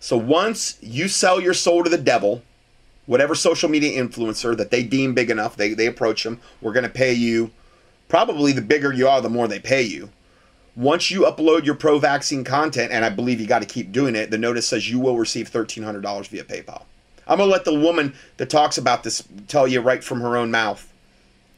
So 0.00 0.16
once 0.16 0.78
you 0.80 1.08
sell 1.08 1.40
your 1.40 1.54
soul 1.54 1.84
to 1.84 1.90
the 1.90 1.98
devil, 1.98 2.42
whatever 3.06 3.34
social 3.34 3.68
media 3.68 4.02
influencer 4.02 4.56
that 4.56 4.70
they 4.70 4.82
deem 4.82 5.14
big 5.14 5.30
enough, 5.30 5.56
they, 5.56 5.74
they 5.74 5.86
approach 5.86 6.24
them, 6.24 6.40
we're 6.60 6.72
going 6.72 6.84
to 6.84 6.90
pay 6.90 7.12
you. 7.12 7.50
Probably 8.08 8.52
the 8.52 8.62
bigger 8.62 8.92
you 8.92 9.08
are, 9.08 9.20
the 9.20 9.30
more 9.30 9.48
they 9.48 9.60
pay 9.60 9.82
you. 9.82 10.10
Once 10.74 11.10
you 11.10 11.22
upload 11.22 11.64
your 11.64 11.74
pro 11.74 11.98
vaccine 11.98 12.44
content, 12.44 12.90
and 12.92 13.04
I 13.04 13.10
believe 13.10 13.40
you 13.40 13.46
got 13.46 13.60
to 13.60 13.68
keep 13.68 13.92
doing 13.92 14.16
it, 14.16 14.30
the 14.30 14.38
notice 14.38 14.66
says 14.66 14.88
you 14.88 14.98
will 14.98 15.18
receive 15.18 15.50
$1,300 15.50 16.28
via 16.28 16.44
PayPal. 16.44 16.82
I'm 17.26 17.38
going 17.38 17.48
to 17.48 17.52
let 17.52 17.64
the 17.64 17.78
woman 17.78 18.14
that 18.38 18.50
talks 18.50 18.78
about 18.78 19.02
this 19.02 19.22
tell 19.48 19.68
you 19.68 19.80
right 19.80 20.02
from 20.02 20.20
her 20.20 20.36
own 20.36 20.50
mouth. 20.50 20.91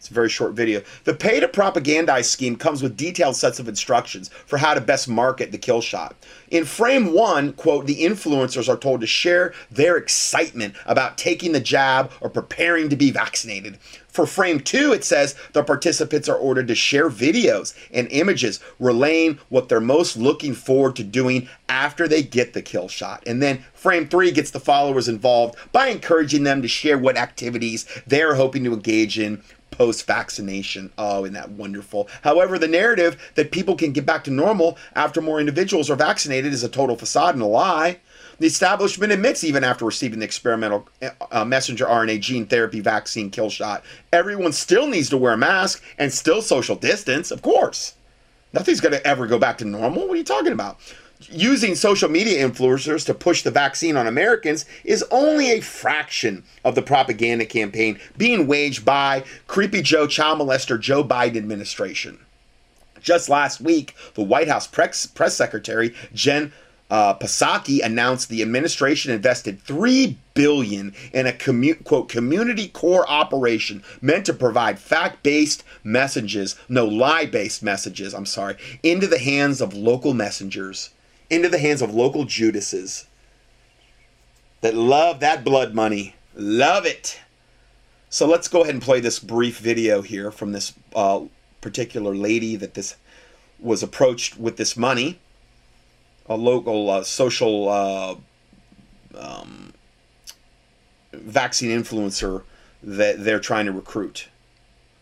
It's 0.04 0.10
a 0.10 0.14
very 0.14 0.28
short 0.28 0.52
video. 0.52 0.82
The 1.04 1.14
pay 1.14 1.40
to 1.40 1.48
propagandize 1.48 2.26
scheme 2.26 2.56
comes 2.56 2.82
with 2.82 2.94
detailed 2.94 3.36
sets 3.36 3.58
of 3.58 3.68
instructions 3.68 4.28
for 4.44 4.58
how 4.58 4.74
to 4.74 4.80
best 4.82 5.08
market 5.08 5.50
the 5.50 5.56
kill 5.56 5.80
shot. 5.80 6.14
In 6.50 6.66
frame 6.66 7.14
one, 7.14 7.54
quote, 7.54 7.86
the 7.86 8.02
influencers 8.02 8.68
are 8.68 8.76
told 8.76 9.00
to 9.00 9.06
share 9.06 9.54
their 9.70 9.96
excitement 9.96 10.74
about 10.84 11.16
taking 11.16 11.52
the 11.52 11.60
jab 11.60 12.12
or 12.20 12.28
preparing 12.28 12.90
to 12.90 12.96
be 12.96 13.10
vaccinated. 13.10 13.78
For 14.14 14.26
frame 14.26 14.60
two, 14.60 14.92
it 14.92 15.02
says 15.02 15.34
the 15.54 15.64
participants 15.64 16.28
are 16.28 16.36
ordered 16.36 16.68
to 16.68 16.76
share 16.76 17.10
videos 17.10 17.74
and 17.92 18.06
images 18.12 18.60
relaying 18.78 19.40
what 19.48 19.68
they're 19.68 19.80
most 19.80 20.16
looking 20.16 20.54
forward 20.54 20.94
to 20.96 21.02
doing 21.02 21.48
after 21.68 22.06
they 22.06 22.22
get 22.22 22.52
the 22.52 22.62
kill 22.62 22.86
shot. 22.86 23.24
And 23.26 23.42
then 23.42 23.64
frame 23.74 24.06
three 24.06 24.30
gets 24.30 24.52
the 24.52 24.60
followers 24.60 25.08
involved 25.08 25.56
by 25.72 25.88
encouraging 25.88 26.44
them 26.44 26.62
to 26.62 26.68
share 26.68 26.96
what 26.96 27.16
activities 27.16 27.86
they're 28.06 28.36
hoping 28.36 28.62
to 28.62 28.72
engage 28.72 29.18
in 29.18 29.42
post 29.76 30.06
vaccination. 30.06 30.92
Oh, 30.96 31.24
isn't 31.24 31.34
that 31.34 31.50
wonderful? 31.50 32.08
However, 32.22 32.58
the 32.58 32.68
narrative 32.68 33.32
that 33.34 33.50
people 33.50 33.76
can 33.76 33.92
get 33.92 34.06
back 34.06 34.24
to 34.24 34.30
normal 34.30 34.78
after 34.94 35.20
more 35.20 35.40
individuals 35.40 35.90
are 35.90 35.96
vaccinated 35.96 36.52
is 36.52 36.62
a 36.62 36.68
total 36.68 36.96
facade 36.96 37.34
and 37.34 37.42
a 37.42 37.46
lie. 37.46 37.98
The 38.38 38.46
establishment 38.46 39.12
admits, 39.12 39.44
even 39.44 39.62
after 39.62 39.84
receiving 39.84 40.18
the 40.18 40.24
experimental 40.24 40.88
uh, 41.30 41.44
messenger 41.44 41.86
RNA 41.86 42.20
gene 42.20 42.46
therapy 42.46 42.80
vaccine 42.80 43.30
kill 43.30 43.50
shot, 43.50 43.84
everyone 44.12 44.52
still 44.52 44.86
needs 44.86 45.08
to 45.10 45.16
wear 45.16 45.32
a 45.32 45.36
mask 45.36 45.82
and 45.98 46.12
still 46.12 46.42
social 46.42 46.76
distance, 46.76 47.30
of 47.30 47.42
course. 47.42 47.94
Nothing's 48.52 48.80
going 48.80 48.92
to 48.92 49.06
ever 49.06 49.26
go 49.26 49.38
back 49.38 49.58
to 49.58 49.64
normal. 49.64 50.06
What 50.06 50.14
are 50.14 50.16
you 50.16 50.24
talking 50.24 50.52
about? 50.52 50.78
Using 51.30 51.74
social 51.74 52.08
media 52.08 52.46
influencers 52.46 53.06
to 53.06 53.14
push 53.14 53.42
the 53.42 53.50
vaccine 53.50 53.96
on 53.96 54.06
Americans 54.06 54.64
is 54.84 55.04
only 55.10 55.50
a 55.50 55.60
fraction 55.60 56.44
of 56.64 56.74
the 56.74 56.82
propaganda 56.82 57.46
campaign 57.46 57.98
being 58.16 58.46
waged 58.46 58.84
by 58.84 59.24
creepy 59.46 59.82
Joe 59.82 60.06
child 60.06 60.40
molester 60.40 60.78
Joe 60.78 61.04
Biden 61.04 61.36
administration. 61.36 62.18
Just 63.00 63.28
last 63.28 63.60
week, 63.60 63.94
the 64.14 64.22
White 64.22 64.48
House 64.48 64.66
press, 64.66 65.06
press 65.06 65.36
secretary 65.36 65.94
Jen 66.14 66.52
uh, 66.90 67.14
Psaki 67.14 67.82
announced 67.82 68.28
the 68.28 68.42
administration 68.42 69.12
invested 69.12 69.60
three 69.60 70.16
billion 70.34 70.94
in 71.12 71.26
a 71.26 71.32
commu- 71.32 71.82
quote 71.84 72.08
community 72.08 72.68
corps 72.68 73.08
operation 73.08 73.82
meant 74.00 74.26
to 74.26 74.32
provide 74.32 74.78
fact-based 74.78 75.64
messages, 75.82 76.56
no 76.68 76.84
lie-based 76.84 77.62
messages. 77.62 78.14
I'm 78.14 78.26
sorry, 78.26 78.56
into 78.82 79.06
the 79.06 79.18
hands 79.18 79.60
of 79.60 79.74
local 79.74 80.14
messengers 80.14 80.90
into 81.30 81.48
the 81.48 81.58
hands 81.58 81.82
of 81.82 81.94
local 81.94 82.24
Judases 82.24 83.06
that 84.60 84.74
love 84.74 85.20
that 85.20 85.44
blood 85.44 85.74
money. 85.74 86.14
Love 86.34 86.86
it. 86.86 87.20
So 88.08 88.26
let's 88.26 88.48
go 88.48 88.62
ahead 88.62 88.74
and 88.74 88.82
play 88.82 89.00
this 89.00 89.18
brief 89.18 89.58
video 89.58 90.00
here 90.00 90.30
from 90.30 90.52
this 90.52 90.72
uh, 90.94 91.22
particular 91.60 92.14
lady 92.14 92.56
that 92.56 92.74
this 92.74 92.96
was 93.58 93.82
approached 93.82 94.38
with 94.38 94.56
this 94.56 94.76
money, 94.76 95.18
a 96.26 96.36
local 96.36 96.90
uh, 96.90 97.02
social 97.02 97.68
uh, 97.68 98.14
um, 99.18 99.74
vaccine 101.12 101.70
influencer 101.70 102.42
that 102.82 103.24
they're 103.24 103.40
trying 103.40 103.66
to 103.66 103.72
recruit. 103.72 104.28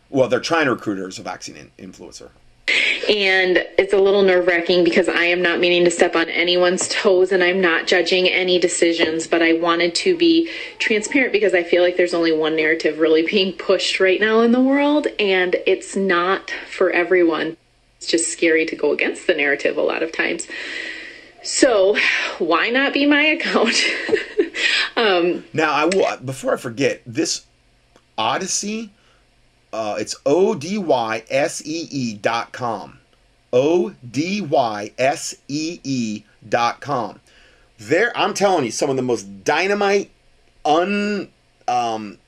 Well, 0.08 0.28
they're 0.28 0.40
trying 0.40 0.66
to 0.66 0.72
recruit 0.72 0.98
her 0.98 1.08
as 1.08 1.18
a 1.18 1.22
vaccine 1.22 1.56
in- 1.56 1.92
influencer. 1.92 2.30
And 2.68 3.66
it's 3.76 3.93
a 3.93 3.98
little 3.98 4.22
nerve 4.22 4.47
wracking 4.47 4.84
because 4.84 5.09
I 5.09 5.24
am 5.24 5.43
not 5.43 5.59
meaning 5.59 5.84
to 5.84 5.90
step 5.90 6.14
on 6.14 6.28
anyone's 6.28 6.89
toes 6.89 7.32
and 7.32 7.43
I'm 7.43 7.60
not 7.60 7.86
judging 7.86 8.28
any 8.28 8.59
decisions, 8.60 9.26
but 9.26 9.43
I 9.43 9.55
wanted 9.55 9.94
to 9.97 10.16
be 10.16 10.48
transparent 10.78 11.32
because 11.32 11.55
I 11.55 11.64
feel 11.64 11.82
like 11.82 11.97
there's 11.97 12.14
only 12.14 12.32
one 12.32 12.55
narrative 12.55 12.98
really 12.98 13.26
being 13.26 13.52
pushed 13.52 13.98
right 13.98 14.20
now 14.20 14.40
in 14.40 14.52
the 14.52 14.60
world, 14.60 15.09
and 15.18 15.56
it's 15.66 15.97
not 15.97 16.52
for 16.70 16.90
everyone. 16.90 17.56
It's 17.97 18.06
just 18.06 18.32
scary 18.32 18.64
to 18.66 18.76
go 18.76 18.93
against 18.93 19.26
the 19.26 19.34
narrative 19.34 19.76
a 19.76 19.82
lot 19.82 20.02
of 20.02 20.12
times. 20.12 20.47
So, 21.43 21.97
why 22.39 22.70
not 22.70 22.93
be 22.93 23.05
my 23.05 23.22
account? 23.22 23.74
um, 24.97 25.44
Now 25.52 25.72
I 25.72 25.86
will 25.86 26.16
before 26.18 26.55
I 26.55 26.56
forget 26.56 27.02
this 27.05 27.44
Odysee. 28.16 28.90
Uh, 29.72 29.96
it's 29.98 30.14
o 30.26 30.54
d 30.54 30.76
y 30.76 31.24
s 31.30 31.62
e 31.64 31.88
e 31.90 32.14
dot 32.14 32.52
com. 32.52 32.98
O 33.52 33.94
D 34.10 34.40
Y 34.40 34.90
S 34.98 35.34
E 35.48 35.80
E 35.84 36.24
dot 36.46 36.80
com. 36.80 37.20
There, 37.78 38.16
I'm 38.16 38.34
telling 38.34 38.64
you, 38.64 38.70
some 38.70 38.90
of 38.90 38.96
the 38.96 39.02
most 39.02 39.44
dynamite, 39.44 40.10
un 40.64 41.28
um, 41.66 42.18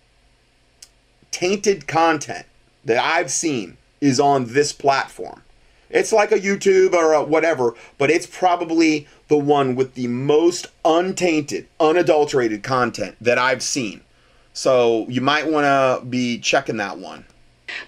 tainted 1.31 1.87
content 1.87 2.47
that 2.85 2.99
I've 2.99 3.31
seen 3.31 3.77
is 4.01 4.19
on 4.19 4.53
this 4.53 4.73
platform. 4.73 5.43
It's 5.91 6.13
like 6.13 6.33
a 6.33 6.41
YouTube 6.41 6.93
or 6.93 7.13
a 7.13 7.23
whatever, 7.23 7.75
but 7.99 8.11
it's 8.11 8.27
probably 8.27 9.07
the 9.29 9.37
one 9.39 9.77
with 9.77 9.95
the 9.95 10.09
most 10.09 10.67
untainted, 10.85 11.69
unadulterated 11.79 12.63
content 12.63 13.17
that 13.21 13.39
I've 13.39 13.63
seen. 13.63 14.01
So 14.53 15.07
you 15.09 15.21
might 15.21 15.47
want 15.47 15.65
to 15.65 16.05
be 16.05 16.39
checking 16.39 16.79
that 16.79 16.99
one. 16.99 17.25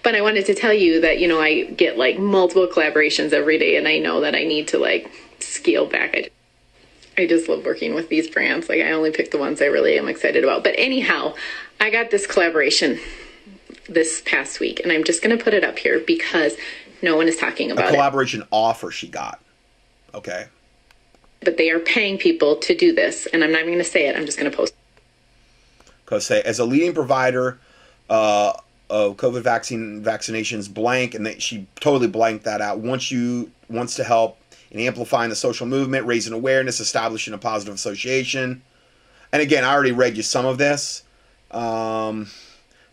But 0.03 0.15
I 0.15 0.21
wanted 0.21 0.47
to 0.47 0.55
tell 0.55 0.73
you 0.73 1.01
that, 1.03 1.19
you 1.19 1.29
know, 1.29 1.41
I 1.41 1.65
get 1.65 1.99
like 1.99 2.19
multiple 2.19 2.67
collaborations 2.67 3.33
every 3.33 3.59
day 3.59 3.77
and 3.77 3.87
I 3.87 3.99
know 3.99 4.21
that 4.21 4.35
I 4.35 4.45
need 4.45 4.69
to 4.69 4.79
like 4.79 5.11
scale 5.41 5.87
back. 5.87 6.15
I, 6.15 6.31
I 7.19 7.27
just 7.27 7.49
love 7.49 7.65
working 7.65 7.95
with 7.95 8.09
these 8.09 8.29
brands. 8.29 8.69
Like 8.69 8.81
I 8.81 8.93
only 8.93 9.11
pick 9.11 9.31
the 9.31 9.39
ones 9.39 9.61
I 9.61 9.67
really 9.67 9.99
am 9.99 10.09
excited 10.09 10.45
about. 10.45 10.65
But 10.65 10.75
anyhow, 10.79 11.35
I 11.81 11.91
got 11.91 12.11
this 12.11 12.27
collaboration 12.27 12.99
this 13.89 14.23
past 14.25 14.61
week 14.61 14.81
and 14.81 14.91
I'm 14.93 15.05
just 15.05 15.23
going 15.23 15.37
to 15.37 15.43
put 15.43 15.55
it 15.55 15.65
up 15.65 15.79
here 15.79 16.01
because 16.01 16.55
no 17.03 17.17
one 17.17 17.29
is 17.29 17.37
talking 17.37 17.71
A 17.71 17.75
about 17.75 17.89
it. 17.89 17.93
collaboration 17.93 18.43
offer 18.51 18.91
she 18.91 19.09
got. 19.09 19.41
Okay. 20.15 20.47
But 21.41 21.57
they 21.59 21.71
are 21.71 21.79
paying 21.79 22.19
people 22.19 22.57
to 22.57 22.75
do 22.75 22.95
this 22.95 23.27
and 23.27 23.45
I'm 23.45 23.53
not 23.53 23.61
even 23.61 23.75
going 23.75 23.85
to 23.85 23.91
say 23.91 24.09
it. 24.09 24.17
I'm 24.17 24.25
just 24.27 24.39
going 24.39 24.51
to 24.51 24.57
post 24.57 24.75
Because 26.05 26.27
say 26.27 26.41
as 26.43 26.59
a 26.59 26.65
leading 26.65 26.95
provider 26.95 27.59
uh, 28.09 28.55
of 28.89 29.17
COVID 29.17 29.43
vaccine 29.43 30.03
vaccinations, 30.03 30.73
blank, 30.73 31.15
and 31.15 31.27
they, 31.27 31.39
she 31.39 31.67
totally 31.81 32.09
blanked 32.09 32.45
that 32.45 32.61
out. 32.61 32.79
Wants 32.79 33.11
you 33.11 33.51
wants 33.69 33.97
to 33.97 34.05
help 34.05 34.39
in 34.71 34.81
amplifying 34.81 35.31
the 35.31 35.37
social 35.37 35.67
movement, 35.67 36.07
raising 36.07 36.33
awareness, 36.33 36.81
establishing 36.81 37.35
a 37.35 37.39
positive 37.39 37.75
association. 37.75 38.63
And 39.33 39.43
again, 39.43 39.65
I 39.65 39.73
already 39.73 39.93
read 39.93 40.17
you 40.17 40.23
some 40.23 40.47
of 40.47 40.59
this. 40.59 41.03
Um, 41.51 42.29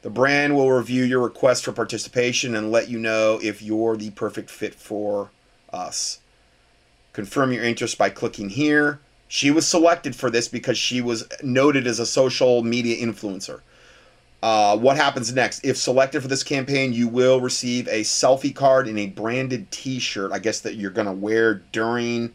the 0.02 0.10
brand 0.10 0.56
will 0.56 0.72
review 0.72 1.04
your 1.04 1.22
request 1.22 1.64
for 1.64 1.72
participation 1.72 2.56
and 2.56 2.72
let 2.72 2.90
you 2.90 3.00
know 3.00 3.40
if 3.42 3.62
you're 3.62 3.96
the 3.96 4.12
perfect 4.12 4.50
fit 4.50 4.76
for 4.76 5.30
us. 5.72 6.20
Confirm 7.14 7.54
your 7.54 7.64
interest 7.64 7.98
by 7.98 8.10
clicking 8.10 8.50
here. 8.50 9.00
She 9.28 9.50
was 9.50 9.68
selected 9.68 10.16
for 10.16 10.30
this 10.30 10.48
because 10.48 10.78
she 10.78 11.02
was 11.02 11.28
noted 11.42 11.88
as 11.88 12.00
a 12.00 12.06
social 12.06 12.64
media 12.64 13.04
influencer. 13.04 13.62
Uh, 14.44 14.76
what 14.76 14.98
happens 14.98 15.34
next? 15.34 15.64
If 15.64 15.78
selected 15.78 16.22
for 16.22 16.28
this 16.28 16.44
campaign, 16.44 16.92
you 16.92 17.08
will 17.08 17.40
receive 17.40 17.88
a 17.88 18.02
selfie 18.02 18.54
card 18.54 18.90
and 18.90 19.00
a 19.00 19.08
branded 19.08 19.72
t 19.72 20.00
shirt, 20.00 20.34
I 20.34 20.40
guess, 20.40 20.60
that 20.60 20.76
you're 20.76 20.92
going 20.92 21.08
to 21.08 21.14
wear 21.14 21.64
during 21.72 22.34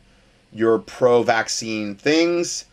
your 0.51 0.78
pro 0.78 1.22
vaccine 1.22 1.97
things. 1.97 2.64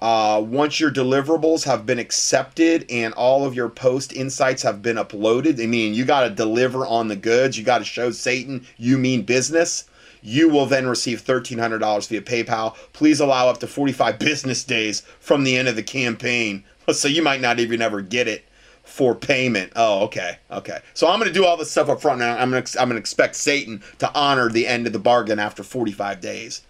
Uh, 0.00 0.42
once 0.42 0.80
your 0.80 0.90
deliverables 0.90 1.64
have 1.64 1.84
been 1.84 1.98
accepted 1.98 2.86
and 2.90 3.12
all 3.12 3.44
of 3.44 3.54
your 3.54 3.68
post 3.68 4.14
insights 4.14 4.62
have 4.62 4.80
been 4.80 4.96
uploaded, 4.96 5.62
I 5.62 5.66
mean, 5.66 5.92
you 5.92 6.06
got 6.06 6.22
to 6.22 6.30
deliver 6.30 6.86
on 6.86 7.08
the 7.08 7.16
goods. 7.16 7.58
You 7.58 7.64
got 7.64 7.78
to 7.80 7.84
show 7.84 8.10
Satan 8.10 8.64
you 8.78 8.96
mean 8.96 9.20
business. 9.24 9.84
You 10.22 10.48
will 10.48 10.64
then 10.64 10.86
receive 10.86 11.22
$1,300 11.22 12.08
via 12.08 12.22
PayPal. 12.22 12.74
Please 12.94 13.20
allow 13.20 13.50
up 13.50 13.58
to 13.58 13.66
45 13.66 14.18
business 14.18 14.64
days 14.64 15.02
from 15.20 15.44
the 15.44 15.58
end 15.58 15.68
of 15.68 15.76
the 15.76 15.82
campaign. 15.82 16.64
So 16.92 17.08
you 17.08 17.22
might 17.22 17.40
not 17.40 17.58
even 17.58 17.82
ever 17.82 18.00
get 18.00 18.28
it 18.28 18.44
for 18.84 19.14
payment. 19.14 19.72
Oh, 19.74 20.04
okay, 20.04 20.38
okay. 20.50 20.78
So 20.94 21.08
I'm 21.08 21.18
going 21.18 21.28
to 21.28 21.34
do 21.34 21.44
all 21.44 21.56
this 21.56 21.70
stuff 21.70 21.88
up 21.88 22.00
front 22.00 22.20
now. 22.20 22.38
I'm 22.38 22.50
going 22.50 22.62
to 22.62 22.80
I'm 22.80 22.88
going 22.88 22.96
to 22.96 23.00
expect 23.00 23.34
Satan 23.34 23.82
to 23.98 24.12
honor 24.14 24.48
the 24.48 24.66
end 24.66 24.86
of 24.86 24.92
the 24.92 25.00
bargain 25.00 25.38
after 25.40 25.62
45 25.62 26.20
days. 26.20 26.62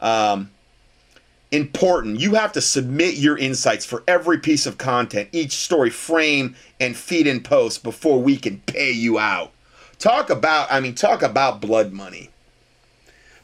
Um, 0.00 0.50
important. 1.50 2.20
You 2.20 2.34
have 2.34 2.52
to 2.52 2.60
submit 2.60 3.14
your 3.16 3.36
insights 3.36 3.84
for 3.84 4.02
every 4.06 4.38
piece 4.38 4.66
of 4.66 4.78
content, 4.78 5.28
each 5.32 5.52
story, 5.52 5.90
frame, 5.90 6.56
and 6.80 6.96
feed 6.96 7.26
in 7.26 7.42
post 7.42 7.82
before 7.82 8.20
we 8.20 8.36
can 8.36 8.60
pay 8.66 8.90
you 8.90 9.18
out. 9.18 9.52
Talk 9.98 10.30
about, 10.30 10.70
I 10.70 10.80
mean, 10.80 10.94
talk 10.94 11.22
about 11.22 11.60
blood 11.60 11.92
money. 11.92 12.30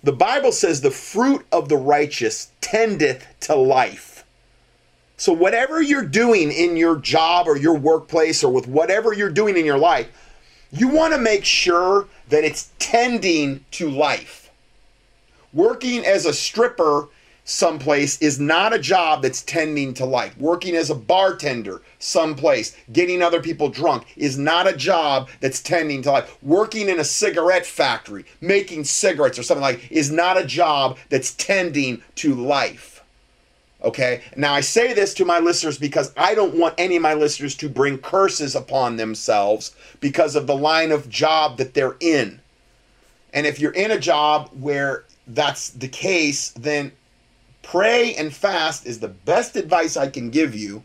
The 0.03 0.13
Bible 0.13 0.53
says 0.53 0.81
the 0.81 0.91
fruit 0.91 1.47
of 1.51 1.69
the 1.69 1.77
righteous 1.77 2.51
tendeth 2.61 3.27
to 3.41 3.55
life. 3.55 4.14
So, 5.17 5.33
whatever 5.33 5.81
you're 5.81 6.05
doing 6.05 6.51
in 6.51 6.77
your 6.77 6.97
job 6.97 7.47
or 7.47 7.57
your 7.57 7.77
workplace 7.77 8.43
or 8.43 8.53
with 8.53 8.67
whatever 8.67 9.13
you're 9.13 9.31
doing 9.31 9.57
in 9.57 9.65
your 9.65 9.79
life, 9.79 10.09
you 10.73 10.89
want 10.89 11.15
to 11.15 11.21
make 11.21 11.45
sure 11.45 12.09
that 12.29 12.43
it's 12.43 12.73
tending 12.81 13.65
to 13.73 13.89
life. 13.89 14.51
Working 15.53 16.05
as 16.05 16.27
a 16.27 16.33
stripper 16.33 17.09
someplace 17.45 18.21
is 18.21 18.41
not 18.41 18.73
a 18.73 18.79
job 18.79 19.23
that's 19.23 19.43
tending 19.43 19.95
to 19.95 20.05
life. 20.05 20.37
Working 20.37 20.75
as 20.75 20.91
a 20.91 20.95
bartender 20.95 21.83
someplace, 22.01 22.77
getting 22.93 23.23
other 23.23 23.41
people 23.41 23.69
drunk, 23.69 24.07
is 24.17 24.37
not 24.37 24.67
a 24.67 24.77
job 24.77 25.29
that's 25.41 25.63
tending 25.63 26.03
to 26.03 26.11
life. 26.11 26.37
Working 26.43 26.89
in 26.89 26.99
a 26.99 27.05
cigarette 27.05 27.67
factory, 27.67 28.25
making 28.41 28.85
cigarettes 28.85 29.39
or 29.39 29.45
something 29.45 29.63
like 29.63 29.93
is 29.93 30.11
not 30.11 30.37
a 30.37 30.45
job 30.45 30.99
that's 31.09 31.35
tending 31.35 32.03
to 32.17 32.35
life. 32.35 32.94
Okay? 33.85 34.23
Now 34.35 34.55
I 34.55 34.61
say 34.61 34.95
this 34.95 35.13
to 35.15 35.25
my 35.25 35.39
listeners 35.39 35.79
because 35.79 36.13
I 36.17 36.35
don't 36.35 36.55
want 36.55 36.75
any 36.79 36.97
of 36.97 37.03
my 37.03 37.15
listeners 37.15 37.55
to 37.57 37.69
bring 37.69 37.99
curses 37.99 38.57
upon 38.57 38.97
themselves 38.97 39.77
because 40.01 40.35
of 40.35 40.47
the 40.47 40.57
line 40.57 40.91
of 40.91 41.09
job 41.09 41.59
that 41.59 41.75
they're 41.75 41.97
in. 42.01 42.41
And 43.35 43.47
if 43.47 43.61
you're 43.61 43.73
in 43.73 43.91
a 43.91 43.99
job 43.99 44.51
where 44.59 45.05
that's 45.27 45.71
the 45.71 45.89
case, 45.89 46.51
then 46.51 46.93
pray 47.63 48.15
and 48.15 48.33
fast 48.33 48.87
is 48.87 49.01
the 49.01 49.09
best 49.09 49.55
advice 49.55 49.97
I 49.97 50.09
can 50.09 50.31
give 50.31 50.55
you 50.55 50.83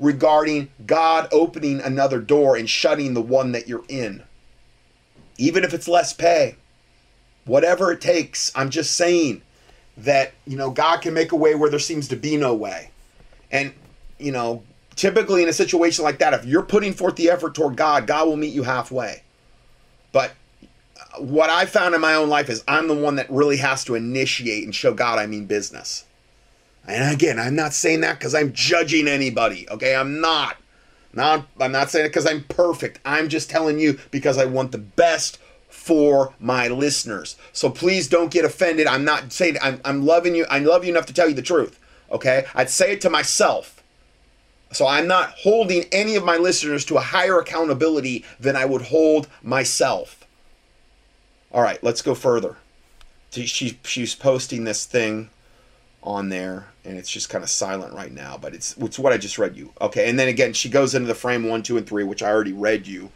regarding 0.00 0.68
God 0.84 1.28
opening 1.30 1.80
another 1.80 2.20
door 2.20 2.56
and 2.56 2.68
shutting 2.68 3.14
the 3.14 3.22
one 3.22 3.52
that 3.52 3.68
you're 3.68 3.84
in. 3.88 4.24
Even 5.38 5.62
if 5.62 5.72
it's 5.72 5.88
less 5.88 6.12
pay, 6.12 6.56
whatever 7.44 7.92
it 7.92 8.00
takes, 8.00 8.50
I'm 8.56 8.70
just 8.70 8.94
saying 8.94 9.42
that, 9.98 10.32
you 10.46 10.56
know, 10.56 10.70
God 10.70 11.02
can 11.02 11.14
make 11.14 11.32
a 11.32 11.36
way 11.36 11.54
where 11.54 11.70
there 11.70 11.78
seems 11.78 12.08
to 12.08 12.16
be 12.16 12.36
no 12.36 12.54
way. 12.54 12.90
And, 13.50 13.72
you 14.18 14.32
know, 14.32 14.62
typically 14.96 15.42
in 15.42 15.48
a 15.48 15.52
situation 15.52 16.04
like 16.04 16.18
that, 16.18 16.34
if 16.34 16.44
you're 16.44 16.62
putting 16.62 16.92
forth 16.92 17.16
the 17.16 17.30
effort 17.30 17.54
toward 17.54 17.76
God, 17.76 18.06
God 18.06 18.26
will 18.26 18.36
meet 18.36 18.54
you 18.54 18.62
halfway. 18.62 19.22
But 20.12 20.32
what 21.18 21.50
I 21.50 21.66
found 21.66 21.94
in 21.94 22.00
my 22.00 22.14
own 22.14 22.28
life 22.28 22.48
is 22.48 22.64
I'm 22.66 22.88
the 22.88 22.94
one 22.94 23.16
that 23.16 23.30
really 23.30 23.58
has 23.58 23.84
to 23.84 23.94
initiate 23.94 24.64
and 24.64 24.74
show 24.74 24.94
God 24.94 25.18
I 25.18 25.26
mean 25.26 25.46
business. 25.46 26.04
And 26.86 27.14
again, 27.14 27.38
I'm 27.38 27.54
not 27.54 27.74
saying 27.74 28.00
that 28.00 28.18
because 28.18 28.34
I'm 28.34 28.52
judging 28.52 29.06
anybody. 29.06 29.68
Okay, 29.70 29.94
I'm 29.94 30.20
not. 30.20 30.56
Not 31.14 31.46
I'm 31.60 31.72
not 31.72 31.90
saying 31.90 32.06
it 32.06 32.08
because 32.08 32.26
I'm 32.26 32.44
perfect. 32.44 32.98
I'm 33.04 33.28
just 33.28 33.50
telling 33.50 33.78
you 33.78 33.98
because 34.10 34.38
I 34.38 34.46
want 34.46 34.72
the 34.72 34.78
best 34.78 35.38
for 35.82 36.32
my 36.38 36.68
listeners. 36.68 37.34
So 37.52 37.68
please 37.68 38.06
don't 38.06 38.30
get 38.30 38.44
offended. 38.44 38.86
I'm 38.86 39.04
not 39.04 39.32
saying 39.32 39.56
I'm, 39.60 39.80
I'm 39.84 40.06
loving 40.06 40.36
you. 40.36 40.46
I 40.48 40.60
love 40.60 40.84
you 40.84 40.92
enough 40.92 41.06
to 41.06 41.12
tell 41.12 41.28
you 41.28 41.34
the 41.34 41.42
truth. 41.42 41.80
Okay, 42.12 42.46
I'd 42.54 42.70
say 42.70 42.92
it 42.92 43.00
to 43.00 43.10
myself. 43.10 43.82
So 44.70 44.86
I'm 44.86 45.08
not 45.08 45.30
holding 45.30 45.84
any 45.90 46.14
of 46.14 46.24
my 46.24 46.36
listeners 46.36 46.84
to 46.84 46.98
a 46.98 47.00
higher 47.00 47.40
accountability 47.40 48.24
than 48.38 48.54
I 48.54 48.64
would 48.64 48.82
hold 48.82 49.26
myself. 49.42 50.24
All 51.50 51.62
right, 51.62 51.82
let's 51.82 52.00
go 52.00 52.14
further. 52.14 52.56
She, 53.32 53.46
she 53.46 53.78
she's 53.82 54.14
posting 54.14 54.62
this 54.62 54.86
thing 54.86 55.30
on 56.04 56.28
there, 56.28 56.68
and 56.84 56.96
it's 56.96 57.10
just 57.10 57.28
kind 57.28 57.42
of 57.42 57.50
silent 57.50 57.92
right 57.92 58.12
now. 58.12 58.38
But 58.40 58.54
it's 58.54 58.76
it's 58.76 59.00
what 59.00 59.12
I 59.12 59.18
just 59.18 59.36
read 59.36 59.56
you. 59.56 59.72
Okay, 59.80 60.08
and 60.08 60.16
then 60.16 60.28
again, 60.28 60.52
she 60.52 60.68
goes 60.68 60.94
into 60.94 61.08
the 61.08 61.14
frame 61.16 61.48
one, 61.48 61.64
two, 61.64 61.76
and 61.76 61.86
three, 61.86 62.04
which 62.04 62.22
I 62.22 62.30
already 62.30 62.52
read 62.52 62.86
you. 62.86 63.10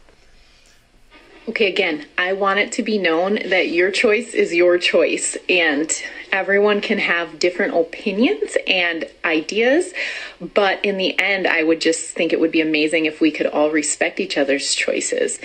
Okay, 1.49 1.67
again, 1.69 2.05
I 2.17 2.33
want 2.33 2.59
it 2.59 2.73
to 2.73 2.83
be 2.83 2.97
known 2.97 3.35
that 3.45 3.69
your 3.69 3.89
choice 3.89 4.33
is 4.33 4.53
your 4.53 4.77
choice, 4.77 5.37
and 5.47 5.89
everyone 6.31 6.81
can 6.81 6.97
have 6.97 7.39
different 7.39 7.73
opinions 7.73 8.57
and 8.67 9.05
ideas. 9.23 9.93
But 10.41 10.83
in 10.83 10.97
the 10.97 11.17
end, 11.17 11.47
I 11.47 11.63
would 11.63 11.79
just 11.79 12.11
think 12.11 12.33
it 12.33 12.41
would 12.41 12.51
be 12.51 12.59
amazing 12.59 13.05
if 13.05 13.21
we 13.21 13.31
could 13.31 13.47
all 13.47 13.71
respect 13.71 14.19
each 14.19 14.37
other's 14.37 14.75
choices. 14.75 15.39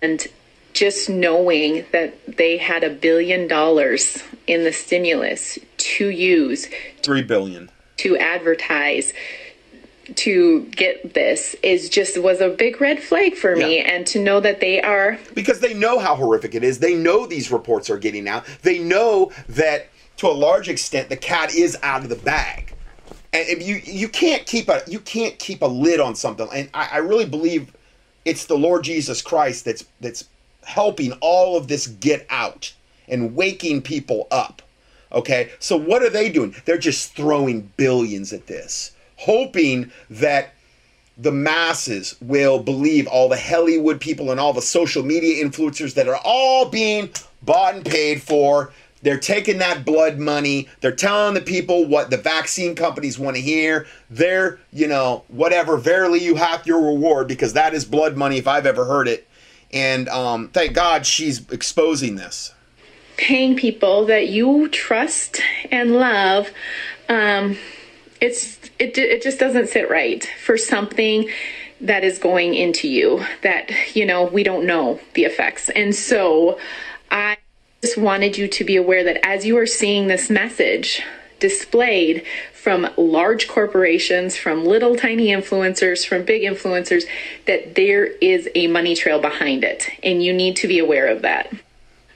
And 0.00 0.24
just 0.72 1.08
knowing 1.08 1.84
that 1.90 2.14
they 2.36 2.56
had 2.58 2.84
a 2.84 2.90
billion 2.90 3.48
dollars 3.48 4.22
in 4.46 4.62
the 4.62 4.72
stimulus 4.72 5.58
to 5.78 6.08
use 6.08 6.68
Three 7.02 7.22
billion. 7.22 7.70
to 7.98 8.16
advertise 8.18 9.12
to 10.16 10.62
get 10.76 11.14
this 11.14 11.54
is 11.62 11.88
just 11.88 12.20
was 12.20 12.40
a 12.40 12.48
big 12.48 12.80
red 12.80 13.00
flag 13.02 13.34
for 13.34 13.56
me 13.56 13.78
Yeah. 13.78 13.92
and 13.92 14.06
to 14.08 14.18
know 14.22 14.40
that 14.40 14.60
they 14.60 14.80
are 14.80 15.18
because 15.34 15.60
they 15.60 15.74
know 15.74 15.98
how 15.98 16.14
horrific 16.16 16.54
it 16.54 16.62
is. 16.64 16.78
They 16.78 16.94
know 16.94 17.26
these 17.26 17.50
reports 17.50 17.88
are 17.90 17.98
getting 17.98 18.28
out. 18.28 18.44
They 18.62 18.78
know 18.78 19.32
that 19.48 19.88
to 20.18 20.28
a 20.28 20.32
large 20.32 20.68
extent 20.68 21.08
the 21.08 21.16
cat 21.16 21.54
is 21.54 21.76
out 21.82 22.02
of 22.02 22.08
the 22.08 22.16
bag, 22.16 22.74
and 23.32 23.48
if 23.48 23.66
you 23.66 23.80
you 23.84 24.08
can't 24.08 24.46
keep 24.46 24.68
a 24.68 24.82
you 24.86 25.00
can't 25.00 25.38
keep 25.38 25.62
a 25.62 25.66
lid 25.66 26.00
on 26.00 26.14
something. 26.14 26.48
And 26.52 26.68
I, 26.74 26.88
I 26.92 26.96
really 26.98 27.26
believe 27.26 27.72
it's 28.24 28.46
the 28.46 28.56
Lord 28.56 28.84
Jesus 28.84 29.22
Christ 29.22 29.64
that's 29.64 29.84
that's 30.00 30.24
helping 30.64 31.12
all 31.20 31.56
of 31.56 31.68
this 31.68 31.86
get 31.86 32.26
out 32.30 32.72
and 33.08 33.34
waking 33.34 33.82
people 33.82 34.26
up. 34.30 34.62
Okay, 35.12 35.50
so 35.60 35.76
what 35.76 36.02
are 36.02 36.10
they 36.10 36.28
doing? 36.28 36.54
They're 36.64 36.78
just 36.78 37.14
throwing 37.14 37.70
billions 37.76 38.32
at 38.32 38.46
this, 38.48 38.90
hoping 39.16 39.90
that 40.10 40.52
the 41.16 41.32
masses 41.32 42.16
will 42.20 42.58
believe 42.58 43.06
all 43.06 43.28
the 43.28 43.38
Hollywood 43.38 44.00
people 44.00 44.30
and 44.30 44.40
all 44.40 44.52
the 44.52 44.62
social 44.62 45.02
media 45.04 45.44
influencers 45.44 45.94
that 45.94 46.08
are 46.08 46.20
all 46.24 46.68
being 46.68 47.10
bought 47.42 47.74
and 47.74 47.84
paid 47.84 48.20
for. 48.22 48.72
They're 49.02 49.18
taking 49.18 49.58
that 49.58 49.84
blood 49.84 50.18
money. 50.18 50.68
They're 50.80 50.90
telling 50.90 51.34
the 51.34 51.40
people 51.40 51.84
what 51.84 52.10
the 52.10 52.16
vaccine 52.16 52.74
companies 52.74 53.18
want 53.18 53.36
to 53.36 53.42
hear. 53.42 53.86
They're, 54.10 54.58
you 54.72 54.88
know, 54.88 55.24
whatever. 55.28 55.76
Verily, 55.76 56.20
you 56.20 56.36
have 56.36 56.66
your 56.66 56.80
reward 56.80 57.28
because 57.28 57.52
that 57.52 57.74
is 57.74 57.84
blood 57.84 58.16
money 58.16 58.38
if 58.38 58.48
I've 58.48 58.66
ever 58.66 58.86
heard 58.86 59.06
it. 59.06 59.28
And 59.72 60.08
um, 60.08 60.48
thank 60.48 60.72
God 60.72 61.04
she's 61.06 61.48
exposing 61.50 62.16
this. 62.16 62.54
paying 63.16 63.56
people 63.56 64.06
that 64.06 64.28
you 64.28 64.68
trust 64.68 65.40
and 65.70 65.92
love 65.94 66.48
um, 67.08 67.56
it's 68.20 68.53
it, 68.78 68.96
it 68.98 69.22
just 69.22 69.38
doesn't 69.38 69.68
sit 69.68 69.90
right 69.90 70.24
for 70.44 70.56
something 70.56 71.28
that 71.80 72.04
is 72.04 72.18
going 72.18 72.54
into 72.54 72.88
you 72.88 73.24
that 73.42 73.70
you 73.94 74.06
know 74.06 74.24
we 74.24 74.42
don't 74.42 74.66
know 74.66 75.00
the 75.14 75.24
effects 75.24 75.68
and 75.70 75.94
so 75.94 76.58
i 77.10 77.36
just 77.82 77.98
wanted 77.98 78.38
you 78.38 78.48
to 78.48 78.64
be 78.64 78.76
aware 78.76 79.04
that 79.04 79.24
as 79.26 79.44
you 79.44 79.58
are 79.58 79.66
seeing 79.66 80.06
this 80.06 80.30
message 80.30 81.02
displayed 81.38 82.24
from 82.54 82.88
large 82.96 83.46
corporations, 83.48 84.34
from 84.34 84.64
little 84.64 84.96
tiny 84.96 85.26
influencers, 85.26 86.06
from 86.06 86.24
big 86.24 86.40
influencers, 86.40 87.04
that 87.46 87.74
there 87.74 88.06
is 88.06 88.48
a 88.54 88.66
money 88.68 88.96
trail 88.96 89.20
behind 89.20 89.62
it. 89.62 89.90
And 90.02 90.22
you 90.22 90.32
need 90.32 90.56
to 90.56 90.68
be 90.68 90.78
aware 90.78 91.06
of 91.06 91.20
that. 91.20 91.52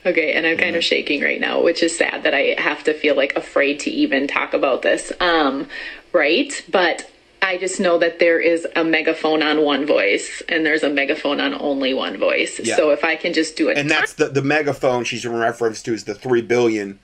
Okay, 0.06 0.32
and 0.32 0.46
I'm 0.46 0.56
kind 0.56 0.76
of 0.76 0.82
shaking 0.82 1.20
right 1.20 1.38
now, 1.38 1.62
which 1.62 1.82
is 1.82 1.98
sad 1.98 2.22
that 2.22 2.32
I 2.32 2.54
have 2.56 2.84
to 2.84 2.94
feel 2.94 3.14
like 3.14 3.36
afraid 3.36 3.80
to 3.80 3.90
even 3.90 4.26
talk 4.26 4.54
about 4.54 4.80
this. 4.80 5.12
Um, 5.20 5.68
right? 6.12 6.64
But 6.70 7.10
I 7.40 7.56
just 7.56 7.80
know 7.80 7.98
that 7.98 8.18
there 8.18 8.40
is 8.40 8.66
a 8.74 8.84
megaphone 8.84 9.42
on 9.42 9.62
one 9.62 9.86
voice 9.86 10.42
and 10.48 10.66
there's 10.66 10.82
a 10.82 10.90
megaphone 10.90 11.40
on 11.40 11.54
only 11.54 11.94
one 11.94 12.18
voice. 12.18 12.60
Yeah. 12.62 12.76
So 12.76 12.90
if 12.90 13.04
I 13.04 13.16
can 13.16 13.32
just 13.32 13.56
do 13.56 13.68
it. 13.68 13.78
And 13.78 13.90
that's 13.90 14.14
the, 14.14 14.28
the 14.28 14.42
megaphone 14.42 15.04
she's 15.04 15.24
in 15.24 15.34
reference 15.34 15.82
to 15.84 15.92
is 15.92 16.04
the 16.04 16.14
three 16.14 16.42
billion 16.42 16.98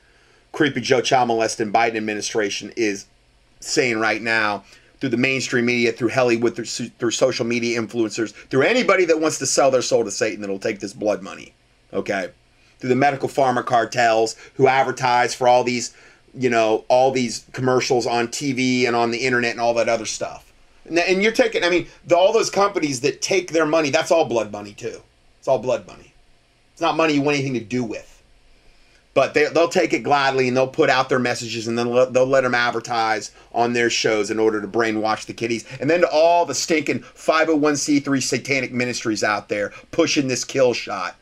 creepy 0.52 0.80
Joe 0.80 1.00
child 1.00 1.28
molesting 1.28 1.72
Biden 1.72 1.96
administration 1.96 2.72
is 2.76 3.06
saying 3.60 3.98
right 3.98 4.22
now 4.22 4.64
through 5.00 5.10
the 5.10 5.16
mainstream 5.16 5.66
media, 5.66 5.92
through 5.92 6.10
Hollywood, 6.10 6.56
through, 6.56 6.64
through 6.64 7.10
social 7.10 7.44
media 7.44 7.80
influencers, 7.80 8.32
through 8.32 8.62
anybody 8.62 9.04
that 9.04 9.20
wants 9.20 9.38
to 9.38 9.46
sell 9.46 9.70
their 9.70 9.82
soul 9.82 10.04
to 10.04 10.10
Satan 10.10 10.40
that'll 10.40 10.58
take 10.58 10.80
this 10.80 10.92
blood 10.92 11.22
money. 11.22 11.54
Okay. 11.92 12.30
Through 12.78 12.88
the 12.88 12.96
medical 12.96 13.28
pharma 13.28 13.64
cartels 13.64 14.36
who 14.54 14.66
advertise 14.66 15.34
for 15.34 15.46
all 15.48 15.64
these, 15.64 15.94
you 16.36 16.50
know, 16.50 16.84
all 16.88 17.10
these 17.10 17.44
commercials 17.52 18.06
on 18.06 18.28
TV 18.28 18.86
and 18.86 18.96
on 18.96 19.10
the 19.10 19.18
internet 19.18 19.52
and 19.52 19.60
all 19.60 19.74
that 19.74 19.88
other 19.88 20.06
stuff. 20.06 20.52
And, 20.86 20.98
and 20.98 21.22
you're 21.22 21.32
taking, 21.32 21.64
I 21.64 21.70
mean, 21.70 21.86
the, 22.06 22.16
all 22.16 22.32
those 22.32 22.50
companies 22.50 23.00
that 23.00 23.22
take 23.22 23.52
their 23.52 23.66
money, 23.66 23.90
that's 23.90 24.10
all 24.10 24.24
blood 24.24 24.52
money 24.52 24.72
too. 24.72 25.00
It's 25.38 25.48
all 25.48 25.58
blood 25.58 25.86
money. 25.86 26.12
It's 26.72 26.80
not 26.80 26.96
money 26.96 27.14
you 27.14 27.22
want 27.22 27.36
anything 27.36 27.54
to 27.54 27.60
do 27.60 27.84
with. 27.84 28.10
But 29.14 29.32
they, 29.32 29.46
they'll 29.46 29.68
take 29.68 29.92
it 29.92 30.00
gladly 30.00 30.48
and 30.48 30.56
they'll 30.56 30.66
put 30.66 30.90
out 30.90 31.08
their 31.08 31.20
messages 31.20 31.68
and 31.68 31.78
then 31.78 31.86
they'll, 31.86 32.10
they'll 32.10 32.26
let 32.26 32.42
them 32.42 32.54
advertise 32.54 33.30
on 33.52 33.72
their 33.72 33.88
shows 33.88 34.28
in 34.28 34.40
order 34.40 34.60
to 34.60 34.66
brainwash 34.66 35.26
the 35.26 35.32
kiddies. 35.32 35.64
And 35.80 35.88
then 35.88 36.00
to 36.00 36.08
all 36.10 36.44
the 36.44 36.54
stinking 36.54 37.00
501c3 37.00 38.20
satanic 38.20 38.72
ministries 38.72 39.22
out 39.22 39.48
there 39.48 39.72
pushing 39.92 40.26
this 40.26 40.44
kill 40.44 40.74
shot. 40.74 41.14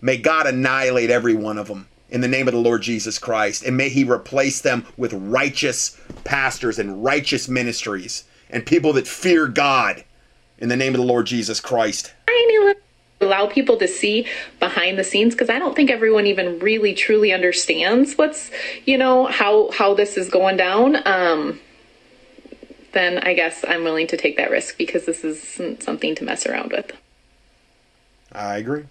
May 0.00 0.16
God 0.16 0.46
annihilate 0.46 1.10
every 1.10 1.34
one 1.34 1.58
of 1.58 1.66
them 1.66 1.88
in 2.10 2.20
the 2.20 2.28
name 2.28 2.48
of 2.48 2.54
the 2.54 2.60
Lord 2.60 2.82
Jesus 2.82 3.18
Christ. 3.18 3.62
And 3.64 3.76
may 3.76 3.88
He 3.88 4.04
replace 4.04 4.60
them 4.60 4.86
with 4.96 5.12
righteous 5.12 6.00
pastors 6.24 6.78
and 6.78 7.04
righteous 7.04 7.48
ministries 7.48 8.24
and 8.50 8.64
people 8.64 8.92
that 8.94 9.06
fear 9.06 9.46
God 9.46 10.04
in 10.58 10.68
the 10.68 10.76
name 10.76 10.94
of 10.94 11.00
the 11.00 11.06
Lord 11.06 11.26
Jesus 11.26 11.60
Christ. 11.60 12.14
allow 13.20 13.46
people 13.46 13.76
to 13.78 13.88
see 13.88 14.26
behind 14.60 14.98
the 14.98 15.04
scenes 15.04 15.34
because 15.34 15.50
I 15.50 15.58
don't 15.58 15.74
think 15.74 15.90
everyone 15.90 16.26
even 16.26 16.58
really 16.60 16.94
truly 16.94 17.32
understands 17.32 18.14
what's 18.14 18.50
you 18.84 18.96
know 18.96 19.26
how 19.26 19.70
how 19.72 19.94
this 19.94 20.16
is 20.16 20.28
going 20.28 20.56
down. 20.56 20.96
Um, 21.06 21.60
then 22.92 23.18
I 23.18 23.34
guess 23.34 23.64
I'm 23.68 23.84
willing 23.84 24.06
to 24.08 24.16
take 24.16 24.36
that 24.36 24.50
risk 24.50 24.78
because 24.78 25.04
this 25.06 25.24
isn't 25.24 25.82
something 25.82 26.14
to 26.16 26.24
mess 26.24 26.46
around 26.46 26.72
with. 26.72 26.92
I 28.32 28.56
agree. 28.56 28.84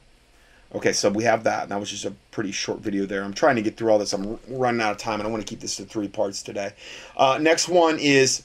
Okay, 0.75 0.91
so 0.91 1.09
we 1.09 1.23
have 1.23 1.43
that. 1.45 1.63
And 1.63 1.71
that 1.71 1.79
was 1.79 1.89
just 1.89 2.05
a 2.05 2.13
pretty 2.31 2.51
short 2.51 2.79
video 2.79 3.05
there. 3.05 3.23
I'm 3.23 3.33
trying 3.33 3.55
to 3.55 3.61
get 3.61 3.77
through 3.77 3.89
all 3.89 3.99
this. 3.99 4.13
I'm 4.13 4.37
running 4.49 4.81
out 4.81 4.91
of 4.91 4.97
time, 4.97 5.19
and 5.19 5.27
I 5.27 5.31
want 5.31 5.45
to 5.45 5.49
keep 5.49 5.61
this 5.61 5.77
to 5.77 5.85
three 5.85 6.07
parts 6.07 6.41
today. 6.41 6.73
Uh, 7.15 7.37
next 7.39 7.69
one 7.69 7.97
is 7.99 8.43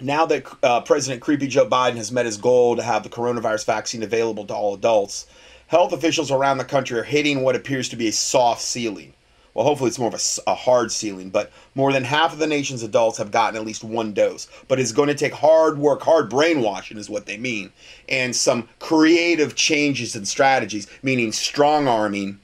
now 0.00 0.26
that 0.26 0.46
uh, 0.62 0.80
President 0.80 1.22
Creepy 1.22 1.46
Joe 1.46 1.68
Biden 1.68 1.96
has 1.96 2.10
met 2.10 2.26
his 2.26 2.36
goal 2.36 2.76
to 2.76 2.82
have 2.82 3.02
the 3.02 3.08
coronavirus 3.08 3.66
vaccine 3.66 4.02
available 4.02 4.46
to 4.46 4.54
all 4.54 4.74
adults, 4.74 5.26
health 5.68 5.92
officials 5.92 6.30
around 6.30 6.58
the 6.58 6.64
country 6.64 6.98
are 6.98 7.04
hitting 7.04 7.42
what 7.42 7.56
appears 7.56 7.88
to 7.90 7.96
be 7.96 8.08
a 8.08 8.12
soft 8.12 8.62
ceiling. 8.62 9.12
Well, 9.58 9.66
hopefully 9.66 9.88
it's 9.88 9.98
more 9.98 10.14
of 10.14 10.38
a 10.46 10.54
hard 10.54 10.92
ceiling, 10.92 11.30
but 11.30 11.50
more 11.74 11.92
than 11.92 12.04
half 12.04 12.32
of 12.32 12.38
the 12.38 12.46
nation's 12.46 12.84
adults 12.84 13.18
have 13.18 13.32
gotten 13.32 13.58
at 13.58 13.66
least 13.66 13.82
one 13.82 14.12
dose. 14.12 14.46
But 14.68 14.78
it's 14.78 14.92
going 14.92 15.08
to 15.08 15.16
take 15.16 15.32
hard 15.32 15.78
work, 15.78 16.02
hard 16.02 16.30
brainwashing 16.30 16.96
is 16.96 17.10
what 17.10 17.26
they 17.26 17.36
mean, 17.38 17.72
and 18.08 18.36
some 18.36 18.68
creative 18.78 19.56
changes 19.56 20.14
and 20.14 20.28
strategies, 20.28 20.86
meaning 21.02 21.32
strong 21.32 21.88
arming 21.88 22.38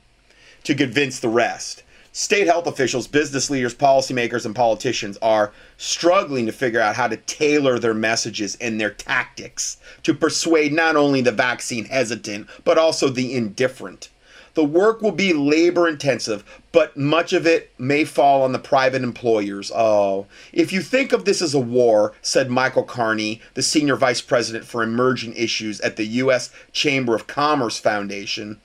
to 0.65 0.75
convince 0.75 1.21
the 1.21 1.29
rest. 1.29 1.85
State 2.11 2.49
health 2.49 2.67
officials, 2.67 3.07
business 3.07 3.49
leaders, 3.49 3.77
policymakers, 3.77 4.45
and 4.45 4.57
politicians 4.57 5.17
are 5.23 5.53
struggling 5.77 6.47
to 6.47 6.53
figure 6.53 6.81
out 6.81 6.97
how 6.97 7.07
to 7.07 7.17
tailor 7.17 7.79
their 7.79 7.95
messages 7.95 8.57
and 8.61 8.81
their 8.81 8.91
tactics 8.91 9.77
to 10.03 10.15
persuade 10.15 10.73
not 10.73 10.97
only 10.97 11.21
the 11.21 11.31
vaccine 11.31 11.85
hesitant, 11.85 12.49
but 12.65 12.77
also 12.77 13.09
the 13.09 13.37
indifferent. 13.37 14.09
The 14.55 14.65
work 14.65 15.03
will 15.03 15.13
be 15.13 15.33
labor 15.33 15.89
intensive, 15.89 16.45
but 16.71 16.97
much 16.97 17.33
of 17.33 17.47
it 17.47 17.73
may 17.77 18.05
fall 18.05 18.43
on 18.43 18.53
the 18.53 18.59
private 18.59 19.03
employers. 19.03 19.73
Oh, 19.75 20.27
if 20.53 20.73
you 20.73 20.81
think 20.81 21.13
of 21.13 21.25
this 21.25 21.43
as 21.43 21.55
a 21.55 21.61
war, 21.61 22.13
said 22.23 22.51
Michael 22.51 22.85
Carney, 22.85 23.41
the 23.55 23.63
senior 23.63 23.97
vice 23.97 24.21
president 24.21 24.65
for 24.65 24.83
emerging 24.83 25.35
issues 25.35 25.81
at 25.81 25.97
the 25.97 26.07
U.S. 26.07 26.51
Chamber 26.73 27.17
of 27.17 27.27
Commerce 27.27 27.79
Foundation, 27.79 28.61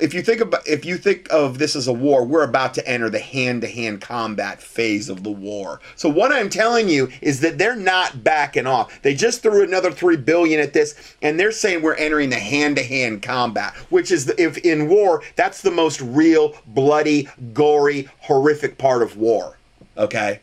if 0.00 0.14
you 0.14 0.22
think 0.22 0.40
about 0.40 0.66
if 0.66 0.84
you 0.84 0.96
think 0.96 1.28
of 1.30 1.58
this 1.58 1.76
as 1.76 1.86
a 1.86 1.92
war, 1.92 2.24
we're 2.24 2.42
about 2.42 2.74
to 2.74 2.88
enter 2.88 3.10
the 3.10 3.18
hand-to-hand 3.18 4.00
combat 4.00 4.62
phase 4.62 5.08
of 5.08 5.22
the 5.22 5.30
war. 5.30 5.80
So 5.96 6.08
what 6.08 6.32
I'm 6.32 6.48
telling 6.48 6.88
you 6.88 7.10
is 7.20 7.40
that 7.40 7.58
they're 7.58 7.76
not 7.76 8.24
backing 8.24 8.66
off. 8.66 9.00
They 9.02 9.14
just 9.14 9.42
threw 9.42 9.62
another 9.62 9.90
3 9.90 10.16
billion 10.16 10.60
at 10.60 10.72
this 10.72 10.94
and 11.22 11.38
they're 11.38 11.52
saying 11.52 11.82
we're 11.82 11.94
entering 11.94 12.30
the 12.30 12.38
hand-to-hand 12.38 13.22
combat, 13.22 13.74
which 13.90 14.10
is 14.10 14.26
the, 14.26 14.40
if 14.40 14.58
in 14.58 14.88
war, 14.88 15.22
that's 15.36 15.62
the 15.62 15.70
most 15.70 16.00
real, 16.00 16.54
bloody, 16.66 17.28
gory, 17.52 18.08
horrific 18.20 18.78
part 18.78 19.02
of 19.02 19.16
war. 19.16 19.58
Okay? 19.96 20.40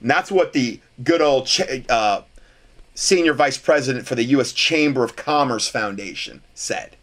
And 0.00 0.10
that's 0.10 0.30
what 0.30 0.52
the 0.52 0.80
good 1.02 1.22
old 1.22 1.48
uh, 1.88 2.22
senior 2.94 3.32
vice 3.32 3.58
president 3.58 4.06
for 4.06 4.14
the 4.14 4.24
U.S. 4.24 4.52
Chamber 4.52 5.02
of 5.02 5.16
Commerce 5.16 5.68
Foundation 5.68 6.42
said. 6.54 6.96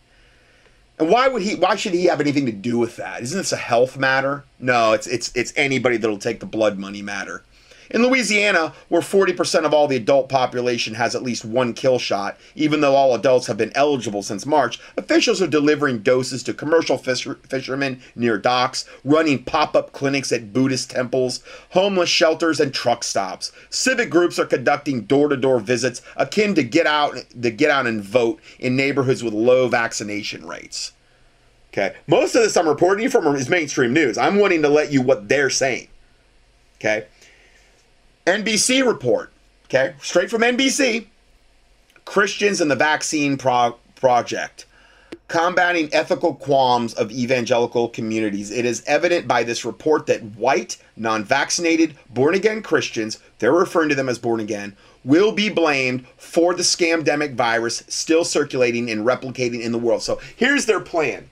And 1.02 1.10
why 1.10 1.28
would 1.28 1.42
he? 1.42 1.56
Why 1.56 1.76
should 1.76 1.94
he 1.96 2.06
have 2.06 2.22
anything 2.22 2.46
to 2.46 2.52
do 2.52 2.78
with 2.78 2.98
that? 2.98 3.24
Isn't 3.24 3.40
this 3.40 3.52
a 3.52 3.58
health 3.58 3.98
matter? 3.98 4.44
No, 4.60 4.94
it's 4.94 5.08
it's 5.08 5.36
it's 5.36 5.52
anybody 5.56 5.98
that'll 5.98 6.20
take 6.20 6.40
the 6.40 6.46
blood 6.46 6.78
money 6.78 7.02
matter. 7.02 7.44
In 7.92 8.04
Louisiana, 8.04 8.74
where 8.88 9.02
40% 9.02 9.66
of 9.66 9.74
all 9.74 9.88
the 9.88 9.98
adult 9.98 10.30
population 10.30 10.96
has 10.96 11.14
at 11.14 11.24
least 11.24 11.44
one 11.44 11.74
kill 11.74 12.00
shot, 12.00 12.38
even 12.56 12.80
though 12.82 12.96
all 12.96 13.14
adults 13.14 13.48
have 13.48 13.58
been 13.58 13.72
eligible 13.76 14.24
since 14.24 14.46
March, 14.46 14.80
officials 14.98 15.42
are 15.42 15.48
delivering 15.48 16.00
doses 16.00 16.42
to 16.44 16.54
commercial 16.54 16.98
fisher- 16.98 17.40
fishermen 17.48 18.02
near 18.16 18.38
docks, 18.38 18.86
running 19.04 19.44
pop 19.44 19.76
up 19.76 19.92
clinics 19.92 20.32
at 20.32 20.54
Buddhist 20.54 20.92
temples, 20.92 21.42
homeless 21.72 22.10
shelters, 22.10 22.60
and 22.60 22.74
truck 22.74 23.04
stops. 23.04 23.52
Civic 23.70 24.10
groups 24.10 24.40
are 24.40 24.46
conducting 24.46 25.02
door 25.02 25.28
to 25.28 25.36
door 25.36 25.60
visits 25.60 26.02
akin 26.16 26.56
to 26.56 26.64
get 26.64 26.88
out, 26.88 27.18
to 27.42 27.52
get 27.52 27.70
out 27.70 27.88
and 27.88 28.02
vote 28.02 28.40
in 28.58 28.76
neighborhoods 28.76 29.24
with 29.24 29.34
low 29.34 29.68
vaccination 29.68 30.48
rates. 30.48 30.94
Okay. 31.74 31.96
Most 32.08 32.36
of 32.36 32.44
this 32.44 32.58
I'm 32.58 32.68
reporting 32.68 33.04
you 33.04 33.10
from 33.10 33.26
is 33.36 33.50
mainstream 33.50 33.94
news. 33.94 34.18
I'm 34.18 34.38
wanting 34.38 34.62
to 34.62 34.70
let 34.70 34.92
you 34.92 35.02
what 35.02 35.30
they're 35.30 35.50
saying. 35.50 35.88
Okay. 36.80 37.06
NBC 38.26 38.86
report. 38.86 39.32
Okay. 39.66 39.96
Straight 40.02 40.30
from 40.30 40.42
NBC. 40.42 41.08
Christians 42.06 42.62
and 42.62 42.70
the 42.70 42.76
Vaccine 42.76 43.38
Pro- 43.38 43.78
Project. 43.96 44.66
Combating 45.28 45.90
ethical 45.94 46.36
qualms 46.36 46.94
of 46.94 47.10
evangelical 47.10 47.88
communities. 47.88 48.52
It 48.52 48.66
is 48.66 48.84
evident 48.86 49.30
by 49.30 49.44
this 49.44 49.64
report 49.64 50.08
that 50.08 50.22
white, 50.24 50.78
non 50.98 51.24
vaccinated, 51.24 51.96
born 52.10 52.36
again 52.36 52.62
Christians, 52.62 53.18
they're 53.40 53.54
referring 53.54 53.88
to 53.90 53.96
them 53.96 54.10
as 54.10 54.20
born 54.20 54.42
again, 54.42 54.76
will 55.06 55.32
be 55.32 55.48
blamed 55.48 56.06
for 56.18 56.54
the 56.54 56.64
scamdemic 56.64 57.36
virus 57.36 57.84
still 57.88 58.26
circulating 58.26 58.92
and 58.92 59.06
replicating 59.06 59.62
in 59.62 59.72
the 59.72 59.78
world. 59.78 60.02
So 60.04 60.20
here's 60.36 60.66
their 60.66 60.82
plan. 60.82 61.30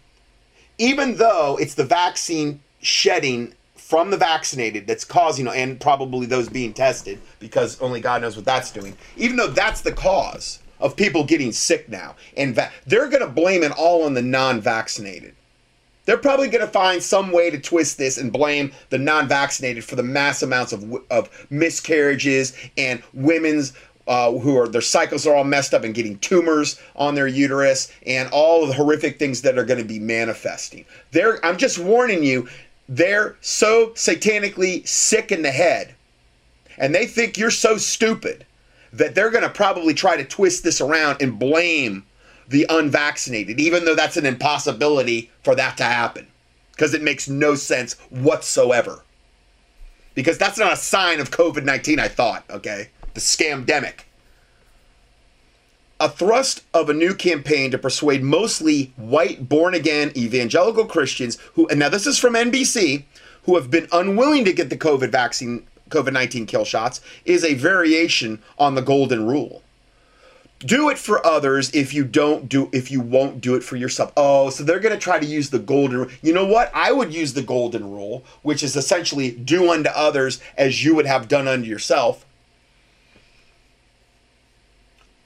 Even 0.77 1.17
though 1.17 1.57
it's 1.59 1.75
the 1.75 1.83
vaccine 1.83 2.61
shedding 2.81 3.53
from 3.89 4.11
the 4.11 4.17
vaccinated 4.17 4.85
that's 4.85 5.03
causing, 5.03 5.47
and 5.47 5.79
probably 5.79 6.27
those 6.27 6.47
being 6.47 6.71
tested, 6.71 7.19
because 7.39 7.81
only 7.81 7.99
God 7.99 8.21
knows 8.21 8.35
what 8.35 8.45
that's 8.45 8.69
doing, 8.69 8.95
even 9.17 9.35
though 9.35 9.47
that's 9.47 9.81
the 9.81 9.91
cause 9.91 10.59
of 10.79 10.95
people 10.95 11.23
getting 11.23 11.51
sick 11.51 11.89
now, 11.89 12.15
and 12.37 12.53
va- 12.53 12.71
they're 12.85 13.09
going 13.09 13.23
to 13.23 13.27
blame 13.27 13.63
it 13.63 13.71
all 13.71 14.03
on 14.03 14.13
the 14.13 14.21
non 14.21 14.61
vaccinated. 14.61 15.33
They're 16.05 16.19
probably 16.19 16.49
going 16.49 16.65
to 16.65 16.71
find 16.71 17.01
some 17.01 17.31
way 17.31 17.49
to 17.49 17.59
twist 17.59 17.97
this 17.97 18.19
and 18.19 18.31
blame 18.31 18.71
the 18.89 18.97
non-vaccinated 18.97 19.83
for 19.83 19.95
the 19.95 20.01
mass 20.01 20.41
amounts 20.41 20.73
of, 20.73 20.95
of 21.11 21.47
miscarriages 21.51 22.55
and 22.77 23.03
women's 23.13 23.73
uh, 24.07 24.31
who 24.31 24.57
are 24.57 24.67
their 24.67 24.81
cycles 24.81 25.27
are 25.27 25.35
all 25.35 25.43
messed 25.43 25.71
up 25.71 25.83
and 25.83 25.93
getting 25.93 26.17
tumors 26.17 26.81
on 26.95 27.13
their 27.13 27.27
uterus 27.27 27.93
and 28.07 28.27
all 28.31 28.65
the 28.65 28.73
horrific 28.73 29.19
things 29.19 29.43
that 29.43 29.57
are 29.59 29.63
going 29.63 29.79
to 29.79 29.85
be 29.85 29.99
manifesting. 29.99 30.83
They're, 31.11 31.43
I'm 31.45 31.57
just 31.57 31.77
warning 31.77 32.23
you, 32.23 32.49
they're 32.89 33.37
so 33.39 33.91
satanically 33.91 34.85
sick 34.87 35.31
in 35.31 35.43
the 35.43 35.51
head 35.51 35.95
and 36.79 36.93
they 36.93 37.05
think 37.05 37.37
you're 37.37 37.51
so 37.51 37.77
stupid 37.77 38.45
that 38.91 39.13
they're 39.13 39.29
going 39.29 39.43
to 39.43 39.49
probably 39.49 39.93
try 39.93 40.17
to 40.17 40.23
twist 40.25 40.63
this 40.63 40.81
around 40.81 41.21
and 41.21 41.37
blame 41.37 42.03
the 42.47 42.65
unvaccinated, 42.69 43.59
even 43.59 43.85
though 43.85 43.93
that's 43.93 44.17
an 44.17 44.25
impossibility 44.25 45.29
for 45.43 45.53
that 45.53 45.77
to 45.77 45.83
happen. 45.83 46.25
Because 46.71 46.95
it 46.95 47.03
makes 47.03 47.29
no 47.29 47.53
sense 47.53 47.93
whatsoever. 48.09 49.03
Because 50.15 50.39
that's 50.39 50.57
not 50.57 50.73
a 50.73 50.77
sign 50.77 51.19
of 51.19 51.29
COVID 51.29 51.63
19, 51.63 51.99
I 51.99 52.07
thought, 52.07 52.43
okay? 52.49 52.89
The 53.13 53.19
scamdemic. 53.19 54.05
A 56.01 56.07
thrust 56.07 56.63
of 56.73 56.89
a 56.89 56.93
new 56.93 57.13
campaign 57.13 57.71
to 57.71 57.77
persuade 57.77 58.23
mostly 58.23 58.93
white, 58.95 59.49
born 59.49 59.73
again 59.73 60.13
evangelical 60.15 60.85
Christians 60.85 61.37
who, 61.55 61.67
and 61.67 61.77
now 61.77 61.89
this 61.89 62.07
is 62.07 62.17
from 62.17 62.35
NBC, 62.35 63.03
who 63.43 63.55
have 63.55 63.69
been 63.69 63.89
unwilling 63.91 64.45
to 64.45 64.53
get 64.53 64.69
the 64.69 64.77
COVID 64.77 65.11
vaccine, 65.11 65.67
COVID 65.89 66.13
19 66.13 66.45
kill 66.45 66.63
shots, 66.63 67.01
is 67.25 67.43
a 67.43 67.53
variation 67.53 68.41
on 68.57 68.75
the 68.75 68.81
golden 68.81 69.27
rule. 69.27 69.61
Do 70.59 70.89
it 70.89 70.97
for 70.97 71.25
others 71.25 71.69
if 71.71 71.93
you 71.93 72.05
don't 72.05 72.47
do 72.47 72.69
if 72.71 72.91
you 72.91 73.01
won't 73.01 73.41
do 73.41 73.55
it 73.55 73.63
for 73.63 73.75
yourself. 73.75 74.13
Oh 74.15 74.49
so 74.51 74.63
they're 74.63 74.79
going 74.79 74.95
to 74.95 75.01
try 75.01 75.19
to 75.19 75.25
use 75.25 75.49
the 75.49 75.59
golden 75.59 75.97
rule. 75.97 76.09
you 76.21 76.33
know 76.33 76.45
what? 76.45 76.71
I 76.73 76.93
would 76.93 77.13
use 77.13 77.33
the 77.33 77.41
golden 77.41 77.91
rule 77.91 78.23
which 78.41 78.63
is 78.63 78.77
essentially 78.77 79.31
do 79.31 79.69
unto 79.69 79.89
others 79.89 80.39
as 80.57 80.83
you 80.83 80.95
would 80.95 81.05
have 81.05 81.27
done 81.27 81.49
unto 81.49 81.67
yourself 81.67 82.25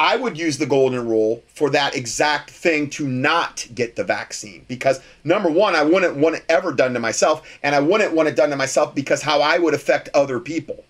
i 0.04 0.16
would 0.16 0.38
use 0.38 0.58
the 0.58 0.66
golden 0.66 1.08
rule 1.08 1.42
for 1.48 1.70
that 1.70 1.96
exact 1.96 2.50
thing 2.50 2.90
to 2.90 3.08
not 3.08 3.66
get 3.74 3.96
the 3.96 4.04
vaccine 4.04 4.66
because 4.68 5.02
number 5.24 5.50
one 5.50 5.76
i 5.76 5.84
wouldn't 5.84 6.16
want 6.16 6.36
it 6.36 6.46
ever 6.50 6.72
done 6.72 6.94
to 6.94 7.00
myself 7.00 7.48
and 7.64 7.74
i 7.74 7.80
wouldn't 7.80 8.14
want 8.14 8.28
it 8.28 8.36
done 8.36 8.50
to 8.50 8.56
myself 8.56 8.94
because 8.94 9.22
how 9.22 9.42
i 9.42 9.58
would 9.58 9.74
affect 9.74 10.10
other 10.14 10.40
people 10.40 10.84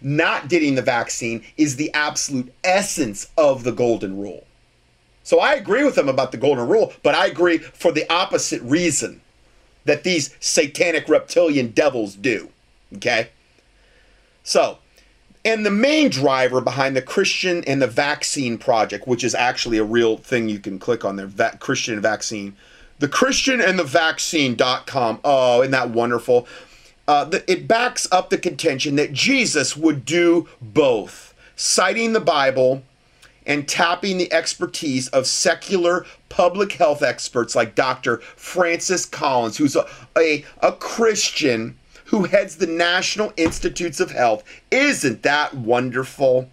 not 0.00 0.48
getting 0.48 0.74
the 0.74 0.82
vaccine 0.82 1.44
is 1.56 1.76
the 1.76 1.92
absolute 1.92 2.52
essence 2.64 3.28
of 3.36 3.64
the 3.64 3.72
golden 3.72 4.18
rule. 4.18 4.46
So 5.22 5.40
I 5.40 5.54
agree 5.54 5.84
with 5.84 5.94
them 5.94 6.08
about 6.08 6.32
the 6.32 6.38
golden 6.38 6.66
rule, 6.68 6.92
but 7.02 7.14
I 7.14 7.26
agree 7.26 7.58
for 7.58 7.92
the 7.92 8.10
opposite 8.12 8.62
reason 8.62 9.20
that 9.84 10.02
these 10.04 10.34
satanic 10.40 11.08
reptilian 11.08 11.68
devils 11.68 12.14
do. 12.14 12.50
Okay? 12.96 13.30
So, 14.42 14.78
and 15.44 15.64
the 15.64 15.70
main 15.70 16.10
driver 16.10 16.60
behind 16.60 16.96
the 16.96 17.02
Christian 17.02 17.64
and 17.64 17.80
the 17.80 17.86
Vaccine 17.86 18.58
Project, 18.58 19.06
which 19.06 19.24
is 19.24 19.34
actually 19.34 19.78
a 19.78 19.84
real 19.84 20.16
thing 20.16 20.48
you 20.48 20.58
can 20.58 20.78
click 20.78 21.04
on 21.04 21.16
there, 21.16 21.26
va- 21.26 21.56
Christian 21.60 22.00
Vaccine, 22.00 22.54
the 22.98 23.08
Christian 23.08 23.60
and 23.60 23.78
the 23.78 23.84
Vaccine.com. 23.84 25.20
Oh, 25.24 25.62
isn't 25.62 25.72
that 25.72 25.90
wonderful? 25.90 26.46
uh, 27.10 27.24
the, 27.24 27.50
it 27.50 27.66
backs 27.66 28.06
up 28.12 28.30
the 28.30 28.38
contention 28.38 28.94
that 28.94 29.12
Jesus 29.12 29.76
would 29.76 30.04
do 30.04 30.48
both, 30.62 31.34
citing 31.56 32.12
the 32.12 32.20
Bible 32.20 32.84
and 33.44 33.66
tapping 33.66 34.16
the 34.16 34.32
expertise 34.32 35.08
of 35.08 35.26
secular 35.26 36.06
public 36.28 36.70
health 36.70 37.02
experts 37.02 37.56
like 37.56 37.74
Dr. 37.74 38.18
Francis 38.18 39.06
Collins, 39.06 39.56
who's 39.56 39.74
a, 39.74 39.84
a, 40.16 40.44
a 40.60 40.70
Christian 40.70 41.76
who 42.10 42.24
heads 42.24 42.56
the 42.56 42.66
National 42.66 43.32
Institutes 43.36 44.00
of 44.00 44.10
Health. 44.10 44.42
Isn't 44.70 45.22
that 45.22 45.54
wonderful? 45.54 46.50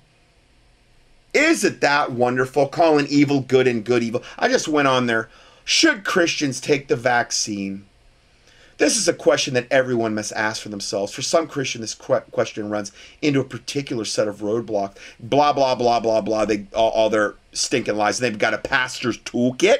Isn't 1.33 1.81
that 1.81 2.11
wonderful? 2.11 2.67
Calling 2.67 3.07
evil 3.07 3.41
good 3.41 3.67
and 3.67 3.83
good 3.83 4.03
evil. 4.03 4.21
I 4.37 4.49
just 4.49 4.67
went 4.67 4.87
on 4.87 5.07
there. 5.07 5.29
Should 5.65 6.05
Christians 6.05 6.61
take 6.61 6.87
the 6.87 6.95
vaccine? 6.95 7.87
This 8.77 8.97
is 8.97 9.07
a 9.07 9.13
question 9.13 9.55
that 9.55 9.65
everyone 9.71 10.13
must 10.13 10.31
ask 10.33 10.61
for 10.61 10.69
themselves. 10.69 11.11
For 11.11 11.23
some 11.23 11.47
Christian, 11.47 11.81
this 11.81 11.95
question 11.95 12.69
runs 12.69 12.91
into 13.23 13.39
a 13.39 13.43
particular 13.43 14.05
set 14.05 14.27
of 14.27 14.41
roadblocks. 14.41 14.97
Blah 15.19 15.53
blah 15.53 15.73
blah 15.73 15.99
blah 15.99 16.21
blah. 16.21 16.45
They 16.45 16.67
all, 16.75 16.91
all 16.91 17.09
their 17.09 17.33
stinking 17.51 17.95
lies. 17.95 18.19
They've 18.19 18.37
got 18.37 18.53
a 18.53 18.59
pastor's 18.59 19.17
toolkit, 19.17 19.79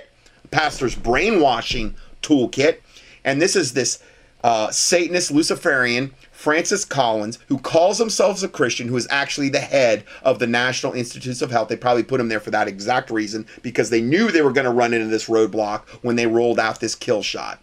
pastor's 0.50 0.96
brainwashing 0.96 1.94
toolkit, 2.24 2.80
and 3.24 3.40
this 3.40 3.56
is 3.56 3.74
this 3.74 4.02
uh, 4.44 4.72
Satanist 4.72 5.32
Luciferian 5.32 6.14
Francis 6.32 6.86
Collins, 6.86 7.40
who 7.48 7.58
calls 7.58 7.98
himself 7.98 8.44
a 8.44 8.48
Christian, 8.48 8.88
who 8.88 8.96
is 8.96 9.08
actually 9.10 9.50
the 9.50 9.60
head 9.60 10.04
of 10.22 10.38
the 10.38 10.48
National 10.48 10.94
Institutes 10.94 11.42
of 11.42 11.50
Health. 11.50 11.68
They 11.68 11.76
probably 11.76 12.04
put 12.04 12.20
him 12.20 12.30
there 12.30 12.40
for 12.40 12.52
that 12.52 12.68
exact 12.68 13.10
reason 13.10 13.48
because 13.64 13.90
they 13.90 14.02
knew 14.02 14.30
they 14.30 14.44
were 14.44 14.52
going 14.52 14.66
to 14.66 14.72
run 14.72 14.94
into 14.94 15.08
this 15.08 15.28
roadblock 15.28 15.88
when 16.04 16.16
they 16.16 16.28
rolled 16.28 16.60
out 16.60 16.80
this 16.80 16.96
kill 16.96 17.24
shot. 17.24 17.60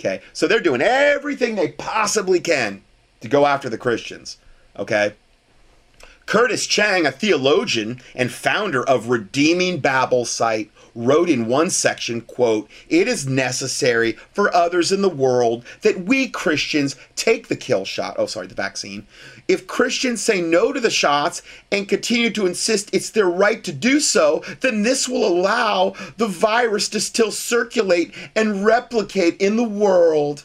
Okay, 0.00 0.22
so 0.32 0.48
they're 0.48 0.60
doing 0.60 0.80
everything 0.80 1.54
they 1.54 1.72
possibly 1.72 2.40
can 2.40 2.82
to 3.20 3.28
go 3.28 3.46
after 3.46 3.68
the 3.68 3.78
Christians. 3.78 4.38
Okay. 4.76 5.14
Curtis 6.26 6.66
Chang, 6.66 7.06
a 7.06 7.10
theologian 7.10 8.00
and 8.14 8.30
founder 8.30 8.88
of 8.88 9.08
Redeeming 9.08 9.80
Babel 9.80 10.24
site, 10.24 10.70
wrote 10.94 11.28
in 11.28 11.46
one 11.46 11.70
section, 11.70 12.20
quote, 12.20 12.68
"It 12.88 13.08
is 13.08 13.26
necessary 13.26 14.16
for 14.32 14.54
others 14.54 14.92
in 14.92 15.02
the 15.02 15.08
world 15.08 15.64
that 15.82 16.04
we 16.04 16.28
Christians 16.28 16.96
take 17.16 17.48
the 17.48 17.56
kill 17.56 17.84
shot, 17.84 18.16
oh 18.18 18.26
sorry, 18.26 18.46
the 18.46 18.54
vaccine. 18.54 19.06
If 19.48 19.66
Christians 19.66 20.22
say 20.22 20.40
no 20.40 20.72
to 20.72 20.80
the 20.80 20.90
shots 20.90 21.42
and 21.72 21.88
continue 21.88 22.30
to 22.30 22.46
insist 22.46 22.90
it's 22.92 23.10
their 23.10 23.28
right 23.28 23.62
to 23.64 23.72
do 23.72 24.00
so, 24.00 24.44
then 24.60 24.82
this 24.82 25.08
will 25.08 25.26
allow 25.26 25.94
the 26.16 26.28
virus 26.28 26.88
to 26.90 27.00
still 27.00 27.32
circulate 27.32 28.12
and 28.36 28.64
replicate 28.64 29.36
in 29.40 29.56
the 29.56 29.64
world." 29.64 30.44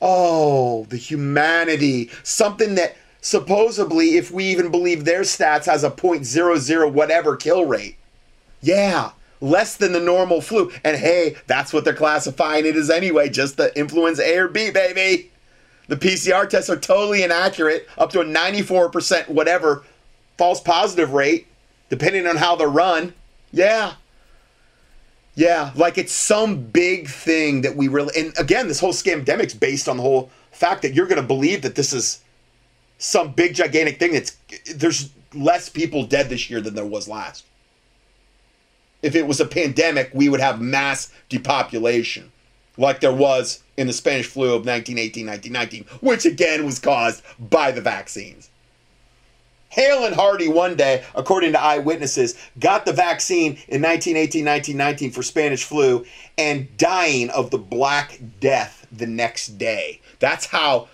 Oh, 0.00 0.86
the 0.88 0.96
humanity, 0.96 2.10
something 2.24 2.74
that 2.74 2.96
supposedly, 3.20 4.16
if 4.16 4.32
we 4.32 4.46
even 4.46 4.68
believe 4.68 5.04
their 5.04 5.20
stats, 5.20 5.66
has 5.66 5.84
a 5.84 5.90
0.00 5.90 6.88
whatever 6.88 7.36
kill 7.36 7.64
rate. 7.64 7.96
Yeah, 8.60 9.10
less 9.42 9.76
than 9.76 9.92
the 9.92 10.00
normal 10.00 10.40
flu. 10.40 10.72
And 10.84 10.96
hey, 10.96 11.36
that's 11.46 11.72
what 11.72 11.84
they're 11.84 11.92
classifying 11.92 12.64
it 12.64 12.76
as 12.76 12.88
anyway, 12.88 13.28
just 13.28 13.58
the 13.58 13.76
influenza 13.78 14.22
A 14.22 14.38
or 14.38 14.48
B, 14.48 14.70
baby. 14.70 15.30
The 15.88 15.96
PCR 15.96 16.48
tests 16.48 16.70
are 16.70 16.78
totally 16.78 17.22
inaccurate, 17.22 17.86
up 17.98 18.10
to 18.10 18.20
a 18.20 18.24
94% 18.24 19.28
whatever 19.28 19.84
false 20.38 20.60
positive 20.60 21.12
rate, 21.12 21.48
depending 21.90 22.26
on 22.26 22.36
how 22.36 22.56
they're 22.56 22.68
run. 22.68 23.12
Yeah. 23.50 23.94
Yeah, 25.34 25.72
like 25.74 25.98
it's 25.98 26.12
some 26.12 26.62
big 26.62 27.08
thing 27.08 27.62
that 27.62 27.74
we 27.74 27.88
really, 27.88 28.12
and 28.18 28.38
again, 28.38 28.68
this 28.68 28.80
whole 28.80 28.92
scamdemic's 28.92 29.54
based 29.54 29.88
on 29.88 29.96
the 29.96 30.02
whole 30.02 30.30
fact 30.52 30.82
that 30.82 30.94
you're 30.94 31.06
going 31.06 31.20
to 31.20 31.26
believe 31.26 31.62
that 31.62 31.74
this 31.74 31.92
is 31.92 32.20
some 32.98 33.32
big 33.32 33.54
gigantic 33.54 33.98
thing 33.98 34.12
that's 34.12 34.36
there's 34.74 35.10
less 35.34 35.68
people 35.68 36.04
dead 36.04 36.28
this 36.28 36.50
year 36.50 36.60
than 36.60 36.74
there 36.74 36.84
was 36.84 37.08
last. 37.08 37.44
If 39.02 39.14
it 39.14 39.26
was 39.26 39.40
a 39.40 39.46
pandemic, 39.46 40.10
we 40.14 40.28
would 40.28 40.40
have 40.40 40.60
mass 40.60 41.12
depopulation 41.28 42.32
like 42.76 43.00
there 43.00 43.12
was 43.12 43.62
in 43.76 43.86
the 43.86 43.92
Spanish 43.92 44.26
flu 44.26 44.54
of 44.54 44.66
1918 44.66 45.26
1919, 45.26 45.84
which 46.00 46.24
again 46.24 46.64
was 46.64 46.78
caused 46.78 47.22
by 47.38 47.70
the 47.70 47.80
vaccines. 47.80 48.48
Hale 49.68 50.04
and 50.04 50.14
Hardy 50.14 50.48
one 50.48 50.76
day, 50.76 51.02
according 51.14 51.52
to 51.52 51.60
eyewitnesses, 51.60 52.36
got 52.58 52.84
the 52.84 52.92
vaccine 52.92 53.52
in 53.68 53.80
1918 53.80 54.44
1919 54.44 55.10
for 55.10 55.22
Spanish 55.22 55.64
flu 55.64 56.04
and 56.36 56.76
dying 56.76 57.30
of 57.30 57.50
the 57.50 57.58
Black 57.58 58.20
Death 58.38 58.86
the 58.92 59.06
next 59.06 59.56
day. 59.56 60.00
That's 60.18 60.46
how 60.46 60.88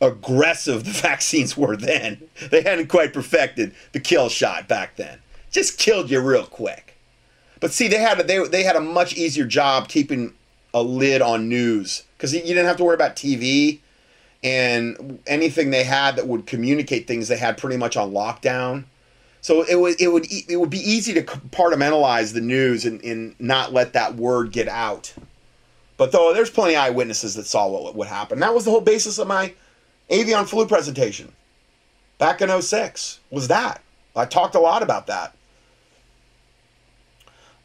aggressive 0.00 0.84
the 0.84 0.90
vaccines 1.08 1.56
were 1.56 1.76
then. 1.76 2.28
They 2.50 2.62
hadn't 2.62 2.88
quite 2.88 3.12
perfected 3.12 3.72
the 3.92 4.00
kill 4.00 4.28
shot 4.28 4.66
back 4.66 4.96
then. 4.96 5.20
Just 5.52 5.78
killed 5.78 6.10
you 6.10 6.20
real 6.20 6.46
quick. 6.46 6.93
But 7.64 7.72
see, 7.72 7.88
they 7.88 7.96
had 7.96 8.20
a, 8.20 8.22
they, 8.22 8.46
they 8.46 8.62
had 8.62 8.76
a 8.76 8.80
much 8.80 9.16
easier 9.16 9.46
job 9.46 9.88
keeping 9.88 10.34
a 10.74 10.82
lid 10.82 11.22
on 11.22 11.48
news 11.48 12.02
because 12.14 12.34
you 12.34 12.42
didn't 12.42 12.66
have 12.66 12.76
to 12.76 12.84
worry 12.84 12.94
about 12.94 13.16
TV 13.16 13.78
and 14.42 15.18
anything 15.26 15.70
they 15.70 15.84
had 15.84 16.16
that 16.16 16.28
would 16.28 16.44
communicate 16.44 17.06
things 17.06 17.28
they 17.28 17.38
had 17.38 17.56
pretty 17.56 17.78
much 17.78 17.96
on 17.96 18.12
lockdown. 18.12 18.84
So 19.40 19.62
it 19.62 19.80
would 19.80 19.98
it 19.98 20.08
would 20.08 20.26
it 20.30 20.60
would 20.60 20.68
be 20.68 20.78
easy 20.78 21.14
to 21.14 21.22
compartmentalize 21.22 22.34
the 22.34 22.42
news 22.42 22.84
and, 22.84 23.02
and 23.02 23.34
not 23.38 23.72
let 23.72 23.94
that 23.94 24.14
word 24.14 24.52
get 24.52 24.68
out. 24.68 25.14
But 25.96 26.12
though 26.12 26.34
there's 26.34 26.50
plenty 26.50 26.74
of 26.74 26.82
eyewitnesses 26.82 27.34
that 27.36 27.46
saw 27.46 27.66
what 27.66 27.94
what 27.94 28.08
happened. 28.08 28.42
That 28.42 28.52
was 28.52 28.66
the 28.66 28.72
whole 28.72 28.82
basis 28.82 29.18
of 29.18 29.26
my 29.26 29.54
avian 30.10 30.44
flu 30.44 30.66
presentation 30.66 31.32
back 32.18 32.42
in 32.42 32.60
06 32.60 33.20
was 33.30 33.48
that. 33.48 33.80
I 34.14 34.26
talked 34.26 34.54
a 34.54 34.60
lot 34.60 34.82
about 34.82 35.06
that. 35.06 35.34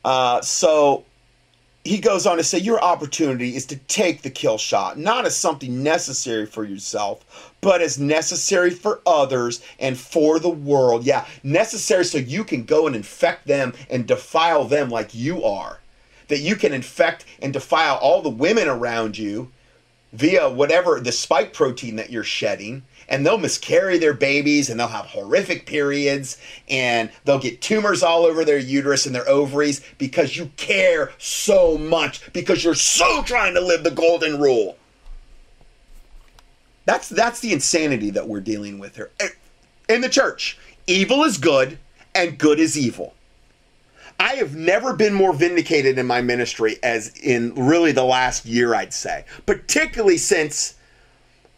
Uh, 0.03 0.41
so 0.41 1.03
he 1.83 1.97
goes 1.97 2.25
on 2.25 2.37
to 2.37 2.43
say 2.43 2.57
your 2.57 2.81
opportunity 2.83 3.55
is 3.55 3.65
to 3.65 3.75
take 3.75 4.21
the 4.21 4.29
kill 4.29 4.57
shot 4.57 4.97
not 4.97 5.25
as 5.25 5.35
something 5.35 5.81
necessary 5.81 6.45
for 6.45 6.63
yourself 6.63 7.51
but 7.61 7.81
as 7.81 7.97
necessary 7.97 8.69
for 8.69 9.01
others 9.05 9.61
and 9.79 9.97
for 9.97 10.39
the 10.39 10.49
world. 10.49 11.03
Yeah 11.03 11.25
necessary 11.43 12.05
so 12.05 12.17
you 12.17 12.43
can 12.43 12.63
go 12.63 12.87
and 12.87 12.95
infect 12.95 13.47
them 13.47 13.73
and 13.89 14.07
defile 14.07 14.65
them 14.65 14.89
like 14.89 15.13
you 15.13 15.43
are. 15.43 15.79
That 16.27 16.39
you 16.39 16.55
can 16.55 16.73
infect 16.73 17.25
and 17.41 17.51
defile 17.51 17.95
all 17.97 18.21
the 18.21 18.29
women 18.29 18.67
around 18.67 19.17
you 19.17 19.51
via 20.13 20.49
whatever 20.49 20.99
the 20.99 21.11
spike 21.11 21.53
protein 21.53 21.95
that 21.95 22.11
you're 22.11 22.23
shedding 22.23 22.83
and 23.09 23.25
they'll 23.25 23.37
miscarry 23.37 23.97
their 23.97 24.13
babies 24.13 24.69
and 24.69 24.79
they'll 24.79 24.87
have 24.87 25.07
horrific 25.07 25.65
periods 25.65 26.37
and 26.69 27.11
they'll 27.25 27.39
get 27.39 27.61
tumors 27.61 28.03
all 28.03 28.23
over 28.23 28.45
their 28.45 28.59
uterus 28.59 29.05
and 29.05 29.13
their 29.13 29.27
ovaries 29.27 29.81
because 29.97 30.37
you 30.37 30.49
care 30.55 31.11
so 31.17 31.77
much 31.77 32.31
because 32.31 32.63
you're 32.63 32.75
so 32.75 33.23
trying 33.23 33.55
to 33.55 33.61
live 33.61 33.83
the 33.83 33.91
golden 33.91 34.39
rule. 34.39 34.77
That's 36.85 37.09
that's 37.09 37.39
the 37.39 37.51
insanity 37.51 38.11
that 38.11 38.27
we're 38.27 38.39
dealing 38.39 38.79
with 38.79 38.95
here. 38.95 39.11
Eh, 39.19 39.27
in 39.89 40.01
the 40.01 40.09
church, 40.09 40.57
evil 40.87 41.23
is 41.23 41.37
good 41.37 41.77
and 42.15 42.37
good 42.37 42.59
is 42.59 42.77
evil. 42.77 43.13
I 44.19 44.33
have 44.33 44.55
never 44.55 44.93
been 44.93 45.13
more 45.13 45.33
vindicated 45.33 45.97
in 45.97 46.05
my 46.05 46.21
ministry 46.21 46.77
as 46.83 47.15
in 47.19 47.53
really 47.55 47.93
the 47.93 48.03
last 48.03 48.45
year, 48.45 48.75
I'd 48.75 48.93
say, 48.93 49.23
particularly 49.45 50.17
since 50.17 50.75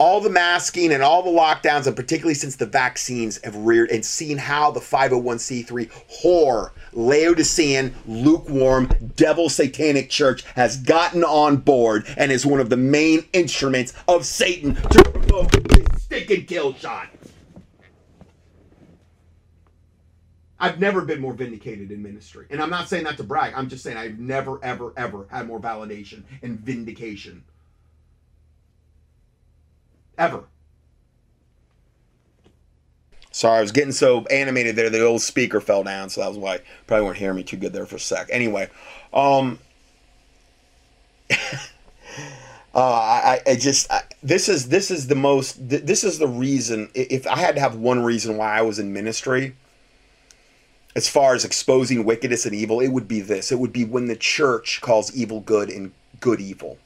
all 0.02 0.19
the 0.19 0.32
masking 0.32 0.91
and 0.94 1.03
all 1.03 1.22
the 1.22 1.30
lockdowns, 1.30 1.86
and 1.86 1.95
particularly 1.95 2.34
since 2.34 2.56
the 2.56 2.65
vaccines 2.65 3.40
have 3.44 3.56
reared 3.56 3.91
and 3.91 4.03
seen 4.03 4.36
how 4.36 4.72
the 4.72 4.80
501c3 4.80 5.91
whore, 6.23 6.72
Laodicean, 6.91 7.94
lukewarm, 8.07 8.90
devil 9.15 9.48
satanic 9.48 10.10
church 10.10 10.44
has 10.56 10.78
gotten 10.78 11.23
on 11.23 11.57
board 11.57 12.03
and 12.18 12.32
is 12.32 12.48
one 12.48 12.60
of 12.60 12.72
the 12.72 12.78
main 12.78 13.23
instruments 13.32 13.94
of 14.07 14.26
Satan 14.26 14.73
to 14.73 15.03
provoke 15.03 15.52
this 15.52 16.02
stinking 16.02 16.48
kill 16.48 16.73
shot. 16.73 17.07
I've 20.60 20.80
never 20.80 21.02
been 21.02 21.22
more 21.22 21.34
vindicated 21.34 21.91
in 21.91 22.02
ministry. 22.02 22.48
And 22.49 22.60
I'm 22.60 22.72
not 22.72 22.90
saying 22.90 23.03
that 23.03 23.18
to 23.18 23.23
brag. 23.23 23.53
I'm 23.56 23.69
just 23.69 23.84
saying 23.84 23.98
I've 23.98 24.18
never, 24.18 24.64
ever, 24.65 24.94
ever 24.98 25.28
had 25.30 25.45
more 25.45 25.60
validation 25.60 26.23
and 26.41 26.60
vindication 26.60 27.44
ever. 30.18 30.44
Sorry, 33.32 33.60
I 33.60 33.62
was 33.62 33.72
getting 33.72 33.94
so 33.94 34.26
animated 34.26 34.76
there, 34.76 34.90
the 34.90 35.06
old 35.06 35.22
speaker 35.22 35.62
fell 35.62 35.84
down, 35.84 36.10
so 36.10 36.22
that 36.22 36.28
was 36.28 36.38
why 36.38 36.60
probably 36.86 37.06
weren't 37.06 37.18
hearing 37.18 37.38
me 37.38 37.44
too 37.44 37.56
good 37.58 37.72
there 37.72 37.86
for 37.86 37.96
a 37.96 38.00
sec. 38.00 38.28
Anyway, 38.30 38.70
um, 39.14 39.58
uh, 41.32 41.36
I, 42.76 43.40
I 43.48 43.56
just 43.56 43.90
I, 43.90 44.02
this 44.22 44.50
is 44.50 44.68
this 44.68 44.92
is 44.92 45.08
the 45.08 45.16
most 45.16 45.56
this 45.70 46.04
is 46.04 46.20
the 46.20 46.28
reason. 46.28 46.90
If 46.94 47.26
I 47.26 47.38
had 47.38 47.56
to 47.56 47.62
have 47.62 47.76
one 47.76 48.04
reason 48.04 48.36
why 48.36 48.58
I 48.58 48.64
was 48.64 48.80
in 48.80 48.92
ministry, 48.92 49.56
as 50.94 51.08
far 51.08 51.34
as 51.34 51.46
exposing 51.46 52.04
wickedness 52.04 52.46
and 52.46 52.54
evil, 52.54 52.82
it 52.82 52.90
would 52.90 53.08
be 53.08 53.22
this. 53.22 53.50
It 53.50 53.60
would 53.60 53.72
be 53.72 53.86
when 53.86 54.08
the 54.08 54.18
church 54.18 54.82
calls 54.82 55.16
evil 55.16 55.40
good 55.40 55.70
and 55.70 55.94
good 56.20 56.42
evil 56.42 56.78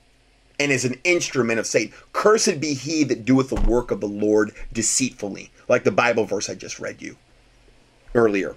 and 0.60 0.72
is 0.72 0.86
an 0.86 1.00
instrument 1.04 1.60
of 1.60 1.68
Satan. 1.68 1.94
Cursed 2.14 2.60
be 2.60 2.74
he 2.74 3.04
that 3.06 3.26
doeth 3.26 3.50
the 3.50 3.62
work 3.62 3.92
of 3.92 4.02
the 4.02 4.08
Lord 4.08 4.52
deceitfully, 4.74 5.52
like 5.68 5.84
the 5.84 5.92
Bible 5.92 6.26
verse 6.26 6.50
I 6.50 6.56
just 6.56 6.80
read 6.80 7.02
you 7.02 7.18
earlier. 8.14 8.56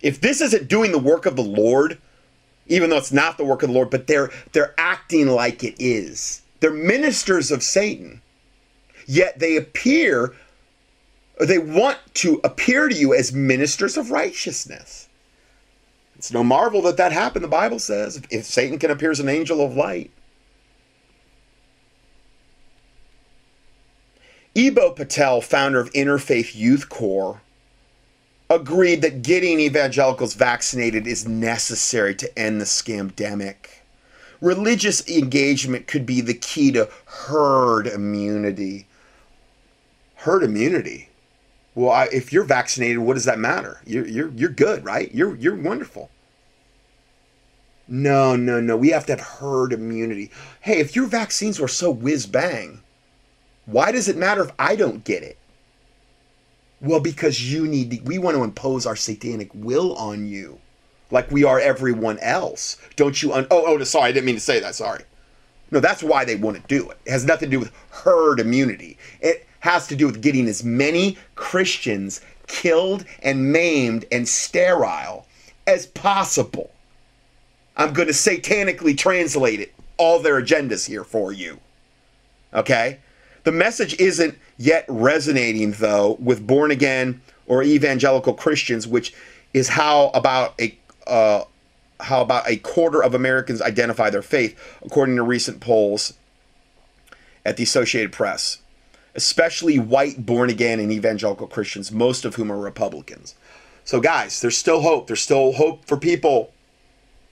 If 0.00 0.20
this 0.20 0.40
isn't 0.40 0.68
doing 0.68 0.92
the 0.92 0.98
work 0.98 1.26
of 1.26 1.36
the 1.36 1.42
Lord, 1.42 1.98
even 2.66 2.90
though 2.90 2.98
it's 2.98 3.12
not 3.12 3.36
the 3.36 3.44
work 3.44 3.62
of 3.62 3.68
the 3.68 3.74
Lord, 3.74 3.90
but 3.90 4.06
they're 4.06 4.30
they're 4.52 4.74
acting 4.78 5.28
like 5.28 5.64
it 5.64 5.74
is. 5.78 6.42
They're 6.60 6.70
ministers 6.70 7.50
of 7.50 7.62
Satan. 7.62 8.22
Yet 9.06 9.38
they 9.38 9.56
appear 9.56 10.34
they 11.40 11.58
want 11.58 11.98
to 12.14 12.40
appear 12.44 12.88
to 12.88 12.94
you 12.94 13.12
as 13.12 13.32
ministers 13.32 13.96
of 13.96 14.10
righteousness. 14.10 15.08
It's 16.16 16.32
no 16.32 16.44
marvel 16.44 16.80
that 16.82 16.96
that 16.96 17.12
happened, 17.12 17.44
the 17.44 17.48
Bible 17.48 17.78
says. 17.78 18.22
If 18.30 18.44
Satan 18.44 18.78
can 18.78 18.90
appear 18.90 19.10
as 19.10 19.20
an 19.20 19.28
angel 19.28 19.60
of 19.60 19.76
light, 19.76 20.10
Eboo 24.54 24.94
Patel, 24.94 25.40
founder 25.40 25.80
of 25.80 25.92
Interfaith 25.92 26.54
Youth 26.54 26.88
Core, 26.88 27.40
agreed 28.48 29.02
that 29.02 29.22
getting 29.22 29.58
evangelicals 29.58 30.34
vaccinated 30.34 31.08
is 31.08 31.26
necessary 31.26 32.14
to 32.14 32.38
end 32.38 32.60
the 32.60 32.64
scamdemic. 32.64 33.56
Religious 34.40 35.08
engagement 35.08 35.88
could 35.88 36.06
be 36.06 36.20
the 36.20 36.34
key 36.34 36.70
to 36.70 36.88
herd 37.04 37.88
immunity. 37.88 38.86
Herd 40.16 40.44
immunity? 40.44 41.08
Well, 41.74 41.90
I, 41.90 42.04
if 42.12 42.32
you're 42.32 42.44
vaccinated, 42.44 42.98
what 42.98 43.14
does 43.14 43.24
that 43.24 43.40
matter? 43.40 43.80
You're, 43.84 44.06
you're, 44.06 44.30
you're 44.30 44.50
good, 44.50 44.84
right? 44.84 45.12
You're, 45.12 45.34
you're 45.34 45.56
wonderful. 45.56 46.10
No, 47.88 48.36
no, 48.36 48.60
no. 48.60 48.76
We 48.76 48.90
have 48.90 49.06
to 49.06 49.16
have 49.16 49.20
herd 49.20 49.72
immunity. 49.72 50.30
Hey, 50.60 50.78
if 50.78 50.94
your 50.94 51.06
vaccines 51.06 51.58
were 51.58 51.66
so 51.66 51.90
whiz 51.90 52.26
bang, 52.26 52.83
why 53.66 53.92
does 53.92 54.08
it 54.08 54.16
matter 54.16 54.44
if 54.44 54.52
I 54.58 54.76
don't 54.76 55.04
get 55.04 55.22
it? 55.22 55.38
Well, 56.80 57.00
because 57.00 57.52
you 57.52 57.66
need 57.66 57.90
to, 57.90 58.02
we 58.02 58.18
want 58.18 58.36
to 58.36 58.44
impose 58.44 58.86
our 58.86 58.96
satanic 58.96 59.50
will 59.54 59.94
on 59.96 60.26
you 60.26 60.58
like 61.10 61.30
we 61.30 61.44
are 61.44 61.60
everyone 61.60 62.18
else. 62.18 62.76
Don't 62.96 63.22
you 63.22 63.32
un- 63.32 63.46
Oh, 63.50 63.64
oh, 63.66 63.82
sorry, 63.84 64.08
I 64.08 64.12
didn't 64.12 64.26
mean 64.26 64.34
to 64.34 64.40
say 64.40 64.60
that. 64.60 64.74
Sorry. 64.74 65.04
No, 65.70 65.80
that's 65.80 66.02
why 66.02 66.24
they 66.24 66.36
want 66.36 66.56
to 66.56 66.62
do 66.66 66.90
it. 66.90 66.98
It 67.06 67.12
has 67.12 67.24
nothing 67.24 67.50
to 67.50 67.56
do 67.56 67.60
with 67.60 67.72
herd 67.90 68.38
immunity. 68.40 68.98
It 69.20 69.46
has 69.60 69.86
to 69.88 69.96
do 69.96 70.06
with 70.06 70.20
getting 70.20 70.46
as 70.46 70.62
many 70.62 71.16
Christians 71.36 72.20
killed 72.46 73.04
and 73.22 73.52
maimed 73.52 74.04
and 74.12 74.28
sterile 74.28 75.26
as 75.66 75.86
possible. 75.86 76.70
I'm 77.76 77.92
going 77.92 78.08
to 78.08 78.14
satanically 78.14 78.96
translate 78.96 79.60
it, 79.60 79.74
all 79.96 80.20
their 80.20 80.40
agendas 80.40 80.86
here 80.86 81.02
for 81.02 81.32
you. 81.32 81.58
Okay? 82.52 82.98
The 83.44 83.52
message 83.52 83.98
isn't 84.00 84.38
yet 84.56 84.84
resonating, 84.88 85.72
though, 85.72 86.16
with 86.18 86.46
born 86.46 86.70
again 86.70 87.20
or 87.46 87.62
evangelical 87.62 88.34
Christians, 88.34 88.88
which 88.88 89.14
is 89.52 89.68
how 89.68 90.10
about 90.14 90.54
a 90.60 90.76
uh, 91.06 91.44
how 92.00 92.22
about 92.22 92.48
a 92.48 92.56
quarter 92.56 93.02
of 93.02 93.14
Americans 93.14 93.62
identify 93.62 94.10
their 94.10 94.22
faith, 94.22 94.58
according 94.82 95.16
to 95.16 95.22
recent 95.22 95.60
polls 95.60 96.14
at 97.44 97.56
the 97.56 97.62
Associated 97.62 98.12
Press. 98.12 98.58
Especially 99.14 99.78
white 99.78 100.26
born 100.26 100.50
again 100.50 100.80
and 100.80 100.90
evangelical 100.90 101.46
Christians, 101.46 101.92
most 101.92 102.24
of 102.24 102.34
whom 102.34 102.50
are 102.50 102.58
Republicans. 102.58 103.36
So, 103.84 104.00
guys, 104.00 104.40
there's 104.40 104.56
still 104.56 104.80
hope. 104.80 105.06
There's 105.06 105.20
still 105.20 105.52
hope 105.52 105.84
for 105.84 105.96
people 105.96 106.52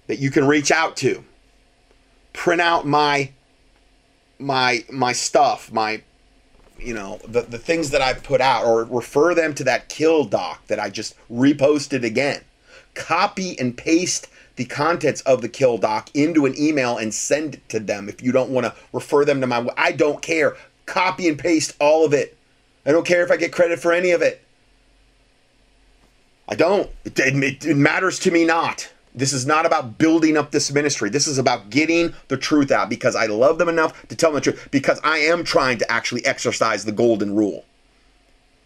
that 0.07 0.19
you 0.19 0.31
can 0.31 0.47
reach 0.47 0.71
out 0.71 0.97
to. 0.99 1.25
Print 2.33 2.61
out 2.61 2.87
my 2.87 3.33
my 4.43 4.85
my 4.91 5.13
stuff, 5.13 5.73
my 5.73 6.03
you 6.79 6.95
know 6.95 7.21
the 7.27 7.43
the 7.43 7.59
things 7.59 7.91
that 7.91 8.03
I've 8.03 8.23
put 8.23 8.41
out, 8.41 8.65
or 8.65 8.85
refer 8.85 9.35
them 9.35 9.55
to 9.55 9.65
that 9.65 9.89
kill 9.89 10.25
doc 10.25 10.67
that 10.67 10.81
I 10.81 10.91
just 10.91 11.15
reposted 11.31 12.05
again. 12.05 12.43
Copy 12.95 13.59
and 13.59 13.77
paste 13.77 14.29
the 14.57 14.65
contents 14.65 15.23
of 15.23 15.41
the 15.41 15.49
kill 15.49 15.79
doc 15.79 16.11
into 16.15 16.45
an 16.45 16.55
email 16.59 16.99
and 16.99 17.15
send 17.15 17.55
it 17.55 17.69
to 17.71 17.81
them 17.81 18.09
if 18.09 18.23
you 18.23 18.33
don't 18.33 18.51
want 18.51 18.67
to 18.67 18.75
refer 18.93 19.25
them 19.25 19.41
to 19.41 19.47
my 19.47 19.67
I 19.77 19.93
don't 19.93 20.21
care. 20.21 20.57
Copy 20.85 21.29
and 21.29 21.39
paste 21.39 21.75
all 21.81 22.05
of 22.05 22.13
it. 22.13 22.37
I 22.85 22.93
don't 22.93 23.07
care 23.07 23.23
if 23.23 23.31
I 23.31 23.37
get 23.37 23.53
credit 23.53 23.79
for 23.79 23.93
any 23.93 24.11
of 24.11 24.21
it. 24.21 24.45
I 26.49 26.55
don't. 26.55 26.91
It, 27.05 27.19
it, 27.19 27.65
it 27.65 27.77
matters 27.77 28.19
to 28.21 28.31
me 28.31 28.45
not. 28.45 28.91
This 29.15 29.33
is 29.33 29.45
not 29.45 29.67
about 29.67 29.99
building 29.99 30.37
up 30.37 30.51
this 30.51 30.73
ministry. 30.73 31.11
This 31.11 31.27
is 31.27 31.39
about 31.39 31.69
getting 31.69 32.15
the 32.29 32.37
truth 32.37 32.71
out 32.71 32.89
because 32.89 33.15
I 33.15 33.27
love 33.27 33.59
them 33.59 33.69
enough 33.69 34.09
to 34.09 34.17
tell 34.17 34.31
them 34.31 34.37
the 34.37 34.53
truth 34.53 34.69
because 34.71 35.01
I 35.05 35.19
am 35.19 35.45
trying 35.45 35.79
to 35.79 35.93
actually 35.93 36.25
exercise 36.25 36.85
the 36.85 36.93
golden 36.93 37.35
rule. 37.35 37.65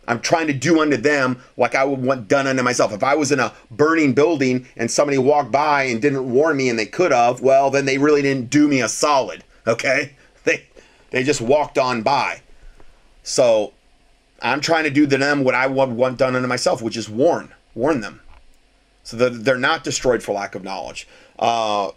I'm 0.08 0.20
trying 0.20 0.46
to 0.46 0.52
do 0.52 0.80
unto 0.80 0.96
them 0.96 1.42
like 1.56 1.74
I 1.74 1.84
would 1.84 2.00
want 2.00 2.28
done 2.28 2.46
unto 2.46 2.62
myself. 2.62 2.92
If 2.92 3.02
I 3.02 3.16
was 3.16 3.32
in 3.32 3.40
a 3.40 3.52
burning 3.70 4.12
building 4.12 4.66
and 4.76 4.90
somebody 4.90 5.18
walked 5.18 5.50
by 5.50 5.84
and 5.84 6.00
didn't 6.00 6.30
warn 6.30 6.56
me 6.56 6.68
and 6.68 6.78
they 6.78 6.86
could 6.86 7.10
have, 7.10 7.40
well, 7.40 7.70
then 7.70 7.86
they 7.86 7.98
really 7.98 8.22
didn't 8.22 8.50
do 8.50 8.68
me 8.68 8.80
a 8.80 8.88
solid. 8.88 9.42
Okay? 9.68 10.12
They 10.44 10.64
they 11.10 11.24
just 11.24 11.40
walked 11.40 11.76
on 11.76 12.02
by. 12.02 12.40
So 13.24 13.72
I'm 14.40 14.60
trying 14.60 14.84
to 14.84 14.90
do 14.90 15.08
to 15.08 15.18
them 15.18 15.42
what 15.42 15.56
I 15.56 15.66
would 15.66 15.90
want 15.90 16.18
done 16.18 16.36
unto 16.36 16.46
myself, 16.46 16.80
which 16.80 16.96
is 16.96 17.08
warn. 17.08 17.52
Warn 17.74 18.00
them. 18.00 18.20
So 19.06 19.16
that 19.18 19.44
they're 19.44 19.56
not 19.56 19.84
destroyed 19.84 20.20
for 20.24 20.32
lack 20.32 20.56
of 20.56 20.64
knowledge. 20.64 21.06
Uh, 21.38 21.92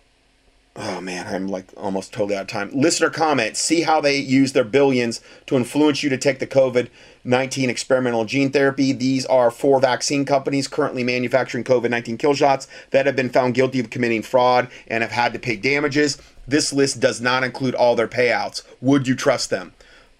oh 0.76 1.02
man, 1.02 1.26
I'm 1.26 1.48
like 1.48 1.66
almost 1.76 2.14
totally 2.14 2.36
out 2.36 2.44
of 2.44 2.48
time. 2.50 2.70
Listener 2.72 3.10
comment 3.10 3.58
see 3.58 3.82
how 3.82 4.00
they 4.00 4.20
use 4.20 4.54
their 4.54 4.64
billions 4.64 5.20
to 5.48 5.56
influence 5.56 6.04
you 6.04 6.12
to 6.12 6.20
take 6.20 6.38
the 6.38 6.46
COVID 6.46 6.90
19 7.24 7.68
experimental 7.68 8.26
gene 8.26 8.52
therapy. 8.52 8.92
These 8.92 9.26
are 9.26 9.50
four 9.50 9.80
vaccine 9.80 10.24
companies 10.24 10.68
currently 10.68 11.04
manufacturing 11.04 11.64
COVID 11.64 11.90
19 11.90 12.20
kill 12.20 12.36
shots 12.36 12.68
that 12.92 13.08
have 13.08 13.16
been 13.16 13.32
found 13.32 13.56
guilty 13.56 13.80
of 13.80 13.90
committing 13.90 14.22
fraud 14.22 14.70
and 14.88 15.02
have 15.02 15.12
had 15.12 15.34
to 15.34 15.40
pay 15.40 15.56
damages. 15.56 16.22
This 16.48 16.72
list 16.72 17.00
does 17.00 17.20
not 17.20 17.44
include 17.44 17.74
all 17.74 17.96
their 17.96 18.08
payouts. 18.08 18.62
Would 18.82 19.08
you 19.08 19.16
trust 19.16 19.50
them? 19.50 19.74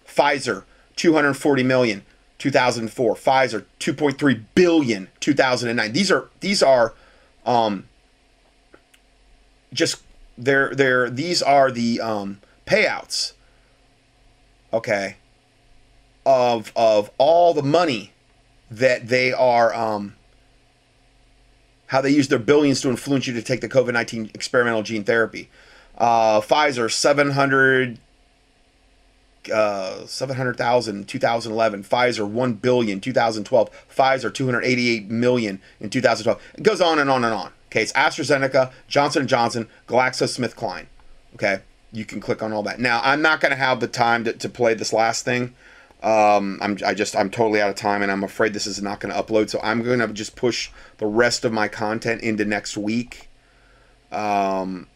Pfizer, 0.08 0.64
240 0.96 1.62
million. 1.62 2.04
2004 2.40 3.16
pfizer 3.16 3.66
2.3 3.80 4.44
billion 4.56 5.08
2009 5.20 5.94
these 5.94 6.12
are 6.12 6.30
these 6.40 6.64
are 6.64 6.94
um 7.46 7.88
just 9.74 10.02
they're 10.38 10.74
they're 10.74 11.10
these 11.10 11.42
are 11.42 11.70
the 11.70 12.02
um 12.02 12.40
payouts 12.66 13.34
okay 14.74 15.18
of 16.26 16.72
of 16.76 17.12
all 17.18 17.54
the 17.54 17.64
money 17.64 18.14
that 18.72 19.08
they 19.08 19.34
are 19.34 19.74
um 19.74 20.16
how 21.88 22.02
they 22.02 22.12
use 22.12 22.28
their 22.28 22.40
billions 22.40 22.82
to 22.82 22.90
influence 22.90 23.26
you 23.26 23.34
to 23.34 23.42
take 23.42 23.62
the 23.62 23.70
covid-19 23.70 24.34
experimental 24.36 24.84
gene 24.84 25.04
therapy. 25.04 25.50
Uh 25.98 26.40
pfizer 26.40 26.92
700 26.92 28.00
uh, 29.52 30.06
700,000 30.06 31.08
2011, 31.08 31.84
Pfizer 31.84 32.28
1 32.28 32.54
billion 32.54 33.00
2012, 33.00 33.70
Pfizer 33.90 34.34
288 34.34 35.10
million 35.10 35.62
in 35.80 35.90
2012. 35.90 36.42
It 36.56 36.64
goes 36.64 36.82
on 36.82 37.00
and 37.00 37.10
on 37.10 37.24
and 37.24 37.34
on. 37.34 37.52
Okay, 37.68 37.84
it's 37.84 37.94
AstraZeneca, 37.94 38.72
Johnson 38.88 39.28
& 39.28 39.28
Johnson, 39.28 39.68
GlaxoSmithKline. 39.88 40.88
Okay, 41.36 41.60
you 41.92 42.06
can 42.06 42.20
click 42.20 42.42
on 42.42 42.52
all 42.52 42.64
that. 42.64 42.80
Now, 42.80 43.00
I'm 43.04 43.22
not 43.22 43.42
going 43.42 43.52
to 43.52 43.58
have 43.58 43.80
the 43.80 43.88
time 43.88 44.24
to, 44.24 44.34
to 44.34 44.50
play 44.50 44.74
this 44.74 44.92
last 44.92 45.24
thing. 45.24 45.54
Um, 46.02 46.60
I'm 46.62 46.78
I 46.86 46.94
just 46.94 47.16
I'm 47.16 47.30
totally 47.30 47.62
out 47.62 47.70
of 47.70 47.76
time, 47.76 48.02
and 48.02 48.12
I'm 48.12 48.24
afraid 48.24 48.54
this 48.54 48.66
is 48.66 48.82
not 48.82 49.02
going 49.02 49.14
to 49.14 49.22
upload. 49.22 49.50
So 49.50 49.60
I'm 49.62 49.84
going 49.84 50.00
to 50.00 50.08
just 50.08 50.36
push 50.36 50.72
the 50.98 51.06
rest 51.06 51.44
of 51.44 51.52
my 51.52 51.68
content 51.68 52.22
into 52.22 52.46
next 52.46 52.78
week. 52.78 53.30
Um, 54.12 54.88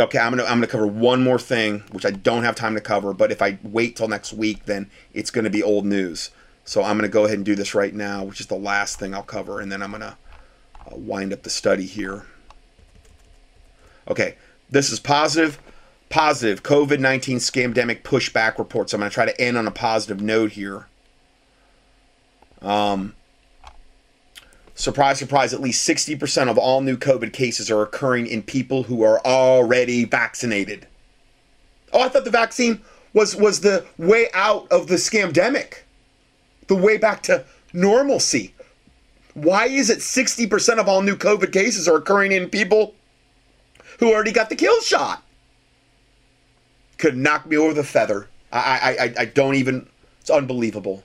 okay, 0.00 0.18
I'm 0.18 0.32
gonna 0.32 0.44
I'm 0.44 0.58
gonna 0.58 0.66
cover 0.66 0.86
one 0.86 1.22
more 1.22 1.38
thing, 1.38 1.80
which 1.92 2.04
I 2.04 2.10
don't 2.10 2.44
have 2.44 2.54
time 2.54 2.74
to 2.74 2.80
cover. 2.80 3.12
But 3.12 3.32
if 3.32 3.42
I 3.42 3.58
wait 3.62 3.96
till 3.96 4.08
next 4.08 4.32
week, 4.32 4.66
then 4.66 4.90
it's 5.12 5.30
gonna 5.30 5.50
be 5.50 5.62
old 5.62 5.86
news. 5.86 6.30
So 6.64 6.82
I'm 6.82 6.96
gonna 6.96 7.08
go 7.08 7.24
ahead 7.24 7.38
and 7.38 7.44
do 7.44 7.54
this 7.54 7.74
right 7.74 7.94
now, 7.94 8.24
which 8.24 8.40
is 8.40 8.46
the 8.46 8.56
last 8.56 8.98
thing 8.98 9.14
I'll 9.14 9.22
cover, 9.22 9.60
and 9.60 9.70
then 9.70 9.82
I'm 9.82 9.92
gonna 9.92 10.16
uh, 10.86 10.96
wind 10.96 11.32
up 11.32 11.42
the 11.42 11.50
study 11.50 11.86
here. 11.86 12.26
Okay, 14.08 14.36
this 14.68 14.90
is 14.90 15.00
positive. 15.00 15.58
Positive 16.08 16.64
COVID 16.64 16.98
19 16.98 17.38
scamdemic 17.38 18.02
pushback 18.02 18.58
reports. 18.58 18.92
I'm 18.92 18.98
going 18.98 19.10
to 19.10 19.14
try 19.14 19.26
to 19.26 19.40
end 19.40 19.56
on 19.56 19.68
a 19.68 19.70
positive 19.70 20.20
note 20.20 20.52
here. 20.52 20.88
Um, 22.60 23.14
surprise, 24.80 25.18
surprise, 25.18 25.52
at 25.52 25.60
least 25.60 25.88
60% 25.88 26.48
of 26.48 26.58
all 26.58 26.80
new 26.80 26.96
COVID 26.96 27.32
cases 27.32 27.70
are 27.70 27.82
occurring 27.82 28.26
in 28.26 28.42
people 28.42 28.84
who 28.84 29.02
are 29.02 29.20
already 29.24 30.04
vaccinated. 30.04 30.86
Oh, 31.92 32.02
I 32.02 32.08
thought 32.08 32.24
the 32.24 32.30
vaccine 32.30 32.80
was 33.12 33.34
was 33.34 33.60
the 33.60 33.84
way 33.98 34.28
out 34.32 34.70
of 34.70 34.86
the 34.86 34.94
scamdemic, 34.94 35.82
the 36.68 36.76
way 36.76 36.96
back 36.96 37.22
to 37.24 37.44
normalcy. 37.72 38.54
Why 39.34 39.66
is 39.66 39.90
it 39.90 39.98
60% 39.98 40.78
of 40.78 40.88
all 40.88 41.02
new 41.02 41.16
COVID 41.16 41.52
cases 41.52 41.88
are 41.88 41.96
occurring 41.96 42.32
in 42.32 42.48
people 42.48 42.94
who 43.98 44.12
already 44.12 44.32
got 44.32 44.48
the 44.48 44.56
kill 44.56 44.80
shot? 44.80 45.22
Could 46.98 47.16
knock 47.16 47.46
me 47.46 47.56
over 47.56 47.74
the 47.74 47.84
feather. 47.84 48.28
I, 48.52 48.58
I, 48.58 49.04
I, 49.04 49.14
I 49.20 49.24
don't 49.26 49.54
even, 49.54 49.88
it's 50.20 50.30
unbelievable. 50.30 51.04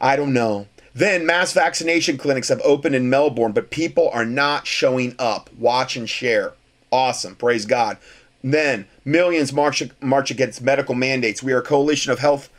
I 0.00 0.16
don't 0.16 0.32
know. 0.32 0.66
Then 0.94 1.24
mass 1.24 1.52
vaccination 1.52 2.18
clinics 2.18 2.48
have 2.48 2.60
opened 2.62 2.94
in 2.94 3.08
Melbourne, 3.08 3.52
but 3.52 3.70
people 3.70 4.10
are 4.12 4.26
not 4.26 4.66
showing 4.66 5.14
up. 5.18 5.50
Watch 5.58 5.96
and 5.96 6.08
share. 6.08 6.52
Awesome. 6.90 7.34
Praise 7.34 7.64
God. 7.64 7.96
Then 8.44 8.86
millions 9.04 9.52
march 9.52 9.82
march 10.00 10.30
against 10.30 10.60
medical 10.60 10.94
mandates. 10.94 11.42
We 11.42 11.52
are 11.52 11.58
a 11.58 11.62
coalition 11.62 12.12
of 12.12 12.18
health 12.18 12.50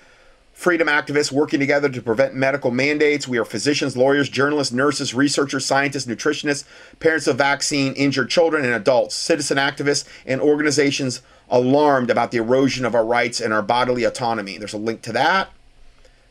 freedom 0.54 0.88
activists 0.88 1.32
working 1.32 1.60
together 1.60 1.90
to 1.90 2.02
prevent 2.02 2.36
medical 2.36 2.72
mandates. 2.72 3.28
We 3.28 3.38
are 3.38 3.46
physicians, 3.46 3.98
lawyers, 3.98 4.30
journalists, 4.30 4.72
nurses, 4.72 5.14
researchers, 5.14 5.66
scientists, 5.66 6.06
nutritionists, 6.06 6.64
parents 7.00 7.28
of 7.28 7.38
vaccine 7.38 7.94
injured 7.94 8.30
children 8.30 8.64
and 8.64 8.74
adults, 8.74 9.16
citizen 9.16 9.58
activists, 9.58 10.08
and 10.26 10.40
organizations 10.40 11.22
alarmed 11.50 12.10
about 12.10 12.32
the 12.32 12.38
erosion 12.38 12.86
of 12.86 12.96
our 12.96 13.06
rights 13.06 13.42
and 13.42 13.54
our 13.54 13.62
bodily 13.62 14.04
autonomy. 14.04 14.58
There's 14.58 14.74
a 14.74 14.78
link 14.78 15.02
to 15.04 15.12
that. 15.12 15.50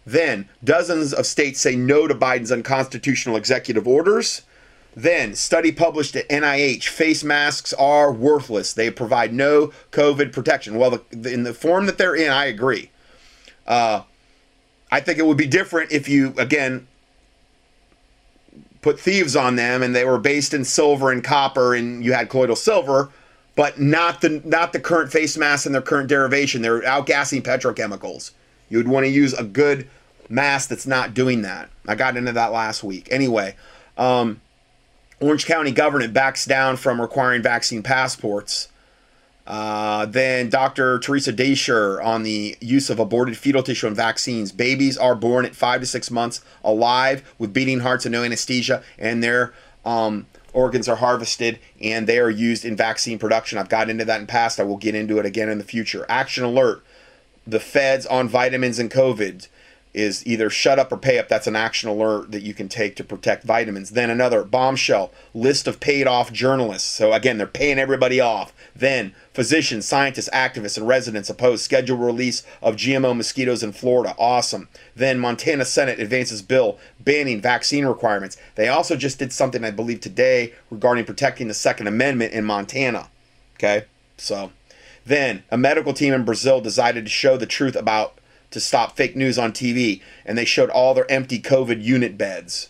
Then, 0.04 0.48
dozens 0.64 1.12
of 1.12 1.26
states 1.26 1.60
say 1.60 1.76
no 1.76 2.08
to 2.08 2.14
Biden's 2.14 2.50
unconstitutional 2.50 3.36
executive 3.36 3.86
orders. 3.86 4.42
Then, 4.94 5.34
study 5.34 5.72
published 5.72 6.16
at 6.16 6.28
NIH 6.28 6.88
face 6.88 7.24
masks 7.24 7.72
are 7.74 8.12
worthless. 8.12 8.72
They 8.72 8.90
provide 8.90 9.32
no 9.32 9.72
COVID 9.92 10.32
protection. 10.32 10.76
Well, 10.76 11.00
the, 11.10 11.32
in 11.32 11.44
the 11.44 11.54
form 11.54 11.86
that 11.86 11.98
they're 11.98 12.16
in, 12.16 12.30
I 12.30 12.46
agree. 12.46 12.90
Uh, 13.66 14.02
I 14.90 15.00
think 15.00 15.18
it 15.18 15.26
would 15.26 15.38
be 15.38 15.46
different 15.46 15.92
if 15.92 16.08
you, 16.08 16.34
again, 16.36 16.86
put 18.82 19.00
thieves 19.00 19.34
on 19.34 19.56
them 19.56 19.82
and 19.82 19.94
they 19.94 20.04
were 20.04 20.18
based 20.18 20.52
in 20.52 20.64
silver 20.64 21.10
and 21.10 21.24
copper 21.24 21.74
and 21.74 22.04
you 22.04 22.12
had 22.12 22.28
colloidal 22.28 22.56
silver, 22.56 23.08
but 23.54 23.80
not 23.80 24.20
the 24.20 24.42
not 24.44 24.72
the 24.72 24.80
current 24.80 25.10
face 25.10 25.36
masks 25.36 25.64
and 25.64 25.74
their 25.74 25.80
current 25.80 26.08
derivation. 26.08 26.60
They're 26.60 26.82
outgassing 26.82 27.42
petrochemicals. 27.42 28.32
You 28.72 28.78
would 28.78 28.88
want 28.88 29.04
to 29.04 29.10
use 29.10 29.34
a 29.34 29.44
good 29.44 29.86
mask 30.30 30.70
that's 30.70 30.86
not 30.86 31.12
doing 31.12 31.42
that. 31.42 31.68
I 31.86 31.94
got 31.94 32.16
into 32.16 32.32
that 32.32 32.52
last 32.52 32.82
week. 32.82 33.06
Anyway, 33.10 33.54
um, 33.98 34.40
Orange 35.20 35.44
County 35.44 35.72
government 35.72 36.14
backs 36.14 36.46
down 36.46 36.78
from 36.78 36.98
requiring 36.98 37.42
vaccine 37.42 37.82
passports. 37.82 38.70
Uh, 39.46 40.06
then 40.06 40.48
Dr. 40.48 40.98
Theresa 41.00 41.34
Deisher 41.34 42.02
on 42.02 42.22
the 42.22 42.56
use 42.62 42.88
of 42.88 42.98
aborted 42.98 43.36
fetal 43.36 43.62
tissue 43.62 43.88
in 43.88 43.94
vaccines. 43.94 44.52
Babies 44.52 44.96
are 44.96 45.14
born 45.14 45.44
at 45.44 45.54
five 45.54 45.82
to 45.82 45.86
six 45.86 46.10
months 46.10 46.40
alive 46.64 47.30
with 47.36 47.52
beating 47.52 47.80
hearts 47.80 48.06
and 48.06 48.12
no 48.14 48.24
anesthesia, 48.24 48.82
and 48.98 49.22
their 49.22 49.52
um, 49.84 50.24
organs 50.54 50.88
are 50.88 50.96
harvested 50.96 51.58
and 51.78 52.06
they 52.06 52.18
are 52.18 52.30
used 52.30 52.64
in 52.64 52.74
vaccine 52.74 53.18
production. 53.18 53.58
I've 53.58 53.68
got 53.68 53.90
into 53.90 54.06
that 54.06 54.20
in 54.20 54.26
the 54.26 54.30
past. 54.32 54.58
I 54.58 54.62
will 54.62 54.78
get 54.78 54.94
into 54.94 55.18
it 55.18 55.26
again 55.26 55.50
in 55.50 55.58
the 55.58 55.64
future. 55.64 56.06
Action 56.08 56.44
alert 56.44 56.82
the 57.46 57.60
feds 57.60 58.06
on 58.06 58.28
vitamins 58.28 58.78
and 58.78 58.90
COVID 58.90 59.48
is 59.94 60.26
either 60.26 60.48
shut 60.48 60.78
up 60.78 60.90
or 60.90 60.96
pay 60.96 61.18
up. 61.18 61.28
That's 61.28 61.46
an 61.46 61.56
action 61.56 61.88
alert 61.88 62.32
that 62.32 62.42
you 62.42 62.54
can 62.54 62.68
take 62.68 62.96
to 62.96 63.04
protect 63.04 63.44
vitamins. 63.44 63.90
Then 63.90 64.08
another 64.08 64.42
bombshell 64.42 65.12
list 65.34 65.66
of 65.66 65.80
paid 65.80 66.06
off 66.06 66.32
journalists. 66.32 66.88
So 66.88 67.12
again, 67.12 67.36
they're 67.36 67.46
paying 67.46 67.78
everybody 67.78 68.20
off. 68.20 68.54
Then 68.74 69.14
physicians, 69.34 69.86
scientists, 69.86 70.30
activists, 70.32 70.78
and 70.78 70.88
residents 70.88 71.28
oppose 71.28 71.62
scheduled 71.62 72.00
release 72.00 72.42
of 72.62 72.76
GMO 72.76 73.14
mosquitoes 73.14 73.62
in 73.62 73.72
Florida. 73.72 74.14
Awesome. 74.18 74.68
Then 74.96 75.18
Montana 75.18 75.64
Senate 75.64 76.00
advances 76.00 76.40
bill 76.40 76.78
banning 76.98 77.42
vaccine 77.42 77.84
requirements. 77.84 78.38
They 78.54 78.68
also 78.68 78.96
just 78.96 79.18
did 79.18 79.32
something 79.32 79.64
I 79.64 79.70
believe 79.70 80.00
today 80.00 80.54
regarding 80.70 81.04
protecting 81.04 81.48
the 81.48 81.54
Second 81.54 81.86
Amendment 81.86 82.32
in 82.32 82.44
Montana. 82.44 83.10
Okay, 83.56 83.84
so 84.16 84.50
then, 85.04 85.42
a 85.50 85.58
medical 85.58 85.92
team 85.92 86.12
in 86.12 86.24
Brazil 86.24 86.60
decided 86.60 87.04
to 87.04 87.10
show 87.10 87.36
the 87.36 87.46
truth 87.46 87.76
about 87.76 88.18
to 88.50 88.60
stop 88.60 88.96
fake 88.96 89.16
news 89.16 89.38
on 89.38 89.52
TV, 89.52 90.00
and 90.24 90.36
they 90.36 90.44
showed 90.44 90.70
all 90.70 90.94
their 90.94 91.10
empty 91.10 91.40
COVID 91.40 91.82
unit 91.82 92.16
beds. 92.16 92.68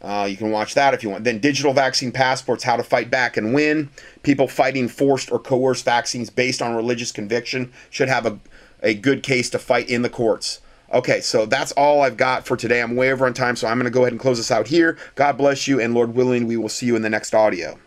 Uh, 0.00 0.26
you 0.28 0.36
can 0.36 0.50
watch 0.50 0.74
that 0.74 0.92
if 0.92 1.02
you 1.02 1.10
want. 1.10 1.24
Then, 1.24 1.38
digital 1.38 1.72
vaccine 1.72 2.12
passports, 2.12 2.64
how 2.64 2.76
to 2.76 2.82
fight 2.82 3.10
back 3.10 3.36
and 3.36 3.54
win. 3.54 3.90
People 4.22 4.48
fighting 4.48 4.88
forced 4.88 5.32
or 5.32 5.38
coerced 5.38 5.84
vaccines 5.84 6.30
based 6.30 6.60
on 6.60 6.74
religious 6.74 7.10
conviction 7.10 7.72
should 7.90 8.08
have 8.08 8.26
a, 8.26 8.38
a 8.82 8.94
good 8.94 9.22
case 9.22 9.48
to 9.50 9.58
fight 9.58 9.88
in 9.88 10.02
the 10.02 10.10
courts. 10.10 10.60
Okay, 10.92 11.20
so 11.20 11.46
that's 11.46 11.72
all 11.72 12.02
I've 12.02 12.18
got 12.18 12.46
for 12.46 12.56
today. 12.56 12.82
I'm 12.82 12.96
way 12.96 13.10
over 13.10 13.26
on 13.26 13.34
time, 13.34 13.56
so 13.56 13.66
I'm 13.66 13.78
going 13.78 13.90
to 13.90 13.90
go 13.90 14.02
ahead 14.02 14.12
and 14.12 14.20
close 14.20 14.36
this 14.36 14.50
out 14.50 14.68
here. 14.68 14.98
God 15.14 15.38
bless 15.38 15.66
you, 15.66 15.80
and 15.80 15.94
Lord 15.94 16.14
willing, 16.14 16.46
we 16.46 16.56
will 16.56 16.68
see 16.68 16.86
you 16.86 16.96
in 16.96 17.02
the 17.02 17.10
next 17.10 17.34
audio. 17.34 17.78